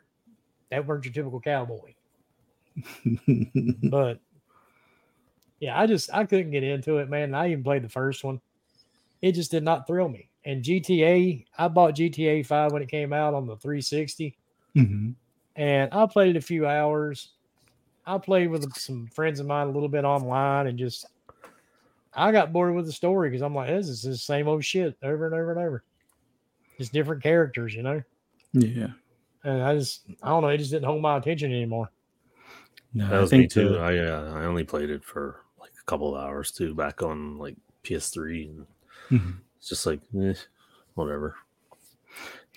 that 0.71 0.87
weren't 0.87 1.05
your 1.05 1.13
typical 1.13 1.39
cowboy. 1.41 1.93
But 3.83 4.19
yeah, 5.59 5.79
I 5.79 5.85
just 5.85 6.11
I 6.11 6.25
couldn't 6.25 6.51
get 6.51 6.63
into 6.63 6.97
it, 6.97 7.09
man. 7.09 7.35
I 7.35 7.51
even 7.51 7.63
played 7.63 7.83
the 7.83 7.89
first 7.89 8.23
one. 8.23 8.41
It 9.21 9.33
just 9.33 9.51
did 9.51 9.63
not 9.63 9.85
thrill 9.85 10.09
me. 10.09 10.29
And 10.45 10.63
GTA, 10.63 11.45
I 11.57 11.67
bought 11.67 11.95
GTA 11.95 12.45
5 12.45 12.71
when 12.71 12.81
it 12.81 12.89
came 12.89 13.13
out 13.13 13.33
on 13.33 13.45
the 13.45 13.55
360, 13.57 14.37
Mhm. 14.75 15.13
and 15.55 15.93
I 15.93 16.05
played 16.07 16.35
it 16.35 16.39
a 16.39 16.41
few 16.41 16.65
hours. 16.65 17.33
I 18.05 18.17
played 18.17 18.49
with 18.49 18.73
some 18.73 19.07
friends 19.07 19.39
of 19.39 19.45
mine 19.45 19.67
a 19.67 19.71
little 19.71 19.89
bit 19.89 20.03
online 20.03 20.67
and 20.67 20.79
just 20.79 21.05
I 22.13 22.31
got 22.31 22.51
bored 22.51 22.73
with 22.75 22.85
the 22.87 22.91
story 22.91 23.29
because 23.29 23.41
I'm 23.43 23.53
like, 23.55 23.69
this 23.69 23.87
is 23.87 24.01
the 24.01 24.17
same 24.17 24.47
old 24.47 24.65
shit 24.65 24.97
over 25.03 25.27
and 25.27 25.35
over 25.35 25.51
and 25.51 25.59
over. 25.59 25.83
Just 26.77 26.91
different 26.91 27.21
characters, 27.21 27.73
you 27.75 27.83
know? 27.83 28.01
Yeah. 28.53 28.87
And 29.43 29.61
I 29.61 29.75
just 29.75 30.01
I 30.23 30.29
don't 30.29 30.41
know, 30.41 30.49
it 30.49 30.57
just 30.57 30.71
didn't 30.71 30.85
hold 30.85 31.01
my 31.03 31.17
attention 31.17 31.51
anymore. 31.51 31.91
No, 32.93 33.07
That 33.07 33.15
I 33.17 33.19
was 33.21 33.31
me 33.31 33.37
think 33.41 33.51
too. 33.51 33.69
the- 33.69 33.79
I 33.79 33.97
uh, 33.99 34.33
I 34.41 34.45
only 34.45 34.63
played 34.63 34.89
it 34.89 35.03
for 35.03 35.41
like 35.59 35.71
a 35.79 35.83
couple 35.85 36.15
of 36.15 36.21
hours 36.23 36.51
too, 36.51 36.73
back 36.75 37.01
on 37.03 37.37
like 37.37 37.55
PS3, 37.83 38.49
and 38.49 38.67
Mhm. 39.09 39.37
It's 39.61 39.69
just 39.69 39.85
like 39.85 39.99
eh, 40.19 40.33
whatever. 40.95 41.35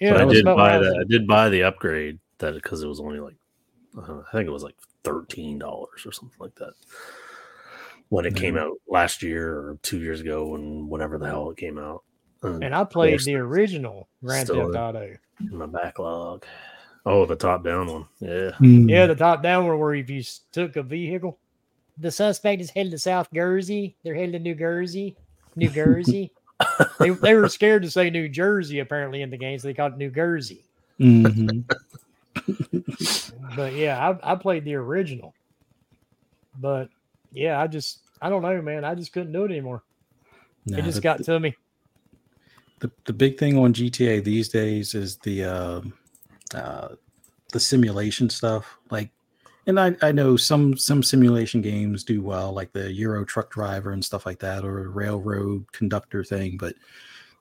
Yeah, 0.01 0.13
But 0.13 0.21
I 0.23 0.25
did 0.25 0.41
about 0.43 0.57
what 0.57 0.63
buy 0.63 0.77
I 0.77 0.79
that. 0.79 0.99
I 1.01 1.05
did 1.07 1.27
buy 1.27 1.51
the 1.51 1.65
upgrade 1.65 2.19
that 2.39 2.55
because 2.55 2.83
it 2.83 2.89
was 2.89 2.99
only 2.99 3.21
like 3.21 3.37
uh, 3.97 4.23
I 4.27 4.33
think 4.33 4.49
it 4.49 4.53
was 4.53 4.65
like 4.65 4.75
thirteen 5.05 5.59
dollars 5.59 6.07
or 6.07 6.13
something 6.13 6.39
like 6.41 6.55
that 6.55 6.73
when 8.09 8.25
it 8.25 8.35
came 8.35 8.57
out 8.57 8.73
last 8.89 9.23
year 9.23 9.53
or 9.55 9.79
two 9.83 9.99
years 10.01 10.21
ago, 10.23 10.55
and 10.55 10.89
whenever 10.89 11.19
the 11.19 11.27
hell 11.27 11.51
it 11.51 11.59
came 11.59 11.79
out. 11.79 12.05
And 12.43 12.75
I 12.75 12.85
played 12.85 13.21
the 13.21 13.37
original 13.37 14.09
Grand 14.23 14.49
still 14.49 14.73
Theft. 14.73 14.77
Auto. 14.77 15.17
in 15.41 15.57
my 15.57 15.67
backlog. 15.67 16.45
Oh, 17.07 17.27
the 17.27 17.37
top 17.37 17.65
down 17.65 17.87
one. 17.87 18.07
Yeah. 18.21 18.51
Mm. 18.61 18.89
Yeah, 18.89 19.07
the 19.07 19.15
top 19.15 19.43
down 19.43 19.67
one 19.67 19.79
where 19.79 19.95
if 19.95 20.09
you 20.09 20.23
took 20.53 20.77
a 20.77 20.83
vehicle, 20.83 21.39
the 21.99 22.11
suspect 22.11 22.63
is 22.63 22.71
headed 22.71 22.93
to 22.93 22.99
South 22.99 23.29
Jersey. 23.33 23.97
They're 24.03 24.15
headed 24.15 24.33
to 24.33 24.39
New 24.39 24.55
Jersey. 24.55 25.17
New 25.55 25.69
Jersey. 25.69 26.33
They, 26.99 27.11
they 27.11 27.35
were 27.35 27.49
scared 27.49 27.83
to 27.83 27.91
say 27.91 28.11
New 28.11 28.29
Jersey 28.29 28.79
apparently 28.79 29.23
in 29.23 29.31
the 29.31 29.37
game, 29.37 29.59
so 29.59 29.69
they 29.69 29.75
called 29.75 29.95
it 29.95 29.99
New 29.99 30.11
Jersey. 30.11 30.65
Mhm. 31.01 31.65
But 33.57 33.75
yeah, 33.75 34.17
I, 34.23 34.33
I 34.33 34.35
played 34.37 34.65
the 34.65 34.75
original. 34.75 35.35
But 36.61 36.89
yeah, 37.33 37.61
I 37.61 37.67
just 37.67 38.01
I 38.21 38.29
don't 38.29 38.43
know, 38.43 38.61
man. 38.63 38.85
I 38.85 38.95
just 38.95 39.13
couldn't 39.13 39.33
do 39.33 39.45
it 39.45 39.51
anymore. 39.51 39.83
Nah, 40.67 40.79
it 40.79 40.83
just 40.83 40.97
the, 40.97 41.03
got 41.03 41.23
to 41.25 41.41
me. 41.41 41.55
the, 42.81 42.91
the 43.05 43.13
big 43.13 43.39
thing 43.39 43.59
on 43.59 43.73
GTA 43.73 44.23
these 44.25 44.49
days 44.49 44.95
is 44.95 45.17
the 45.19 45.45
uh, 45.45 45.81
uh, 46.55 46.89
the 47.53 47.61
simulation 47.61 48.31
stuff. 48.31 48.79
Like, 48.91 49.11
and 49.67 49.81
I, 49.81 49.97
I 50.03 50.13
know 50.13 50.37
some 50.37 50.77
some 50.77 51.03
simulation 51.03 51.61
games 51.61 52.05
do 52.05 52.23
well, 52.23 52.53
like 52.53 52.73
the 52.73 52.93
Euro 52.93 53.25
Truck 53.25 53.51
Driver 53.51 53.93
and 53.93 54.05
stuff 54.05 54.27
like 54.27 54.39
that, 54.41 54.65
or 54.65 54.85
a 54.85 54.89
railroad 54.89 55.71
conductor 55.73 56.23
thing. 56.23 56.57
But 56.59 56.75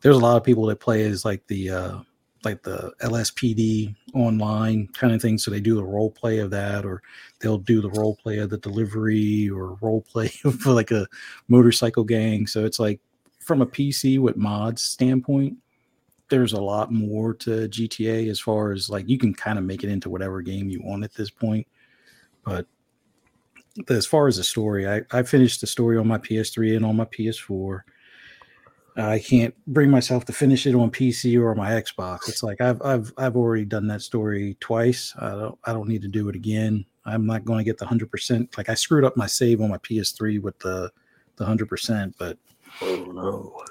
there's 0.02 0.16
a 0.16 0.20
lot 0.20 0.38
of 0.38 0.44
people 0.44 0.66
that 0.68 0.80
play 0.80 1.06
as 1.06 1.26
like 1.26 1.46
the 1.48 1.70
uh, 1.70 1.98
like 2.44 2.64
the 2.64 2.94
LSPD 3.02 3.96
online 4.14 4.88
kind 4.88 5.14
of 5.14 5.22
thing. 5.22 5.38
So 5.38 5.52
they 5.52 5.60
do 5.60 5.76
the 5.76 5.84
role 5.84 6.12
play 6.12 6.40
of 6.40 6.50
that, 6.52 6.86
or 6.86 7.02
they'll 7.40 7.58
do 7.58 7.82
the 7.82 7.90
role 7.92 8.16
play 8.16 8.38
of 8.40 8.50
the 8.50 8.58
delivery, 8.58 9.50
or 9.50 9.78
role 9.82 10.02
play 10.02 10.28
for 10.60 10.72
like 10.72 10.92
a 10.92 11.08
motorcycle 11.48 12.04
gang. 12.04 12.48
So 12.48 12.66
it's 12.66 12.80
like 12.80 13.00
from 13.40 13.62
a 13.62 13.66
PC 13.66 14.20
with 14.20 14.38
mods 14.38 14.82
standpoint, 14.82 15.58
there's 16.30 16.54
a 16.54 16.62
lot 16.62 16.92
more 16.92 17.34
to 17.34 17.68
GTA 17.68 18.30
as 18.30 18.40
far 18.40 18.72
as 18.72 18.90
like 18.90 19.10
you 19.10 19.18
can 19.18 19.34
kind 19.34 19.60
of 19.60 19.66
make 19.66 19.84
it 19.84 19.90
into 19.90 20.10
whatever 20.10 20.42
game 20.42 20.70
you 20.70 20.82
want 20.82 21.04
at 21.04 21.14
this 21.14 21.30
point. 21.30 21.68
But 22.46 22.68
as 23.90 24.06
far 24.06 24.28
as 24.28 24.38
the 24.38 24.44
story, 24.44 24.88
I, 24.88 25.02
I 25.12 25.24
finished 25.24 25.62
the 25.62 25.68
story 25.68 25.98
on 25.98 26.08
my 26.08 26.18
PS3 26.18 26.76
and 26.76 26.86
on 26.86 26.96
my 26.96 27.06
PS4. 27.06 27.82
I 28.96 29.18
can't 29.20 29.56
bring 29.66 29.90
myself 29.90 30.26
to 30.26 30.34
finish 30.34 30.68
it 30.68 30.76
on 30.76 30.92
PC 30.92 31.42
or 31.42 31.56
my 31.56 31.72
Xbox. 31.72 32.30
It's 32.30 32.44
like 32.44 32.62
I've 32.62 32.80
I've 32.84 33.12
I've 33.18 33.36
already 33.36 33.66
done 33.66 33.88
that 33.88 34.04
story 34.04 34.56
twice. 34.60 35.16
I 35.18 35.32
don't 35.32 35.58
I 35.64 35.74
don't 35.74 35.88
need 35.90 36.04
to 36.04 36.08
do 36.08 36.30
it 36.30 36.36
again. 36.36 36.86
I'm 37.06 37.26
not 37.26 37.44
going 37.44 37.58
to 37.58 37.64
get 37.64 37.80
the 37.80 37.88
hundred 37.88 38.12
percent. 38.12 38.56
Like 38.56 38.70
I 38.70 38.76
screwed 38.76 39.04
up 39.04 39.18
my 39.18 39.26
save 39.26 39.62
on 39.62 39.70
my 39.70 39.80
PS3 39.80 40.40
with 40.42 40.60
the 40.60 40.92
the 41.38 41.46
hundred 41.46 41.70
percent, 41.70 42.16
but 42.20 42.38
Oh 42.82 43.06
no. 43.12 43.64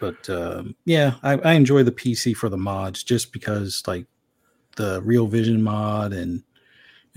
but 0.00 0.28
um, 0.30 0.74
yeah, 0.84 1.14
I, 1.22 1.38
I 1.38 1.52
enjoy 1.54 1.82
the 1.82 1.92
PC 1.92 2.36
for 2.36 2.48
the 2.50 2.56
mods 2.58 3.02
just 3.02 3.32
because 3.32 3.82
like 3.86 4.06
the 4.76 5.00
Real 5.02 5.26
Vision 5.26 5.62
mod 5.62 6.12
and 6.12 6.42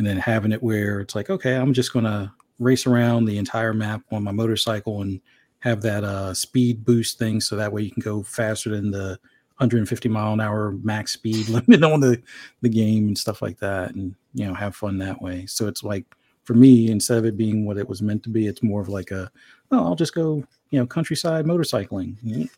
and 0.02 0.07
then 0.07 0.18
having 0.18 0.52
it 0.52 0.64
where 0.64 0.99
it's 0.99 1.14
like 1.14 1.30
okay, 1.30 1.53
I'm 1.53 1.73
just 1.73 1.94
gonna 1.94 2.34
race 2.57 2.88
around 2.88 3.26
the 3.26 3.38
entire 3.38 3.72
map 3.72 4.02
on 4.11 4.23
my 4.23 4.32
motorcycle 4.32 5.03
and 5.03 5.22
have 5.60 5.80
that 5.84 6.03
uh, 6.03 6.34
speed 6.34 6.84
boost 6.84 7.19
thing, 7.19 7.40
so 7.40 7.56
that 7.56 7.72
way 7.72 7.84
you 7.84 7.91
can 7.91 8.02
go 8.02 8.23
faster 8.23 8.72
than 8.72 8.90
the 8.90 9.19
150 9.57 10.10
mile 10.10 10.34
an 10.34 10.41
hour 10.41 10.72
max 10.82 11.14
speed 11.14 11.48
limit 11.49 11.84
on 11.84 11.99
the 11.99 12.19
the 12.61 12.69
game 12.69 13.10
and 13.10 13.18
stuff 13.18 13.44
like 13.44 13.60
that, 13.60 13.94
and 13.94 14.15
you 14.34 14.48
know 14.48 14.56
have 14.56 14.76
fun 14.76 14.98
that 14.98 15.22
way. 15.22 15.45
So 15.45 15.68
it's 15.68 15.84
like 15.84 16.03
for 16.45 16.56
me, 16.56 16.90
instead 16.90 17.19
of 17.19 17.26
it 17.26 17.38
being 17.38 17.64
what 17.68 17.78
it 17.78 17.88
was 17.88 18.02
meant 18.02 18.23
to 18.23 18.30
be, 18.30 18.48
it's 18.48 18.64
more 18.64 18.82
of 18.82 18.90
like 18.90 19.11
a, 19.11 19.32
oh, 19.69 19.86
I'll 19.86 19.94
just 19.94 20.15
go, 20.15 20.44
you 20.72 20.80
know, 20.80 20.88
countryside 20.88 21.45
motorcycling 21.45 22.49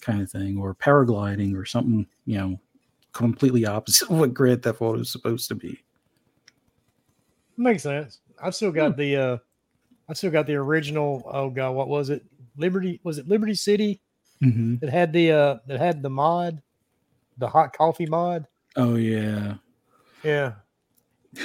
kind 0.00 0.22
of 0.22 0.28
thing, 0.28 0.58
or 0.58 0.74
paragliding, 0.74 1.56
or 1.56 1.64
something, 1.64 2.04
you 2.26 2.36
know, 2.36 2.58
completely 3.12 3.64
opposite 3.64 4.10
of 4.10 4.18
what 4.18 4.34
Grand 4.34 4.64
Theft 4.64 4.82
Auto 4.82 4.98
is 4.98 5.12
supposed 5.12 5.46
to 5.50 5.54
be. 5.54 5.84
Makes 7.60 7.82
sense. 7.82 8.20
I've 8.42 8.54
still 8.54 8.72
got 8.72 8.96
the 8.96 9.16
uh 9.16 9.36
I've 10.08 10.16
still 10.16 10.30
got 10.30 10.46
the 10.46 10.54
original 10.54 11.22
oh 11.30 11.50
god, 11.50 11.72
what 11.72 11.88
was 11.88 12.08
it? 12.08 12.24
Liberty 12.56 13.00
was 13.04 13.18
it 13.18 13.28
Liberty 13.28 13.54
City 13.54 14.00
Mm-hmm. 14.42 14.76
that 14.76 14.88
had 14.88 15.12
the 15.12 15.32
uh 15.32 15.58
that 15.66 15.78
had 15.78 16.02
the 16.02 16.08
mod, 16.08 16.62
the 17.36 17.46
hot 17.46 17.76
coffee 17.76 18.06
mod? 18.06 18.46
Oh 18.76 18.96
yeah. 18.96 19.56
Yeah. 20.24 20.52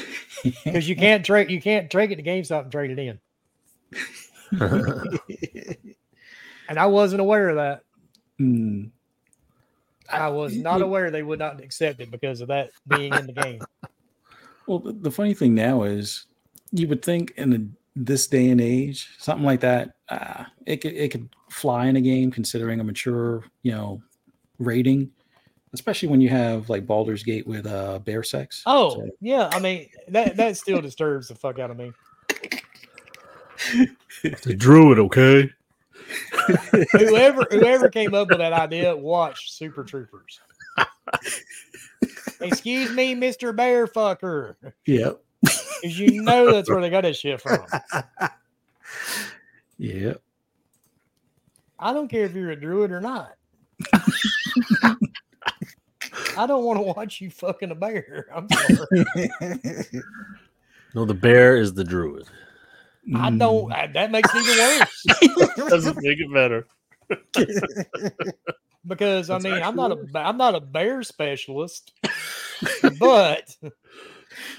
Because 0.64 0.88
you 0.88 0.96
can't 0.96 1.26
trade 1.26 1.50
you 1.50 1.62
can't 1.62 1.92
trade 1.92 2.12
it 2.12 2.16
to 2.18 2.24
GameStop 2.24 2.64
and 2.64 2.72
trade 2.72 2.92
it 2.92 3.00
in. 3.00 3.20
And 6.68 6.80
I 6.80 6.86
wasn't 6.86 7.22
aware 7.22 7.50
of 7.50 7.58
that. 7.58 7.82
Mm. 8.40 8.90
I 10.10 10.30
was 10.30 10.56
not 10.56 10.82
aware 10.82 11.12
they 11.12 11.24
would 11.24 11.40
not 11.40 11.62
accept 11.62 12.00
it 12.00 12.10
because 12.10 12.42
of 12.42 12.48
that 12.48 12.70
being 12.88 13.14
in 13.14 13.28
the 13.28 13.34
game. 13.34 13.62
Well, 14.68 14.80
the, 14.80 14.94
the 14.94 15.12
funny 15.12 15.34
thing 15.34 15.54
now 15.54 15.84
is, 15.84 16.26
you 16.72 16.88
would 16.88 17.04
think 17.04 17.32
in 17.38 17.50
the, 17.50 17.68
this 17.96 18.28
day 18.28 18.50
and 18.50 18.60
age, 18.60 19.10
something 19.20 19.46
like 19.46 19.62
that, 19.62 19.96
uh, 20.10 20.46
it 20.66 20.78
could 20.78 20.94
it 20.94 21.12
could 21.12 21.30
fly 21.50 21.86
in 21.88 21.96
a 21.96 22.02
game 22.02 22.32
considering 22.32 22.80
a 22.80 22.84
mature, 22.84 23.44
you 23.64 23.72
know, 23.72 24.02
rating, 24.60 25.10
especially 25.74 26.10
when 26.10 26.20
you 26.22 26.30
have 26.30 26.70
like 26.70 26.86
Baldur's 26.86 27.24
Gate 27.24 27.48
with 27.48 27.66
uh, 27.66 28.00
bear 28.00 28.24
sex. 28.24 28.64
Oh, 28.66 28.96
So- 28.96 29.10
yeah. 29.22 29.50
I 29.52 29.60
mean, 29.60 29.90
that 30.10 30.36
that 30.38 30.58
still 30.58 30.82
disturbs 30.82 31.28
the 31.30 31.36
fuck 31.36 31.60
out 31.60 31.72
of 31.72 31.78
me. 31.78 31.92
the 34.44 34.54
druid, 34.56 35.00
okay? 35.00 35.50
whoever 36.92 37.48
whoever 37.50 37.90
came 37.90 38.14
up 38.14 38.28
with 38.30 38.38
that 38.38 38.54
idea 38.54 38.96
watch 38.96 39.52
Super 39.52 39.84
Troopers. 39.84 40.40
Excuse 42.42 42.92
me, 42.92 43.16
Mr. 43.16 43.56
Bear 43.56 43.88
Fucker. 43.88 44.56
Yep. 44.86 45.22
Because 45.42 46.00
you 46.00 46.22
know 46.24 46.52
that's 46.52 46.70
where 46.70 46.82
they 46.82 46.90
got 46.90 47.02
that 47.02 47.16
shit 47.16 47.42
from. 47.42 47.60
Yep. 49.78 50.22
I 51.78 51.92
don't 51.92 52.08
care 52.08 52.24
if 52.24 52.34
you're 52.34 52.52
a 52.52 52.56
druid 52.60 52.92
or 52.94 53.02
not. 53.02 53.34
I 56.38 56.48
don't 56.48 56.64
want 56.64 56.78
to 56.80 56.84
watch 56.84 57.20
you 57.20 57.30
fucking 57.30 57.72
a 57.72 57.76
bear. 57.76 58.28
I'm 58.34 58.48
sorry. 58.50 59.30
No, 60.94 61.04
the 61.04 61.14
bear 61.14 61.58
is 61.58 61.74
the 61.74 61.84
druid. 61.84 62.26
I 63.16 63.30
Mm. 63.30 63.40
don't. 63.40 63.72
I, 63.74 63.88
that 63.88 64.12
makes 64.12 64.30
it 64.34 64.38
even 64.48 64.58
worse. 65.58 65.70
Doesn't 65.70 65.98
make 66.02 66.20
it 66.20 66.34
better. 66.34 66.66
Because 68.88 69.32
I 69.32 69.40
mean, 69.40 69.64
I'm 69.64 69.76
not 69.76 69.92
a 69.92 69.98
I'm 70.14 70.38
not 70.38 70.54
a 70.54 70.60
bear 70.60 71.02
specialist, 71.02 71.92
but 73.00 73.56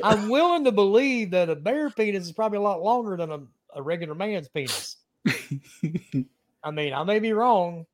I'm 0.03 0.29
willing 0.29 0.65
to 0.65 0.73
believe 0.73 1.31
that 1.31 1.49
a 1.49 1.55
bear 1.55 1.91
penis 1.91 2.25
is 2.25 2.33
probably 2.33 2.59
a 2.59 2.63
lot 2.63 2.83
longer 2.83 3.17
than 3.17 3.31
a, 3.31 3.41
a 3.77 3.83
regular 3.83 4.17
man's 4.17 4.49
penis. 4.49 4.97
I 6.65 6.71
mean, 6.73 6.93
I 6.93 7.05
may 7.05 7.21
be 7.21 7.33
wrong, 7.33 7.87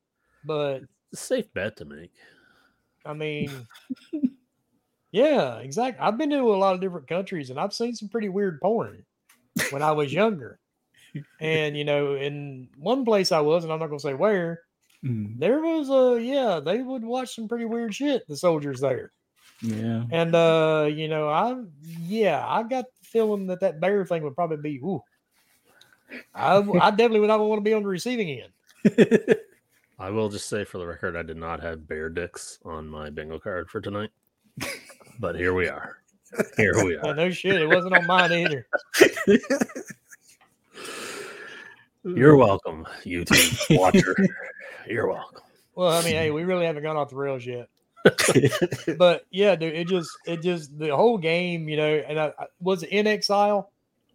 but 0.44 0.84
It's 1.12 1.22
a 1.22 1.26
safe 1.26 1.52
bet 1.52 1.76
to 1.76 1.84
make. 1.84 2.14
I 3.04 3.12
mean, 3.12 3.50
yeah, 5.10 5.56
exactly. 5.56 6.00
I've 6.00 6.16
been 6.16 6.30
to 6.30 6.54
a 6.54 6.56
lot 6.56 6.74
of 6.74 6.80
different 6.80 7.08
countries 7.08 7.50
and 7.50 7.60
I've 7.60 7.74
seen 7.74 7.94
some 7.94 8.08
pretty 8.08 8.30
weird 8.30 8.58
porn 8.62 9.04
when 9.70 9.82
I 9.82 9.92
was 9.92 10.12
younger. 10.12 10.58
And 11.40 11.76
you 11.76 11.84
know, 11.84 12.14
in 12.14 12.68
one 12.76 13.04
place 13.04 13.32
I 13.32 13.40
was, 13.40 13.64
and 13.64 13.72
I'm 13.72 13.78
not 13.80 13.88
gonna 13.88 14.00
say 14.00 14.14
where, 14.14 14.60
Mm. 15.04 15.36
there 15.40 15.60
was 15.60 15.90
a 15.90 16.22
yeah, 16.22 16.60
they 16.64 16.80
would 16.80 17.02
watch 17.04 17.34
some 17.34 17.48
pretty 17.48 17.64
weird 17.64 17.92
shit, 17.92 18.26
the 18.28 18.36
soldiers 18.36 18.78
there. 18.80 19.10
Yeah. 19.60 20.04
And 20.12 20.32
uh, 20.34 20.88
you 20.92 21.08
know, 21.08 21.28
I 21.28 21.56
yeah, 22.06 22.44
I 22.46 22.62
got 22.62 22.84
the 23.00 23.04
feeling 23.06 23.48
that 23.48 23.58
that 23.60 23.80
bear 23.80 24.04
thing 24.06 24.22
would 24.22 24.36
probably 24.36 24.58
be 24.58 24.78
ooh. 24.78 25.02
I 26.34 26.60
definitely 26.90 27.18
would 27.20 27.26
not 27.28 27.40
want 27.40 27.58
to 27.58 27.64
be 27.64 27.74
on 27.74 27.82
the 27.82 27.88
receiving 27.88 28.42
end. 28.42 29.36
I 29.98 30.10
will 30.10 30.28
just 30.28 30.48
say 30.48 30.64
for 30.64 30.78
the 30.78 30.86
record, 30.86 31.16
I 31.16 31.22
did 31.22 31.36
not 31.36 31.60
have 31.60 31.86
bear 31.88 32.08
dicks 32.08 32.58
on 32.64 32.86
my 32.88 33.10
bingo 33.10 33.38
card 33.38 33.70
for 33.70 33.80
tonight. 33.80 34.10
But 35.20 35.36
here 35.36 35.52
we 35.54 35.68
are. 35.68 35.98
Here 36.56 36.74
we 36.84 36.94
Yeah, 37.02 37.10
are. 37.10 37.14
no 37.14 37.30
shit, 37.30 37.60
it 37.60 37.66
wasn't 37.68 37.96
on 37.96 38.06
mine 38.06 38.32
either. 38.32 38.66
You're 42.04 42.36
welcome, 42.36 42.86
YouTube 43.04 43.78
watcher. 43.78 44.16
You're 44.88 45.08
welcome. 45.08 45.42
Well, 45.74 45.88
I 45.88 46.02
mean, 46.02 46.14
hey, 46.14 46.30
we 46.30 46.42
really 46.44 46.66
haven't 46.66 46.82
gone 46.82 46.96
off 46.96 47.10
the 47.10 47.16
rails 47.16 47.46
yet. 47.46 47.68
but 48.98 49.24
yeah, 49.30 49.54
dude, 49.54 49.74
it 49.74 49.86
just 49.86 50.10
it 50.26 50.42
just 50.42 50.76
the 50.76 50.94
whole 50.94 51.16
game, 51.16 51.68
you 51.68 51.76
know, 51.76 51.86
and 52.08 52.18
I, 52.18 52.32
I 52.38 52.46
was 52.60 52.82
it 52.82 52.88
in 52.88 53.06
Exile 53.06 53.70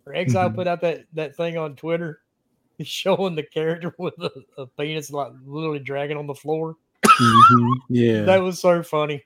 or 0.06 0.14
Exile 0.14 0.50
Mhm. 0.50 0.56
put 0.56 0.68
out 0.68 0.82
that 0.82 1.06
that 1.14 1.38
thing 1.38 1.58
on 1.58 1.76
Twitter 1.78 2.20
showing 2.84 3.36
the 3.36 3.44
character 3.44 3.96
with 3.98 4.16
a, 4.20 4.32
a 4.58 4.68
penis 4.68 5.10
like 5.10 5.32
literally 5.46 5.80
dragging 5.80 6.18
on 6.18 6.28
the 6.28 6.36
floor. 6.36 6.76
Mhm. 7.06 7.74
Yeah. 7.90 8.24
That 8.24 8.42
was 8.42 8.60
so 8.60 8.84
funny. 8.84 9.24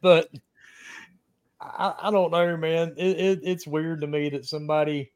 but 0.00 0.28
I, 1.60 1.94
I 2.02 2.10
don't 2.10 2.32
know, 2.32 2.56
man. 2.56 2.94
It, 2.96 3.20
it, 3.20 3.40
it's 3.44 3.66
weird 3.66 4.00
to 4.00 4.06
me 4.08 4.30
that 4.30 4.44
somebody, 4.44 5.12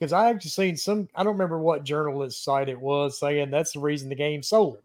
because 0.00 0.14
I 0.14 0.30
actually 0.30 0.50
seen 0.50 0.76
some, 0.76 1.08
I 1.14 1.22
don't 1.22 1.34
remember 1.34 1.60
what 1.60 1.84
journalist 1.84 2.42
site 2.42 2.70
it 2.70 2.80
was 2.80 3.20
saying 3.20 3.50
that's 3.50 3.72
the 3.72 3.80
reason 3.80 4.08
the 4.08 4.14
game 4.16 4.42
sold. 4.42 4.78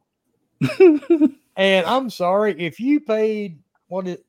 And 1.57 1.85
I'm 1.85 2.09
sorry 2.09 2.59
if 2.59 2.79
you 2.79 2.99
paid 2.99 3.59
what 3.87 4.07
it, 4.07 4.25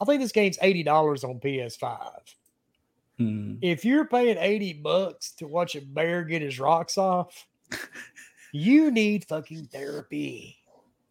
I 0.00 0.04
think 0.04 0.20
this 0.20 0.32
game's 0.32 0.58
eighty 0.60 0.82
dollars 0.82 1.24
on 1.24 1.40
PS5. 1.40 2.18
Mm. 3.18 3.58
If 3.62 3.84
you're 3.84 4.04
paying 4.04 4.36
eighty 4.38 4.74
bucks 4.74 5.32
to 5.32 5.46
watch 5.46 5.74
a 5.76 5.80
bear 5.80 6.24
get 6.24 6.42
his 6.42 6.60
rocks 6.60 6.98
off, 6.98 7.46
you 8.52 8.90
need 8.90 9.24
fucking 9.24 9.68
therapy. 9.72 10.58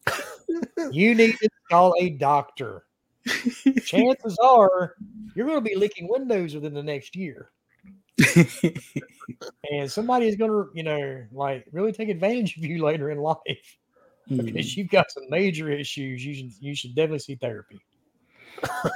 you 0.91 1.15
need 1.15 1.35
to 1.39 1.49
call 1.71 1.95
a 1.99 2.11
doctor. 2.11 2.85
Chances 3.83 4.37
are 4.37 4.93
you're 5.33 5.47
going 5.47 5.57
to 5.57 5.69
be 5.69 5.75
licking 5.75 6.07
windows 6.07 6.53
within 6.53 6.75
the 6.75 6.83
next 6.83 7.15
year, 7.15 7.49
and 9.71 9.91
somebody 9.91 10.27
is 10.27 10.35
going 10.35 10.51
to, 10.51 10.69
you 10.73 10.83
know, 10.83 11.23
like 11.31 11.65
really 11.71 11.91
take 11.91 12.09
advantage 12.09 12.57
of 12.57 12.63
you 12.63 12.83
later 12.83 13.11
in 13.11 13.17
life 13.19 13.77
Mm. 14.29 14.43
because 14.45 14.75
you've 14.75 14.89
got 14.89 15.11
some 15.11 15.29
major 15.29 15.69
issues. 15.69 16.25
You 16.25 16.33
should 16.33 16.51
you 16.59 16.75
should 16.75 16.95
definitely 16.95 17.19
see 17.19 17.35
therapy. 17.35 17.79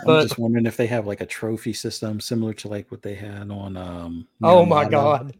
I'm 0.08 0.22
just 0.24 0.40
wondering 0.40 0.66
if 0.66 0.76
they 0.76 0.88
have 0.88 1.06
like 1.06 1.22
a 1.22 1.26
trophy 1.26 1.74
system 1.74 2.20
similar 2.20 2.54
to 2.56 2.68
like 2.68 2.90
what 2.90 3.04
they 3.04 3.14
had 3.14 3.52
on 3.52 3.78
um 3.78 4.28
oh 4.41 4.66
my 4.66 4.90
god, 4.90 5.36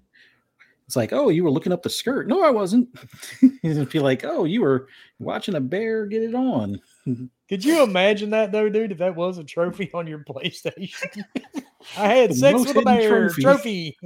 It's 0.86 0.96
like, 0.96 1.12
oh, 1.12 1.30
you 1.30 1.44
were 1.44 1.50
looking 1.50 1.72
up 1.72 1.82
the 1.82 1.90
skirt. 1.90 2.28
No, 2.28 2.44
I 2.44 2.52
wasn't. 2.52 2.90
It'd 3.64 3.90
be 3.90 4.00
like, 4.00 4.24
oh, 4.24 4.44
you 4.44 4.62
were 4.62 4.90
watching 5.18 5.56
a 5.56 5.60
bear 5.62 6.06
get 6.06 6.22
it 6.22 6.36
on. 6.36 6.80
could 7.48 7.66
you 7.66 7.82
imagine 7.82 8.30
that 8.32 8.52
though, 8.52 8.70
dude? 8.70 8.92
If 8.92 9.00
that 9.00 9.16
was 9.16 9.40
a 9.40 9.44
trophy 9.44 9.90
on 9.94 10.06
your 10.06 10.20
PlayStation, 10.20 11.24
I 11.98 12.08
had 12.10 12.36
sex 12.36 12.60
with 12.60 12.76
a 12.78 12.82
bear 12.82 13.30
trophy. 13.30 13.42
trophy, 13.42 13.98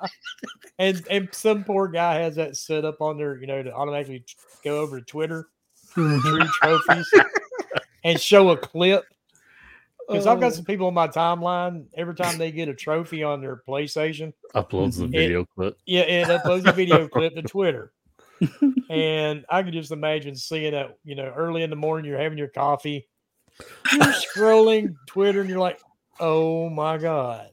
and 0.78 1.02
and 1.10 1.28
some 1.32 1.64
poor 1.64 1.88
guy 1.88 2.16
has 2.20 2.36
that 2.36 2.56
set 2.56 2.84
up 2.84 3.00
on 3.00 3.16
there, 3.16 3.38
you 3.40 3.46
know, 3.46 3.62
to 3.62 3.72
automatically 3.72 4.24
go 4.64 4.80
over 4.80 4.98
to 4.98 5.04
Twitter, 5.04 5.46
true 5.92 6.20
trophies, 6.60 7.08
and 8.04 8.20
show 8.20 8.50
a 8.50 8.56
clip. 8.56 9.04
Because 10.08 10.26
I've 10.28 10.38
got 10.38 10.52
Oh. 10.52 10.56
some 10.56 10.64
people 10.64 10.86
on 10.86 10.94
my 10.94 11.08
timeline. 11.08 11.86
Every 11.96 12.14
time 12.14 12.38
they 12.38 12.52
get 12.52 12.68
a 12.68 12.74
trophy 12.74 13.24
on 13.24 13.40
their 13.40 13.60
PlayStation, 13.68 14.32
Uploads 14.54 14.98
the 14.98 15.04
It- 15.06 15.10
video 15.10 15.44
clip. 15.44 15.76
yeah, 15.84 16.02
it 16.02 16.28
uploads 16.28 16.64
a 16.68 16.72
video 16.72 17.08
clip 17.08 17.34
to 17.34 17.42
Twitter. 17.42 17.92
and 18.90 19.44
I 19.48 19.62
can 19.64 19.72
just 19.72 19.90
imagine 19.90 20.36
seeing 20.36 20.72
that, 20.72 20.96
you 21.04 21.14
know, 21.16 21.32
early 21.36 21.62
in 21.62 21.70
the 21.70 21.76
morning, 21.76 22.08
you're 22.08 22.20
having 22.20 22.38
your 22.38 22.46
coffee, 22.48 23.08
you're 23.92 24.00
scrolling 24.36 24.94
Twitter, 25.08 25.40
and 25.40 25.50
you're 25.50 25.58
like, 25.58 25.80
oh 26.20 26.68
my 26.68 26.98
God. 26.98 27.50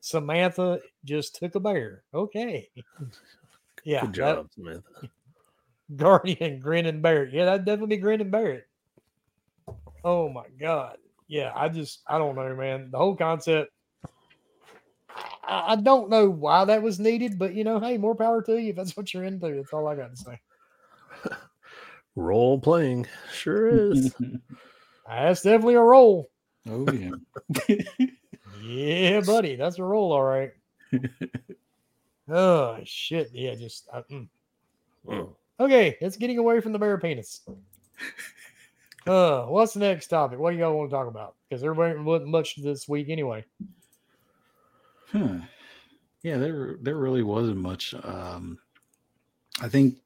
Samantha 0.00 0.80
just 1.04 1.36
took 1.36 1.54
a 1.54 1.60
bear. 1.60 2.02
Okay. 2.14 2.70
Yeah. 3.84 4.02
Good 4.02 4.10
that- 4.10 4.14
job, 4.14 4.48
Samantha. 4.54 4.82
Guardian, 5.96 6.60
Grin 6.60 6.86
and 6.86 7.00
Barrett. 7.00 7.32
Yeah, 7.32 7.46
that'd 7.46 7.64
definitely 7.64 7.96
be 7.96 8.02
Grin 8.02 8.20
and 8.20 8.30
Barrett. 8.30 8.66
Oh 10.04 10.28
my 10.28 10.44
God. 10.60 10.98
Yeah, 11.28 11.52
I 11.54 11.68
just, 11.68 12.02
I 12.06 12.18
don't 12.18 12.36
know, 12.36 12.54
man. 12.54 12.90
The 12.90 12.98
whole 12.98 13.16
concept, 13.16 13.72
I, 15.44 15.72
I 15.72 15.76
don't 15.76 16.10
know 16.10 16.28
why 16.28 16.64
that 16.66 16.82
was 16.82 17.00
needed, 17.00 17.38
but 17.38 17.54
you 17.54 17.64
know, 17.64 17.80
hey, 17.80 17.96
more 17.96 18.14
power 18.14 18.42
to 18.42 18.60
you 18.60 18.70
if 18.70 18.76
that's 18.76 18.96
what 18.96 19.12
you're 19.12 19.24
into. 19.24 19.54
That's 19.54 19.72
all 19.72 19.88
I 19.88 19.96
got 19.96 20.14
to 20.14 20.16
say. 20.16 20.40
Role 22.16 22.58
playing. 22.58 23.06
Sure 23.32 23.68
is. 23.68 24.14
That's 25.08 25.42
definitely 25.42 25.74
a 25.76 25.80
role. 25.80 26.28
Oh 26.68 26.86
yeah. 26.92 27.76
Yeah, 28.62 29.20
buddy, 29.20 29.56
that's 29.56 29.78
a 29.78 29.84
roll, 29.84 30.12
all 30.12 30.22
right. 30.22 30.52
oh 32.28 32.78
shit! 32.84 33.30
Yeah, 33.32 33.54
just 33.54 33.88
uh, 33.92 34.02
mm. 34.10 34.28
Mm. 35.06 35.34
okay. 35.60 35.96
It's 36.00 36.16
getting 36.16 36.38
away 36.38 36.60
from 36.60 36.72
the 36.72 36.78
bear 36.78 36.98
penis. 36.98 37.40
Uh, 39.06 39.46
what's 39.46 39.72
the 39.72 39.80
next 39.80 40.08
topic? 40.08 40.38
What 40.38 40.50
do 40.50 40.58
y'all 40.58 40.76
want 40.76 40.90
to 40.90 40.94
talk 40.94 41.08
about? 41.08 41.34
Because 41.48 41.62
there 41.62 41.72
wasn't 41.72 42.28
much 42.28 42.56
this 42.56 42.86
week 42.86 43.08
anyway. 43.08 43.42
Huh. 45.10 45.38
Yeah, 46.22 46.36
there 46.36 46.76
there 46.82 46.96
really 46.96 47.22
wasn't 47.22 47.56
much. 47.56 47.94
Um, 48.02 48.58
I 49.62 49.68
think 49.68 49.96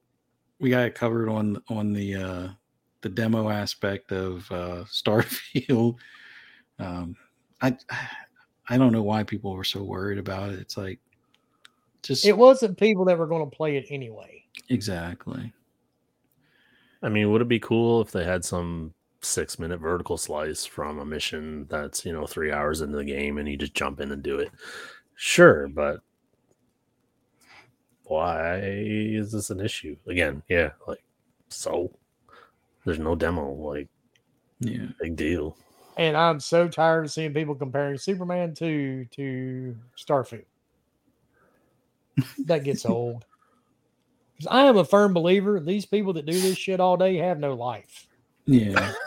we 0.60 0.70
got 0.70 0.86
it 0.86 0.94
covered 0.94 1.28
on 1.28 1.60
on 1.68 1.92
the 1.92 2.14
uh, 2.14 2.48
the 3.00 3.08
demo 3.08 3.48
aspect 3.48 4.12
of 4.12 4.46
uh, 4.52 4.84
Starfield. 4.88 5.96
Um, 6.82 7.16
I 7.60 7.76
I 8.68 8.78
don't 8.78 8.92
know 8.92 9.02
why 9.02 9.24
people 9.24 9.54
were 9.54 9.64
so 9.64 9.82
worried 9.82 10.18
about 10.18 10.50
it. 10.50 10.58
It's 10.60 10.76
like 10.76 10.98
just 12.02 12.24
It 12.24 12.36
wasn't 12.36 12.78
people 12.78 13.04
that 13.06 13.18
were 13.18 13.26
going 13.26 13.48
to 13.48 13.56
play 13.56 13.76
it 13.76 13.86
anyway. 13.90 14.44
exactly. 14.68 15.52
I 17.02 17.08
mean, 17.08 17.30
would 17.30 17.42
it 17.42 17.48
be 17.48 17.58
cool 17.60 18.00
if 18.00 18.12
they 18.12 18.24
had 18.24 18.44
some 18.44 18.94
six 19.22 19.58
minute 19.58 19.78
vertical 19.78 20.16
slice 20.16 20.64
from 20.64 20.98
a 20.98 21.04
mission 21.04 21.66
that's, 21.68 22.04
you 22.04 22.12
know, 22.12 22.26
three 22.26 22.52
hours 22.52 22.80
into 22.80 22.96
the 22.96 23.04
game 23.04 23.38
and 23.38 23.48
you 23.48 23.56
just 23.56 23.74
jump 23.74 24.00
in 24.00 24.12
and 24.12 24.22
do 24.22 24.38
it? 24.38 24.50
Sure, 25.16 25.68
but 25.68 26.00
why 28.04 28.58
is 28.62 29.32
this 29.32 29.50
an 29.50 29.60
issue? 29.60 29.96
Again, 30.06 30.42
yeah, 30.48 30.70
like, 30.86 31.02
so 31.48 31.90
there's 32.84 32.98
no 32.98 33.14
demo, 33.14 33.50
like, 33.52 33.88
Yeah. 34.60 34.86
big 35.00 35.16
deal. 35.16 35.56
And 35.96 36.16
I'm 36.16 36.40
so 36.40 36.68
tired 36.68 37.04
of 37.04 37.12
seeing 37.12 37.34
people 37.34 37.54
comparing 37.54 37.98
Superman 37.98 38.54
2 38.54 39.06
to 39.12 39.76
Starfield. 39.98 40.44
that 42.46 42.64
gets 42.64 42.84
old. 42.86 43.24
'Cause 44.38 44.46
I 44.50 44.62
am 44.62 44.76
a 44.78 44.84
firm 44.84 45.12
believer 45.14 45.60
these 45.60 45.86
people 45.86 46.14
that 46.14 46.26
do 46.26 46.32
this 46.40 46.56
shit 46.58 46.80
all 46.80 46.96
day 46.96 47.16
have 47.18 47.38
no 47.38 47.54
life. 47.54 48.06
Yeah. 48.46 48.92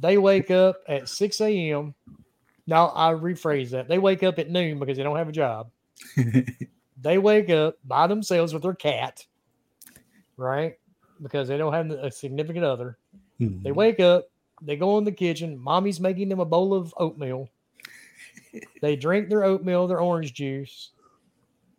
They 0.00 0.16
wake 0.16 0.50
up 0.50 0.76
at 0.88 1.06
6 1.08 1.38
a.m. 1.42 1.94
Now 2.66 2.92
I 2.94 3.12
rephrase 3.12 3.70
that. 3.70 3.88
They 3.88 3.98
wake 3.98 4.22
up 4.22 4.38
at 4.38 4.48
noon 4.48 4.78
because 4.78 4.96
they 4.96 5.02
don't 5.02 5.18
have 5.18 5.28
a 5.28 5.32
job. 5.32 5.70
They 7.00 7.18
wake 7.18 7.50
up 7.50 7.76
by 7.84 8.06
themselves 8.06 8.54
with 8.54 8.62
their 8.62 8.74
cat, 8.74 9.26
right? 10.36 10.78
Because 11.20 11.48
they 11.48 11.58
don't 11.58 11.72
have 11.72 11.90
a 11.90 12.10
significant 12.12 12.64
other. 12.64 12.96
Hmm. 13.38 13.60
They 13.62 13.72
wake 13.72 13.98
up, 14.00 14.30
they 14.64 14.76
go 14.76 14.98
in 14.98 15.04
the 15.04 15.12
kitchen, 15.12 15.58
mommy's 15.58 16.00
making 16.00 16.28
them 16.28 16.40
a 16.40 16.44
bowl 16.44 16.74
of 16.74 16.94
oatmeal. 16.98 17.48
They 18.80 18.96
drink 18.96 19.28
their 19.28 19.44
oatmeal, 19.44 19.86
their 19.86 20.00
orange 20.00 20.34
juice, 20.34 20.90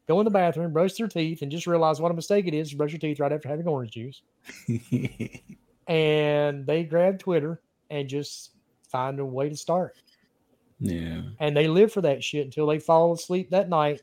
go 0.08 0.20
in 0.20 0.26
the 0.26 0.32
bathroom, 0.32 0.74
brush 0.74 0.94
their 0.94 1.08
teeth, 1.08 1.42
and 1.42 1.52
just 1.52 1.68
realize 1.68 2.02
what 2.02 2.12
a 2.12 2.16
mistake 2.16 2.48
it 2.48 2.54
is 2.54 2.70
to 2.72 2.76
brush 2.78 2.92
your 2.92 3.00
teeth 3.00 3.20
right 3.20 3.32
after 3.32 3.48
having 3.48 3.68
orange 3.68 3.92
juice. 3.92 4.22
And 5.88 6.66
they 6.66 6.84
grab 6.84 7.20
Twitter 7.20 7.62
and 7.90 8.08
just 8.08 8.52
find 8.90 9.20
a 9.20 9.26
way 9.26 9.50
to 9.50 9.58
start. 9.58 9.96
yeah. 10.80 11.22
And 11.40 11.56
they 11.56 11.68
live 11.68 11.92
for 11.92 12.02
that 12.02 12.24
shit 12.24 12.46
until 12.46 12.68
they 12.68 12.80
fall 12.80 13.14
asleep 13.14 13.50
that 13.50 13.70
night 13.70 14.02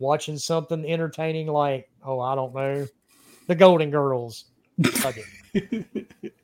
watching 0.00 0.36
something 0.36 0.84
entertaining 0.84 1.46
like, 1.46 1.88
oh, 2.04 2.20
I 2.20 2.34
don't 2.34 2.54
know, 2.54 2.86
the 3.46 3.54
Golden 3.54 3.90
Girls. 3.90 4.46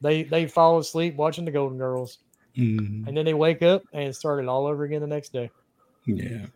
They 0.01 0.22
they 0.24 0.47
fall 0.47 0.78
asleep 0.78 1.16
watching 1.16 1.44
the 1.44 1.51
Golden 1.51 1.78
Girls. 1.78 2.18
Mhm. 2.56 3.09
and 3.09 3.16
then 3.16 3.24
they 3.24 3.35
wake 3.35 3.62
up 3.62 3.82
and 3.93 4.14
start 4.14 4.40
it 4.40 4.48
all 4.48 4.66
over 4.66 4.85
again 4.85 5.01
the 5.01 5.09
next 5.09 5.32
day. 5.32 5.51
Yeah. 6.06 6.47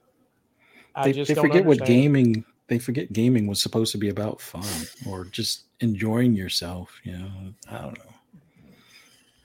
I 0.94 1.04
They, 1.06 1.12
just 1.12 1.28
they 1.28 1.34
forget 1.34 1.64
what 1.64 1.84
gaming 1.84 2.44
they 2.68 2.78
forget 2.78 3.12
gaming 3.12 3.46
was 3.48 3.60
supposed 3.60 3.90
to 3.92 3.98
be 3.98 4.08
about 4.10 4.40
fun 4.40 4.62
or 5.08 5.24
just 5.24 5.64
enjoying 5.80 6.34
yourself, 6.34 7.00
you 7.02 7.12
know. 7.18 7.30
I 7.68 7.78
don't 7.78 7.98
know. 7.98 8.12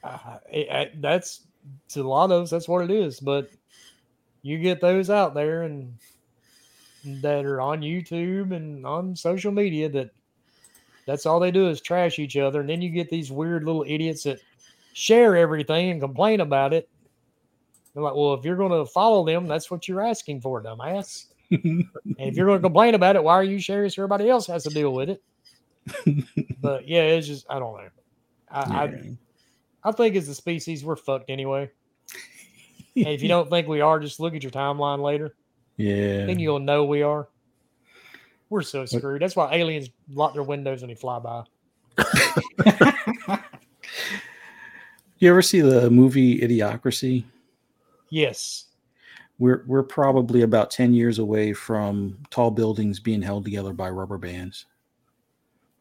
Uh, 0.03 0.37
it- 0.51 0.67
it- 0.69 1.01
that's 1.01 1.47
to 1.89 2.01
a 2.01 2.07
lot 2.07 2.29
of 2.31 2.43
us. 2.43 2.49
That's 2.51 2.67
what 2.67 2.83
it 2.83 2.91
is. 2.91 3.19
But 3.19 3.49
you 4.43 4.59
get 4.59 4.79
those 4.81 5.09
out 5.09 5.33
there 5.33 5.63
and 5.63 5.97
that 7.21 7.45
are 7.45 7.61
on 7.61 7.81
YouTube 7.81 8.53
and 8.55 8.85
on 8.85 9.15
social 9.15 9.51
media 9.51 9.89
that 9.89 10.11
that's 11.05 11.25
all 11.25 11.39
they 11.39 11.51
do 11.51 11.67
is 11.67 11.81
trash 11.81 12.19
each 12.19 12.37
other, 12.37 12.61
and 12.61 12.69
then 12.69 12.81
you 12.81 12.89
get 12.89 13.09
these 13.09 13.31
weird 13.31 13.63
little 13.63 13.85
idiots 13.87 14.23
that 14.23 14.39
share 14.93 15.35
everything 15.35 15.91
and 15.91 16.01
complain 16.01 16.41
about 16.41 16.73
it. 16.73 16.89
They're 17.93 18.03
like, 18.03 18.15
well, 18.15 18.33
if 18.33 18.43
you're 18.45 18.55
going 18.55 18.71
to 18.71 18.89
follow 18.91 19.25
them, 19.25 19.47
that's 19.47 19.69
what 19.69 19.87
you're 19.87 20.01
asking 20.01 20.41
for, 20.41 20.61
dumbass. 20.61 21.25
And 21.51 21.85
if 22.17 22.35
you're 22.35 22.47
going 22.47 22.57
to 22.57 22.63
complain 22.63 22.95
about 22.95 23.15
it, 23.15 23.23
why 23.23 23.33
are 23.33 23.43
you 23.43 23.59
sharing 23.59 23.87
so 23.89 24.01
everybody 24.01 24.27
else 24.27 24.47
has 24.47 24.63
to 24.63 24.71
deal 24.71 24.91
with 24.91 25.09
it? 25.09 25.21
but 26.61 26.87
yeah, 26.87 27.03
it's 27.03 27.27
just 27.27 27.45
I 27.47 27.59
don't 27.59 27.77
know. 27.77 27.89
I, 28.49 28.59
I 28.59 29.17
I 29.83 29.91
think 29.91 30.15
as 30.15 30.27
a 30.29 30.35
species 30.35 30.83
we're 30.83 30.95
fucked 30.95 31.29
anyway. 31.29 31.69
And 32.95 33.07
if 33.07 33.23
you 33.23 33.27
don't 33.27 33.49
think 33.49 33.67
we 33.67 33.81
are, 33.81 33.99
just 33.99 34.19
look 34.19 34.35
at 34.35 34.43
your 34.43 34.51
timeline 34.51 35.01
later. 35.01 35.35
yeah. 35.77 36.27
Then 36.27 36.37
you'll 36.37 36.59
know 36.59 36.85
we 36.85 37.01
are. 37.01 37.27
We're 38.53 38.61
so 38.61 38.85
screwed. 38.85 39.19
That's 39.19 39.35
why 39.35 39.51
aliens 39.51 39.89
lock 40.11 40.35
their 40.35 40.43
windows 40.43 40.81
when 40.81 40.89
they 40.89 40.93
fly 40.93 41.17
by. 41.17 41.43
you 45.17 45.27
ever 45.31 45.41
see 45.41 45.61
the 45.61 45.89
movie 45.89 46.39
Idiocracy? 46.39 47.23
Yes. 48.11 48.65
We're 49.39 49.63
we're 49.65 49.81
probably 49.81 50.43
about 50.43 50.69
10 50.69 50.93
years 50.93 51.17
away 51.17 51.53
from 51.53 52.19
tall 52.29 52.51
buildings 52.51 52.99
being 52.99 53.23
held 53.23 53.43
together 53.43 53.73
by 53.73 53.89
rubber 53.89 54.19
bands 54.19 54.67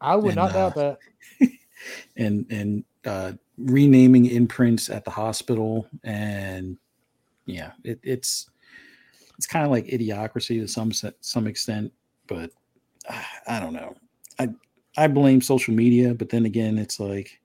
I 0.01 0.15
would 0.15 0.29
And, 0.29 0.35
not 0.35 0.53
doubt 0.53 0.75
uh, 0.75 0.95
that. 1.39 1.49
and 2.17 2.47
and 2.49 2.83
uh 3.05 3.33
renaming 3.59 4.25
imprints 4.25 4.89
at 4.89 5.05
the 5.05 5.11
hospital 5.11 5.85
and 6.03 6.75
yeah, 7.45 7.73
it, 7.83 7.99
it's 8.01 8.49
it's 9.37 9.45
kind 9.45 9.63
of 9.63 9.69
like 9.69 9.85
idiocracy 9.85 10.59
to 10.59 10.67
some 10.67 10.91
some 11.21 11.45
extent, 11.45 11.93
but 12.25 12.49
I 13.47 13.59
don't 13.59 13.73
know. 13.73 13.95
I 14.39 14.49
I 14.97 15.07
blame 15.07 15.41
social 15.41 15.73
media, 15.73 16.13
but 16.13 16.29
then 16.29 16.45
again, 16.45 16.77
it's 16.77 16.99
like 16.99 17.39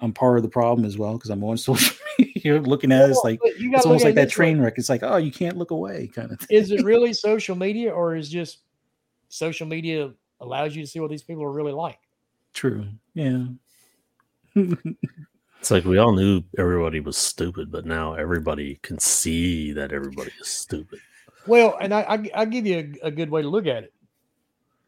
I'm 0.00 0.12
part 0.12 0.36
of 0.36 0.42
the 0.42 0.48
problem 0.48 0.84
as 0.86 0.98
well 0.98 1.14
because 1.14 1.30
I'm 1.30 1.44
on 1.44 1.56
social 1.58 1.96
media 2.18 2.60
looking 2.60 2.92
at 2.92 3.08
it. 3.08 3.10
It's 3.10 3.20
like 3.24 3.40
but 3.42 3.58
you 3.58 3.70
gotta 3.70 3.78
it's 3.78 3.86
almost 3.86 4.04
like 4.04 4.14
that 4.14 4.26
this 4.26 4.32
way. 4.38 4.46
train 4.46 4.60
wreck. 4.60 4.74
It's 4.76 4.88
like, 4.88 5.02
oh, 5.02 5.16
you 5.16 5.32
can't 5.32 5.56
look 5.56 5.70
away, 5.70 6.10
kind 6.14 6.32
of 6.32 6.40
thing. 6.40 6.56
Is 6.56 6.70
it 6.70 6.84
really 6.84 7.12
social 7.14 7.56
media 7.56 7.90
or 7.90 8.16
is 8.16 8.28
just 8.28 8.60
social 9.28 9.66
media 9.66 10.12
allows 10.40 10.74
you 10.74 10.82
to 10.82 10.88
see 10.88 11.00
what 11.00 11.10
these 11.10 11.22
people 11.22 11.44
are 11.44 11.52
really 11.52 11.72
like? 11.72 11.98
True. 12.52 12.86
Yeah. 13.14 13.44
It's 15.60 15.70
like 15.70 15.84
we 15.84 15.98
all 15.98 16.14
knew 16.14 16.42
everybody 16.56 17.00
was 17.00 17.18
stupid, 17.18 17.70
but 17.70 17.84
now 17.84 18.14
everybody 18.14 18.78
can 18.80 18.98
see 18.98 19.72
that 19.72 19.92
everybody 19.92 20.30
is 20.40 20.48
stupid. 20.48 21.00
Well, 21.46 21.76
and 21.78 21.92
I, 21.92 22.00
I 22.00 22.30
I'll 22.34 22.46
give 22.46 22.66
you 22.66 22.96
a, 23.02 23.08
a 23.08 23.10
good 23.10 23.28
way 23.28 23.42
to 23.42 23.48
look 23.48 23.66
at 23.66 23.84
it. 23.84 23.92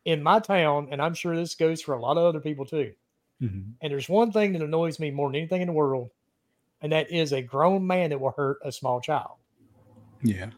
In 0.04 0.22
my 0.22 0.40
town, 0.40 0.88
and 0.90 1.00
I'm 1.00 1.14
sure 1.14 1.36
this 1.36 1.54
goes 1.54 1.80
for 1.80 1.94
a 1.94 2.00
lot 2.00 2.16
of 2.16 2.24
other 2.24 2.40
people 2.40 2.64
too. 2.66 2.94
Mhm. 3.40 3.74
And 3.80 3.92
there's 3.92 4.08
one 4.08 4.32
thing 4.32 4.52
that 4.52 4.62
annoys 4.62 4.98
me 4.98 5.10
more 5.10 5.28
than 5.28 5.36
anything 5.36 5.62
in 5.62 5.68
the 5.68 5.72
world, 5.72 6.10
and 6.80 6.92
that 6.92 7.10
is 7.10 7.32
a 7.32 7.42
grown 7.42 7.86
man 7.86 8.10
that 8.10 8.20
will 8.20 8.32
hurt 8.32 8.58
a 8.62 8.72
small 8.72 9.00
child. 9.00 9.38
Yeah. 10.22 10.50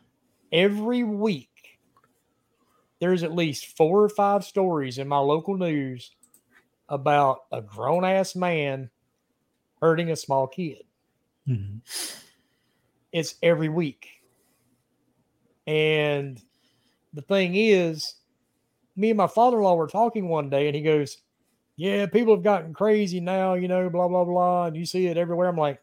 Every 0.52 1.02
week, 1.02 1.78
there's 3.00 3.22
at 3.22 3.34
least 3.34 3.76
four 3.76 4.02
or 4.02 4.08
five 4.08 4.44
stories 4.44 4.98
in 4.98 5.08
my 5.08 5.18
local 5.18 5.56
news 5.56 6.14
about 6.88 7.44
a 7.50 7.60
grown 7.60 8.04
ass 8.04 8.34
man 8.34 8.90
hurting 9.80 10.10
a 10.10 10.16
small 10.16 10.46
kid. 10.46 10.84
Mhm. 11.46 11.80
It's 13.12 13.34
every 13.42 13.68
week. 13.68 14.22
And 15.66 16.42
the 17.12 17.22
thing 17.22 17.54
is, 17.54 18.16
me 18.96 19.10
and 19.10 19.16
my 19.16 19.26
father 19.26 19.58
in 19.58 19.62
law 19.62 19.74
were 19.74 19.86
talking 19.86 20.28
one 20.28 20.50
day, 20.50 20.66
and 20.66 20.76
he 20.76 20.82
goes, 20.82 21.18
Yeah, 21.76 22.06
people 22.06 22.34
have 22.34 22.44
gotten 22.44 22.72
crazy 22.72 23.20
now, 23.20 23.54
you 23.54 23.68
know, 23.68 23.88
blah, 23.90 24.08
blah, 24.08 24.24
blah. 24.24 24.66
And 24.66 24.76
you 24.76 24.86
see 24.86 25.06
it 25.06 25.16
everywhere. 25.16 25.48
I'm 25.48 25.56
like, 25.56 25.82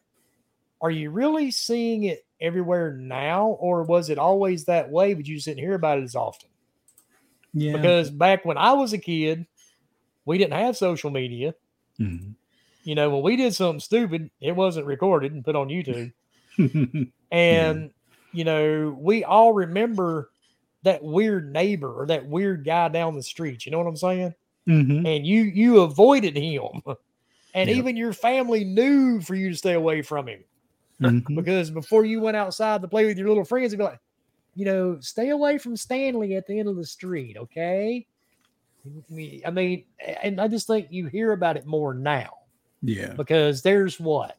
Are 0.80 0.90
you 0.90 1.10
really 1.10 1.50
seeing 1.50 2.04
it 2.04 2.24
everywhere 2.40 2.92
now? 2.92 3.48
Or 3.48 3.82
was 3.84 4.10
it 4.10 4.18
always 4.18 4.64
that 4.64 4.90
way, 4.90 5.14
but 5.14 5.26
you 5.26 5.36
just 5.36 5.46
didn't 5.46 5.60
hear 5.60 5.74
about 5.74 5.98
it 5.98 6.04
as 6.04 6.16
often? 6.16 6.48
Yeah. 7.54 7.76
Because 7.76 8.10
back 8.10 8.44
when 8.44 8.56
I 8.56 8.72
was 8.72 8.92
a 8.92 8.98
kid, 8.98 9.46
we 10.24 10.38
didn't 10.38 10.54
have 10.58 10.76
social 10.76 11.10
media. 11.10 11.54
Mhm. 12.00 12.34
You 12.84 12.94
know, 12.96 13.10
when 13.10 13.22
we 13.22 13.36
did 13.36 13.54
something 13.54 13.80
stupid, 13.80 14.30
it 14.40 14.56
wasn't 14.56 14.86
recorded 14.86 15.32
and 15.32 15.44
put 15.44 15.56
on 15.56 15.68
YouTube. 15.68 16.12
And, 17.30 17.92
you 18.32 18.44
know, 18.44 18.94
we 18.98 19.24
all 19.24 19.54
remember 19.54 20.31
that 20.82 21.02
weird 21.02 21.52
neighbor 21.52 21.92
or 21.92 22.06
that 22.06 22.26
weird 22.26 22.64
guy 22.64 22.88
down 22.88 23.14
the 23.14 23.22
street. 23.22 23.64
You 23.66 23.72
know 23.72 23.78
what 23.78 23.86
I'm 23.86 23.96
saying? 23.96 24.34
Mhm. 24.68 25.06
And 25.06 25.26
you 25.26 25.42
you 25.42 25.80
avoided 25.80 26.36
him. 26.36 26.82
And 27.54 27.68
Yep. 27.68 27.76
even 27.76 27.96
your 27.98 28.14
family 28.14 28.64
knew 28.64 29.20
for 29.20 29.34
you 29.34 29.50
to 29.50 29.56
stay 29.56 29.74
away 29.74 30.00
from 30.00 30.26
him. 30.26 30.42
Mhm. 31.02 31.36
because 31.36 31.70
before 31.70 32.04
you 32.06 32.18
went 32.20 32.36
outside 32.36 32.80
to 32.80 32.88
play 32.88 33.04
with 33.04 33.18
your 33.18 33.28
little 33.28 33.44
friends, 33.44 33.72
you'd 33.72 33.78
be 33.78 33.84
like, 33.84 33.98
you 34.54 34.64
know, 34.64 34.98
stay 35.00 35.28
away 35.30 35.58
from 35.58 35.76
Stanley 35.76 36.34
at 36.36 36.46
the 36.46 36.58
end 36.58 36.68
of 36.68 36.76
the 36.76 36.86
street, 36.86 37.36
okay? 37.36 38.06
I 39.46 39.50
mean, 39.50 39.84
and 40.22 40.40
I 40.40 40.48
just 40.48 40.66
think 40.66 40.88
you 40.90 41.06
hear 41.08 41.32
about 41.32 41.56
it 41.58 41.66
more 41.66 41.92
now 41.92 42.38
Yeah. 42.82 43.12
because 43.14 43.60
there's 43.62 44.00
what 44.00 44.36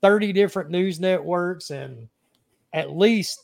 30 0.00 0.32
different 0.32 0.70
news 0.70 0.98
networks 0.98 1.70
and 1.70 2.08
at 2.72 2.96
least 2.96 3.43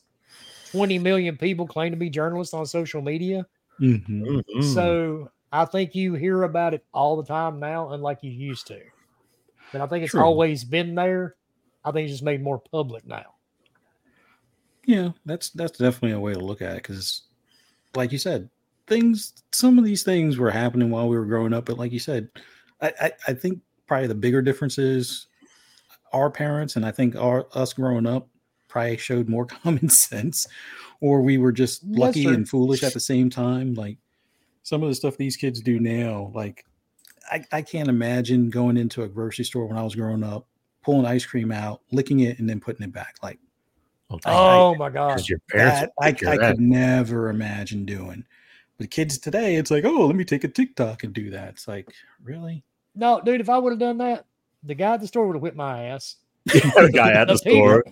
20 0.71 0.99
million 0.99 1.37
people 1.37 1.67
claim 1.67 1.91
to 1.93 1.97
be 1.97 2.11
journalists 2.11 2.55
on 2.55 2.67
social 2.67 3.03
media. 3.03 3.47
Mhm. 3.81 4.43
Mhm. 4.45 4.75
So 4.75 5.31
I 5.53 5.65
think 5.65 5.95
you 5.95 6.15
hear 6.15 6.45
about 6.45 6.75
it 6.75 6.85
all 6.93 7.17
the 7.17 7.25
time 7.25 7.59
now, 7.59 7.91
unlike 7.91 8.23
you 8.23 8.31
used 8.31 8.67
to. 8.69 8.81
But 9.73 9.81
I 9.81 9.87
think 9.87 10.05
it's 10.05 10.13
True. 10.13 10.23
always 10.23 10.65
been 10.65 10.95
there. 10.95 11.37
I 11.85 11.93
think 11.93 12.05
it's 12.05 12.15
just 12.15 12.25
made 12.25 12.43
more 12.43 12.59
public 12.59 13.07
now. 13.07 13.35
Yeah, 14.85 15.11
that's 15.27 15.51
that's 15.51 15.79
definitely 15.79 16.13
a 16.13 16.21
way 16.21 16.33
to 16.35 16.41
look 16.41 16.63
at 16.63 16.73
it 16.73 16.83
because, 16.83 17.23
like 17.95 18.13
you 18.13 18.19
said, 18.19 18.49
things. 18.87 19.35
Some 19.53 19.79
of 19.79 19.85
these 19.85 20.03
things 20.03 20.39
were 20.39 20.51
happening 20.51 20.91
while 20.91 21.09
we 21.09 21.17
were 21.19 21.27
growing 21.27 21.53
up, 21.53 21.67
but 21.67 21.79
like 21.79 21.93
you 21.93 21.99
said, 21.99 22.29
I 22.81 22.93
I, 23.01 23.13
I 23.29 23.35
think 23.35 23.61
probably 23.87 24.09
the 24.09 24.15
bigger 24.15 24.43
difference 24.43 24.79
is 24.79 25.27
our 26.13 26.31
parents 26.31 26.77
and 26.77 26.85
I 26.85 26.91
think 26.91 27.17
our 27.17 27.47
us 27.55 27.73
growing 27.73 28.07
up 28.07 28.29
probably 28.71 28.97
showed 28.97 29.29
more 29.29 29.45
common 29.63 29.89
sense, 29.89 30.47
or 31.01 31.21
we 31.21 31.37
were 31.37 31.53
just 31.53 31.85
lucky 31.85 32.25
true. 32.25 32.35
and 32.35 32.49
foolish 32.49 32.83
at 32.83 32.95
the 32.95 33.01
same 33.01 33.29
time. 33.29 33.75
Like 33.75 33.99
some 34.63 34.83
of 34.83 34.89
the 34.89 34.95
stuff 34.95 35.17
these 35.17 35.37
kids 35.37 35.61
do 35.61 35.79
now, 35.79 36.31
like 36.35 36.65
I, 37.31 37.45
I 37.53 37.63
can't 37.63 37.89
imagine 37.89 38.51
going 38.51 38.77
into 38.77 39.03
a 39.03 39.09
grocery 39.09 39.45
store 39.45 39.67
when 39.67 39.77
I 39.77 39.83
was 39.83 39.95
growing 39.95 40.25
up, 40.25 40.47
pulling 40.83 41.07
ice 41.07 41.27
cream 41.27 41.53
out, 41.53 41.83
licking 41.93 42.21
it, 42.21 42.39
and 42.39 42.49
then 42.49 42.61
putting 42.61 42.85
it 42.85 42.93
back. 42.93 43.17
Like 43.23 43.39
oh, 44.11 44.17
Okay. 44.17 44.31
Oh 44.31 44.75
my 44.75 44.91
gosh. 44.91 45.29
your 45.29 45.41
parents 45.51 45.81
that 45.81 45.93
I, 46.01 46.13
take 46.13 46.29
I 46.29 46.37
could 46.37 46.61
never 46.61 47.29
imagine 47.29 47.85
doing. 47.85 48.25
But 48.79 48.91
kids 48.91 49.19
today, 49.19 49.57
it's 49.57 49.71
like, 49.71 49.85
oh, 49.85 50.07
let 50.07 50.17
me 50.17 50.25
take 50.25 50.45
a 50.45 50.49
TikTok 50.49 51.05
and 51.05 51.13
do 51.13 51.29
that. 51.31 51.51
It's 51.51 51.69
like, 51.69 51.93
really? 52.23 52.65
No, 52.95 53.21
dude, 53.21 53.43
if 53.43 53.51
I 53.51 53.59
would 53.59 53.73
have 53.73 53.79
done 53.79 53.99
that, 53.99 54.25
the 54.63 54.75
guy 54.75 54.95
at 54.95 55.01
the 55.01 55.07
store 55.07 55.27
would 55.27 55.37
have 55.37 55.43
whipped 55.43 55.57
my 55.57 55.85
ass. 55.85 56.17
the 56.47 56.91
guy 56.93 57.13
at 57.13 57.27
the 57.29 57.35
The 57.35 57.39
store, 57.39 57.85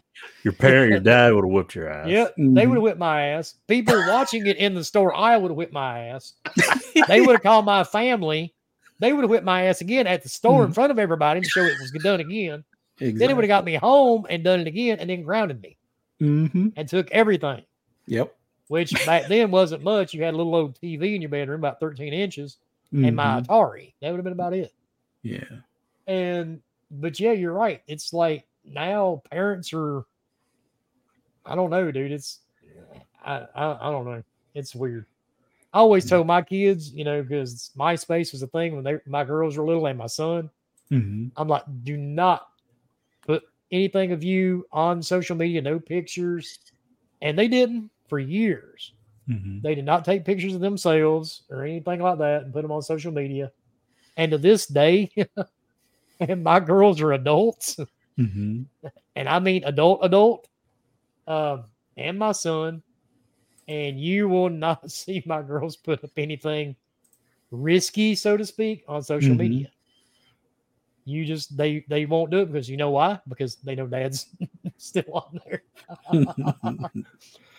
your 0.43 0.53
parent, 0.55 0.91
your 0.91 1.01
dad 1.01 1.35
would 1.35 1.45
have 1.45 1.53
whipped 1.53 1.75
your 1.75 1.89
ass. 1.91 2.09
Yeah, 2.09 2.29
they 2.37 2.43
Mhm. 2.43 2.69
would 2.69 2.75
have 2.77 2.83
whipped 2.83 2.99
my 2.99 3.23
ass. 3.29 3.55
People 3.67 3.97
watching 4.09 4.47
it 4.47 4.57
in 4.57 4.75
the 4.75 4.83
store, 4.85 5.15
I 5.15 5.37
would 5.37 5.51
have 5.51 5.57
whipped 5.57 5.73
my 5.73 6.07
ass. 6.09 6.33
They 7.09 7.21
would 7.21 7.33
have 7.35 7.43
called 7.43 7.65
my 7.65 7.85
family. 7.85 8.55
They 8.99 9.13
would 9.13 9.23
have 9.23 9.31
whipped 9.31 9.45
my 9.45 9.65
ass 9.65 9.81
again 9.81 10.07
at 10.07 10.23
the 10.23 10.29
store 10.29 10.65
in 10.65 10.73
front 10.73 10.91
of 10.91 10.99
everybody 10.99 11.41
to 11.41 11.49
show 11.49 11.63
it 11.65 11.79
was 11.81 11.93
done 12.03 12.21
again. 12.21 12.65
Then 12.99 13.31
it 13.31 13.37
would 13.37 13.45
have 13.45 13.49
got 13.49 13.65
me 13.65 13.75
home 13.77 14.27
and 14.29 14.43
done 14.43 14.59
it 14.61 14.67
again 14.67 14.99
and 14.99 15.09
then 15.09 15.23
grounded 15.23 15.63
me 15.63 15.77
Mm-hmm. 16.21 16.69
and 16.77 16.89
took 16.89 17.09
everything, 17.13 17.63
Yep. 18.09 18.35
which 18.67 18.93
back 19.07 19.29
then 19.29 19.53
wasn't 19.53 19.85
much. 19.85 20.13
You 20.15 20.25
had 20.25 20.35
a 20.35 20.37
little 20.37 20.55
old 20.57 20.75
TV 20.81 21.15
in 21.15 21.23
your 21.23 21.29
bedroom, 21.29 21.61
about 21.61 21.79
13 21.79 22.13
inches, 22.13 22.57
and 22.93 23.15
my 23.15 23.41
Mhm. 23.41 23.47
Atari. 23.47 23.93
That 24.01 24.11
would 24.11 24.17
have 24.17 24.25
been 24.25 24.33
about 24.33 24.55
it. 24.55 24.73
yeah. 25.23 25.45
And 26.09 26.61
but 26.91 27.19
yeah, 27.21 27.33
you're 27.33 27.53
right. 27.53 27.83
It's 27.87 28.13
like 28.13 28.45
now 28.65 29.23
parents 29.31 29.73
are 29.73 30.05
I 31.47 31.55
don't 31.55 31.71
know, 31.71 31.91
dude. 31.91 32.13
It's 32.13 32.41
I 33.25 33.47
I, 33.55 33.89
I 33.89 33.91
don't 33.91 34.05
know. 34.05 34.23
It's 34.55 34.75
weird. 34.75 35.07
I 35.73 35.79
always 35.79 36.05
Yeah. 36.07 36.17
told 36.17 36.27
my 36.27 36.43
kids, 36.43 36.93
you 36.93 37.05
know, 37.05 37.23
because 37.23 37.71
MySpace 37.77 38.33
was 38.33 38.43
a 38.43 38.47
thing 38.47 38.75
when 38.75 38.85
they 38.85 38.99
my 39.07 39.25
girls 39.25 39.57
were 39.57 39.65
little 39.65 39.87
and 39.87 39.99
my 39.99 40.07
son. 40.07 40.51
Mm-hmm. 40.91 41.29
I'm 41.37 41.49
like, 41.49 41.65
do 41.85 41.97
not 41.97 42.49
put 43.27 43.43
anything 43.71 44.13
of 44.13 44.25
you 44.25 44.67
on 44.73 45.03
social 45.03 45.37
media, 45.37 45.61
no 45.61 45.79
pictures. 45.79 46.59
And 47.21 47.39
they 47.39 47.49
didn't 47.49 47.91
for 48.09 48.19
years. 48.19 48.93
Mm-hmm. 49.29 49.61
They 49.61 49.75
did 49.75 49.85
not 49.85 50.05
take 50.07 50.25
pictures 50.25 50.55
of 50.55 50.63
themselves 50.63 51.43
or 51.51 51.65
anything 51.65 52.01
like 52.01 52.19
that 52.19 52.45
and 52.45 52.53
put 52.53 52.63
them 52.63 52.73
on 52.73 52.81
social 52.81 53.13
media. 53.13 53.53
And 54.17 54.33
to 54.33 54.39
this 54.39 54.67
day, 54.67 55.11
and 56.29 56.43
my 56.43 56.61
girls 56.61 57.01
are 57.01 57.13
adults, 57.13 57.77
Mm-hmm. 58.19 58.63
and 59.15 59.29
I 59.29 59.39
mean 59.39 59.63
adult, 59.65 60.01
adult, 60.03 60.49
um, 61.29 61.65
and 61.97 62.19
my 62.19 62.33
son, 62.33 62.83
and 63.69 64.01
you 64.01 64.29
will 64.29 64.51
not 64.51 64.91
see 64.91 65.23
my 65.27 65.43
girls 65.43 65.77
put 65.77 66.03
up 66.03 66.11
anything 66.17 66.75
risky, 67.53 68.15
so 68.15 68.37
to 68.37 68.45
speak, 68.45 68.83
on 68.89 69.03
social 69.03 69.35
Mhm. 69.35 69.39
media. 69.39 69.71
You 71.05 71.25
just 71.25 71.57
they 71.57 71.85
they 71.89 72.05
won't 72.07 72.31
do 72.31 72.41
it 72.41 72.53
because 72.53 72.69
you 72.69 72.77
know 72.77 72.91
why? 72.91 73.19
Because 73.29 73.57
they 73.57 73.75
know 73.75 73.87
dad's 73.87 74.27
still 74.77 75.05
on 75.13 75.41
there. 75.47 75.63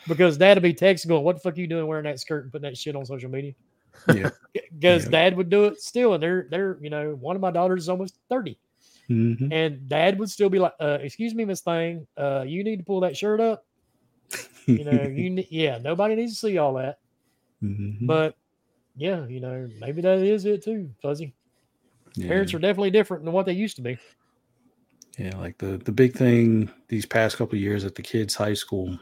because 0.08 0.38
dad'll 0.38 0.62
be 0.62 0.74
texting 0.74 1.08
going, 1.08 1.24
"What 1.24 1.36
the 1.38 1.42
fuck 1.42 1.58
are 1.58 1.62
you 1.62 1.68
doing 1.68 1.88
wearing 1.88 2.04
that 2.06 2.20
skirt 2.20 2.44
and 2.44 2.52
putting 2.52 2.70
that 2.70 2.78
shit 2.78 2.96
on 2.96 3.06
social 3.06 3.30
media?" 3.30 3.54
Yeah. 4.14 4.30
because 4.74 5.06
Yeah. 5.06 5.12
dad 5.12 5.38
would 5.38 5.50
do 5.50 5.66
it 5.66 5.82
still, 5.82 6.14
and 6.14 6.24
they're 6.24 6.48
they're 6.50 6.78
you 6.82 6.90
know 6.90 7.16
one 7.20 7.36
of 7.36 7.42
my 7.42 7.52
daughters 7.52 7.84
is 7.84 7.90
almost 7.90 8.18
thirty, 8.30 8.58
mm-hmm. 9.10 9.52
and 9.52 9.88
dad 9.90 10.18
would 10.20 10.30
still 10.30 10.50
be 10.50 10.60
like, 10.60 10.74
uh, 10.80 10.98
"Excuse 11.02 11.34
me, 11.36 11.46
Miss 11.46 11.62
Thing, 11.62 12.08
uh, 12.18 12.44
you 12.48 12.64
need 12.64 12.78
to 12.78 12.84
pull 12.86 13.00
that 13.02 13.18
shirt 13.18 13.40
up." 13.40 13.66
You 14.68 14.84
know, 14.84 15.02
you 15.02 15.32
ne- 15.32 15.48
yeah, 15.50 15.80
nobody 15.80 16.14
needs 16.14 16.34
to 16.34 16.40
see 16.48 16.60
all 16.60 16.76
that, 16.76 17.00
Mhm. 17.64 18.06
but 18.06 18.36
yeah, 18.96 19.26
you 19.26 19.40
know, 19.40 19.68
maybe 19.80 20.02
that 20.04 20.20
is 20.20 20.46
it 20.46 20.64
too, 20.64 20.92
Fuzzy. 21.02 21.34
Yeah. 22.16 22.28
Parents 22.28 22.54
are 22.54 22.60
definitely 22.60 22.92
different 22.92 23.24
than 23.24 23.34
what 23.34 23.48
they 23.48 23.54
used 23.54 23.78
to 23.78 23.82
be. 23.82 23.98
Yeah, 25.18 25.36
like 25.38 25.58
the 25.58 25.78
the 25.78 25.92
big 25.92 26.14
thing 26.14 26.70
these 26.88 27.06
past 27.08 27.38
couple 27.38 27.56
of 27.56 27.62
years 27.62 27.84
at 27.84 27.96
the 27.96 28.04
kids' 28.04 28.36
high 28.36 28.54
school, 28.54 29.00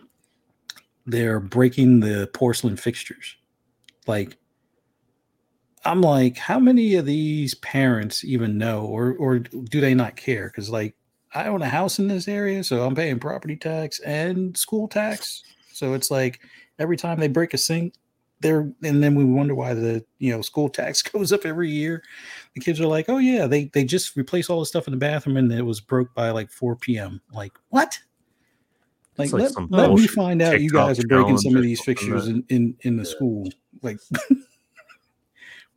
they're 1.06 1.40
breaking 1.42 2.00
the 2.00 2.30
porcelain 2.34 2.78
fixtures. 2.78 3.36
Like, 4.08 4.38
I'm 5.88 6.02
like, 6.02 6.38
how 6.38 6.60
many 6.60 6.96
of 6.96 7.06
these 7.06 7.56
parents 7.56 8.26
even 8.26 8.58
know, 8.58 8.82
or 8.82 9.16
or 9.18 9.40
do 9.40 9.80
they 9.82 9.94
not 9.94 10.18
care? 10.18 10.48
Because 10.48 10.70
like, 10.70 10.96
I 11.34 11.48
own 11.48 11.62
a 11.62 11.70
house 11.70 11.98
in 11.98 12.10
this 12.10 12.28
area, 12.28 12.64
so 12.64 12.86
I'm 12.86 12.94
paying 12.94 13.20
property 13.20 13.56
tax 13.56 14.00
and 14.02 14.56
school 14.58 14.90
tax. 14.90 15.44
So 15.72 15.94
it's 15.94 16.12
like 16.12 16.42
every 16.78 16.98
time 16.98 17.20
they 17.20 17.30
break 17.30 17.54
a 17.54 17.58
sink, 17.58 17.94
they're 18.42 18.70
and 18.84 19.02
then 19.02 19.16
we 19.16 19.24
wonder 19.24 19.56
why 19.56 19.74
the 19.74 20.04
you 20.20 20.32
know 20.32 20.42
school 20.42 20.68
tax 20.68 21.02
goes 21.14 21.32
up 21.32 21.46
every 21.46 21.72
year. 21.72 22.04
The 22.54 22.60
kids 22.60 22.82
are 22.82 22.86
like, 22.86 23.06
oh 23.08 23.20
yeah, 23.20 23.48
they 23.48 23.66
they 23.74 23.86
just 23.86 24.18
replace 24.18 24.50
all 24.50 24.60
the 24.60 24.66
stuff 24.66 24.88
in 24.88 24.92
the 24.92 24.98
bathroom 24.98 25.38
and 25.38 25.52
it 25.52 25.62
was 25.62 25.80
broke 25.80 26.14
by 26.14 26.32
like 26.32 26.52
4 26.52 26.76
p.m. 26.76 27.22
Like 27.34 27.54
what? 27.70 27.98
Like, 29.18 29.32
like 29.32 29.42
let, 29.42 29.72
let 29.72 29.94
me 29.94 30.06
find 30.06 30.42
out 30.42 30.62
you 30.62 30.70
guys 30.70 31.00
are 31.00 31.08
breaking 31.08 31.38
some 31.38 31.56
of 31.56 31.64
these 31.64 31.82
fixtures 31.82 32.28
in 32.28 32.44
in, 32.50 32.76
in 32.82 32.98
the 32.98 33.04
Yeah. 33.04 33.10
school. 33.10 33.50
Like, 33.82 33.98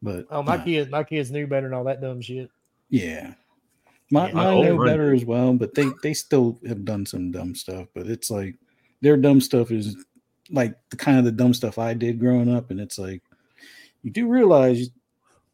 but 0.03 0.27
Oh, 0.31 0.43
my 0.43 0.57
nah, 0.57 0.65
kids, 0.65 0.91
my 0.91 1.05
kids 1.05 1.31
knew 1.31 1.47
better 1.47 1.69
than 1.69 1.75
all 1.75 1.85
that 1.85 2.01
dumb 2.01 2.21
shit. 2.21 2.51
yeah. 2.89 3.35
My, 4.13 4.27
Yeah. 4.29 4.35
mine 4.35 4.61
know 4.63 4.77
mine 4.77 4.87
better 4.87 5.15
as 5.15 5.25
well, 5.25 5.53
but 5.55 5.75
they 5.75 5.87
they 6.03 6.15
still 6.15 6.59
have 6.67 6.85
done 6.85 7.07
some 7.07 7.31
dumb 7.31 7.55
stuff. 7.55 7.87
But 7.95 8.09
it's 8.09 8.29
like 8.31 8.57
their 9.01 9.17
dumb 9.17 9.41
stuff 9.41 9.71
is 9.71 9.97
like 10.51 10.75
the 10.91 10.97
kind 10.97 11.17
of 11.19 11.25
the 11.25 11.31
dumb 11.33 11.55
stuff 11.55 11.79
I 11.79 11.95
did 11.95 12.19
growing 12.19 12.53
up, 12.53 12.71
and 12.73 12.81
it's 12.81 12.99
like 12.99 13.23
you 14.03 14.11
do 14.11 14.27
realize 14.27 14.91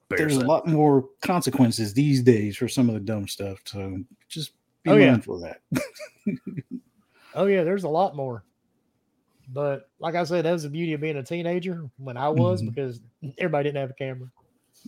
there's 0.09 0.36
a 0.36 0.47
lot 0.47 0.66
more 0.66 1.09
consequences 1.20 1.93
these 1.93 2.23
days 2.23 2.56
for 2.56 2.66
some 2.68 2.89
of 2.89 2.94
the 2.94 3.01
dumb 3.01 3.28
stuff. 3.28 3.59
So 3.66 3.98
just 4.28 4.52
be 4.85 4.90
Oh, 4.93 4.97
yeah. 4.97 5.16
of 5.16 5.40
that. 5.43 5.60
Oh 7.35 7.44
yeah, 7.44 7.64
there's 7.64 7.85
a 7.85 7.89
lot 7.89 8.16
more. 8.16 8.43
But 9.52 9.89
like 10.01 10.14
I 10.14 10.24
said, 10.24 10.44
that 10.44 10.52
was 10.52 10.64
the 10.64 10.70
beauty 10.70 10.93
of 10.94 11.01
being 11.01 11.16
a 11.16 11.23
teenager 11.23 11.89
when 11.98 12.16
I 12.16 12.28
was 12.28 12.62
Mhm. 12.62 12.74
because 12.74 13.01
everybody 13.39 13.68
didn't 13.68 13.81
have 13.81 13.90
a 13.90 13.94
camera. 13.94 14.28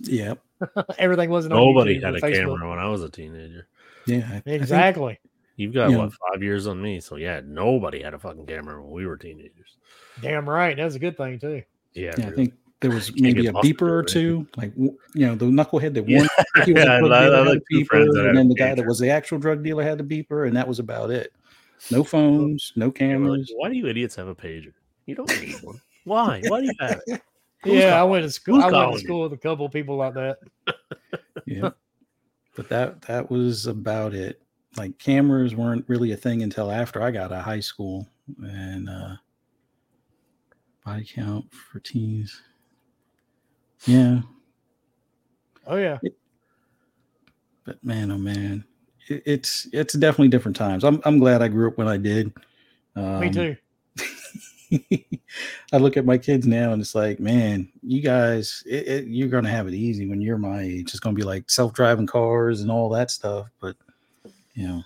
yeah, 0.02 0.34
Everything 0.98 1.30
wasn't 1.30 1.54
on 1.54 1.60
Nobody 1.60 1.98
YouTube 1.98 2.04
had 2.04 2.14
a 2.16 2.20
Facebook. 2.20 2.34
camera 2.34 2.68
when 2.70 2.78
I 2.78 2.88
was 2.88 3.02
a 3.02 3.08
teenager. 3.08 3.66
yeah. 4.06 4.28
I- 4.32 4.36
I 4.36 4.40
think- 4.40 4.60
Exactly. 4.62 5.18
You've 5.56 5.74
got 5.74 5.90
Yeah. 5.90 5.96
what 5.98 6.12
five 6.32 6.42
years 6.42 6.66
on 6.68 6.80
me, 6.80 7.00
so 7.00 7.16
yeah, 7.16 7.40
nobody 7.44 8.00
had 8.02 8.14
a 8.14 8.18
fucking 8.18 8.46
camera 8.46 8.80
when 8.82 8.92
we 8.92 9.06
were 9.06 9.16
teenagers. 9.16 9.76
Damn 10.22 10.48
right. 10.48 10.76
That's 10.76 10.94
a 10.94 10.98
good 11.00 11.16
thing 11.16 11.38
too. 11.40 11.62
Yeah, 11.94 12.12
yeah, 12.16 12.28
I 12.28 12.30
think 12.30 12.54
there 12.80 12.90
was 12.92 13.12
maybe 13.20 13.46
a 13.48 13.52
beeper 13.52 13.90
or 13.90 14.02
two, 14.04 14.46
like 14.56 14.72
you 14.76 14.96
know, 15.14 15.34
the 15.34 15.46
knucklehead 15.46 15.94
that 15.94 16.04
Yeah. 16.08 16.18
one 16.20 16.28
he 16.64 16.72
was 16.74 16.82
a 16.82 16.86
Yeah, 16.86 16.98
drug 17.00 17.10
I- 17.12 17.18
I 17.18 17.24
dealer 17.24 17.44
like 17.44 17.58
a 17.58 17.60
two 17.72 17.84
friends 17.86 18.08
beeper, 18.10 18.14
that 18.14 18.26
and 18.28 18.38
then 18.38 18.48
the 18.48 18.54
guy 18.54 18.74
that 18.76 18.86
was 18.86 18.98
the 19.00 19.10
actual 19.10 19.38
drug 19.38 19.64
dealer 19.64 19.82
had 19.82 19.98
the 19.98 20.04
beeper, 20.04 20.46
and 20.46 20.56
that 20.56 20.68
was 20.68 20.78
about 20.78 21.10
it. 21.10 21.32
No 21.90 22.04
phones, 22.04 22.72
no 22.76 22.86
And 22.86 22.92
like, 22.92 22.94
cameras. 22.94 23.52
Why 23.56 23.68
do 23.68 23.76
you 23.76 23.86
idiots 23.86 24.16
have 24.16 24.28
a 24.28 24.34
pager? 24.34 24.72
You 25.06 25.14
don't 25.14 25.28
need 25.40 25.62
one. 25.62 25.80
Why? 26.04 26.42
Why 26.46 26.60
do 26.60 26.66
you 26.66 26.74
have 26.80 27.00
it? 27.06 27.22
Who's 27.64 27.74
yeah, 27.74 28.00
I 28.00 28.04
went 28.04 28.24
to 28.24 28.30
school. 28.30 28.56
Who's 28.56 28.64
I 28.64 28.66
went 28.66 28.74
calling 28.76 28.94
to 28.96 29.00
you? 29.00 29.06
school 29.06 29.22
with 29.22 29.32
a 29.32 29.36
couple 29.36 29.68
people 29.68 29.96
like 29.96 30.14
that. 30.14 30.38
Yeah, 31.44 31.70
but 32.54 32.68
that 32.68 33.02
that 33.02 33.30
was 33.30 33.66
about 33.66 34.14
it. 34.14 34.40
Like 34.76 34.96
cameras 34.98 35.56
weren't 35.56 35.84
really 35.88 36.12
a 36.12 36.16
thing 36.16 36.42
until 36.42 36.70
after 36.70 37.02
I 37.02 37.10
got 37.10 37.32
out 37.32 37.38
of 37.38 37.44
high 37.44 37.58
school, 37.60 38.06
and 38.42 38.88
uh 38.88 39.16
body 40.84 41.04
count 41.04 41.52
for 41.52 41.80
teens. 41.80 42.42
Yeah, 43.86 44.20
Oh 45.66 45.76
yeah. 45.76 45.98
but 47.64 47.82
man, 47.84 48.10
oh 48.10 48.18
man, 48.18 48.64
it- 49.08 49.22
it's 49.26 49.68
it's 49.72 49.94
definitely 49.94 50.28
different 50.28 50.56
times. 50.56 50.84
I'm 50.84 51.00
I'm 51.04 51.18
glad 51.18 51.42
I 51.42 51.48
grew 51.48 51.68
up 51.68 51.78
when 51.78 51.88
I 51.88 51.96
did. 51.96 52.32
Um, 52.96 53.20
Me 53.20 53.30
too. 53.30 53.56
I 55.72 55.78
look 55.78 55.96
at 55.96 56.04
my 56.04 56.18
kids 56.18 56.46
now 56.46 56.72
and 56.72 56.82
it's 56.82 56.94
like, 56.94 57.20
man, 57.20 57.70
you 57.82 58.02
guys, 58.02 58.62
it, 58.66 58.86
it, 58.88 59.06
you're 59.06 59.28
gonna 59.28 59.48
have 59.48 59.66
it 59.66 59.74
easy 59.74 60.06
when 60.08 60.20
you're 60.20 60.38
my 60.38 60.60
age. 60.60 60.90
It's 60.90 61.00
gonna 61.00 61.14
be 61.14 61.22
like 61.22 61.50
self-driving 61.50 62.06
cars 62.06 62.60
and 62.60 62.70
all 62.70 62.88
that 62.90 63.10
stuff. 63.10 63.48
But 63.60 63.76
you 64.54 64.66
know, 64.68 64.82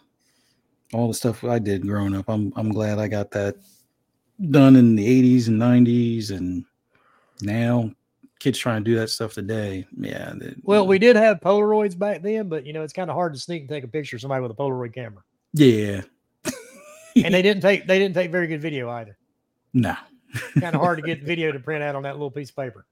all 0.93 1.09
the 1.09 1.15
stuff 1.15 1.43
I 1.45 1.59
did 1.59 1.83
growing 1.87 2.15
up, 2.15 2.29
I'm 2.29 2.53
I'm 2.57 2.71
glad 2.71 2.99
I 2.99 3.09
got 3.09 3.31
that 3.33 3.57
done 4.51 4.77
in 4.77 4.95
the 4.97 5.07
80s 5.39 5.49
and 5.49 5.61
90s, 5.61 6.31
and 6.31 6.65
now 7.41 7.91
kids 8.43 8.59
trying 8.59 8.83
to 8.85 8.91
do 8.91 8.97
that 8.99 9.09
stuff 9.09 9.35
today. 9.35 9.87
Yeah. 9.97 10.33
they- 10.37 10.55
Well, 10.63 10.87
we 10.87 10.99
did 10.99 11.15
have 11.17 11.39
Polaroids 11.41 11.97
back 11.97 12.23
then, 12.23 12.49
but 12.49 12.67
you 12.67 12.73
know 12.73 12.83
it's 12.83 12.93
kind 12.93 13.09
of 13.09 13.15
hard 13.15 13.33
to 13.35 13.39
sneak 13.39 13.61
and 13.63 13.69
take 13.69 13.85
a 13.85 13.89
picture 13.89 14.17
of 14.17 14.21
somebody 14.21 14.43
with 14.43 14.51
a 14.51 14.55
Polaroid 14.55 14.93
camera. 14.95 15.23
yeah, 15.53 16.03
And 17.17 17.33
they 17.35 17.43
didn't 17.43 17.63
take 17.63 17.87
they 17.87 17.99
didn't 17.99 18.15
take 18.15 18.31
very 18.33 18.47
good 18.49 18.61
video 18.61 18.91
either. 18.91 19.17
nah. 19.73 19.97
Kind 20.59 20.75
of 20.75 20.81
hard 20.81 20.99
to 20.99 21.03
get 21.03 21.23
video 21.25 21.53
to 21.53 21.61
print 21.61 21.83
out 21.85 21.95
on 21.95 22.03
that 22.05 22.15
little 22.15 22.31
piece 22.31 22.51
of 22.51 22.57
paper. 22.57 22.87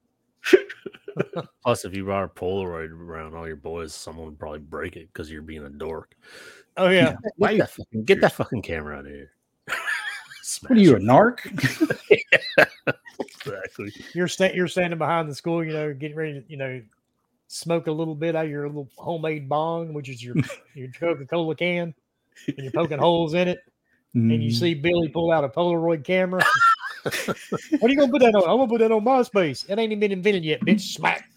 Plus, 1.63 1.85
if 1.85 1.95
you 1.97 2.05
brought 2.05 2.25
a 2.25 2.29
Polaroid 2.29 2.91
around 2.93 3.35
all 3.35 3.47
your 3.47 3.57
boys, 3.57 3.95
someone 3.95 4.27
would 4.27 4.39
probably 4.39 4.59
break 4.61 4.97
it 4.97 5.09
because 5.13 5.31
you're 5.31 5.43
being 5.43 5.65
a 5.65 5.69
dork. 5.71 6.15
Oh 6.77 6.89
yeah. 6.89 7.17
Why 7.37 7.49
Get 7.49 7.53
you- 7.55 7.59
that, 7.63 7.71
fucking, 7.71 8.05
get 8.05 8.21
that 8.21 8.33
fucking 8.35 8.63
camera 8.63 8.97
out 8.99 9.07
of 9.07 9.11
here. 9.13 9.33
What 10.63 10.73
are 10.73 10.81
you, 10.81 10.97
a 10.97 10.99
narc? 10.99 11.39
Exactly. 13.19 13.93
You're 14.15 14.29
sta- 14.29 14.53
you're 14.55 14.69
standing 14.69 14.99
behind 14.99 15.29
the 15.29 15.35
school, 15.35 15.65
you 15.65 15.73
know, 15.73 15.93
getting 15.95 16.17
ready 16.17 16.41
to, 16.41 16.45
you 16.49 16.57
know, 16.57 16.83
smoke 17.49 17.87
a 17.87 17.93
little 17.93 18.15
bit 18.15 18.37
out 18.37 18.45
of 18.45 18.51
your 18.51 18.67
little 18.69 18.89
homemade 18.97 19.49
bong, 19.49 19.93
which 19.93 20.09
is 20.09 20.23
your 20.23 20.37
your 20.75 20.89
Coca-Cola 20.99 21.55
can, 21.55 21.95
and 22.47 22.59
you're 22.59 22.73
poking 22.73 22.99
holes 22.99 23.35
in 23.35 23.49
it, 23.49 23.61
and 24.15 24.31
you 24.43 24.51
Mm. 24.51 24.55
see 24.55 24.75
Billy 24.75 25.09
pull 25.09 25.31
out 25.33 25.45
a 25.45 25.49
Polaroid 25.49 26.05
camera. 26.05 26.43
what 27.05 27.83
are 27.83 27.89
you 27.89 27.97
gonna 27.97 28.13
put 28.13 28.21
that 28.21 28.35
on? 28.35 28.43
I'm 28.43 28.57
gonna 28.59 28.69
put 28.69 28.81
that 28.81 28.93
on 28.93 29.05
MySpace. 29.05 29.69
It 29.69 29.79
ain't 29.79 29.93
even 29.93 30.01
been 30.01 30.13
invented 30.13 30.45
yet, 30.45 30.61
bitch. 30.61 30.81
Smack. 30.81 31.31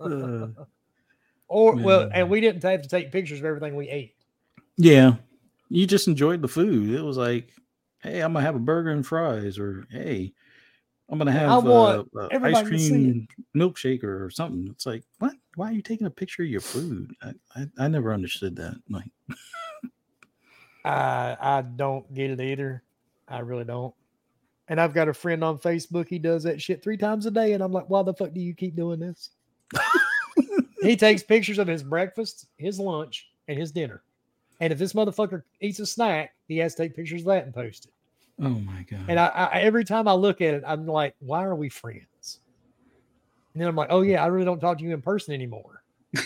Uh, 0.00 0.48
Or 1.48 1.76
well, 1.76 2.10
and 2.12 2.28
we 2.28 2.40
didn't 2.40 2.62
have 2.64 2.82
to 2.82 2.88
take 2.88 3.12
pictures 3.12 3.38
of 3.38 3.44
everything 3.44 3.76
we 3.76 3.88
ate. 3.88 4.16
Yeah. 4.76 5.14
You 5.68 5.86
just 5.86 6.08
enjoyed 6.08 6.42
the 6.42 6.48
food. 6.48 6.90
It 6.90 7.02
was 7.02 7.16
like, 7.16 7.52
hey, 8.00 8.20
I'm 8.20 8.32
gonna 8.32 8.44
have 8.44 8.54
a 8.56 8.60
burger 8.60 8.90
and 8.90 9.06
fries, 9.06 9.58
or 9.58 9.86
hey, 9.90 10.32
I'm 11.08 11.18
gonna 11.18 11.32
have 11.32 11.64
want 11.64 12.08
uh, 12.16 12.20
uh, 12.20 12.24
ice 12.24 12.28
everybody 12.32 12.70
to 12.70 12.78
see 12.78 12.86
it. 12.86 13.28
cream 13.28 13.28
milkshake 13.56 14.04
or 14.04 14.30
something. 14.30 14.68
It's 14.70 14.86
like, 14.86 15.04
what? 15.18 15.32
Why 15.54 15.70
are 15.70 15.72
you 15.72 15.82
taking 15.82 16.06
a 16.06 16.10
picture 16.10 16.42
of 16.42 16.48
your 16.48 16.60
food? 16.60 17.14
I, 17.22 17.32
I, 17.54 17.66
I 17.78 17.88
never 17.88 18.12
understood 18.12 18.56
that. 18.56 18.76
Like, 18.88 19.10
I 20.84 21.36
I 21.40 21.62
don't 21.62 22.12
get 22.14 22.30
it 22.30 22.40
either. 22.40 22.82
I 23.28 23.40
really 23.40 23.64
don't. 23.64 23.94
And 24.68 24.80
I've 24.80 24.94
got 24.94 25.08
a 25.08 25.14
friend 25.14 25.44
on 25.44 25.58
Facebook. 25.58 26.08
He 26.08 26.18
does 26.18 26.42
that 26.42 26.60
shit 26.60 26.82
three 26.82 26.96
times 26.96 27.26
a 27.26 27.30
day, 27.30 27.52
and 27.52 27.62
I'm 27.62 27.72
like, 27.72 27.88
why 27.88 28.02
the 28.02 28.14
fuck 28.14 28.32
do 28.32 28.40
you 28.40 28.54
keep 28.54 28.74
doing 28.74 28.98
this? 28.98 29.30
he 30.82 30.96
takes 30.96 31.22
pictures 31.22 31.58
of 31.58 31.68
his 31.68 31.84
breakfast, 31.84 32.46
his 32.56 32.80
lunch, 32.80 33.28
and 33.46 33.58
his 33.58 33.70
dinner. 33.70 34.02
And 34.60 34.72
if 34.72 34.78
this 34.78 34.92
motherfucker 34.94 35.42
eats 35.60 35.78
a 35.80 35.86
snack, 35.86 36.34
he 36.48 36.58
has 36.58 36.74
to 36.74 36.82
take 36.84 36.96
pictures 36.96 37.22
of 37.22 37.26
that 37.26 37.44
and 37.44 37.54
post 37.54 37.86
it. 37.86 37.92
oh 38.44 38.48
my 38.60 38.84
god. 38.90 39.04
And 39.08 39.18
I, 39.20 39.26
I 39.26 39.60
every 39.60 39.84
time 39.84 40.08
I 40.08 40.12
look 40.12 40.40
at 40.40 40.54
it, 40.54 40.62
I'm 40.66 40.86
like, 40.86 41.14
why 41.20 41.44
are 41.44 41.54
we 41.54 41.68
friends? 41.68 42.40
And 43.54 43.60
then 43.62 43.68
I'm 43.68 43.76
like, 43.76 43.88
oh 43.90 44.02
yeah, 44.02 44.22
I 44.22 44.26
really 44.26 44.44
don't 44.44 44.60
talk 44.60 44.78
to 44.78 44.84
you 44.84 44.92
in 44.94 45.02
person 45.02 45.34
anymore. 45.34 45.82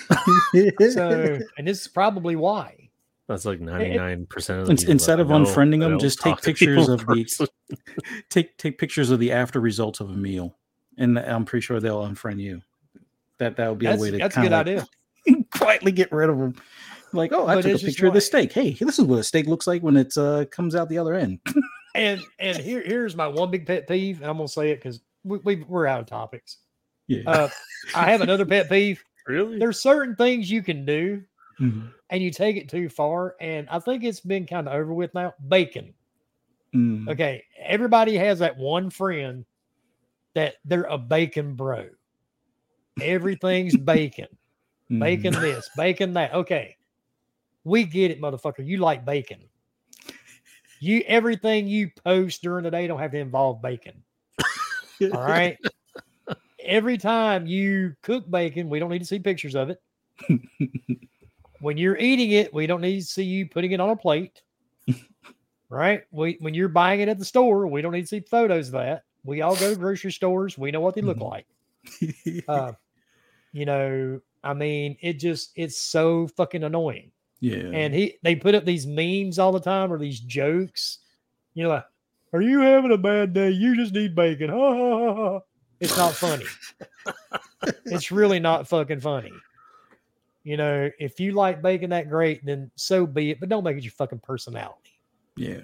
So, 0.90 1.38
and 1.58 1.66
this 1.66 1.80
is 1.82 1.88
probably 1.88 2.36
why. 2.36 2.88
That's 3.28 3.44
like 3.44 3.60
99% 3.60 4.22
of 4.60 4.66
the 4.66 4.74
people 4.74 4.90
instead 4.90 5.18
that 5.18 5.22
of 5.22 5.28
unfriending 5.28 5.80
them, 5.80 5.98
just 6.00 6.18
take 6.18 6.34
talk 6.34 6.40
to 6.42 6.52
people 6.52 6.84
pictures 6.84 6.88
in 6.88 6.94
of 6.94 7.06
the- 7.06 7.48
take 8.28 8.56
take 8.56 8.76
pictures 8.78 9.10
of 9.10 9.20
the 9.20 9.30
after 9.30 9.60
results 9.60 10.00
of 10.00 10.10
a 10.10 10.14
meal, 10.16 10.56
and 10.98 11.16
I'm 11.18 11.44
pretty 11.44 11.64
sure 11.64 11.78
they'll 11.78 12.02
unfriend 12.02 12.40
you. 12.40 12.60
That 13.38 13.56
that 13.56 13.68
would 13.68 13.78
be 13.78 13.86
That's, 13.86 14.00
a 14.00 14.02
way 14.02 14.10
to 14.10 14.18
that's 14.18 14.36
a 14.36 14.40
good 14.40 14.50
kinda, 14.50 14.56
like, 14.56 14.66
idea. 15.26 15.44
quietly 15.54 15.92
get 15.92 16.10
rid 16.10 16.28
of 16.28 16.38
them. 16.38 16.56
Like, 17.12 17.32
oh, 17.32 17.46
I 17.46 17.56
But 17.56 17.62
took 17.62 17.80
a 17.82 17.84
picture 17.84 18.06
of 18.06 18.14
the 18.14 18.20
steak. 18.20 18.52
Hey, 18.52 18.72
this 18.72 18.98
is 18.98 19.04
what 19.04 19.18
a 19.18 19.24
steak 19.24 19.46
looks 19.46 19.66
like 19.66 19.82
when 19.82 19.96
it 19.96 20.16
uh, 20.16 20.44
comes 20.46 20.74
out 20.74 20.88
the 20.88 20.98
other 20.98 21.14
end. 21.14 21.40
And 21.96 22.20
and 22.38 22.56
here 22.56 22.82
here's 22.86 23.16
my 23.16 23.26
one 23.26 23.50
big 23.50 23.66
pet 23.66 23.88
peeve, 23.88 24.20
and 24.20 24.30
I'm 24.30 24.36
gonna 24.36 24.46
say 24.46 24.70
it 24.70 24.76
because 24.76 25.00
we, 25.24 25.38
we 25.38 25.56
we're 25.56 25.86
out 25.88 25.98
of 25.98 26.06
topics. 26.06 26.58
Yeah. 27.08 27.22
Uh, 27.28 27.48
I 27.96 28.12
have 28.12 28.20
another 28.20 28.46
pet 28.46 28.68
peeve. 28.68 29.02
Really? 29.26 29.58
There's 29.58 29.80
certain 29.80 30.14
things 30.14 30.48
you 30.50 30.62
can 30.62 30.84
do, 30.86 31.22
Mhm. 31.60 31.92
and 32.08 32.22
you 32.22 32.30
take 32.30 32.56
it 32.56 32.68
too 32.68 32.88
far, 32.88 33.34
and 33.40 33.68
I 33.68 33.80
think 33.80 34.04
it's 34.04 34.20
been 34.20 34.46
kind 34.46 34.68
of 34.68 34.74
over 34.74 34.94
with 34.94 35.12
now. 35.14 35.34
Bacon. 35.48 35.94
Mm. 36.74 37.08
Okay, 37.10 37.42
everybody 37.58 38.14
has 38.16 38.38
that 38.38 38.56
one 38.56 38.88
friend 38.88 39.44
that 40.34 40.54
they're 40.64 40.84
a 40.84 40.96
bacon 40.96 41.54
bro. 41.54 41.88
Everything's 43.02 43.76
bacon. 43.78 44.28
Bacon 44.88 45.34
this, 45.34 45.68
bacon 45.76 46.12
that. 46.14 46.34
Okay. 46.34 46.76
We 47.64 47.84
get 47.84 48.10
it, 48.10 48.20
motherfucker. 48.20 48.66
You 48.66 48.78
like 48.78 49.04
bacon. 49.04 49.40
You 50.80 51.02
everything 51.06 51.66
you 51.66 51.90
post 52.04 52.42
during 52.42 52.64
the 52.64 52.70
day 52.70 52.86
don't 52.86 52.98
have 52.98 53.12
to 53.12 53.18
involve 53.18 53.60
bacon. 53.60 54.02
All 55.12 55.20
right. 55.20 55.58
Every 56.62 56.96
time 56.98 57.46
you 57.46 57.94
cook 58.02 58.30
bacon, 58.30 58.68
we 58.70 58.78
don't 58.78 58.90
need 58.90 59.00
to 59.00 59.04
see 59.04 59.18
pictures 59.18 59.54
of 59.54 59.70
it. 59.70 59.82
when 61.60 61.76
you're 61.76 61.98
eating 61.98 62.30
it, 62.32 62.52
we 62.52 62.66
don't 62.66 62.80
need 62.80 63.00
to 63.00 63.06
see 63.06 63.24
you 63.24 63.46
putting 63.46 63.72
it 63.72 63.80
on 63.80 63.90
a 63.90 63.96
plate. 63.96 64.42
Right? 65.72 66.02
We 66.10 66.36
when 66.40 66.52
you're 66.52 66.68
buying 66.68 66.98
it 66.98 67.08
at 67.08 67.20
the 67.20 67.24
store, 67.24 67.68
we 67.68 67.80
don't 67.80 67.92
need 67.92 68.00
to 68.00 68.06
see 68.08 68.18
photos 68.18 68.66
of 68.66 68.72
that. 68.72 69.04
We 69.22 69.40
all 69.42 69.54
go 69.54 69.70
to 69.70 69.76
grocery 69.78 70.10
stores. 70.10 70.58
We 70.58 70.72
know 70.72 70.80
what 70.80 70.96
they 70.96 71.00
look 71.00 71.18
Mhm. 71.18 71.30
like. 71.30 71.46
Uh, 72.48 72.72
you 73.52 73.66
know, 73.66 74.20
I 74.42 74.52
mean, 74.52 74.96
it 75.00 75.20
just 75.20 75.52
it's 75.54 75.78
so 75.78 76.26
fucking 76.26 76.64
annoying. 76.64 77.12
Yeah. 77.40 77.70
And 77.72 77.94
he 77.94 78.16
they 78.22 78.36
put 78.36 78.54
up 78.54 78.64
these 78.64 78.86
memes 78.86 79.38
all 79.38 79.52
the 79.52 79.60
time 79.60 79.92
or 79.92 79.98
these 79.98 80.20
jokes. 80.20 80.98
You 81.54 81.64
know, 81.64 81.70
like, 81.70 81.84
are 82.32 82.42
you 82.42 82.60
having 82.60 82.92
a 82.92 82.98
bad 82.98 83.32
day? 83.32 83.50
You 83.50 83.74
just 83.76 83.92
need 83.94 84.14
bacon. 84.14 84.50
Ha, 84.56 84.56
ha, 84.74 85.14
ha, 85.14 85.14
ha. 85.32 85.40
It's 85.80 85.96
not 85.96 86.12
funny. 86.14 86.44
it's 87.86 88.12
really 88.12 88.38
not 88.38 88.68
fucking 88.68 89.00
funny. 89.00 89.32
You 90.44 90.56
know, 90.56 90.90
if 90.98 91.18
you 91.20 91.32
like 91.32 91.60
bacon 91.62 91.90
that 91.90 92.08
great, 92.08 92.44
then 92.44 92.70
so 92.76 93.06
be 93.06 93.30
it. 93.30 93.40
But 93.40 93.48
don't 93.48 93.64
make 93.64 93.76
it 93.78 93.82
your 93.84 93.92
fucking 93.92 94.20
personality. 94.20 94.92
yeah. 95.36 95.60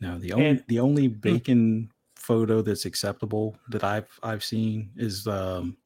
No, 0.00 0.18
the 0.18 0.32
only 0.34 0.46
And- 0.46 0.64
the 0.68 0.78
only 0.80 1.08
bacon 1.08 1.90
photo 2.16 2.60
that's 2.60 2.84
acceptable 2.84 3.56
that 3.70 3.82
I've 3.84 4.10
I've 4.22 4.44
seen 4.44 4.90
is 4.96 5.26
um 5.26 5.76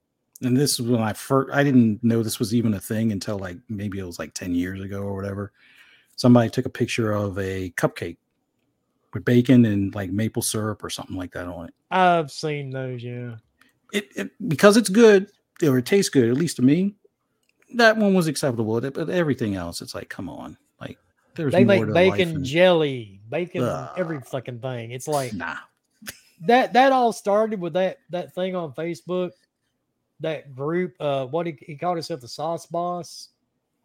and 0.42 0.56
this 0.56 0.78
was 0.78 0.90
when 0.90 1.00
I 1.02 1.12
first 1.12 1.54
I 1.54 1.62
didn't 1.62 2.02
know 2.02 2.22
this 2.22 2.38
was 2.38 2.54
even 2.54 2.74
a 2.74 2.80
thing 2.80 3.12
until 3.12 3.38
like 3.38 3.58
maybe 3.68 3.98
it 3.98 4.06
was 4.06 4.18
like 4.18 4.34
10 4.34 4.54
years 4.54 4.80
ago 4.80 5.00
or 5.02 5.14
whatever. 5.14 5.52
Somebody 6.16 6.50
took 6.50 6.66
a 6.66 6.70
picture 6.70 7.12
of 7.12 7.38
a 7.38 7.70
cupcake 7.76 8.18
with 9.12 9.24
bacon 9.24 9.64
and 9.64 9.94
like 9.94 10.10
maple 10.10 10.42
syrup 10.42 10.84
or 10.84 10.90
something 10.90 11.16
like 11.16 11.32
that 11.32 11.46
on 11.46 11.68
it. 11.68 11.74
I've 11.90 12.30
seen 12.30 12.70
those, 12.70 13.02
yeah. 13.02 13.36
it, 13.92 14.08
it 14.16 14.48
because 14.48 14.76
it's 14.76 14.88
good 14.88 15.28
or 15.62 15.78
it 15.78 15.86
tastes 15.86 16.10
good, 16.10 16.28
at 16.30 16.36
least 16.36 16.56
to 16.56 16.62
me. 16.62 16.94
That 17.74 17.96
one 17.96 18.14
was 18.14 18.26
acceptable, 18.26 18.80
but 18.80 19.10
everything 19.10 19.54
else, 19.54 19.80
it's 19.80 19.94
like, 19.94 20.08
come 20.08 20.28
on, 20.28 20.56
like 20.80 20.98
there's 21.34 21.52
They 21.52 21.64
make 21.64 21.92
bacon 21.92 22.34
than- 22.34 22.44
jelly, 22.44 23.20
bacon, 23.28 23.62
every 23.96 24.20
fucking 24.20 24.60
thing. 24.60 24.90
It's 24.90 25.06
like 25.06 25.32
Nah, 25.32 25.56
that 26.42 26.72
that 26.72 26.92
all 26.92 27.12
started 27.12 27.60
with 27.60 27.74
that 27.74 27.98
that 28.10 28.34
thing 28.34 28.56
on 28.56 28.72
Facebook, 28.72 29.30
that 30.20 30.54
group. 30.54 30.94
Uh, 31.00 31.26
what 31.26 31.46
he, 31.46 31.56
he 31.60 31.76
called 31.76 31.96
himself 31.96 32.20
the 32.20 32.28
Sauce 32.28 32.66
Boss, 32.66 33.30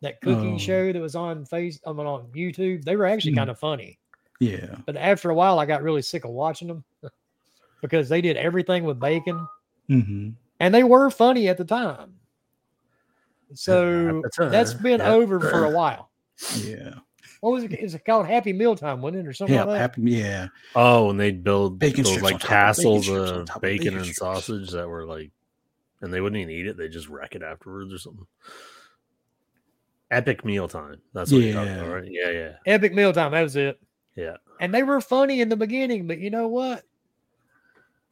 that 0.02 0.22
cooking 0.22 0.56
Oh. 0.56 0.60
show 0.60 0.92
that 0.92 1.02
was 1.02 1.16
on 1.16 1.46
face 1.46 1.80
I 1.86 1.92
mean, 1.94 2.06
on 2.06 2.28
YouTube. 2.36 2.84
They 2.84 2.96
were 2.96 3.06
actually 3.06 3.34
Mhm. 3.34 3.38
kind 3.38 3.50
of 3.50 3.60
funny, 3.60 3.98
yeah, 4.40 4.76
but 4.86 4.98
after 4.98 5.30
a 5.30 5.36
while, 5.36 5.60
I 5.60 5.66
got 5.66 5.82
really 5.84 6.02
sick 6.02 6.26
of 6.26 6.32
watching 6.32 6.68
them 6.68 6.84
because 7.82 8.10
they 8.10 8.22
did 8.22 8.38
everything 8.38 8.84
with 8.84 9.00
bacon, 9.00 9.48
hmm 9.88 10.30
and 10.60 10.74
they 10.74 10.84
were 10.84 11.10
funny 11.10 11.48
at 11.50 11.58
the 11.58 11.66
time. 11.66 12.14
So 13.54 14.22
the 14.38 14.50
that's 14.50 14.74
time, 14.74 14.84
been 14.84 15.00
yeah. 15.00 15.12
over 15.12 15.40
for 15.40 15.66
a 15.66 15.70
while. 15.70 16.10
yeah, 16.58 16.96
What 17.42 17.52
was 17.52 17.64
it? 17.64 17.74
It 17.74 17.82
was 17.84 17.96
called 18.06 18.28
Epic 18.28 18.56
Meal 18.56 18.76
Time, 18.76 19.02
wasn't 19.02 19.26
it, 19.26 19.30
or 19.30 19.34
something 19.34 19.56
yeah, 19.56 19.64
like 19.64 19.76
that? 19.76 19.80
happy, 19.80 20.02
yeah, 20.12 20.48
Oh, 20.76 21.10
and 21.12 21.20
they'd 21.20 21.44
build 21.44 21.80
Bacon 21.80 22.04
those 22.04 22.14
strips 22.14 22.24
like 22.24 22.34
on 22.36 22.36
of 22.36 22.42
bacon 22.42 22.58
castles 22.58 23.10
of 23.10 23.46
bacon, 23.46 23.60
bacon 23.62 23.98
and 24.00 24.16
sausage 24.16 24.72
that 24.72 24.88
were 24.90 25.06
like, 25.06 25.32
and 26.02 26.14
they 26.14 26.22
wouldn't 26.22 26.42
even 26.42 26.54
eat 26.54 26.68
it; 26.68 26.78
they 26.78 26.88
just 26.90 27.10
wreck 27.10 27.36
it 27.36 27.44
afterwards 27.44 27.94
or 27.94 27.98
something. 27.98 28.28
Epic 30.12 30.46
Meal 30.46 30.68
Time. 30.68 31.02
That's 31.14 31.32
what 31.32 31.42
you're 31.42 31.54
talking 31.54 31.74
about, 31.74 31.86
Yeah. 31.88 31.92
right? 31.94 32.08
Yeah, 32.12 32.30
yeah, 32.30 32.52
Epic 32.68 32.94
Meal 32.94 33.12
Time. 33.14 33.32
That 33.32 33.42
was 33.42 33.56
it. 33.56 33.80
yeah. 34.16 34.38
and 34.60 34.74
they 34.74 34.84
were 34.84 35.02
funny 35.02 35.42
in 35.42 35.50
the 35.50 35.56
beginning, 35.58 36.08
but 36.08 36.20
you 36.20 36.30
know 36.30 36.48
what? 36.48 36.84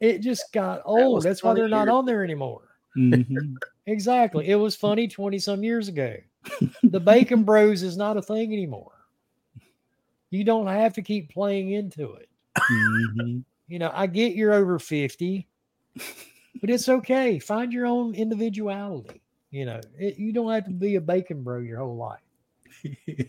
It 0.00 0.18
just 0.18 0.52
got 0.52 0.82
old. 0.84 1.14
was 1.14 1.24
That's 1.24 1.42
why 1.42 1.54
they're 1.54 1.68
not 1.68 1.86
funnier. 1.86 1.94
on 1.98 2.04
there 2.06 2.24
anymore. 2.24 2.62
Mhm. 2.96 3.54
Exactly. 3.86 4.48
It 4.48 4.54
was 4.54 4.74
funny 4.74 5.06
20 5.08 5.38
some 5.38 5.62
years 5.62 5.88
ago. 5.88 6.16
the 6.84 6.98
Bacon 7.00 7.44
Bros 7.44 7.82
is 7.82 7.98
not 7.98 8.16
a 8.16 8.22
thing 8.22 8.50
anymore. 8.52 8.92
You 10.30 10.42
don't 10.42 10.66
have 10.66 10.94
to 10.94 11.02
keep 11.02 11.30
playing 11.30 11.72
into 11.72 12.14
it. 12.14 12.28
Mhm. 12.58 13.44
You 13.68 13.78
know, 13.78 13.90
I 13.94 14.06
get 14.06 14.34
you're 14.34 14.54
over 14.54 14.78
50, 14.78 15.46
but 16.60 16.70
it's 16.70 16.88
okay. 16.88 17.38
Find 17.38 17.72
your 17.72 17.86
own 17.86 18.14
individuality. 18.14 19.20
You 19.50 19.66
know, 19.66 19.80
it, 19.98 20.18
you 20.18 20.32
don't 20.32 20.50
have 20.52 20.64
to 20.64 20.70
be 20.72 20.96
a 20.96 21.00
bacon 21.00 21.42
bro 21.42 21.60
your 21.60 21.78
whole 21.78 21.96
life. 21.96 22.20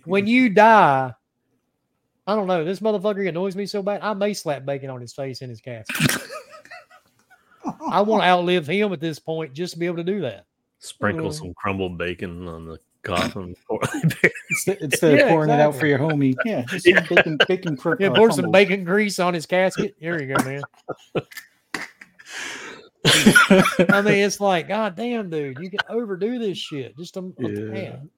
When 0.06 0.26
you 0.28 0.50
die, 0.50 1.14
I 2.28 2.36
don't 2.36 2.48
know. 2.48 2.64
This 2.66 2.80
motherfucker 2.80 3.28
annoys 3.30 3.56
me 3.56 3.66
so 3.68 3.84
bad. 3.84 4.02
I 4.02 4.14
may 4.14 4.34
slap 4.34 4.66
bacon 4.66 4.90
on 4.90 5.00
his 5.02 5.14
face 5.14 5.42
in 5.42 5.50
his 5.50 5.62
casket. 5.62 6.22
I 7.92 8.02
want 8.02 8.24
to 8.24 8.28
outlive 8.28 8.68
him 8.68 8.94
at 8.94 9.00
this 9.00 9.20
point 9.20 9.54
just 9.54 9.74
to 9.74 9.80
be 9.80 9.86
able 9.86 9.98
to 9.98 10.04
do 10.04 10.22
that. 10.22 10.46
Sprinkle 10.80 11.30
Mm. 11.30 11.34
some 11.34 11.54
crumbled 11.56 11.98
bacon 11.98 12.48
on 12.48 12.66
the 12.66 12.80
coffin. 13.04 13.56
instead, 14.50 14.78
instead 14.82 15.14
of 15.14 15.20
Yeah, 15.20 15.30
pouring 15.30 15.50
it 15.52 15.60
out 15.60 15.76
for 15.76 15.86
your 15.86 16.00
homie, 16.00 16.36
yeah, 16.46 16.64
just 16.64 16.86
some 16.86 17.04
bacon, 17.10 17.40
bacon 17.48 17.78
cr- 17.78 17.94
Yeah, 18.00 18.10
uh, 18.10 18.16
pour 18.16 18.32
some 18.32 18.52
bacon 18.52 18.84
grease 18.84 19.20
on 19.20 19.34
his 19.34 19.46
casket. 19.46 19.96
Here 20.00 20.20
you 20.20 20.36
go, 20.36 20.44
man. 20.44 20.64
I 23.90 24.02
mean, 24.03 24.15
it's 24.23 24.40
like, 24.40 24.68
God 24.69 24.95
damn, 24.95 25.30
dude, 25.30 25.60
you 25.60 25.69
can 25.69 25.80
overdo 25.90 26.40
this 26.40 26.57
shit. 26.57 26.98
Just 26.98 27.18
a, 27.18 27.32
Yeah. 27.40 27.72
tad. 27.72 28.10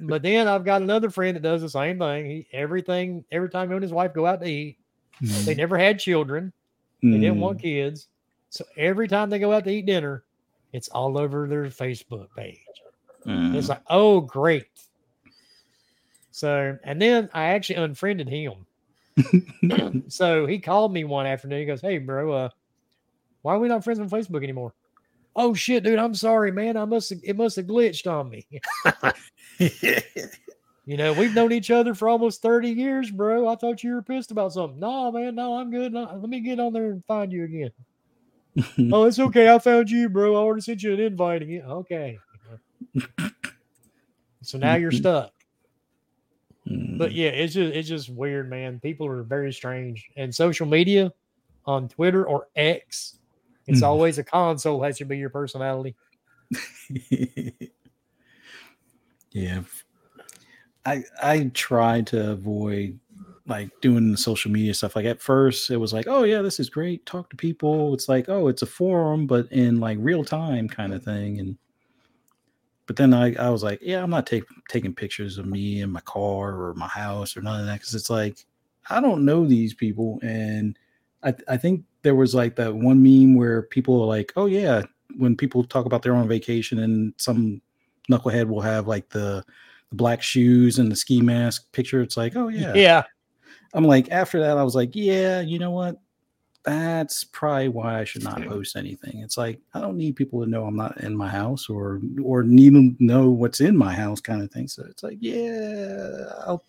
But 0.00 0.22
then 0.22 0.46
I've 0.48 0.64
got 0.64 0.82
another 0.82 1.08
friend 1.10 1.36
that 1.36 1.42
does 1.42 1.62
the 1.62 1.70
same 1.70 1.98
thing. 1.98 2.26
He 2.26 2.46
everything 2.52 3.24
every 3.32 3.48
time 3.48 3.68
him 3.68 3.74
and 3.76 3.82
his 3.82 3.92
wife 3.92 4.12
go 4.12 4.26
out 4.26 4.40
to 4.42 4.46
eat, 4.48 4.76
they 5.20 5.54
never 5.54 5.78
had 5.78 5.98
children. 5.98 6.52
They 7.02 7.12
didn't 7.12 7.36
Mm. 7.36 7.40
want 7.40 7.62
kids. 7.62 8.08
So 8.50 8.64
every 8.76 9.08
time 9.08 9.30
they 9.30 9.38
go 9.38 9.52
out 9.52 9.64
to 9.64 9.70
eat 9.70 9.86
dinner, 9.86 10.24
it's 10.72 10.88
all 10.88 11.16
over 11.16 11.46
their 11.46 11.64
Facebook 11.66 12.28
page. 12.36 12.58
Mm. 13.24 13.54
It's 13.54 13.68
like, 13.68 13.82
oh, 13.88 14.20
great. 14.20 14.66
So, 16.30 16.76
and 16.84 17.00
then 17.00 17.28
I 17.32 17.44
actually 17.46 17.76
unfriended 17.76 18.28
him. 18.28 18.66
so 20.08 20.46
he 20.46 20.58
called 20.58 20.92
me 20.92 21.04
one 21.04 21.26
afternoon. 21.26 21.60
He 21.60 21.66
goes, 21.66 21.80
Hey, 21.80 21.98
bro, 21.98 22.32
uh, 22.32 22.48
why 23.48 23.54
are 23.54 23.58
we 23.58 23.68
not 23.68 23.82
friends 23.82 23.98
on 23.98 24.10
Facebook 24.10 24.42
anymore? 24.42 24.74
Oh 25.34 25.54
shit, 25.54 25.82
dude, 25.82 25.98
I'm 25.98 26.14
sorry, 26.14 26.52
man. 26.52 26.76
I 26.76 26.84
must 26.84 27.08
have 27.08 27.20
it 27.24 27.34
must 27.34 27.56
have 27.56 27.64
glitched 27.64 28.06
on 28.06 28.28
me. 28.28 28.46
you 30.84 30.98
know, 30.98 31.14
we've 31.14 31.34
known 31.34 31.52
each 31.52 31.70
other 31.70 31.94
for 31.94 32.10
almost 32.10 32.42
30 32.42 32.68
years, 32.68 33.10
bro. 33.10 33.48
I 33.48 33.54
thought 33.54 33.82
you 33.82 33.94
were 33.94 34.02
pissed 34.02 34.32
about 34.32 34.52
something. 34.52 34.78
No, 34.78 35.10
man, 35.10 35.34
no, 35.34 35.56
I'm 35.58 35.70
good. 35.70 35.94
No, 35.94 36.02
let 36.20 36.28
me 36.28 36.40
get 36.40 36.60
on 36.60 36.74
there 36.74 36.90
and 36.90 37.02
find 37.06 37.32
you 37.32 37.44
again. 37.44 37.70
oh, 38.92 39.04
it's 39.04 39.18
okay. 39.18 39.48
I 39.48 39.58
found 39.58 39.88
you, 39.90 40.10
bro. 40.10 40.34
I 40.34 40.38
already 40.40 40.60
sent 40.60 40.82
you 40.82 40.92
an 40.92 41.00
invite 41.00 41.40
again. 41.40 41.62
Okay. 41.62 42.18
so 44.42 44.58
now 44.58 44.74
you're 44.74 44.90
stuck. 44.92 45.32
But 46.66 47.12
Mm. 47.12 47.14
yeah, 47.14 47.28
it's 47.28 47.54
just 47.54 47.74
it's 47.74 47.88
just 47.88 48.10
weird, 48.10 48.50
man. 48.50 48.78
People 48.80 49.06
are 49.06 49.22
very 49.22 49.54
strange. 49.54 50.10
And 50.18 50.34
social 50.34 50.66
media 50.66 51.10
on 51.64 51.88
Twitter 51.88 52.26
or 52.26 52.48
X, 52.56 53.17
it's 53.68 53.82
Mm. 53.82 53.86
always 53.86 54.18
a 54.18 54.24
console 54.24 54.82
has 54.82 54.98
to 54.98 55.04
be 55.04 55.18
your 55.18 55.30
personality. 55.30 55.94
yeah. 59.32 59.62
I 60.86 61.04
i 61.22 61.50
try 61.54 62.00
to 62.02 62.30
avoid 62.32 62.98
like 63.46 63.70
doing 63.80 64.10
the 64.10 64.16
social 64.18 64.50
media 64.50 64.74
stuff. 64.74 64.96
Like 64.96 65.06
at 65.06 65.20
first 65.22 65.70
it 65.70 65.76
was 65.76 65.92
like 65.92 66.06
oh 66.08 66.24
yeah 66.24 66.42
this 66.42 66.60
is 66.60 66.70
great. 66.70 67.04
Talk 67.06 67.30
to 67.30 67.36
people. 67.36 67.94
It's 67.94 68.08
like 68.08 68.28
oh 68.28 68.48
it's 68.48 68.62
a 68.62 68.66
forum 68.66 69.26
but 69.26 69.50
in 69.52 69.80
like 69.80 69.98
real 70.00 70.24
time 70.24 70.68
kind 70.68 70.94
of 70.94 71.02
thing. 71.04 71.38
And 71.40 71.58
but 72.86 72.96
then 72.96 73.12
i 73.12 73.34
i 73.34 73.50
was 73.50 73.62
like 73.62 73.80
yeah 73.82 74.02
i'm 74.02 74.08
not 74.10 74.26
take, 74.26 74.44
taking 74.70 74.94
pictures 74.94 75.36
of 75.36 75.44
me 75.46 75.82
in 75.82 75.90
my 75.90 76.00
car 76.00 76.58
or 76.62 76.74
my 76.74 76.88
house 76.88 77.36
or 77.36 77.42
none 77.42 77.60
of 77.60 77.66
that. 77.66 77.80
Because 77.80 77.94
it's 77.94 78.10
like 78.10 78.46
i 78.90 79.00
don't 79.00 79.24
know 79.26 79.46
these 79.46 79.74
people 79.74 80.18
and 80.22 80.78
i 81.22 81.34
i 81.48 81.56
think 81.58 81.84
there 82.08 82.14
was 82.14 82.34
like 82.34 82.56
that 82.56 82.74
one 82.74 83.02
meme 83.02 83.36
where 83.36 83.60
people 83.60 84.00
are 84.00 84.06
like 84.06 84.32
oh 84.34 84.46
yeah 84.46 84.82
when 85.18 85.36
people 85.36 85.62
talk 85.62 85.84
about 85.84 86.00
their 86.00 86.14
own 86.14 86.26
vacation 86.26 86.78
and 86.78 87.12
some 87.18 87.60
knucklehead 88.10 88.46
will 88.46 88.62
have 88.62 88.86
like 88.86 89.10
the, 89.10 89.44
the 89.90 89.94
black 89.94 90.22
shoes 90.22 90.78
and 90.78 90.90
the 90.90 90.96
ski 90.96 91.20
mask 91.20 91.70
picture. 91.72 92.00
It's 92.00 92.16
like, 92.16 92.34
oh 92.34 92.48
yeah. 92.48 92.72
Yeah. 92.74 93.02
I'm 93.74 93.84
like, 93.84 94.10
after 94.10 94.40
that, 94.40 94.56
I 94.56 94.62
was 94.62 94.74
like, 94.74 94.90
yeah, 94.94 95.40
you 95.40 95.58
know 95.58 95.70
what? 95.70 95.96
That's 96.64 97.24
probably 97.24 97.68
why 97.68 98.00
I 98.00 98.04
should 98.04 98.24
not 98.24 98.42
post 98.46 98.76
anything. 98.76 99.20
It's 99.20 99.36
like 99.36 99.60
I 99.74 99.80
don't 99.80 99.96
need 99.96 100.16
people 100.16 100.42
to 100.42 100.50
know 100.50 100.64
I'm 100.64 100.76
not 100.76 101.00
in 101.00 101.16
my 101.16 101.28
house 101.28 101.68
or 101.68 102.00
or 102.22 102.42
need 102.42 102.74
them 102.74 102.96
to 102.96 103.04
know 103.04 103.30
what's 103.30 103.60
in 103.60 103.76
my 103.76 103.94
house 103.94 104.20
kind 104.20 104.42
of 104.42 104.50
thing. 104.50 104.68
So 104.68 104.84
it's 104.88 105.02
like, 105.02 105.18
yeah, 105.20 106.30
I'll 106.46 106.64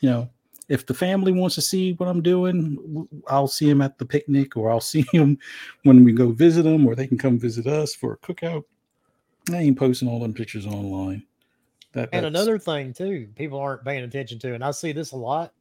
you 0.00 0.10
know, 0.10 0.30
if 0.70 0.86
the 0.86 0.94
family 0.94 1.32
wants 1.32 1.56
to 1.56 1.60
see 1.60 1.92
what 1.94 2.08
I'm 2.08 2.22
doing, 2.22 3.06
I'll 3.26 3.48
see 3.48 3.68
them 3.68 3.82
at 3.82 3.98
the 3.98 4.06
picnic 4.06 4.56
or 4.56 4.70
I'll 4.70 4.80
see 4.94 5.04
them 5.12 5.36
when 5.82 6.04
we 6.04 6.12
go 6.12 6.30
visit 6.30 6.62
them 6.62 6.86
or 6.86 6.94
they 6.94 7.06
can 7.08 7.18
come 7.18 7.38
visit 7.38 7.66
us 7.66 7.94
for 7.94 8.12
a 8.14 8.18
cookout. 8.18 8.64
I 9.50 9.56
ain't 9.56 9.78
posting 9.78 10.08
all 10.08 10.20
them 10.20 10.32
pictures 10.32 10.66
online. 10.66 11.26
That, 11.92 12.08
And 12.12 12.24
another 12.24 12.56
thing 12.58 12.92
too, 12.92 13.28
people 13.34 13.58
aren't 13.58 13.84
paying 13.84 14.04
attention 14.04 14.38
to, 14.40 14.54
and 14.54 14.64
I 14.64 14.70
see 14.70 14.92
this 14.92 15.10
a 15.10 15.16
lot, 15.16 15.52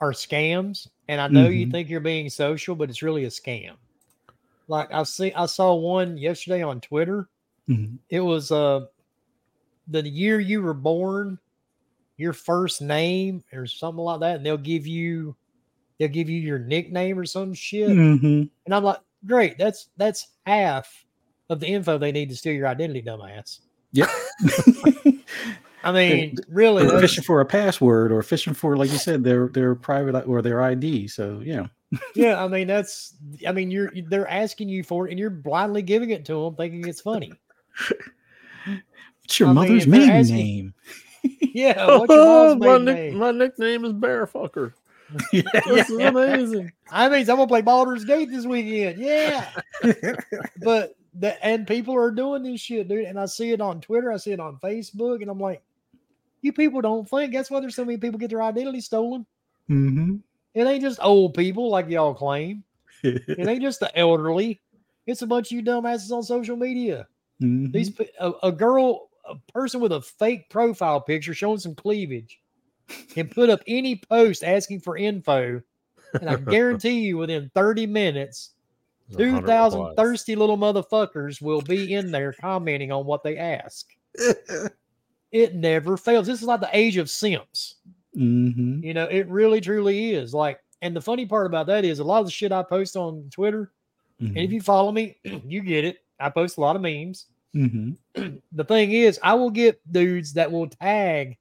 are 0.00 0.12
scams. 0.12 0.88
And 1.08 1.20
I 1.20 1.28
know 1.28 1.48
you 1.48 1.66
Mhm. 1.66 1.70
think 1.70 1.90
you're 1.90 2.00
being 2.00 2.30
social, 2.30 2.74
but 2.74 2.88
it's 2.88 3.02
really 3.02 3.24
a 3.24 3.28
scam. 3.28 3.76
Like 4.66 4.90
I 4.94 5.02
see, 5.02 5.30
I 5.34 5.44
saw 5.44 5.74
one 5.74 6.16
yesterday 6.16 6.62
on 6.62 6.80
Twitter. 6.80 7.28
Mhm. 7.68 7.98
It 8.08 8.20
was 8.20 8.50
uh 8.50 8.86
the 9.88 10.08
year 10.08 10.40
you 10.40 10.62
were 10.62 10.72
born, 10.72 11.38
your 12.16 12.32
first 12.32 12.80
name 12.80 13.42
or 13.52 13.66
something 13.66 14.02
like 14.02 14.20
that, 14.20 14.36
and 14.36 14.46
they'll 14.46 14.56
give 14.56 14.86
you 14.86 15.36
they'll 15.98 16.08
give 16.08 16.28
you 16.28 16.40
your 16.40 16.58
nickname 16.58 17.18
or 17.18 17.24
some 17.24 17.54
shit. 17.54 17.90
Mhm. 17.90 18.48
And 18.66 18.74
I'm 18.74 18.84
like, 18.84 18.98
great, 19.26 19.58
that's 19.58 19.88
that's 19.96 20.28
half 20.46 21.04
of 21.50 21.60
the 21.60 21.66
info 21.66 21.98
they 21.98 22.12
need 22.12 22.30
to 22.30 22.36
steal 22.36 22.54
your 22.54 22.68
identity, 22.68 23.02
dumbass. 23.02 23.60
Yep. 23.92 24.08
I 25.84 25.92
mean, 25.92 26.36
really, 26.48 26.86
They're 26.86 26.98
fishing 26.98 27.24
for 27.24 27.42
a 27.42 27.44
password 27.44 28.10
or 28.10 28.22
fishing 28.22 28.54
for, 28.54 28.76
like 28.76 28.90
you 28.90 28.96
said, 28.96 29.22
their 29.22 29.48
their 29.48 29.74
private 29.74 30.18
or 30.26 30.40
their 30.40 30.62
ID. 30.62 31.08
So 31.08 31.42
yeah, 31.44 31.66
yeah, 32.14 32.42
I 32.42 32.48
mean 32.48 32.66
that's 32.66 33.14
I 33.46 33.52
mean 33.52 33.70
you're 33.70 33.92
they're 34.08 34.28
asking 34.28 34.70
you 34.70 34.82
for 34.82 35.06
it 35.06 35.10
and 35.10 35.18
you're 35.18 35.30
blindly 35.30 35.82
giving 35.82 36.10
it 36.10 36.24
to 36.26 36.44
them 36.44 36.56
thinking 36.56 36.88
it's 36.88 37.02
funny. 37.02 37.32
what's 38.64 39.38
your 39.38 39.50
I 39.50 39.52
mother's 39.52 39.86
maiden 39.86 40.26
name? 40.28 40.74
Yeah, 41.40 41.86
what's 41.98 42.12
your 42.12 42.24
mom's 42.24 42.60
my, 42.60 42.66
maiden 42.78 42.84
nick- 42.84 42.96
name? 42.96 43.18
my 43.18 43.30
nickname 43.30 43.84
is 43.84 43.92
Bearfucker. 43.92 44.72
Yeah. 45.32 45.42
This 45.66 45.90
is 45.90 45.98
amazing. 45.98 46.72
I 46.90 47.08
mean, 47.08 47.20
I'm 47.20 47.26
gonna 47.36 47.46
play 47.46 47.62
Baldur's 47.62 48.04
Gate 48.04 48.30
this 48.30 48.46
weekend. 48.46 48.98
Yeah, 48.98 49.48
but 50.62 50.96
the 51.18 51.44
and 51.44 51.66
people 51.66 51.94
are 51.94 52.10
doing 52.10 52.42
this 52.42 52.60
shit, 52.60 52.88
dude. 52.88 53.04
And 53.04 53.18
I 53.20 53.26
see 53.26 53.52
it 53.52 53.60
on 53.60 53.80
Twitter, 53.80 54.12
I 54.12 54.16
see 54.16 54.32
it 54.32 54.40
on 54.40 54.56
Facebook, 54.56 55.22
and 55.22 55.30
I'm 55.30 55.38
like, 55.38 55.62
you 56.42 56.52
people 56.52 56.80
don't 56.80 57.08
think 57.08 57.32
that's 57.32 57.50
why 57.50 57.60
there's 57.60 57.76
so 57.76 57.84
many 57.84 57.98
people 57.98 58.18
get 58.18 58.30
their 58.30 58.42
identity 58.42 58.80
stolen. 58.80 59.24
Mm-hmm. 59.70 60.16
It 60.54 60.66
ain't 60.66 60.82
just 60.82 60.98
old 61.02 61.34
people 61.34 61.68
like 61.70 61.88
y'all 61.88 62.14
claim. 62.14 62.64
It 63.02 63.46
ain't 63.46 63.62
just 63.62 63.80
the 63.80 63.96
elderly. 63.98 64.60
It's 65.06 65.22
a 65.22 65.26
bunch 65.26 65.48
of 65.48 65.52
you 65.52 65.62
dumbasses 65.62 66.10
on 66.10 66.22
social 66.22 66.56
media. 66.56 67.06
Mhm. 67.42 67.72
These 67.72 67.92
a, 68.20 68.32
a 68.44 68.52
girl, 68.52 69.10
a 69.26 69.36
person 69.52 69.80
with 69.80 69.92
a 69.92 70.02
fake 70.02 70.50
profile 70.50 71.00
picture 71.00 71.34
showing 71.34 71.58
some 71.58 71.74
cleavage 71.74 72.40
can 73.14 73.28
put 73.28 73.50
up 73.50 73.60
any 73.66 73.96
post 73.96 74.44
asking 74.44 74.80
for 74.80 74.96
info, 74.96 75.62
and 76.20 76.30
I 76.30 76.36
guarantee 76.38 77.00
you, 77.00 77.18
within 77.18 77.50
30 77.54 77.86
minutes, 77.86 78.54
There's 79.08 79.20
a 79.20 79.24
hundred 79.24 79.54
2,000 79.54 79.90
thirsty 79.96 80.36
little 80.36 80.58
motherfuckers 80.58 81.42
will 81.42 81.62
be 81.62 81.94
in 81.94 82.10
there 82.12 82.32
commenting 82.34 82.92
on 82.92 83.06
what 83.06 83.22
they 83.24 83.38
ask. 83.38 83.88
It 85.32 85.54
never 85.54 85.96
fails. 85.98 86.26
This 86.26 86.40
is 86.40 86.46
like 86.46 86.60
the 86.60 86.70
age 86.72 86.96
of 86.96 87.10
simps. 87.10 87.76
Mhm. 88.16 88.82
You 88.82 88.94
know, 88.94 89.06
it 89.06 89.28
really 89.28 89.60
truly 89.60 90.12
is. 90.12 90.34
Like, 90.34 90.60
and 90.82 90.94
the 90.94 91.00
funny 91.00 91.26
part 91.26 91.46
about 91.46 91.66
that 91.68 91.84
is 91.84 91.98
a 91.98 92.04
lot 92.04 92.20
of 92.20 92.26
the 92.26 92.32
shit 92.32 92.52
I 92.52 92.62
post 92.62 92.96
on 92.96 93.30
Twitter, 93.30 93.72
and 94.34 94.44
if 94.46 94.52
Mhm. 94.52 94.52
you 94.52 94.60
follow 94.62 94.92
me, 94.92 95.18
you 95.24 95.62
get 95.62 95.84
it. 95.84 95.98
I 96.20 96.30
post 96.30 96.58
a 96.58 96.60
lot 96.60 96.76
of 96.76 96.82
memes. 96.82 97.26
Mhm. 97.54 97.96
the 98.52 98.64
thing 98.64 98.92
is, 98.92 99.18
I 99.22 99.34
will 99.34 99.50
get 99.50 99.80
dudes 99.92 100.32
that 100.34 100.50
will 100.50 100.68
tag 100.68 101.36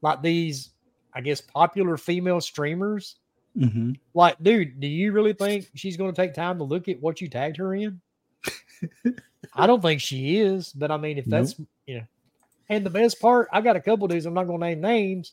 like 0.00 0.22
these, 0.22 0.70
I 1.14 1.20
guess, 1.20 1.40
popular 1.40 1.96
female 1.96 2.40
streamers. 2.40 3.16
Mhm. 3.56 3.98
Like, 4.14 4.42
dude, 4.42 4.80
do 4.80 4.86
you 4.86 5.12
really 5.12 5.34
think 5.34 5.70
she's 5.74 5.96
going 5.96 6.12
to 6.12 6.16
take 6.20 6.34
time 6.34 6.58
to 6.58 6.64
look 6.64 6.88
at 6.88 7.00
what 7.00 7.20
you 7.20 7.28
tagged 7.28 7.58
her 7.58 7.74
in? 7.74 8.00
I 9.54 9.66
don't 9.66 9.82
think 9.82 10.00
she 10.00 10.38
is, 10.38 10.72
but 10.72 10.90
I 10.90 10.96
mean, 10.96 11.18
if 11.18 11.26
Nope. 11.26 11.40
that's 11.40 11.60
you 11.86 11.98
know, 11.98 12.04
and 12.68 12.86
the 12.86 12.90
best 12.90 13.20
part, 13.20 13.48
I 13.52 13.60
got 13.60 13.76
a 13.76 13.80
couple 13.80 14.08
dudes. 14.08 14.24
I'm 14.24 14.34
not 14.34 14.44
going 14.44 14.60
to 14.60 14.66
name 14.66 14.80
names. 14.80 15.32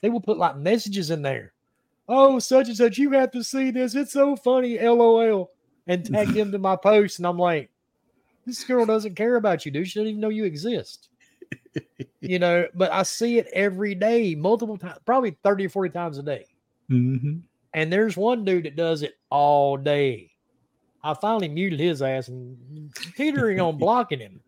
They 0.00 0.08
will 0.10 0.20
put 0.20 0.38
like 0.38 0.56
messages 0.56 1.10
in 1.10 1.22
there. 1.22 1.52
Oh, 2.08 2.38
such 2.38 2.68
and 2.68 2.76
such, 2.76 2.98
you 2.98 3.10
have 3.12 3.30
to 3.32 3.42
see 3.44 3.70
this. 3.70 3.94
It's 3.94 4.12
so 4.12 4.36
funny. 4.36 4.78
LOL, 4.78 5.50
and 5.86 6.04
tag 6.04 6.28
them 6.34 6.52
to 6.52 6.58
my 6.58 6.76
post, 6.76 7.18
and 7.18 7.26
I'm 7.26 7.38
like, 7.38 7.70
this 8.50 8.64
girl 8.64 8.86
doesn't 8.86 9.14
care 9.14 9.36
about 9.36 9.64
you, 9.64 9.72
dude. 9.72 9.88
She 9.88 9.98
doesn't 9.98 10.08
even 10.10 10.20
know 10.20 10.28
you 10.28 10.44
exist. 10.44 11.08
you 12.20 12.38
know, 12.38 12.66
but 12.74 12.92
I 12.92 13.02
see 13.02 13.38
it 13.38 13.48
every 13.52 13.94
day, 13.94 14.34
multiple 14.34 14.78
times, 14.78 14.98
probably 15.04 15.36
30 15.42 15.66
or 15.66 15.68
40 15.70 15.90
times 15.90 16.18
a 16.18 16.22
day. 16.22 16.46
hmm 16.88 17.38
And 17.72 17.92
there's 17.92 18.16
one 18.16 18.44
dude 18.44 18.64
that 18.64 18.76
does 18.76 19.02
it 19.02 19.14
all 19.30 19.76
day. 19.76 20.32
I 21.02 21.14
finally 21.14 21.48
muted 21.48 21.80
his 21.80 22.02
ass 22.02 22.28
and 22.28 22.92
teetering 23.16 23.60
on 23.60 23.78
blocking 23.78 24.20
him 24.20 24.40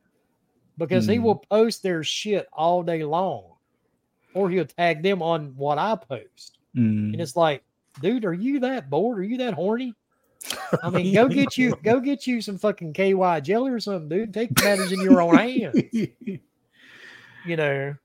because 0.76 1.06
he 1.06 1.18
Mm. 1.18 1.22
will 1.22 1.36
post 1.36 1.82
their 1.82 2.02
shit 2.04 2.46
all 2.52 2.82
day 2.82 3.04
long. 3.04 3.56
Or 4.34 4.50
he'll 4.50 4.66
tag 4.66 5.02
them 5.02 5.22
on 5.22 5.56
what 5.56 5.78
I 5.78 5.94
post. 5.96 6.58
Mm. 6.76 7.12
And 7.12 7.20
it's 7.20 7.36
like, 7.36 7.64
dude, 8.00 8.24
are 8.24 8.32
you 8.32 8.60
that 8.60 8.88
bored? 8.90 9.18
Are 9.18 9.22
you 9.22 9.38
that 9.38 9.54
horny? 9.54 9.94
I 10.82 10.90
mean, 10.90 11.14
go 11.14 11.28
get 11.28 11.56
you 11.56 11.76
go 11.82 12.00
get 12.00 12.26
you 12.26 12.40
some 12.40 12.58
fucking 12.58 12.92
KY 12.92 13.40
jelly 13.42 13.70
or 13.70 13.80
something, 13.80 14.08
dude. 14.08 14.34
Take 14.34 14.62
matters 14.62 14.92
in 14.92 15.00
your 15.00 15.20
own 15.22 15.36
hands. 15.36 15.82
You 17.44 17.56
know, 17.56 17.96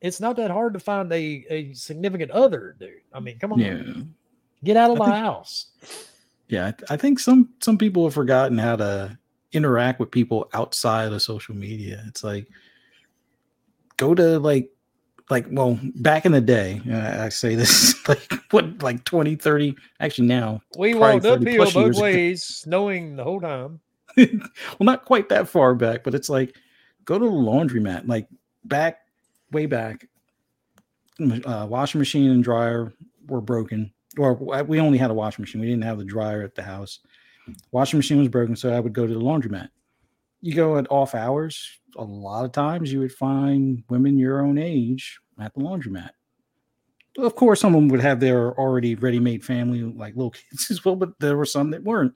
it's 0.00 0.20
not 0.20 0.36
that 0.36 0.52
hard 0.52 0.74
to 0.74 0.78
find 0.80 1.12
a, 1.12 1.44
a 1.50 1.72
significant 1.74 2.30
other, 2.30 2.76
dude. 2.78 3.00
I 3.12 3.18
mean, 3.18 3.36
come 3.40 3.52
on, 3.52 3.58
yeah. 3.58 3.82
get 4.62 4.76
out 4.76 4.92
of 4.92 5.00
I 5.00 5.06
my 5.06 5.12
think- 5.12 5.24
house. 5.24 5.66
Yeah, 6.48 6.70
I, 6.88 6.94
I 6.94 6.96
think 6.96 7.18
some 7.18 7.48
some 7.60 7.78
people 7.78 8.04
have 8.04 8.14
forgotten 8.14 8.58
how 8.58 8.76
to 8.76 9.18
interact 9.52 9.98
with 10.00 10.10
people 10.10 10.48
outside 10.54 11.12
of 11.12 11.20
social 11.22 11.54
media. 11.54 12.04
It's 12.06 12.22
like 12.22 12.46
go 13.96 14.14
to 14.14 14.38
like 14.38 14.70
like 15.32 15.46
well 15.50 15.78
back 15.96 16.24
in 16.24 16.32
the 16.32 16.40
day 16.40 16.80
uh, 16.90 17.24
i 17.24 17.28
say 17.28 17.54
this 17.54 17.96
like 18.08 18.32
what 18.50 18.82
like 18.82 19.02
20 19.04 19.34
30 19.34 19.74
actually 20.00 20.28
now 20.28 20.60
We 20.76 20.94
walked 20.94 21.22
30 21.22 21.58
uphill 21.58 21.88
both 21.88 22.00
ways, 22.00 22.44
snowing 22.44 23.16
the 23.16 23.24
whole 23.24 23.40
time. 23.40 23.80
well 24.16 24.28
not 24.80 25.04
quite 25.04 25.28
that 25.30 25.48
far 25.48 25.74
back 25.74 26.04
but 26.04 26.14
it's 26.14 26.28
like 26.28 26.54
go 27.04 27.18
to 27.18 27.24
the 27.24 27.30
laundromat 27.30 28.06
like 28.06 28.28
back 28.64 28.98
way 29.50 29.66
back 29.66 30.06
uh, 31.20 31.66
washing 31.68 31.98
machine 31.98 32.30
and 32.30 32.42
dryer 32.42 32.92
were 33.26 33.40
broken. 33.40 33.92
Or 34.18 34.34
we 34.34 34.80
only 34.80 34.98
had 34.98 35.10
a 35.10 35.14
washing 35.14 35.42
machine. 35.42 35.60
We 35.60 35.68
didn't 35.68 35.84
have 35.84 35.98
the 35.98 36.04
dryer 36.04 36.42
at 36.42 36.54
the 36.54 36.62
house. 36.62 37.00
Washing 37.70 37.98
machine 37.98 38.18
was 38.18 38.28
broken 38.28 38.54
so 38.56 38.72
i 38.72 38.80
would 38.80 38.92
go 38.92 39.06
to 39.06 39.14
the 39.14 39.20
laundromat. 39.20 39.68
You 40.42 40.54
go 40.54 40.76
at 40.76 40.90
off 40.90 41.14
hours 41.14 41.80
a 41.96 42.04
lot 42.04 42.44
of 42.44 42.52
times 42.52 42.92
you 42.92 43.00
would 43.00 43.12
find 43.12 43.82
women 43.88 44.18
your 44.18 44.44
own 44.44 44.58
age 44.58 45.20
at 45.40 45.54
the 45.54 45.60
laundromat 45.60 46.10
of 47.18 47.34
course 47.34 47.60
some 47.60 47.74
of 47.74 47.80
them 47.80 47.88
would 47.88 48.00
have 48.00 48.20
their 48.20 48.58
already 48.58 48.94
ready-made 48.94 49.44
family 49.44 49.82
like 49.82 50.14
little 50.16 50.30
kids 50.50 50.70
as 50.70 50.84
well 50.84 50.96
but 50.96 51.18
there 51.20 51.36
were 51.36 51.44
some 51.44 51.70
that 51.70 51.82
weren't 51.84 52.14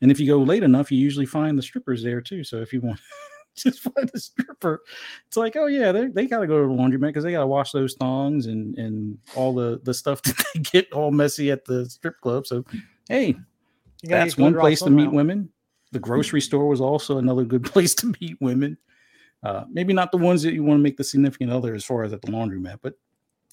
and 0.00 0.10
if 0.10 0.20
you 0.20 0.26
go 0.26 0.38
late 0.38 0.62
enough, 0.62 0.92
you 0.92 0.98
usually 0.98 1.26
find 1.26 1.58
the 1.58 1.62
strippers 1.62 2.02
there 2.02 2.20
too. 2.20 2.44
So 2.44 2.58
if 2.58 2.72
you 2.72 2.80
want 2.80 3.00
just 3.56 3.80
find 3.80 4.10
a 4.14 4.18
stripper, 4.18 4.82
it's 5.26 5.36
like, 5.36 5.56
oh 5.56 5.66
yeah, 5.66 5.92
they 5.92 6.06
they 6.06 6.26
gotta 6.26 6.46
go 6.46 6.62
to 6.62 6.68
the 6.68 6.74
laundromat 6.74 7.08
because 7.08 7.24
they 7.24 7.32
gotta 7.32 7.46
wash 7.46 7.72
those 7.72 7.94
thongs 7.94 8.46
and 8.46 8.76
and 8.78 9.18
all 9.34 9.52
the 9.54 9.80
the 9.84 9.94
stuff 9.94 10.22
that 10.24 10.42
they 10.54 10.60
get 10.60 10.92
all 10.92 11.10
messy 11.10 11.50
at 11.50 11.64
the 11.64 11.88
strip 11.88 12.20
club. 12.20 12.46
So 12.46 12.64
hey, 13.08 13.36
that's 14.02 14.36
one 14.36 14.54
place 14.54 14.80
to 14.82 14.90
meet 14.90 15.10
women. 15.10 15.50
The 15.90 15.98
grocery 15.98 16.42
store 16.42 16.68
was 16.68 16.82
also 16.82 17.16
another 17.16 17.44
good 17.44 17.64
place 17.64 17.94
to 17.96 18.14
meet 18.20 18.36
women. 18.40 18.76
Uh, 19.42 19.64
maybe 19.70 19.92
not 19.92 20.10
the 20.10 20.18
ones 20.18 20.42
that 20.42 20.52
you 20.52 20.64
want 20.64 20.78
to 20.78 20.82
make 20.82 20.96
the 20.96 21.04
significant 21.04 21.52
other 21.52 21.74
as 21.74 21.84
far 21.84 22.02
as 22.02 22.12
at 22.12 22.20
the 22.22 22.32
laundromat, 22.32 22.78
but 22.82 22.94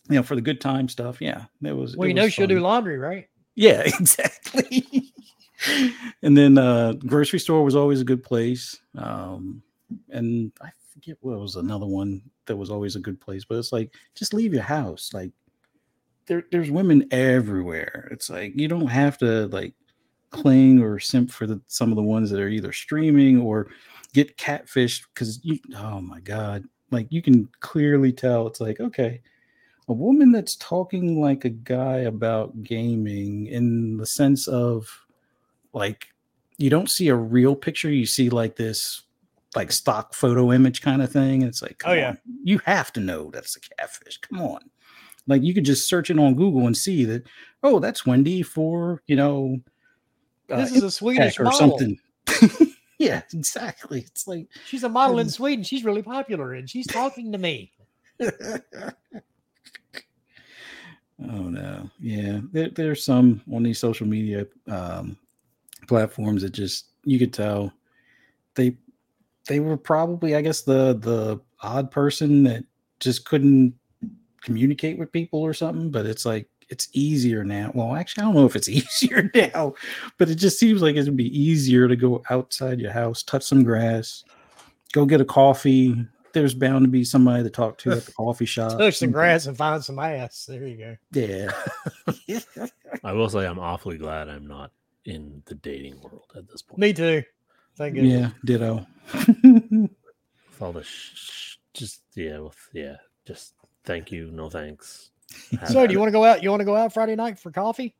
you 0.10 0.16
know, 0.16 0.24
for 0.24 0.36
the 0.36 0.42
good 0.42 0.62
time 0.62 0.88
stuff, 0.88 1.22
yeah, 1.22 1.46
it 1.64 1.74
was. 1.74 1.96
Well, 1.96 2.06
it 2.06 2.10
you 2.10 2.14
know 2.16 2.28
she'll 2.28 2.48
do 2.48 2.60
laundry, 2.60 2.98
right? 2.98 3.28
Yeah, 3.56 3.82
exactly. 3.86 5.12
and 6.22 6.38
then 6.38 6.58
uh 6.58 6.94
grocery 6.94 7.40
store 7.40 7.64
was 7.64 7.76
always 7.76 8.02
a 8.02 8.06
good 8.06 8.24
place. 8.24 8.80
Um 8.98 9.62
and 10.10 10.52
I 10.62 10.70
forget 10.92 11.18
what 11.22 11.40
was 11.40 11.56
another 11.56 11.86
one 11.86 12.22
that 12.46 12.56
was 12.56 12.70
always 12.70 12.96
a 12.96 13.00
good 13.00 13.20
place, 13.20 13.46
but 13.46 13.58
it's 13.58 13.72
like 13.72 13.94
just 14.16 14.34
leave 14.34 14.54
your 14.54 14.64
house. 14.64 15.12
Like 15.14 15.32
there 16.28 16.44
there's 16.52 16.72
women 16.72 17.08
everywhere. 17.12 18.08
It's 18.12 18.30
like 18.30 18.54
you 18.60 18.68
don't 18.68 18.88
have 18.88 19.18
to 19.20 19.48
like 19.48 19.74
cling 20.32 20.82
or 20.82 21.00
simp 21.00 21.32
for 21.32 21.48
the 21.48 21.62
some 21.68 21.92
of 21.92 21.96
the 21.96 22.04
ones 22.04 22.30
that 22.30 22.42
are 22.42 22.50
either 22.50 22.74
streaming 22.74 23.40
or 23.40 23.68
get 24.16 24.38
catfished 24.38 25.04
because 25.14 25.40
you 25.44 25.60
oh 25.78 26.00
my 26.02 26.20
god. 26.22 26.64
Like 26.92 27.08
you 27.10 27.22
can 27.22 27.50
clearly 27.60 28.12
tell 28.14 28.48
it's 28.48 28.62
like, 28.62 28.80
okay, 28.80 29.22
a 29.88 29.94
woman 29.94 30.32
that's 30.32 30.56
talking 30.56 31.20
like 31.22 31.44
a 31.46 31.50
guy 31.50 31.98
about 31.98 32.64
gaming 32.64 33.48
in 33.48 33.98
the 33.98 34.06
sense 34.06 34.48
of 34.48 34.88
like 35.74 36.08
you 36.58 36.70
don't 36.70 36.90
see 36.90 37.10
a 37.10 37.16
real 37.16 37.56
picture 37.56 37.90
you 37.92 38.06
see 38.06 38.30
like 38.30 38.56
this 38.56 39.02
like 39.56 39.72
stock 39.72 40.14
photo 40.14 40.52
image 40.54 40.82
kind 40.82 41.02
of 41.02 41.12
thing 41.12 41.42
and 41.44 41.50
it's 41.50 41.62
like 41.62 41.84
Oh, 41.86 41.94
yeah. 41.94 42.10
on, 42.10 42.18
you 42.44 42.60
have 42.66 42.94
to 42.94 43.00
know 43.02 43.30
that's 43.32 43.56
a 43.58 43.60
catfish 43.60 44.18
come 44.20 44.42
on 44.42 44.62
like 45.28 45.44
you 45.44 45.54
could 45.54 45.66
just 45.66 45.88
search 45.90 46.10
it 46.10 46.18
on 46.18 46.34
google 46.36 46.66
and 46.66 46.76
see 46.78 47.04
that 47.06 47.24
oh 47.62 47.80
that's 47.80 48.06
wendy 48.06 48.42
for 48.42 49.02
you 49.08 49.16
know 49.18 49.58
uh, 50.50 50.58
This 50.58 50.72
is 50.76 50.84
a 50.84 50.92
Swedish 50.92 51.40
or 51.40 51.44
model. 51.46 51.60
something 51.60 51.98
yeah 52.98 53.22
exactly 53.34 54.02
it's 54.02 54.28
like 54.28 54.48
She's 54.66 54.84
a 54.84 54.90
model 54.90 55.20
in. 55.20 55.30
Sweden. 55.30 55.64
She's 55.64 55.84
really 55.84 56.02
popular, 56.04 56.54
and 56.54 56.70
she's 56.70 56.88
talking 56.88 57.32
to 57.32 57.38
me. 57.38 57.72
oh 61.30 61.44
no 61.50 61.90
yeah 62.00 62.40
there, 62.52 62.70
there's 62.70 63.04
some 63.04 63.42
on 63.54 63.64
these 63.64 63.80
social 63.80 64.06
media 64.06 64.46
um 64.68 65.18
platforms 65.88 66.42
that 66.42 66.52
just 66.52 66.88
you 67.04 67.18
could 67.18 67.34
tell 67.34 67.72
they 68.56 68.76
they 69.48 69.60
were 69.60 69.78
probably 69.78 70.36
i 70.36 70.42
guess 70.42 70.62
the 70.62 70.98
the 71.02 71.40
odd 71.62 71.90
person 71.90 72.44
that 72.44 72.64
just 73.00 73.26
couldn't 73.26 73.74
communicate 74.42 74.98
with 74.98 75.12
people 75.12 75.42
or 75.42 75.54
something 75.54 75.90
but 75.90 76.06
it's 76.06 76.26
like 76.26 76.48
it's 76.70 76.90
easier 76.94 77.44
now 77.44 77.72
well 77.74 77.96
actually 77.96 78.22
i 78.22 78.26
don't 78.26 78.36
know 78.36 78.46
if 78.46 78.56
it's 78.56 78.70
easier 78.70 79.30
now 79.36 79.74
but 80.18 80.30
it 80.30 80.36
just 80.36 80.60
seems 80.60 80.82
like 80.82 80.96
it 80.96 81.06
would 81.06 81.18
be 81.18 81.40
easier 81.40 81.88
to 81.88 81.96
go 81.96 82.24
outside 82.30 82.80
your 82.80 82.92
house 82.92 83.24
touch 83.24 83.44
some 83.44 83.64
grass 83.64 84.24
go 84.94 85.06
get 85.06 85.22
a 85.22 85.26
coffee 85.26 86.06
there's 86.36 86.54
bound 86.54 86.84
to 86.84 86.90
be 86.90 87.04
somebody 87.04 87.42
to 87.44 87.50
talk 87.50 87.78
to 87.80 87.92
at 87.94 88.06
the 88.06 88.12
coffee 88.12 88.46
shop 88.46 88.72
Touch 88.78 88.98
some 88.98 89.10
grass 89.10 89.46
and 89.48 89.58
find 89.58 89.82
some 89.82 89.98
ass. 89.98 90.46
There 90.46 90.68
you 90.68 90.78
go. 90.78 90.98
Yeah. 91.14 92.68
I 93.06 93.14
will 93.14 93.30
say 93.30 93.48
I'm 93.48 93.58
awfully 93.58 93.98
glad 93.98 94.28
I'm 94.28 94.46
not 94.46 94.72
in 95.06 95.42
the 95.46 95.56
dating 95.56 96.02
world 96.02 96.26
at 96.36 96.48
this 96.50 96.62
point. 96.62 96.80
Me 96.80 96.92
too. 96.92 97.24
Thank 97.78 97.96
you. 97.96 98.04
yeah. 98.04 98.30
Ditto. 98.44 98.86
With 99.24 99.90
all 100.62 100.74
the 100.74 100.84
sh- 100.84 101.14
sh- 101.16 101.56
just 101.74 102.02
yeah, 102.16 102.40
with 102.40 102.58
yeah, 102.74 102.98
just 103.26 103.54
thank 103.86 104.12
you, 104.12 104.30
no 104.32 104.50
thanks. 104.50 105.12
Have 105.60 105.70
So, 105.70 105.86
do 105.88 105.94
you 105.94 106.00
want 106.00 106.10
to 106.10 106.14
go 106.14 106.24
out? 106.24 106.44
You 106.44 106.50
want 106.50 106.62
to 106.62 106.66
go 106.66 106.76
out 106.76 106.94
Friday 106.94 107.16
night 107.16 107.38
for 107.40 107.52
coffee? 107.52 107.96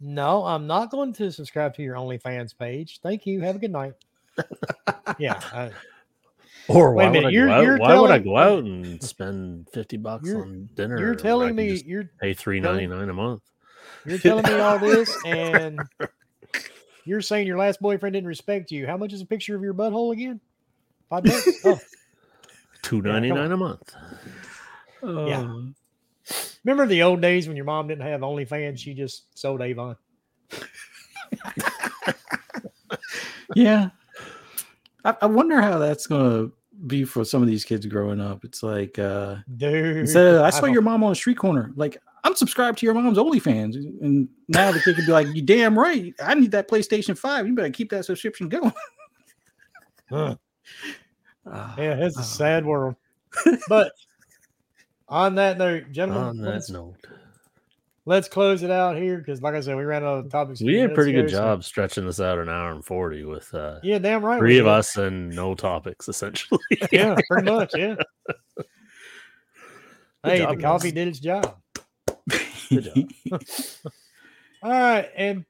No, 0.00 0.44
I'm 0.44 0.66
not 0.66 0.90
going 0.90 1.12
to 1.14 1.30
subscribe 1.30 1.74
to 1.76 1.82
your 1.82 1.94
OnlyFans 1.96 2.56
page. 2.58 3.00
Thank 3.02 3.24
you. 3.26 3.40
Have 3.42 3.56
a 3.56 3.58
good 3.58 3.70
night. 3.70 3.92
yeah, 5.18 5.40
I, 5.52 5.70
Or 6.68 6.92
Wait 6.94 7.04
a 7.04 7.06
why 7.06 7.10
would 7.10 7.12
minute, 7.12 7.26
I 7.28 7.30
you're- 7.30 7.48
go 7.48 7.52
out? 7.54 7.62
you're 7.64 7.78
Why 7.78 7.98
would 8.00 8.10
I 8.10 8.18
go 8.18 8.36
out 8.36 8.64
and 8.64 9.02
spend 9.02 9.68
fifty 9.72 9.96
bucks 9.96 10.28
on 10.32 10.68
dinner? 10.74 10.98
you're 10.98 11.14
telling 11.14 11.54
me 11.54 11.82
you're 11.86 12.10
pay 12.20 12.32
three 12.34 12.58
ninety 12.60 12.86
nine 12.86 13.08
a 13.10 13.12
month. 13.14 13.42
you're 14.06 14.18
telling 14.18 14.44
me 14.44 14.54
all 14.58 14.78
this, 14.78 15.14
and 15.26 15.78
you're 17.04 17.20
saying 17.20 17.46
your 17.46 17.58
last 17.58 17.80
boyfriend 17.80 18.14
didn't 18.14 18.28
respect 18.28 18.70
you. 18.70 18.86
How 18.86 18.96
much 18.96 19.12
is 19.12 19.20
a 19.20 19.26
picture 19.26 19.54
of 19.54 19.62
your 19.62 19.74
butthole 19.74 20.12
again? 20.12 20.40
Five 21.10 21.24
bucks. 21.24 21.48
Oh, 21.64 21.78
Two 22.82 23.00
come 23.02 23.12
ninety 23.12 23.30
on. 23.30 23.36
nine 23.38 23.52
a 23.52 23.56
month. 23.56 23.94
Yeah. 25.04 25.42
Oh. 25.42 25.68
Uh, 26.64 26.70
remember 26.70 26.86
the 26.86 27.02
old 27.02 27.20
days 27.20 27.48
when 27.48 27.56
your 27.56 27.64
mom 27.66 27.88
didn't 27.88 28.02
have 28.06 28.20
OnlyFans? 28.20 28.78
She 28.78 28.94
just 28.94 29.38
sold 29.38 29.60
Avon. 29.62 29.96
yeah. 33.54 33.90
I, 35.04 35.16
I 35.22 35.26
wonder 35.26 35.60
how 35.60 35.78
that's 35.78 36.06
gonna 36.06 36.50
be 36.86 37.04
for 37.04 37.24
some 37.24 37.42
of 37.42 37.48
these 37.48 37.64
kids 37.64 37.86
growing 37.86 38.20
up. 38.20 38.44
It's 38.44 38.62
like 38.62 38.98
uh 38.98 39.36
Dude, 39.56 39.96
instead 39.98 40.34
of, 40.34 40.42
I 40.42 40.50
saw 40.50 40.62
don't- 40.62 40.72
your 40.72 40.82
mom 40.82 41.02
on 41.04 41.10
the 41.10 41.16
street 41.16 41.38
corner, 41.38 41.72
like 41.76 41.98
I'm 42.24 42.36
subscribed 42.36 42.78
to 42.78 42.86
your 42.86 42.94
mom's 42.94 43.18
OnlyFans. 43.18 43.74
And 44.00 44.28
now 44.48 44.70
the 44.70 44.80
kid 44.80 44.94
could 44.96 45.06
be 45.06 45.12
like, 45.12 45.26
You 45.34 45.42
damn 45.42 45.78
right, 45.78 46.14
I 46.22 46.34
need 46.34 46.52
that 46.52 46.68
PlayStation 46.68 47.18
5. 47.18 47.46
You 47.48 47.54
better 47.54 47.70
keep 47.70 47.90
that 47.90 48.04
subscription 48.04 48.48
going. 48.48 48.72
Huh. 50.10 50.36
Ah, 51.44 51.74
Yeah, 51.76 51.96
it's 51.96 52.16
a 52.16 52.20
oh. 52.20 52.22
sad 52.22 52.64
world. 52.64 52.94
But 53.68 53.90
on 55.12 55.34
that 55.36 55.58
note, 55.58 55.92
gentlemen, 55.92 56.24
On 56.28 56.36
that 56.38 56.50
let's, 56.50 56.70
note, 56.70 56.96
let's 58.06 58.28
close 58.28 58.62
it 58.62 58.70
out 58.70 58.96
here 58.96 59.18
because, 59.18 59.42
like 59.42 59.54
I 59.54 59.60
said, 59.60 59.76
we 59.76 59.84
ran 59.84 60.02
out 60.02 60.24
of 60.24 60.30
topics. 60.30 60.60
we 60.62 60.72
did 60.72 60.90
a 60.90 60.94
pretty 60.94 61.12
good 61.12 61.26
ago, 61.26 61.34
so- 61.34 61.38
job 61.38 61.64
stretching 61.64 62.06
this 62.06 62.18
out 62.20 62.38
an 62.38 62.48
hour 62.48 62.72
and 62.72 62.84
forty 62.84 63.24
with 63.24 63.52
uh, 63.54 63.78
Yeah, 63.82 63.98
damn 63.98 64.24
right. 64.24 64.38
three 64.38 64.58
of 64.58 64.64
did. 64.64 64.72
us 64.72 64.96
and 64.96 65.28
no 65.36 65.54
topics 65.54 66.08
essentially. 66.08 66.60
Yeah, 66.90 67.16
pretty 67.28 67.50
much. 67.50 67.72
Yeah. 67.76 67.96
hey, 70.24 70.38
job, 70.38 70.56
the 70.56 70.62
coffee 70.62 70.92
did 70.92 71.08
its 71.08 71.20
job. 71.20 71.56
Job. 72.72 73.10
All 74.62 74.70
right, 74.70 75.10
and 75.14 75.44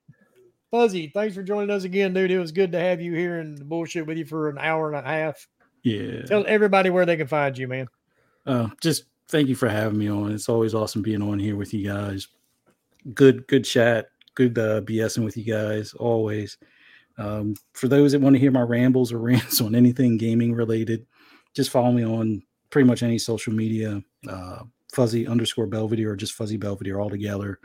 Fuzzy, 0.72 1.08
thanks 1.14 1.36
for 1.36 1.42
joining 1.44 1.70
us 1.70 1.84
again, 1.84 2.12
dude. 2.12 2.32
It 2.32 2.38
was 2.40 2.50
good 2.50 2.72
to 2.72 2.80
have 2.80 3.00
you 3.00 3.12
here 3.14 3.38
and 3.38 3.56
the 3.56 3.64
bullshit 3.64 4.06
with 4.06 4.18
you 4.18 4.24
for 4.24 4.48
an 4.48 4.58
hour 4.58 4.92
and 4.92 4.96
a 5.06 5.08
half. 5.08 5.46
Yeah. 5.84 6.22
Tell 6.22 6.44
everybody 6.48 6.90
where 6.90 7.06
they 7.06 7.16
can 7.16 7.28
find 7.28 7.56
you, 7.56 7.68
man. 7.68 7.86
Uh, 8.44 8.68
just 8.80 9.04
thank 9.28 9.48
you 9.48 9.54
for 9.54 9.68
having 9.68 9.98
me 9.98 10.08
on. 10.08 10.32
It's 10.32 10.48
always 10.48 10.74
awesome 10.74 11.02
being 11.02 11.22
on 11.22 11.38
here 11.38 11.56
with 11.56 11.72
you 11.74 11.86
guys. 11.86 12.28
Good, 13.14 13.46
good 13.46 13.64
chat. 13.64 14.08
Good 14.34 14.58
uh, 14.58 14.80
BSing 14.82 15.24
with 15.24 15.36
you 15.36 15.44
guys 15.44 15.94
always. 15.94 16.56
Um, 17.18 17.54
for 17.74 17.88
those 17.88 18.12
that 18.12 18.20
want 18.20 18.34
to 18.34 18.40
hear 18.40 18.50
my 18.50 18.62
rambles 18.62 19.12
or 19.12 19.18
rants 19.20 19.60
on 19.60 19.74
anything 19.74 20.16
gaming 20.16 20.52
related, 20.54 21.06
just 21.54 21.70
follow 21.70 21.92
me 21.92 22.04
on 22.04 22.42
pretty 22.70 22.88
much 22.88 23.02
any 23.02 23.18
social 23.18 23.52
media. 23.52 24.02
Uh, 24.28 24.60
fuzzy 24.92 25.26
underscore 25.26 25.66
Belvedere 25.66 26.12
or 26.12 26.16
just 26.16 26.34
fuzzy 26.34 26.56
Belvedere 26.56 27.00
all 27.00 27.10
together. 27.10 27.58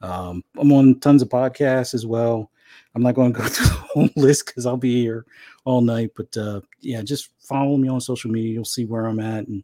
Um, 0.00 0.42
I'm 0.58 0.72
on 0.72 0.98
tons 1.00 1.22
of 1.22 1.28
podcasts 1.28 1.94
as 1.94 2.06
well. 2.06 2.50
I'm 2.94 3.02
not 3.02 3.14
going 3.14 3.32
to 3.32 3.38
go 3.38 3.46
through 3.48 3.66
the 3.66 3.72
whole 3.72 4.08
list 4.16 4.46
because 4.46 4.66
I'll 4.66 4.76
be 4.76 5.00
here 5.00 5.24
all 5.64 5.80
night. 5.80 6.10
But 6.16 6.36
uh, 6.36 6.60
yeah, 6.80 7.02
just 7.02 7.28
follow 7.40 7.76
me 7.76 7.88
on 7.88 8.00
social 8.00 8.30
media. 8.30 8.52
You'll 8.52 8.64
see 8.64 8.84
where 8.84 9.06
I'm 9.06 9.20
at, 9.20 9.46
and 9.46 9.62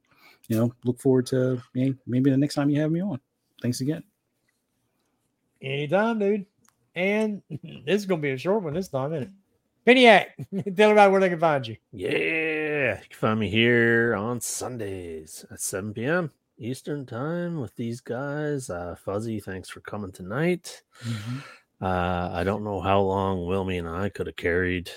you 0.49 0.57
know, 0.57 0.73
look 0.85 1.01
forward 1.01 1.27
to 1.27 1.63
maybe, 1.75 1.97
maybe 2.07 2.31
the 2.31 2.37
next 2.37 2.55
time 2.55 2.71
you 2.71 2.81
have 2.81 2.91
me 2.91 3.01
on. 3.03 3.21
Thanks 3.63 3.81
again. 3.81 4.03
Anytime, 5.63 6.19
dude. 6.19 6.47
And 6.95 7.43
this 7.51 7.97
is 8.01 8.07
gonna 8.07 8.23
be 8.23 8.31
a 8.31 8.39
short 8.39 8.63
one 8.63 8.75
this 8.75 8.89
time, 8.89 9.13
isn't 9.13 9.25
it? 9.25 9.31
Peniac, 9.87 10.27
tell 10.77 10.91
everybody 10.91 11.11
where 11.11 11.21
they 11.21 11.29
can 11.31 11.41
find 11.41 11.67
you. 11.67 11.77
Yeah, 11.93 12.97
you 13.01 13.09
can 13.09 13.19
find 13.19 13.41
me 13.41 13.49
here 13.49 14.15
on 14.17 14.41
Sundays 14.41 15.47
at 15.51 15.61
7 15.61 15.95
p.m. 15.95 16.31
Eastern 16.59 17.07
time 17.07 17.61
with 17.61 17.75
these 17.77 18.01
guys. 18.01 18.69
Uh, 18.69 18.97
Fuzzy, 19.03 19.41
thanks 19.41 19.71
for 19.71 19.81
coming 19.81 20.13
tonight. 20.13 20.83
Uh, 21.81 22.31
I 22.33 22.45
don't 22.45 22.65
know 22.65 22.81
how 22.81 23.01
long 23.01 23.39
Wilmy 23.39 23.79
and 23.79 23.89
I 23.89 24.09
could 24.09 24.27
have 24.27 24.37
carried 24.37 24.91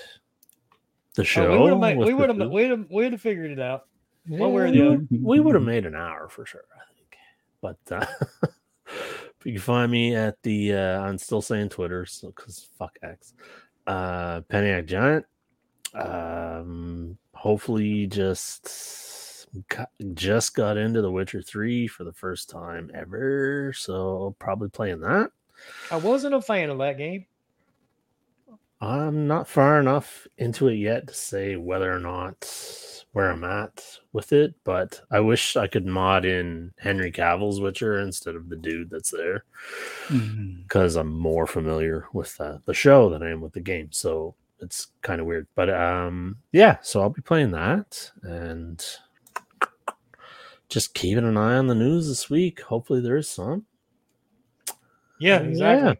the 1.14 1.24
show. 1.24 1.46
Oh, 1.46 1.52
we 1.52 1.58
would 1.58 1.70
have 1.70 1.78
made, 1.80 1.96
with 1.96 2.06
we 2.08 2.12
the 2.12 2.18
would 2.18 2.28
have 2.28 2.38
two. 2.38 2.48
we'd 2.48 2.70
have 2.70 2.90
we'd 2.90 3.12
have 3.12 3.20
figured 3.20 3.50
it 3.52 3.60
out. 3.60 3.86
One 4.28 4.52
way 4.52 4.62
or 4.62 4.70
the 4.70 4.80
we 4.80 4.86
other. 4.86 4.96
would- 4.98 5.08
We 5.22 5.40
would 5.40 5.54
have 5.54 5.64
made 5.64 5.86
an 5.86 5.94
hour 5.96 6.28
for 6.28 6.46
sure, 6.46 6.64
I 6.74 6.84
think. 6.94 7.16
But 7.60 7.78
uh, 7.92 8.06
you 9.44 9.52
can 9.52 9.60
find 9.60 9.90
me 9.90 10.14
at 10.14 10.40
the 10.42 10.74
uh, 10.74 11.00
I'm 11.00 11.18
still 11.18 11.42
saying 11.42 11.70
Twitter, 11.70 12.06
so 12.06 12.28
because 12.28 12.68
fuck 12.78 12.96
X. 13.02 13.34
Uh 13.86 14.40
Peniac 14.42 14.86
Giant. 14.86 15.26
Um 15.94 17.18
hopefully 17.34 18.06
just 18.06 19.46
got, 19.68 19.88
just 20.14 20.54
got 20.54 20.76
into 20.76 21.02
The 21.02 21.10
Witcher 21.10 21.42
3 21.42 21.88
for 21.88 22.04
the 22.04 22.12
first 22.12 22.48
time 22.48 22.90
ever. 22.94 23.72
So 23.76 24.36
probably 24.38 24.68
playing 24.68 25.00
that. 25.00 25.30
I 25.90 25.96
wasn't 25.96 26.34
a 26.34 26.40
fan 26.40 26.70
of 26.70 26.78
that 26.78 26.98
game. 26.98 27.26
I'm 28.82 29.28
not 29.28 29.46
far 29.46 29.78
enough 29.78 30.26
into 30.38 30.66
it 30.66 30.74
yet 30.74 31.06
to 31.06 31.14
say 31.14 31.54
whether 31.54 31.94
or 31.94 32.00
not 32.00 32.52
where 33.12 33.30
I'm 33.30 33.44
at 33.44 33.98
with 34.12 34.32
it, 34.32 34.54
but 34.64 35.00
I 35.08 35.20
wish 35.20 35.56
I 35.56 35.68
could 35.68 35.86
mod 35.86 36.24
in 36.24 36.72
Henry 36.78 37.12
Cavill's 37.12 37.60
Witcher 37.60 38.00
instead 38.00 38.34
of 38.34 38.48
the 38.48 38.56
dude 38.56 38.90
that's 38.90 39.12
there 39.12 39.44
because 40.64 40.96
I'm 40.96 41.16
more 41.16 41.46
familiar 41.46 42.08
with 42.12 42.34
uh, 42.40 42.58
the 42.64 42.74
show 42.74 43.08
than 43.08 43.22
I 43.22 43.30
am 43.30 43.40
with 43.40 43.52
the 43.52 43.60
game. 43.60 43.92
So 43.92 44.34
it's 44.58 44.88
kind 45.02 45.20
of 45.20 45.28
weird, 45.28 45.46
but 45.54 45.70
um, 45.70 46.38
yeah. 46.50 46.78
So 46.82 47.02
I'll 47.02 47.10
be 47.10 47.22
playing 47.22 47.52
that 47.52 48.10
and 48.24 48.84
just 50.68 50.92
keeping 50.94 51.24
an 51.24 51.36
eye 51.36 51.56
on 51.56 51.68
the 51.68 51.76
news 51.76 52.08
this 52.08 52.28
week. 52.28 52.62
Hopefully 52.62 53.00
there 53.00 53.16
is 53.16 53.28
some. 53.28 53.64
Yeah, 55.20 55.38
exactly. 55.38 55.98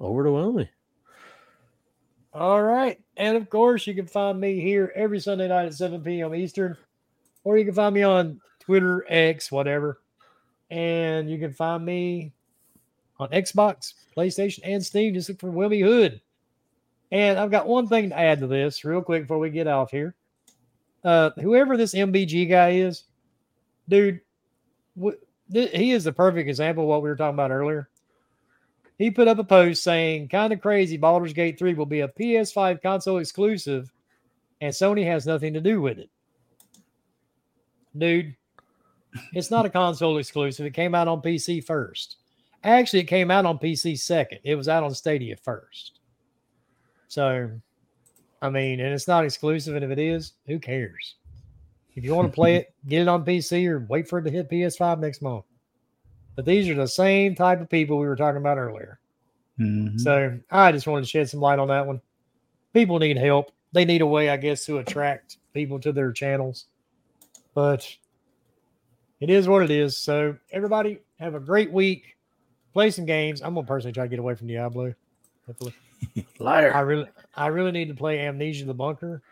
Over 0.00 0.24
to 0.24 0.32
Willie. 0.32 0.70
All 2.32 2.62
right. 2.62 3.00
And 3.16 3.36
of 3.36 3.50
course, 3.50 3.86
you 3.86 3.94
can 3.94 4.06
find 4.06 4.40
me 4.40 4.60
here 4.60 4.92
every 4.94 5.18
Sunday 5.18 5.48
night 5.48 5.66
at 5.66 5.74
7 5.74 6.02
p.m. 6.02 6.34
Eastern, 6.34 6.76
or 7.42 7.58
you 7.58 7.64
can 7.64 7.74
find 7.74 7.94
me 7.94 8.02
on 8.02 8.40
Twitter, 8.60 9.04
X, 9.08 9.50
whatever. 9.50 10.00
And 10.70 11.28
you 11.28 11.38
can 11.38 11.52
find 11.52 11.84
me 11.84 12.32
on 13.18 13.28
Xbox, 13.30 13.94
PlayStation, 14.16 14.60
and 14.62 14.84
Steam. 14.84 15.14
Just 15.14 15.28
look 15.28 15.40
for 15.40 15.50
Wilmy 15.50 15.82
Hood. 15.82 16.20
And 17.10 17.38
I've 17.38 17.50
got 17.50 17.66
one 17.66 17.88
thing 17.88 18.10
to 18.10 18.18
add 18.18 18.38
to 18.38 18.46
this, 18.46 18.84
real 18.84 19.02
quick, 19.02 19.24
before 19.24 19.40
we 19.40 19.50
get 19.50 19.66
off 19.66 19.90
here. 19.90 20.14
Uh, 21.02 21.30
whoever 21.40 21.76
this 21.76 21.94
MBG 21.94 22.48
guy 22.48 22.70
is, 22.70 23.04
dude, 23.88 24.20
wh- 25.02 25.18
th- 25.52 25.72
he 25.72 25.90
is 25.90 26.04
the 26.04 26.12
perfect 26.12 26.48
example 26.48 26.84
of 26.84 26.88
what 26.88 27.02
we 27.02 27.08
were 27.08 27.16
talking 27.16 27.34
about 27.34 27.50
earlier 27.50 27.88
he 29.00 29.10
put 29.10 29.28
up 29.28 29.38
a 29.38 29.44
post 29.44 29.82
saying, 29.82 30.28
kind 30.28 30.52
of 30.52 30.60
crazy, 30.60 30.98
Baldur's 30.98 31.32
Gate 31.32 31.58
3 31.58 31.72
will 31.72 31.86
be 31.86 32.00
a 32.00 32.08
PS5 32.08 32.82
console 32.82 33.16
exclusive 33.16 33.90
and 34.60 34.74
Sony 34.74 35.06
has 35.06 35.26
nothing 35.26 35.54
to 35.54 35.60
do 35.62 35.80
with 35.80 35.98
it. 35.98 36.10
Dude, 37.96 38.36
it's 39.32 39.50
not 39.50 39.64
a 39.64 39.70
console 39.70 40.18
exclusive. 40.18 40.66
It 40.66 40.74
came 40.74 40.94
out 40.94 41.08
on 41.08 41.22
PC 41.22 41.64
first. 41.64 42.16
Actually, 42.62 43.00
it 43.00 43.04
came 43.04 43.30
out 43.30 43.46
on 43.46 43.58
PC 43.58 43.98
second. 43.98 44.40
It 44.44 44.54
was 44.54 44.68
out 44.68 44.84
on 44.84 44.94
Stadia 44.94 45.34
first. 45.34 46.00
So, 47.08 47.50
I 48.42 48.50
mean, 48.50 48.80
and 48.80 48.92
it's 48.92 49.08
not 49.08 49.24
exclusive. 49.24 49.76
And 49.76 49.84
if 49.84 49.90
it 49.90 49.98
is, 49.98 50.34
who 50.46 50.58
cares? 50.58 51.14
If 51.96 52.04
you 52.04 52.14
want 52.14 52.30
to 52.30 52.34
play 52.34 52.56
it, 52.56 52.74
get 52.86 53.00
it 53.00 53.08
on 53.08 53.24
PC 53.24 53.66
or 53.66 53.86
wait 53.88 54.06
for 54.06 54.18
it 54.18 54.24
to 54.24 54.30
hit 54.30 54.50
PS5 54.50 54.98
next 54.98 55.22
month. 55.22 55.46
But 56.36 56.44
these 56.44 56.68
are 56.68 56.74
the 56.74 56.88
same 56.88 57.34
type 57.34 57.60
of 57.60 57.68
people 57.68 57.98
we 57.98 58.06
were 58.06 58.16
talking 58.16 58.38
about 58.40 58.58
earlier. 58.58 58.98
Mhm. 59.58 60.00
So 60.00 60.38
I 60.50 60.72
just 60.72 60.86
wanted 60.86 61.02
to 61.02 61.08
shed 61.08 61.28
some 61.28 61.40
light 61.40 61.58
on 61.58 61.68
that 61.68 61.86
one. 61.86 62.00
People 62.72 62.98
need 62.98 63.16
help. 63.18 63.52
They 63.72 63.84
need 63.84 64.00
a 64.00 64.06
way, 64.06 64.30
I 64.30 64.36
guess, 64.36 64.64
to 64.66 64.78
attract 64.78 65.36
people 65.52 65.78
to 65.80 65.92
their 65.92 66.12
channels. 66.12 66.66
But 67.54 67.86
it 69.20 69.28
is 69.30 69.48
what 69.48 69.62
it 69.62 69.70
is. 69.70 69.96
So 69.98 70.36
everybody 70.50 70.98
have 71.18 71.34
a 71.34 71.40
great 71.40 71.70
week. 71.70 72.16
Play 72.72 72.90
some 72.90 73.04
games. 73.04 73.42
I'm 73.42 73.54
gonna 73.54 73.66
personally 73.66 73.92
try 73.92 74.04
to 74.04 74.08
get 74.08 74.18
away 74.18 74.34
from 74.34 74.46
Diablo. 74.46 74.94
Hopefully. 75.46 75.74
I 76.40 76.80
really 76.80 77.06
I 77.34 77.48
really 77.48 77.72
need 77.72 77.88
to 77.88 77.94
play 77.94 78.20
Amnesia 78.20 78.64
the 78.64 78.74
Bunker. 78.74 79.22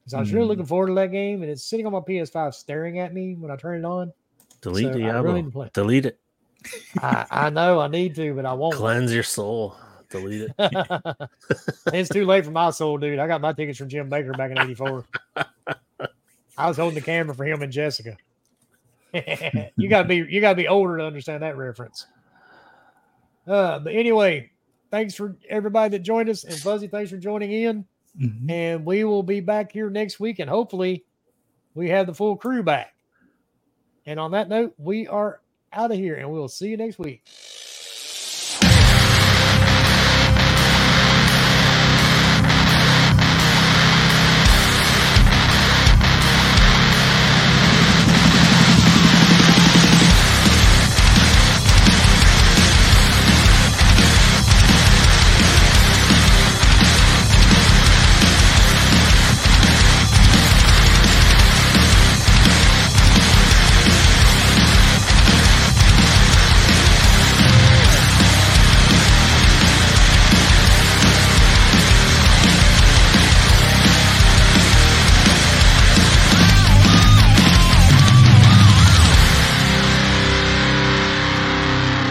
Because 0.00 0.14
I 0.14 0.20
was 0.20 0.32
really 0.32 0.46
Mm. 0.46 0.48
looking 0.50 0.66
forward 0.66 0.88
to 0.88 0.94
that 0.94 1.10
game 1.12 1.42
and 1.42 1.50
it's 1.50 1.64
sitting 1.64 1.86
on 1.86 1.92
my 1.92 2.00
PS5 2.00 2.54
staring 2.54 2.98
at 2.98 3.12
me 3.14 3.34
when 3.34 3.50
I 3.50 3.56
turn 3.56 3.78
it 3.78 3.84
on. 3.86 4.12
Delete 4.60 4.92
So, 4.92 5.00
I 5.00 5.20
really 5.20 5.42
need 5.42 5.48
to 5.48 5.52
play. 5.52 5.70
Delete 5.72 6.06
it. 6.06 6.18
I, 7.00 7.26
I 7.30 7.50
know 7.50 7.80
I 7.80 7.88
need 7.88 8.14
to, 8.16 8.34
but 8.34 8.46
I 8.46 8.52
won't. 8.52 8.74
Cleanse 8.74 9.12
your 9.12 9.22
soul. 9.22 9.76
Delete 10.10 10.42
it. 10.42 10.54
it's 11.92 12.08
too 12.08 12.24
late 12.24 12.44
for 12.44 12.50
my 12.50 12.70
soul, 12.70 12.98
dude. 12.98 13.18
I 13.18 13.26
got 13.26 13.40
my 13.40 13.52
tickets 13.52 13.78
from 13.78 13.88
Jim 13.88 14.08
Bakker 14.08 14.36
back 14.36 14.50
in 14.50 14.58
'84. 14.58 15.04
I 16.56 16.68
was 16.68 16.76
holding 16.76 16.94
the 16.94 17.00
camera 17.00 17.34
for 17.34 17.44
him 17.44 17.62
and 17.62 17.72
Jessica. 17.72 18.16
you 19.76 19.88
gotta 19.88 20.06
be 20.06 20.16
you 20.28 20.40
gotta 20.40 20.56
be 20.56 20.68
older 20.68 20.98
to 20.98 21.04
understand 21.04 21.42
that 21.42 21.56
reference. 21.56 22.06
Uh, 23.46 23.78
but 23.78 23.94
anyway, 23.94 24.50
thanks 24.90 25.14
for 25.14 25.36
everybody 25.48 25.96
that 25.96 26.02
joined 26.02 26.28
us, 26.28 26.44
and 26.44 26.54
Fuzzy, 26.54 26.86
thanks 26.86 27.10
for 27.10 27.16
joining 27.16 27.52
in. 27.52 27.84
Mhm. 28.20 28.50
And 28.50 28.84
we 28.86 29.04
will 29.04 29.22
be 29.22 29.40
back 29.40 29.72
here 29.72 29.90
next 29.90 30.20
week, 30.20 30.38
and 30.38 30.48
hopefully, 30.48 31.04
we 31.74 31.88
have 31.90 32.06
the 32.06 32.14
full 32.14 32.36
crew 32.36 32.62
back. 32.62 32.94
And 34.06 34.20
on 34.20 34.32
that 34.32 34.48
note, 34.48 34.74
we 34.78 35.06
are 35.06 35.40
out 35.76 35.90
of 35.90 35.96
here, 35.98 36.14
and 36.14 36.30
we'll 36.30 36.48
see 36.48 36.68
you 36.68 36.76
next 36.76 36.98
week. 36.98 37.26